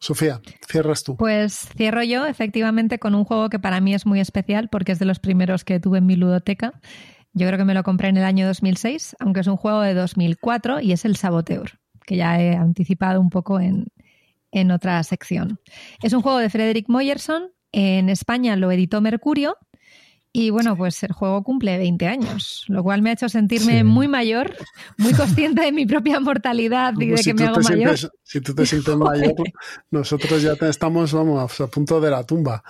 Sofía, 0.00 0.40
cierras 0.66 1.04
tú. 1.04 1.16
Pues 1.16 1.68
cierro 1.76 2.02
yo, 2.02 2.24
efectivamente, 2.24 2.98
con 2.98 3.14
un 3.14 3.24
juego 3.24 3.50
que 3.50 3.58
para 3.58 3.80
mí 3.80 3.94
es 3.94 4.06
muy 4.06 4.18
especial 4.18 4.68
porque 4.70 4.92
es 4.92 4.98
de 4.98 5.04
los 5.04 5.18
primeros 5.18 5.62
que 5.62 5.78
tuve 5.78 5.98
en 5.98 6.06
mi 6.06 6.16
ludoteca. 6.16 6.80
Yo 7.34 7.46
creo 7.46 7.58
que 7.58 7.66
me 7.66 7.74
lo 7.74 7.82
compré 7.82 8.08
en 8.08 8.16
el 8.16 8.24
año 8.24 8.46
2006, 8.46 9.16
aunque 9.20 9.40
es 9.40 9.46
un 9.46 9.56
juego 9.56 9.82
de 9.82 9.92
2004 9.94 10.80
y 10.80 10.92
es 10.92 11.04
el 11.04 11.16
Saboteur, 11.16 11.78
que 12.06 12.16
ya 12.16 12.40
he 12.40 12.56
anticipado 12.56 13.20
un 13.20 13.28
poco 13.28 13.60
en, 13.60 13.88
en 14.52 14.70
otra 14.70 15.02
sección. 15.02 15.60
Es 16.02 16.12
un 16.12 16.22
juego 16.22 16.38
de 16.38 16.50
Frederick 16.50 16.88
Moyerson. 16.88 17.52
En 17.72 18.08
España 18.08 18.56
lo 18.56 18.72
editó 18.72 19.00
Mercurio. 19.00 19.58
Y 20.32 20.50
bueno, 20.50 20.76
pues 20.76 21.02
el 21.02 21.12
juego 21.12 21.42
cumple 21.42 21.76
20 21.76 22.06
años, 22.06 22.64
lo 22.68 22.84
cual 22.84 23.02
me 23.02 23.10
ha 23.10 23.14
hecho 23.14 23.28
sentirme 23.28 23.78
Sí. 23.78 23.84
muy 23.84 24.06
mayor, 24.06 24.54
muy 24.96 25.12
consciente 25.12 25.62
de 25.62 25.72
mi 25.72 25.86
propia 25.86 26.20
mortalidad 26.20 26.94
y 27.00 27.06
de 27.06 27.20
que 27.20 27.34
me 27.34 27.44
hago 27.46 27.56
te 27.58 27.62
mayor. 27.74 27.98
sientes, 27.98 28.10
si 28.22 28.40
tú 28.40 28.54
te 28.54 28.64
sientes 28.64 28.94
mayor, 28.96 29.34
nosotros 29.90 30.40
ya 30.42 30.54
te- 30.54 30.68
estamos, 30.68 31.12
vamos, 31.12 31.60
a 31.60 31.66
punto 31.66 32.00
de 32.00 32.10
la 32.10 32.24
tumba. 32.24 32.62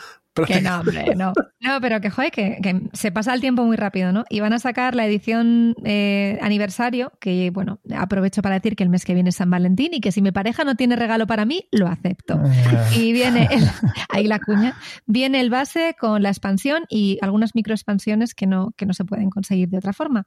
Que 0.46 0.60
no, 0.60 0.80
hombre, 0.80 1.14
no. 1.16 1.32
No, 1.60 1.80
pero 1.80 2.00
que 2.00 2.08
joder, 2.10 2.30
que, 2.30 2.58
que 2.62 2.82
se 2.92 3.12
pasa 3.12 3.34
el 3.34 3.40
tiempo 3.40 3.64
muy 3.64 3.76
rápido, 3.76 4.12
¿no? 4.12 4.24
Y 4.30 4.40
van 4.40 4.52
a 4.52 4.58
sacar 4.58 4.94
la 4.94 5.04
edición 5.06 5.74
eh, 5.84 6.38
aniversario, 6.40 7.12
que 7.20 7.50
bueno, 7.50 7.80
aprovecho 7.96 8.40
para 8.40 8.54
decir 8.54 8.76
que 8.76 8.82
el 8.84 8.88
mes 8.90 9.04
que 9.04 9.12
viene 9.14 9.30
es 9.30 9.36
San 9.36 9.50
Valentín 9.50 9.92
y 9.92 10.00
que 10.00 10.12
si 10.12 10.22
mi 10.22 10.30
pareja 10.32 10.64
no 10.64 10.76
tiene 10.76 10.96
regalo 10.96 11.26
para 11.26 11.44
mí, 11.44 11.66
lo 11.72 11.88
acepto. 11.88 12.40
Eh, 12.44 12.98
Y 12.98 13.12
viene, 13.12 13.48
el- 13.50 13.64
ahí 14.08 14.26
la 14.26 14.38
cuña, 14.38 14.76
viene 15.06 15.40
el 15.40 15.50
base 15.50 15.94
con 15.98 16.22
la 16.22 16.28
expansión 16.30 16.84
y 16.88 17.18
algunas 17.22 17.54
microexpansiones 17.54 18.34
que 18.34 18.46
no, 18.46 18.72
que 18.76 18.86
no 18.86 18.94
se 18.94 19.04
pueden 19.04 19.30
conseguir 19.30 19.68
de 19.68 19.78
otra 19.78 19.92
forma. 19.92 20.26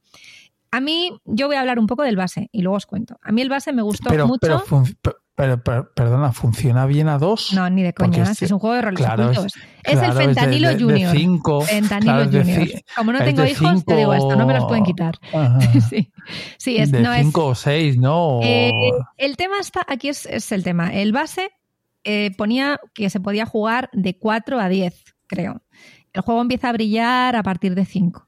A 0.75 0.79
mí, 0.81 1.11
yo 1.25 1.47
voy 1.47 1.55
a 1.55 1.59
hablar 1.61 1.77
un 1.79 1.85
poco 1.87 2.01
del 2.03 2.15
base 2.15 2.49
y 2.51 2.61
luego 2.63 2.77
os 2.77 2.85
cuento. 2.85 3.17
A 3.21 3.31
mí 3.31 3.41
el 3.41 3.49
base 3.49 3.71
me 3.73 3.81
gustó 3.83 4.09
pero, 4.09 4.25
mucho. 4.27 4.39
pero, 4.41 4.59
fun- 4.59 4.97
perdona, 5.35 6.31
¿funciona 6.31 6.85
bien 6.85 7.07
a 7.09 7.17
dos? 7.17 7.53
no, 7.53 7.69
ni 7.69 7.83
de 7.83 7.93
coña, 7.93 8.25
si 8.33 8.45
es 8.45 8.51
un 8.51 8.59
juego 8.59 8.75
de 8.75 8.81
roles 8.83 8.99
claro, 8.99 9.31
es-. 9.31 9.37
Es, 9.83 9.99
claro, 9.99 10.19
el 10.19 10.25
Fentanilo 10.25 10.67
de- 10.69 10.75
de 10.75 10.83
Junior. 10.83 11.15
cinco, 11.15 11.61
Fentanilo 11.61 12.13
claro, 12.13 12.21
es 12.39 12.45
Junior. 12.47 12.69
Como 12.95 13.11
no 13.11 13.17
es 13.19 13.25
tengo 13.25 13.45
hijos, 13.45 13.85
te 13.85 13.95
digo 13.95 14.13
esto, 14.13 14.35
no 14.35 14.45
me 14.47 14.53
los 14.53 14.65
pueden 14.65 14.85
cinco- 14.85 14.95
quitar. 14.95 15.19
Sí, 15.89 16.11
sí, 16.57 16.77
es, 16.77 16.91
de 16.91 17.01
no 17.01 17.13
es, 17.13 17.21
cinco 17.21 17.47
o 17.47 17.55
seis, 17.55 17.97
¿no? 17.97 18.39
Eh, 18.43 18.71
el 19.17 19.37
tema 19.37 19.59
está, 19.59 19.85
aquí 19.87 20.09
es, 20.09 20.25
es 20.25 20.51
el 20.51 20.63
tema. 20.63 20.93
El 20.93 21.11
base 21.11 21.51
eh, 22.03 22.31
ponía 22.37 22.79
que 22.93 23.09
se 23.09 23.19
podía 23.19 23.45
jugar 23.45 23.89
de 23.93 24.17
4 24.17 24.59
a 24.59 24.69
10, 24.69 25.03
creo. 25.27 25.61
El 26.13 26.21
juego 26.21 26.41
empieza 26.41 26.69
a 26.69 26.73
brillar 26.73 27.35
a 27.35 27.43
partir 27.43 27.75
de 27.75 27.85
5. 27.85 28.27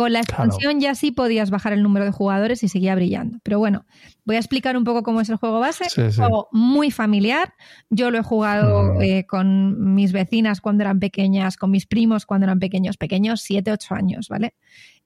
Con 0.00 0.12
la 0.14 0.22
Claro. 0.22 0.44
expansión 0.44 0.80
ya 0.80 0.94
sí 0.94 1.10
podías 1.12 1.50
bajar 1.50 1.72
el 1.74 1.82
número 1.82 2.06
de 2.06 2.10
jugadores 2.10 2.62
y 2.62 2.68
seguía 2.68 2.94
brillando. 2.94 3.38
Pero 3.42 3.58
bueno, 3.58 3.84
voy 4.24 4.36
a 4.36 4.38
explicar 4.38 4.76
un 4.76 4.84
poco 4.84 5.02
cómo 5.02 5.20
es 5.20 5.28
el 5.28 5.36
juego 5.36 5.60
base. 5.60 5.90
Sí, 5.90 6.00
un 6.00 6.12
sí. 6.12 6.18
juego 6.20 6.48
muy 6.52 6.90
familiar. 6.90 7.52
Yo 7.90 8.10
lo 8.10 8.18
he 8.18 8.22
jugado 8.22 8.94
Mm. 8.94 9.02
eh, 9.02 9.26
con 9.26 9.94
mis 9.94 10.12
vecinas 10.12 10.60
cuando 10.62 10.84
eran 10.84 11.00
pequeñas, 11.00 11.56
con 11.58 11.70
mis 11.70 11.86
primos 11.86 12.24
cuando 12.24 12.44
eran 12.46 12.58
pequeños, 12.60 12.96
pequeños, 12.96 13.42
7, 13.42 13.72
8 13.72 13.94
años, 13.94 14.28
¿vale? 14.28 14.54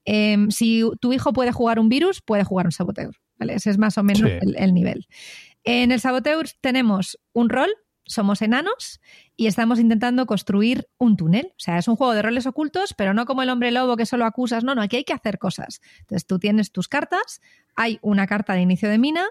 Em, 0.05 0.49
si 0.51 0.83
tu 1.01 1.11
hijo 1.13 1.33
puede 1.33 1.51
jugar 1.51 1.79
un 1.79 1.89
virus, 1.89 2.21
puede 2.21 2.43
jugar 2.43 2.67
un 2.67 2.71
saboteur, 2.71 3.15
¿vale? 3.37 3.55
Ese 3.55 3.71
es 3.71 3.77
más 3.77 3.97
o 3.97 4.03
menos 4.03 4.29
Sí. 4.29 4.37
el, 4.41 4.55
el 4.57 4.73
nivel. 4.73 5.07
En 5.63 5.91
el 5.91 5.99
saboteur 5.99 6.47
tenemos 6.61 7.19
un 7.33 7.49
rol, 7.49 7.69
somos 8.05 8.41
enanos 8.43 9.01
y 9.37 9.47
estamos 9.47 9.79
intentando 9.79 10.25
construir 10.25 10.87
un 10.97 11.17
túnel. 11.17 11.47
O 11.51 11.59
sea, 11.59 11.77
es 11.77 11.87
un 11.87 11.95
juego 11.95 12.13
de 12.13 12.21
roles 12.21 12.45
ocultos, 12.45 12.93
pero 12.93 13.13
no 13.13 13.25
como 13.25 13.41
el 13.41 13.49
hombre 13.49 13.71
lobo 13.71 13.97
que 13.97 14.05
solo 14.05 14.25
acusas, 14.25 14.63
no, 14.63 14.75
no, 14.75 14.81
aquí 14.81 14.97
hay 14.97 15.03
que 15.03 15.13
hacer 15.13 15.39
cosas. 15.39 15.81
Entonces 16.01 16.25
tú 16.25 16.39
tienes 16.39 16.71
tus 16.71 16.87
cartas, 16.87 17.41
hay 17.75 17.99
una 18.01 18.27
carta 18.27 18.53
de 18.53 18.61
inicio 18.61 18.89
de 18.89 18.97
mina, 18.97 19.25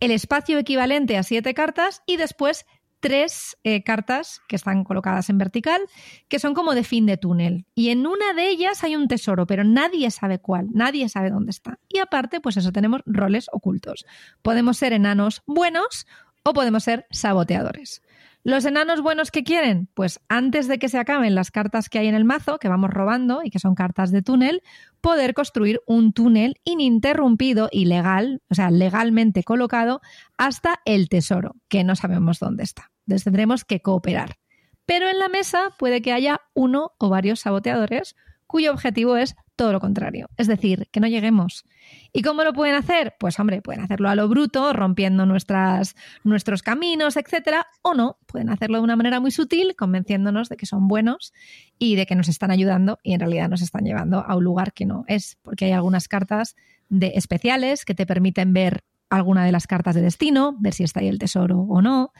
el 0.00 0.10
espacio 0.10 0.58
equivalente 0.58 1.16
a 1.16 1.22
siete 1.22 1.54
cartas 1.54 2.02
y 2.06 2.16
después 2.16 2.66
tres 3.02 3.56
eh, 3.64 3.82
cartas 3.82 4.40
que 4.48 4.54
están 4.54 4.84
colocadas 4.84 5.28
en 5.28 5.36
vertical, 5.36 5.80
que 6.28 6.38
son 6.38 6.54
como 6.54 6.74
de 6.74 6.84
fin 6.84 7.04
de 7.04 7.16
túnel. 7.16 7.66
Y 7.74 7.90
en 7.90 8.06
una 8.06 8.32
de 8.32 8.48
ellas 8.48 8.84
hay 8.84 8.94
un 8.94 9.08
tesoro, 9.08 9.44
pero 9.44 9.64
nadie 9.64 10.10
sabe 10.12 10.38
cuál, 10.38 10.68
nadie 10.72 11.08
sabe 11.08 11.30
dónde 11.30 11.50
está. 11.50 11.80
Y 11.88 11.98
aparte, 11.98 12.40
pues 12.40 12.56
eso, 12.56 12.70
tenemos 12.70 13.02
roles 13.04 13.46
ocultos. 13.52 14.06
Podemos 14.40 14.76
ser 14.76 14.92
enanos 14.92 15.42
buenos 15.46 16.06
o 16.44 16.52
podemos 16.52 16.84
ser 16.84 17.06
saboteadores. 17.10 18.02
Los 18.44 18.64
enanos 18.64 19.02
buenos 19.02 19.30
que 19.30 19.44
quieren, 19.44 19.88
pues 19.94 20.18
antes 20.28 20.66
de 20.66 20.80
que 20.80 20.88
se 20.88 20.98
acaben 20.98 21.36
las 21.36 21.52
cartas 21.52 21.88
que 21.88 22.00
hay 22.00 22.08
en 22.08 22.16
el 22.16 22.24
mazo, 22.24 22.58
que 22.58 22.68
vamos 22.68 22.90
robando 22.90 23.42
y 23.44 23.50
que 23.50 23.60
son 23.60 23.76
cartas 23.76 24.10
de 24.10 24.20
túnel, 24.20 24.62
poder 25.00 25.32
construir 25.32 25.80
un 25.86 26.12
túnel 26.12 26.56
ininterrumpido 26.64 27.68
y 27.70 27.84
legal, 27.84 28.42
o 28.50 28.56
sea, 28.56 28.72
legalmente 28.72 29.44
colocado, 29.44 30.00
hasta 30.36 30.80
el 30.84 31.08
tesoro, 31.08 31.54
que 31.68 31.84
no 31.84 31.94
sabemos 31.94 32.40
dónde 32.40 32.64
está. 32.64 32.90
Entonces 33.06 33.22
tendremos 33.22 33.64
que 33.64 33.80
cooperar. 33.80 34.38
Pero 34.86 35.08
en 35.08 35.20
la 35.20 35.28
mesa 35.28 35.70
puede 35.78 36.02
que 36.02 36.12
haya 36.12 36.40
uno 36.52 36.94
o 36.98 37.10
varios 37.10 37.40
saboteadores 37.40 38.16
cuyo 38.48 38.72
objetivo 38.72 39.16
es 39.16 39.36
todo 39.56 39.72
lo 39.72 39.80
contrario, 39.80 40.28
es 40.36 40.46
decir, 40.46 40.88
que 40.90 41.00
no 41.00 41.06
lleguemos. 41.06 41.64
¿Y 42.12 42.22
cómo 42.22 42.42
lo 42.44 42.52
pueden 42.52 42.74
hacer? 42.74 43.14
Pues 43.18 43.38
hombre, 43.38 43.60
pueden 43.62 43.82
hacerlo 43.82 44.08
a 44.08 44.14
lo 44.14 44.28
bruto, 44.28 44.72
rompiendo 44.72 45.26
nuestras, 45.26 45.94
nuestros 46.24 46.62
caminos, 46.62 47.16
etcétera, 47.16 47.66
o 47.82 47.94
no, 47.94 48.18
pueden 48.26 48.48
hacerlo 48.48 48.78
de 48.78 48.84
una 48.84 48.96
manera 48.96 49.20
muy 49.20 49.30
sutil, 49.30 49.74
convenciéndonos 49.76 50.48
de 50.48 50.56
que 50.56 50.66
son 50.66 50.88
buenos 50.88 51.32
y 51.78 51.96
de 51.96 52.06
que 52.06 52.14
nos 52.14 52.28
están 52.28 52.50
ayudando 52.50 52.98
y 53.02 53.14
en 53.14 53.20
realidad 53.20 53.48
nos 53.48 53.62
están 53.62 53.84
llevando 53.84 54.24
a 54.26 54.36
un 54.36 54.44
lugar 54.44 54.72
que 54.72 54.86
no 54.86 55.04
es, 55.06 55.38
porque 55.42 55.66
hay 55.66 55.72
algunas 55.72 56.08
cartas 56.08 56.56
de 56.88 57.12
especiales 57.14 57.84
que 57.84 57.94
te 57.94 58.06
permiten 58.06 58.52
ver 58.52 58.84
alguna 59.10 59.44
de 59.44 59.52
las 59.52 59.66
cartas 59.66 59.94
de 59.94 60.00
destino, 60.00 60.56
ver 60.58 60.72
si 60.72 60.84
está 60.84 61.00
ahí 61.00 61.08
el 61.08 61.18
tesoro 61.18 61.60
o 61.60 61.82
no. 61.82 62.12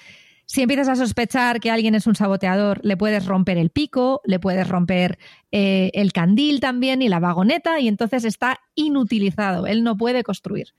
Si 0.52 0.60
empiezas 0.60 0.90
a 0.90 0.96
sospechar 0.96 1.60
que 1.60 1.70
alguien 1.70 1.94
es 1.94 2.06
un 2.06 2.14
saboteador, 2.14 2.78
le 2.84 2.98
puedes 2.98 3.24
romper 3.24 3.56
el 3.56 3.70
pico, 3.70 4.20
le 4.26 4.38
puedes 4.38 4.68
romper 4.68 5.18
eh, 5.50 5.90
el 5.94 6.12
candil 6.12 6.60
también 6.60 7.00
y 7.00 7.08
la 7.08 7.20
vagoneta 7.20 7.80
y 7.80 7.88
entonces 7.88 8.26
está 8.26 8.60
inutilizado, 8.74 9.66
él 9.66 9.82
no 9.82 9.96
puede 9.96 10.22
construir. 10.22 10.74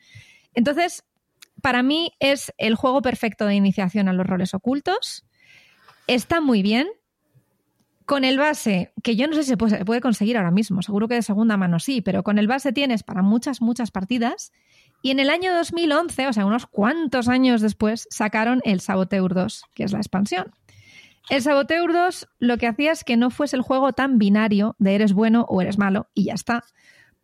Entonces, 0.53 1.05
para 1.63 1.81
mí 1.81 2.11
es 2.19 2.53
el 2.59 2.75
juego 2.75 3.01
perfecto 3.01 3.47
de 3.47 3.55
iniciación 3.55 4.07
a 4.09 4.13
los 4.13 4.27
roles 4.27 4.53
ocultos. 4.53 5.25
Está 6.05 6.39
muy 6.39 6.61
bien. 6.61 6.87
Con 8.05 8.25
el 8.25 8.37
base, 8.37 8.93
que 9.01 9.15
yo 9.15 9.27
no 9.27 9.33
sé 9.33 9.41
si 9.41 9.49
se 9.49 9.57
puede, 9.57 9.79
se 9.79 9.85
puede 9.85 10.01
conseguir 10.01 10.37
ahora 10.37 10.51
mismo, 10.51 10.83
seguro 10.83 11.07
que 11.07 11.15
de 11.15 11.23
segunda 11.23 11.57
mano 11.57 11.79
sí, 11.79 12.01
pero 12.01 12.21
con 12.21 12.37
el 12.37 12.45
base 12.45 12.73
tienes 12.73 13.01
para 13.01 13.23
muchas, 13.23 13.59
muchas 13.59 13.89
partidas. 13.89 14.51
Y 15.03 15.11
en 15.11 15.19
el 15.19 15.29
año 15.29 15.53
2011, 15.53 16.27
o 16.27 16.33
sea, 16.33 16.45
unos 16.45 16.65
cuantos 16.65 17.27
años 17.27 17.59
después, 17.59 18.07
sacaron 18.09 18.61
el 18.63 18.79
Saboteur 18.79 19.33
2, 19.33 19.65
que 19.75 19.83
es 19.83 19.91
la 19.91 19.99
expansión. 19.99 20.53
El 21.29 21.41
Saboteur 21.41 21.91
2 21.91 22.29
lo 22.39 22.57
que 22.57 22.67
hacía 22.67 22.93
es 22.93 23.03
que 23.03 23.17
no 23.17 23.29
fuese 23.29 23.57
el 23.57 23.63
juego 23.63 23.91
tan 23.91 24.17
binario 24.17 24.77
de 24.79 24.95
eres 24.95 25.11
bueno 25.11 25.45
o 25.49 25.61
eres 25.61 25.77
malo 25.77 26.07
y 26.13 26.23
ya 26.25 26.33
está. 26.33 26.63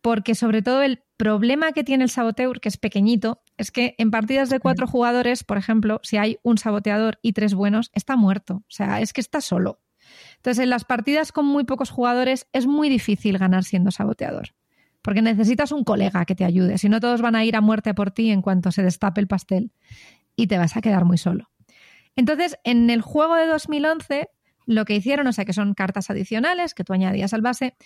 Porque 0.02 0.34
sobre 0.34 0.60
todo 0.60 0.82
el 0.82 1.02
problema 1.16 1.72
que 1.72 1.82
tiene 1.82 2.04
el 2.04 2.10
Saboteur, 2.10 2.60
que 2.60 2.68
es 2.68 2.76
pequeñito, 2.76 3.42
es 3.56 3.70
que 3.70 3.94
en 3.96 4.10
partidas 4.10 4.50
de 4.50 4.60
cuatro 4.60 4.86
jugadores, 4.86 5.42
por 5.42 5.56
ejemplo, 5.56 6.00
si 6.02 6.18
hay 6.18 6.38
un 6.42 6.58
saboteador 6.58 7.18
y 7.22 7.32
tres 7.32 7.54
buenos, 7.54 7.90
está 7.94 8.14
muerto. 8.14 8.56
O 8.56 8.70
sea, 8.70 9.00
es 9.00 9.14
que 9.14 9.22
está 9.22 9.40
solo. 9.40 9.80
Entonces, 10.36 10.62
en 10.62 10.70
las 10.70 10.84
partidas 10.84 11.32
con 11.32 11.46
muy 11.46 11.64
pocos 11.64 11.88
jugadores 11.88 12.46
es 12.52 12.66
muy 12.66 12.90
difícil 12.90 13.38
ganar 13.38 13.64
siendo 13.64 13.90
saboteador. 13.90 14.54
Porque 15.02 15.22
necesitas 15.22 15.72
un 15.72 15.84
colega 15.84 16.24
que 16.24 16.34
te 16.34 16.44
ayude. 16.44 16.78
Si 16.78 16.88
no, 16.88 17.00
todos 17.00 17.22
van 17.22 17.36
a 17.36 17.44
ir 17.44 17.56
a 17.56 17.60
muerte 17.60 17.94
por 17.94 18.10
ti 18.10 18.30
en 18.30 18.42
cuanto 18.42 18.70
se 18.70 18.82
destape 18.82 19.20
el 19.20 19.26
pastel 19.26 19.72
y 20.36 20.46
te 20.46 20.58
vas 20.58 20.76
a 20.76 20.80
quedar 20.80 21.04
muy 21.04 21.18
solo. 21.18 21.50
Entonces, 22.16 22.58
en 22.64 22.90
el 22.90 23.00
juego 23.00 23.36
de 23.36 23.46
2011, 23.46 24.28
lo 24.66 24.84
que 24.84 24.94
hicieron, 24.94 25.26
o 25.26 25.32
sea, 25.32 25.44
que 25.44 25.52
son 25.52 25.74
cartas 25.74 26.10
adicionales 26.10 26.74
que 26.74 26.84
tú 26.84 26.92
añadías 26.92 27.32
al 27.32 27.40
base, 27.40 27.76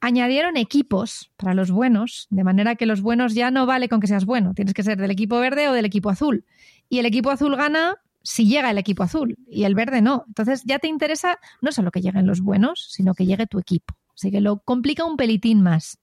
añadieron 0.00 0.56
equipos 0.56 1.30
para 1.36 1.54
los 1.54 1.70
buenos, 1.70 2.26
de 2.30 2.42
manera 2.42 2.74
que 2.74 2.86
los 2.86 3.02
buenos 3.02 3.34
ya 3.34 3.50
no 3.50 3.66
vale 3.66 3.88
con 3.88 4.00
que 4.00 4.08
seas 4.08 4.24
bueno, 4.24 4.54
tienes 4.54 4.74
que 4.74 4.82
ser 4.82 4.98
del 4.98 5.10
equipo 5.10 5.38
verde 5.38 5.68
o 5.68 5.72
del 5.72 5.84
equipo 5.84 6.10
azul. 6.10 6.44
Y 6.88 6.98
el 6.98 7.06
equipo 7.06 7.30
azul 7.30 7.54
gana 7.56 7.96
si 8.22 8.46
llega 8.46 8.70
el 8.70 8.78
equipo 8.78 9.02
azul 9.02 9.36
y 9.48 9.64
el 9.64 9.74
verde 9.74 10.02
no. 10.02 10.24
Entonces 10.26 10.62
ya 10.64 10.78
te 10.78 10.88
interesa 10.88 11.38
no 11.60 11.70
solo 11.72 11.90
que 11.90 12.00
lleguen 12.00 12.26
los 12.26 12.40
buenos, 12.40 12.88
sino 12.90 13.14
que 13.14 13.26
llegue 13.26 13.46
tu 13.46 13.58
equipo. 13.58 13.94
Así 14.14 14.30
que 14.30 14.40
lo 14.40 14.58
complica 14.58 15.04
un 15.04 15.16
pelitín 15.16 15.62
más. 15.62 15.98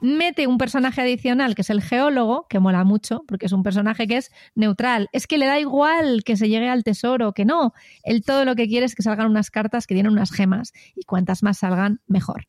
Mete 0.00 0.46
un 0.46 0.58
personaje 0.58 1.00
adicional 1.00 1.54
que 1.54 1.62
es 1.62 1.70
el 1.70 1.82
geólogo, 1.82 2.46
que 2.48 2.60
mola 2.60 2.84
mucho, 2.84 3.24
porque 3.26 3.46
es 3.46 3.52
un 3.52 3.62
personaje 3.62 4.06
que 4.06 4.16
es 4.16 4.30
neutral. 4.54 5.08
Es 5.12 5.26
que 5.26 5.38
le 5.38 5.46
da 5.46 5.58
igual 5.58 6.22
que 6.24 6.36
se 6.36 6.48
llegue 6.48 6.68
al 6.68 6.84
tesoro, 6.84 7.32
que 7.32 7.44
no. 7.44 7.72
Él 8.02 8.22
todo 8.22 8.44
lo 8.44 8.54
que 8.54 8.68
quiere 8.68 8.86
es 8.86 8.94
que 8.94 9.02
salgan 9.02 9.26
unas 9.26 9.50
cartas 9.50 9.86
que 9.86 9.94
tienen 9.94 10.12
unas 10.12 10.30
gemas 10.30 10.72
y 10.94 11.04
cuantas 11.04 11.42
más 11.42 11.58
salgan, 11.58 12.00
mejor. 12.06 12.46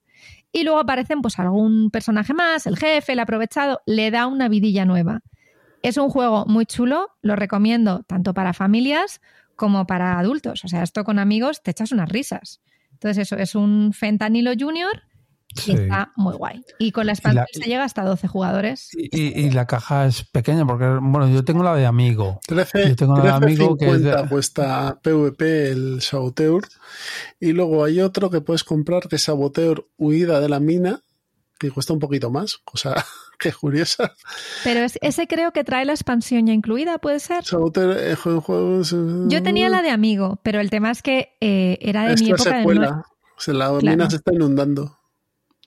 Y 0.52 0.64
luego 0.64 0.80
aparecen 0.80 1.22
pues 1.22 1.40
algún 1.40 1.92
personaje 1.92 2.34
más, 2.34 2.68
el 2.68 2.78
jefe, 2.78 3.14
el 3.14 3.20
aprovechado, 3.20 3.82
le 3.86 4.12
da 4.12 4.28
una 4.28 4.50
vidilla 4.50 4.86
nueva. 4.86 5.22
Es 5.82 5.98
un 5.98 6.10
juego 6.10 6.46
muy 6.46 6.66
chulo, 6.66 7.10
lo 7.22 7.36
recomiendo 7.36 8.04
tanto 8.04 8.34
para 8.34 8.54
familias 8.54 9.22
como 9.56 9.86
para 9.86 10.20
adultos. 10.20 10.66
O 10.66 10.68
sea, 10.68 10.84
esto 10.84 11.04
con 11.04 11.20
amigos 11.20 11.62
te 11.64 11.72
echas 11.72 11.92
unas 11.92 12.10
risas. 12.10 12.62
Entonces 12.94 13.28
eso, 13.28 13.38
es 13.38 13.56
un 13.56 13.94
Fentanilo 13.94 14.52
Junior 14.60 15.04
y 15.66 15.72
está 15.72 16.12
muy 16.16 16.36
guay. 16.36 16.64
Y 16.78 16.92
con 16.92 17.06
la 17.08 17.14
expansión 17.14 17.46
se 17.52 17.68
llega 17.68 17.84
hasta 17.84 18.04
12 18.04 18.28
jugadores. 18.28 18.90
Y, 18.94 19.50
la 19.50 19.66
caja 19.66 20.06
es 20.06 20.24
pequeña 20.24 20.66
porque, 20.66 20.86
bueno, 21.02 21.28
yo 21.30 21.44
tengo 21.44 21.64
la 21.64 21.76
de 21.76 21.86
amigo. 21.86 22.40
13, 22.48 22.90
yo 22.90 22.96
tengo 22.96 23.18
la 23.18 23.24
de 23.24 23.32
amigo 23.32 23.76
que 23.76 23.90
es 23.90 24.04
de... 24.04 24.28
cuesta 24.30 25.00
PvP 25.02 25.72
el 25.72 26.02
Saboteur. 26.02 26.64
Y 27.40 27.54
luego 27.54 27.84
hay 27.84 28.02
otro 28.02 28.30
que 28.30 28.42
puedes 28.42 28.64
comprar 28.64 29.08
que 29.08 29.16
es 29.16 29.24
Saboteur 29.24 29.88
Huida 29.98 30.40
de 30.40 30.50
la 30.50 30.60
Mina, 30.60 31.02
que 31.58 31.72
cuesta 31.72 31.94
un 31.94 32.00
poquito 32.00 32.30
más, 32.30 32.60
cosa 32.64 32.94
que 33.40 33.52
curiosa. 33.52 34.14
Pero 34.64 34.86
ese 35.02 35.28
creo 35.28 35.52
que 35.52 35.64
trae 35.64 35.84
la 35.84 35.94
expansión 35.94 36.46
ya 36.46 36.54
incluida, 36.54 37.00
¿puede 37.00 37.20
ser? 37.20 37.44
Saboteur, 37.44 37.98
eh, 37.98 38.16
juegos, 38.16 38.96
yo 39.28 39.44
tenía 39.44 39.70
la 39.70 39.82
de 39.82 39.90
amigo, 39.90 40.40
pero 40.44 40.60
el 40.60 40.70
tema 40.70 40.92
es 40.92 41.02
que 41.02 41.36
eh, 41.42 41.80
era 41.82 42.08
de 42.08 42.22
mi 42.22 42.30
época 42.30 42.60
de 42.60 42.66
o 43.40 43.42
sea, 43.42 43.54
la 43.54 43.72
mina 43.72 44.10
se 44.10 44.18
está 44.18 44.34
inundando. 44.34 44.99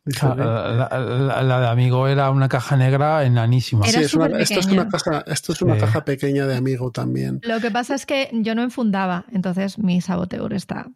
La, 0.04 1.60
de 1.60 1.66
Amigo 1.68 2.08
era 2.08 2.30
una 2.30 2.48
caja 2.48 2.76
negra 2.76 3.24
enanísima. 3.24 3.86
Sí, 3.86 4.00
es 4.00 4.06
esto 4.06 4.60
es 4.60 4.66
una, 4.66 4.88
caja, 4.88 5.24
esto 5.28 5.52
es 5.52 5.62
una 5.62 5.78
caja 5.78 6.04
pequeña 6.04 6.46
de 6.46 6.56
Amigo 6.56 6.90
también. 6.90 7.40
Lo 7.44 7.60
que 7.60 7.70
pasa 7.70 7.94
es 7.94 8.04
que 8.04 8.28
yo 8.32 8.56
no 8.56 8.62
enfundaba, 8.62 9.26
entonces 9.32 9.78
mi 9.78 10.00
saboteur 10.00 10.52
está. 10.54 10.88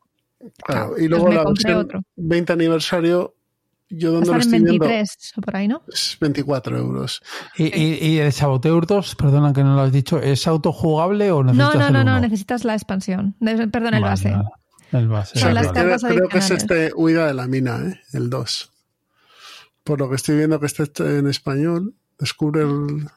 Claro, 0.64 0.98
y 0.98 1.06
luego 1.06 1.30
la 1.30 1.44
versión 1.44 1.88
20 2.16 2.52
aniversario, 2.52 3.36
yo 3.88 4.10
donde 4.10 4.32
lo 4.32 4.38
estoy 4.38 4.60
23 4.60 5.34
o 5.36 5.40
por 5.40 5.56
ahí, 5.56 5.68
¿no? 5.68 5.82
Es 5.92 6.16
24 6.20 6.76
euros. 6.76 7.22
¿Y, 7.56 8.18
el 8.18 8.32
Saboteur 8.32 8.86
2, 8.86 9.14
perdona 9.14 9.52
que 9.52 9.62
no 9.62 9.76
lo 9.76 9.82
has 9.82 9.92
dicho, 9.92 10.20
¿es 10.20 10.48
autojugable 10.48 11.30
o 11.30 11.44
necesitas 11.44 11.74
No, 11.74 11.80
no, 11.80 11.90
no, 11.90 12.04
no, 12.04 12.20
necesitas 12.20 12.64
la 12.64 12.74
expansión. 12.74 13.36
Perdón, 13.70 13.94
el 13.94 14.02
base. 14.02 14.36
El 14.90 15.08
base. 15.08 15.38
Son 15.38 15.54
las 15.54 15.70
cartas 15.70 16.02
creo, 16.04 16.28
que 16.28 16.38
es 16.38 16.50
este 16.50 16.92
Huida 16.94 17.26
de 17.26 17.34
la 17.34 17.46
Mina, 17.46 17.78
¿eh? 17.86 18.00
el 18.12 18.30
2 18.30 18.72
por 19.86 20.00
lo 20.00 20.10
que 20.10 20.16
estoy 20.16 20.36
viendo 20.36 20.58
que 20.58 20.66
está 20.66 20.82
en 20.98 21.28
español, 21.28 21.94
descubre 22.18 22.62
el... 22.62 23.08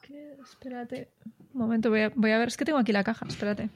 Espérate, 0.44 1.10
un 1.54 1.62
momento, 1.62 1.90
voy 1.90 2.02
a, 2.02 2.12
voy 2.16 2.32
a 2.32 2.38
ver, 2.38 2.50
es 2.50 2.58
que 2.58 2.64
tengo 2.64 2.78
aquí 2.78 2.92
la 2.92 3.04
caja, 3.04 3.26
espérate. 3.28 3.70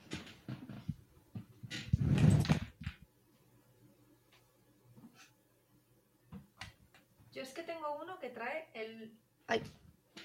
Yo 7.32 7.41
es 7.41 7.49
que 7.53 7.64
tengo 7.64 7.99
uno 7.99 8.20
que 8.20 8.30
trae 8.30 8.68
el... 8.76 9.11
Ay, 9.48 9.64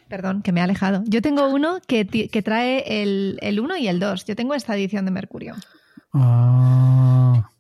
perdón, 0.09 0.43
que 0.43 0.53
me 0.53 0.61
ha 0.61 0.65
alejado. 0.65 1.03
Yo 1.07 1.23
tengo 1.23 1.49
uno 1.49 1.81
que, 1.87 2.07
que 2.07 2.43
trae 2.43 3.03
el, 3.03 3.39
el 3.41 3.61
1 3.61 3.79
y 3.79 3.89
el 3.89 3.99
2. 3.99 4.27
Yo 4.27 4.37
tengo 4.37 4.55
esta 4.55 4.77
edición 4.77 5.07
de 5.07 5.11
Mercurio. 5.11 5.55
Ah 6.13 7.51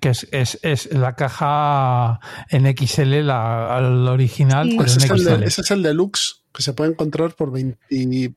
que 0.00 0.08
es, 0.08 0.26
es, 0.32 0.58
es, 0.62 0.92
la 0.92 1.14
caja 1.14 2.18
en 2.50 2.66
XL, 2.76 3.20
la, 3.24 3.78
original, 4.10 4.68
pero 4.70 4.84
ese, 4.84 5.06
en 5.06 5.18
XL. 5.18 5.28
Es 5.42 5.52
ese 5.52 5.60
es 5.60 5.70
el 5.70 5.82
deluxe, 5.82 6.42
que 6.52 6.62
se 6.62 6.72
puede 6.72 6.90
encontrar 6.90 7.34
por 7.34 7.52
21 7.52 8.34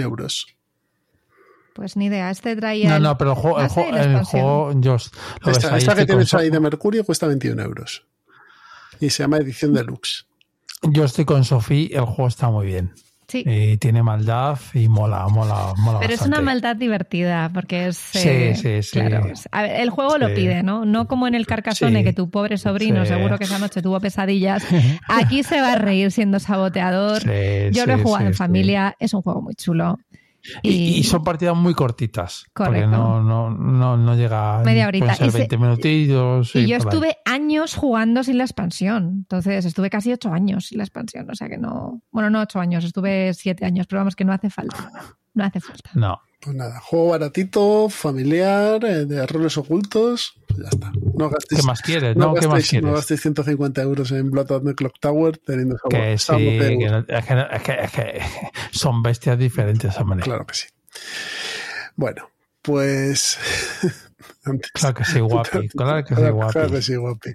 euros. 0.00 0.46
Pues 1.72 1.96
ni 1.96 2.06
idea, 2.06 2.30
este 2.30 2.56
traía. 2.56 2.90
No, 2.90 2.98
no, 2.98 3.18
pero 3.18 3.32
el 3.32 3.36
juego, 3.36 3.60
el 3.60 3.68
juego, 3.68 3.96
el 3.96 4.24
juego 4.24 4.72
lo 4.72 5.50
esta, 5.50 5.76
esta 5.76 5.94
que 5.94 6.06
tienes 6.06 6.32
ahí 6.34 6.50
de 6.50 6.60
Mercurio 6.60 7.04
cuesta 7.04 7.26
21 7.26 7.62
euros. 7.62 8.06
Y 9.00 9.10
se 9.10 9.22
llama 9.22 9.38
edición 9.38 9.74
deluxe. 9.74 10.26
Yo 10.82 11.04
estoy 11.04 11.24
con 11.24 11.44
Sofía, 11.44 11.98
el 11.98 12.04
juego 12.04 12.28
está 12.28 12.50
muy 12.50 12.66
bien. 12.66 12.94
Sí. 13.28 13.42
Y 13.44 13.76
tiene 13.78 14.02
maldad 14.02 14.58
y 14.72 14.88
mola, 14.88 15.26
mola, 15.28 15.74
mola. 15.78 15.98
Pero 16.00 16.14
es 16.14 16.22
una 16.22 16.40
maldad 16.40 16.76
divertida, 16.76 17.50
porque 17.52 17.88
es. 17.88 17.96
Sí, 17.96 18.28
eh, 18.28 18.54
sí, 18.54 18.82
sí. 18.82 19.00
Claro, 19.00 19.32
el 19.52 19.90
juego 19.90 20.16
lo 20.18 20.32
pide, 20.32 20.62
¿no? 20.62 20.84
No 20.84 21.08
como 21.08 21.26
en 21.26 21.34
el 21.34 21.46
Carcassonne, 21.46 22.04
que 22.04 22.12
tu 22.12 22.30
pobre 22.30 22.56
sobrino, 22.56 23.04
seguro 23.04 23.38
que 23.38 23.44
esa 23.44 23.58
noche 23.58 23.82
tuvo 23.82 24.00
pesadillas. 24.00 24.64
Aquí 25.08 25.42
se 25.42 25.60
va 25.60 25.72
a 25.72 25.76
reír 25.76 26.10
siendo 26.12 26.38
saboteador. 26.38 27.22
Yo 27.72 27.86
lo 27.86 27.94
he 27.94 28.02
jugado 28.02 28.26
en 28.26 28.34
familia, 28.34 28.94
es 28.98 29.12
un 29.14 29.22
juego 29.22 29.42
muy 29.42 29.54
chulo. 29.54 29.98
Y, 30.62 31.02
son 31.04 31.24
partidas 31.24 31.56
muy 31.56 31.74
cortitas. 31.74 32.44
Correcto. 32.52 32.80
Porque 32.80 32.86
no, 32.86 33.22
no, 33.22 33.50
no, 33.50 33.96
no 33.96 34.14
llega 34.14 34.62
Media 34.64 34.86
horita. 34.86 35.14
Ser 35.14 35.32
20 35.32 35.58
minutitos. 35.58 36.54
Y, 36.56 36.66
yo 36.66 36.76
estuve 36.76 37.18
años 37.24 37.74
jugando 37.74 38.22
sin 38.22 38.38
la 38.38 38.44
expansión. 38.44 39.10
Entonces 39.18 39.64
estuve 39.64 39.90
casi 39.90 40.12
ocho 40.12 40.32
años 40.32 40.66
sin 40.66 40.78
la 40.78 40.84
expansión. 40.84 41.30
O 41.30 41.34
sea 41.34 41.48
que 41.48 41.58
no. 41.58 42.02
Bueno, 42.10 42.30
no 42.30 42.40
ocho 42.40 42.60
años, 42.60 42.84
estuve 42.84 43.34
siete 43.34 43.64
años, 43.64 43.86
pero 43.86 44.00
vamos 44.00 44.16
que 44.16 44.24
no 44.24 44.32
hace 44.32 44.50
falta. 44.50 44.90
No 45.34 45.44
hace 45.44 45.60
falta. 45.60 45.90
No. 45.94 46.20
Pues 46.40 46.54
nada, 46.54 46.80
juego 46.80 47.08
baratito, 47.08 47.88
familiar, 47.88 48.84
eh, 48.84 49.06
de 49.06 49.26
roles 49.26 49.56
ocultos, 49.56 50.34
pues 50.46 50.60
ya 50.60 50.68
está. 50.68 50.92
No 51.14 51.30
gastéis, 51.30 51.60
¿Qué 51.60 51.66
más 51.66 51.80
quieres? 51.80 52.16
No, 52.16 52.34
¿qué 52.34 52.46
más 52.46 52.68
quieres? 52.68 52.88
No 52.88 52.94
gastéis 52.94 53.22
150 53.22 53.82
euros 53.82 54.12
en 54.12 54.30
Blood 54.30 54.50
of 54.50 54.64
the 54.64 54.74
Clock 54.74 55.00
Tower 55.00 55.38
teniendo 55.38 55.76
que 55.88 56.18
sí, 56.18 56.34
que 56.34 56.92
es, 57.08 57.62
que, 57.62 57.82
es, 57.82 57.90
que, 57.90 58.22
son 58.70 59.02
bestias 59.02 59.38
diferentes, 59.38 59.96
hombre. 59.98 60.20
Claro 60.20 60.46
que 60.46 60.54
sí. 60.54 60.66
Bueno, 61.96 62.30
pues... 62.62 63.38
Antes, 64.44 64.70
claro 64.72 64.94
que 64.94 65.04
sí, 65.04 65.20
guapi. 65.20 65.68
Claro 65.76 66.04
que 66.04 66.14
sí, 66.14 66.22
guapi. 66.22 66.52
Claro 66.52 66.70
que 66.70 66.82
sí, 66.82 66.94
guapi. 66.94 67.30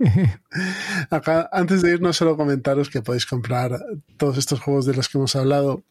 Acá, 1.09 1.49
antes 1.51 1.81
de 1.81 1.91
irnos, 1.91 2.15
solo 2.15 2.37
comentaros 2.37 2.89
que 2.89 3.01
podéis 3.01 3.25
comprar 3.25 3.77
todos 4.17 4.37
estos 4.37 4.61
juegos 4.61 4.85
de 4.85 4.93
los 4.93 5.09
que 5.09 5.17
hemos 5.17 5.35
hablado 5.35 5.83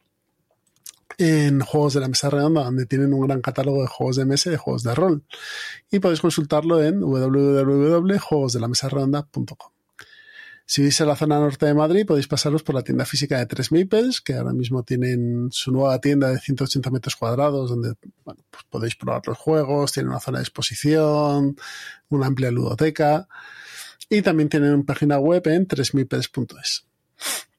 en 1.20 1.60
Juegos 1.60 1.94
de 1.94 2.00
la 2.00 2.08
Mesa 2.08 2.28
Redonda, 2.30 2.64
donde 2.64 2.86
tienen 2.86 3.12
un 3.12 3.26
gran 3.26 3.42
catálogo 3.42 3.82
de 3.82 3.88
juegos 3.88 4.16
de 4.16 4.24
mesa 4.24 4.48
y 4.48 4.52
de 4.52 4.56
juegos 4.56 4.82
de 4.82 4.94
rol. 4.94 5.22
Y 5.90 5.98
podéis 5.98 6.22
consultarlo 6.22 6.82
en 6.82 7.00
www.juegosdelamesaredonda.com. 7.00 9.72
Si 10.64 10.80
vivís 10.80 10.98
en 11.00 11.08
la 11.08 11.16
zona 11.16 11.38
norte 11.38 11.66
de 11.66 11.74
Madrid, 11.74 12.06
podéis 12.06 12.26
pasaros 12.26 12.62
por 12.62 12.74
la 12.74 12.80
tienda 12.82 13.04
física 13.04 13.36
de 13.38 13.44
Tres 13.44 13.70
Maples, 13.70 14.22
que 14.22 14.32
ahora 14.34 14.54
mismo 14.54 14.82
tienen 14.82 15.48
su 15.50 15.72
nueva 15.72 16.00
tienda 16.00 16.30
de 16.30 16.38
180 16.38 16.90
metros 16.90 17.16
cuadrados, 17.16 17.68
donde 17.68 17.92
pues 18.24 18.64
podéis 18.70 18.96
probar 18.96 19.20
los 19.26 19.36
juegos, 19.36 19.92
tienen 19.92 20.08
una 20.10 20.20
zona 20.20 20.38
de 20.38 20.44
exposición, 20.44 21.54
una 22.08 22.26
amplia 22.26 22.50
ludoteca, 22.50 23.28
y 24.08 24.22
también 24.22 24.48
tienen 24.48 24.72
una 24.72 24.84
página 24.84 25.18
web 25.18 25.46
en 25.48 25.66
tresmipels.es 25.66 26.86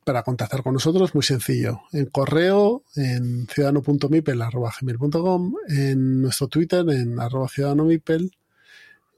para 0.04 0.24
contactar 0.24 0.64
con 0.64 0.74
nosotros, 0.74 1.14
muy 1.14 1.24
sencillo. 1.24 1.82
En 1.92 2.08
correo, 2.08 2.84
en 2.96 3.48
ciudadano.mipel.com, 3.48 5.54
en 5.70 6.22
nuestro 6.22 6.48
Twitter, 6.48 6.84
en 6.90 7.20
arroba 7.20 7.48
ciudadanomipel, 7.48 8.32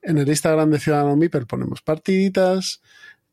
en 0.04 0.18
el 0.18 0.28
Instagram 0.28 0.70
de 0.70 0.80
Ciudadano 0.80 1.16
Mipel 1.16 1.48
ponemos 1.48 1.82
partiditas 1.82 2.82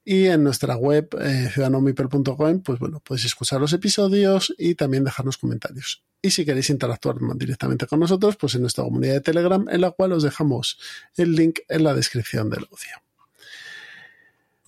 y 0.04 0.26
en 0.26 0.44
nuestra 0.44 0.76
web 0.76 1.08
eh, 1.20 1.50
ciudadanomipel.com, 1.52 2.62
pues 2.62 2.78
bueno, 2.78 3.00
podéis 3.00 3.26
escuchar 3.26 3.60
los 3.60 3.72
episodios 3.72 4.54
y 4.56 4.76
también 4.76 5.04
dejarnos 5.04 5.36
comentarios. 5.36 6.04
Y 6.22 6.30
si 6.30 6.44
queréis 6.44 6.70
interactuar 6.70 7.16
directamente 7.36 7.86
con 7.86 7.98
nosotros, 7.98 8.36
pues 8.36 8.54
en 8.54 8.62
nuestra 8.62 8.84
comunidad 8.84 9.14
de 9.14 9.20
Telegram, 9.20 9.66
en 9.68 9.80
la 9.80 9.90
cual 9.90 10.12
os 10.12 10.22
dejamos 10.22 10.78
el 11.16 11.34
link 11.34 11.60
en 11.68 11.84
la 11.84 11.94
descripción 11.94 12.50
del 12.50 12.60
audio. 12.60 13.02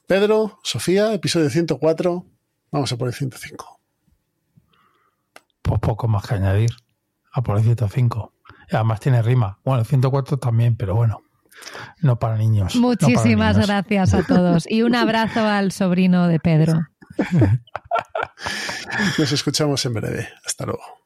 Pedro, 0.07 0.59
Sofía, 0.65 1.15
episodio 1.15 1.51
104. 1.51 2.27
Vamos 2.73 2.90
a 2.90 2.97
por 2.97 3.09
el 3.09 3.15
105. 3.15 3.81
Pues 5.61 5.81
poco 5.81 6.09
más 6.09 6.27
que 6.27 6.35
añadir. 6.35 6.70
A 7.32 7.43
por 7.43 7.57
el 7.59 7.62
105. 7.62 8.35
Y 8.70 8.77
además 8.77 9.01
tiene 9.01 9.23
rima. 9.23 9.59
Bueno, 9.65 9.81
el 9.81 9.86
104 9.86 10.39
también, 10.39 10.77
pero 10.77 10.94
bueno. 10.94 11.23
No 12.01 12.19
para 12.19 12.36
niños. 12.36 12.74
Muchísimas 12.77 13.59
gracias 13.59 14.15
a 14.15 14.23
todos. 14.24 14.65
Y 14.69 14.82
un 14.82 14.94
abrazo 14.94 15.40
al 15.47 15.70
sobrino 15.70 16.27
de 16.27 16.40
Pedro. 16.40 16.89
Nos 19.19 19.32
escuchamos 19.32 19.85
en 19.85 19.94
breve. 19.94 20.28
Hasta 20.44 20.66
luego. 20.66 21.02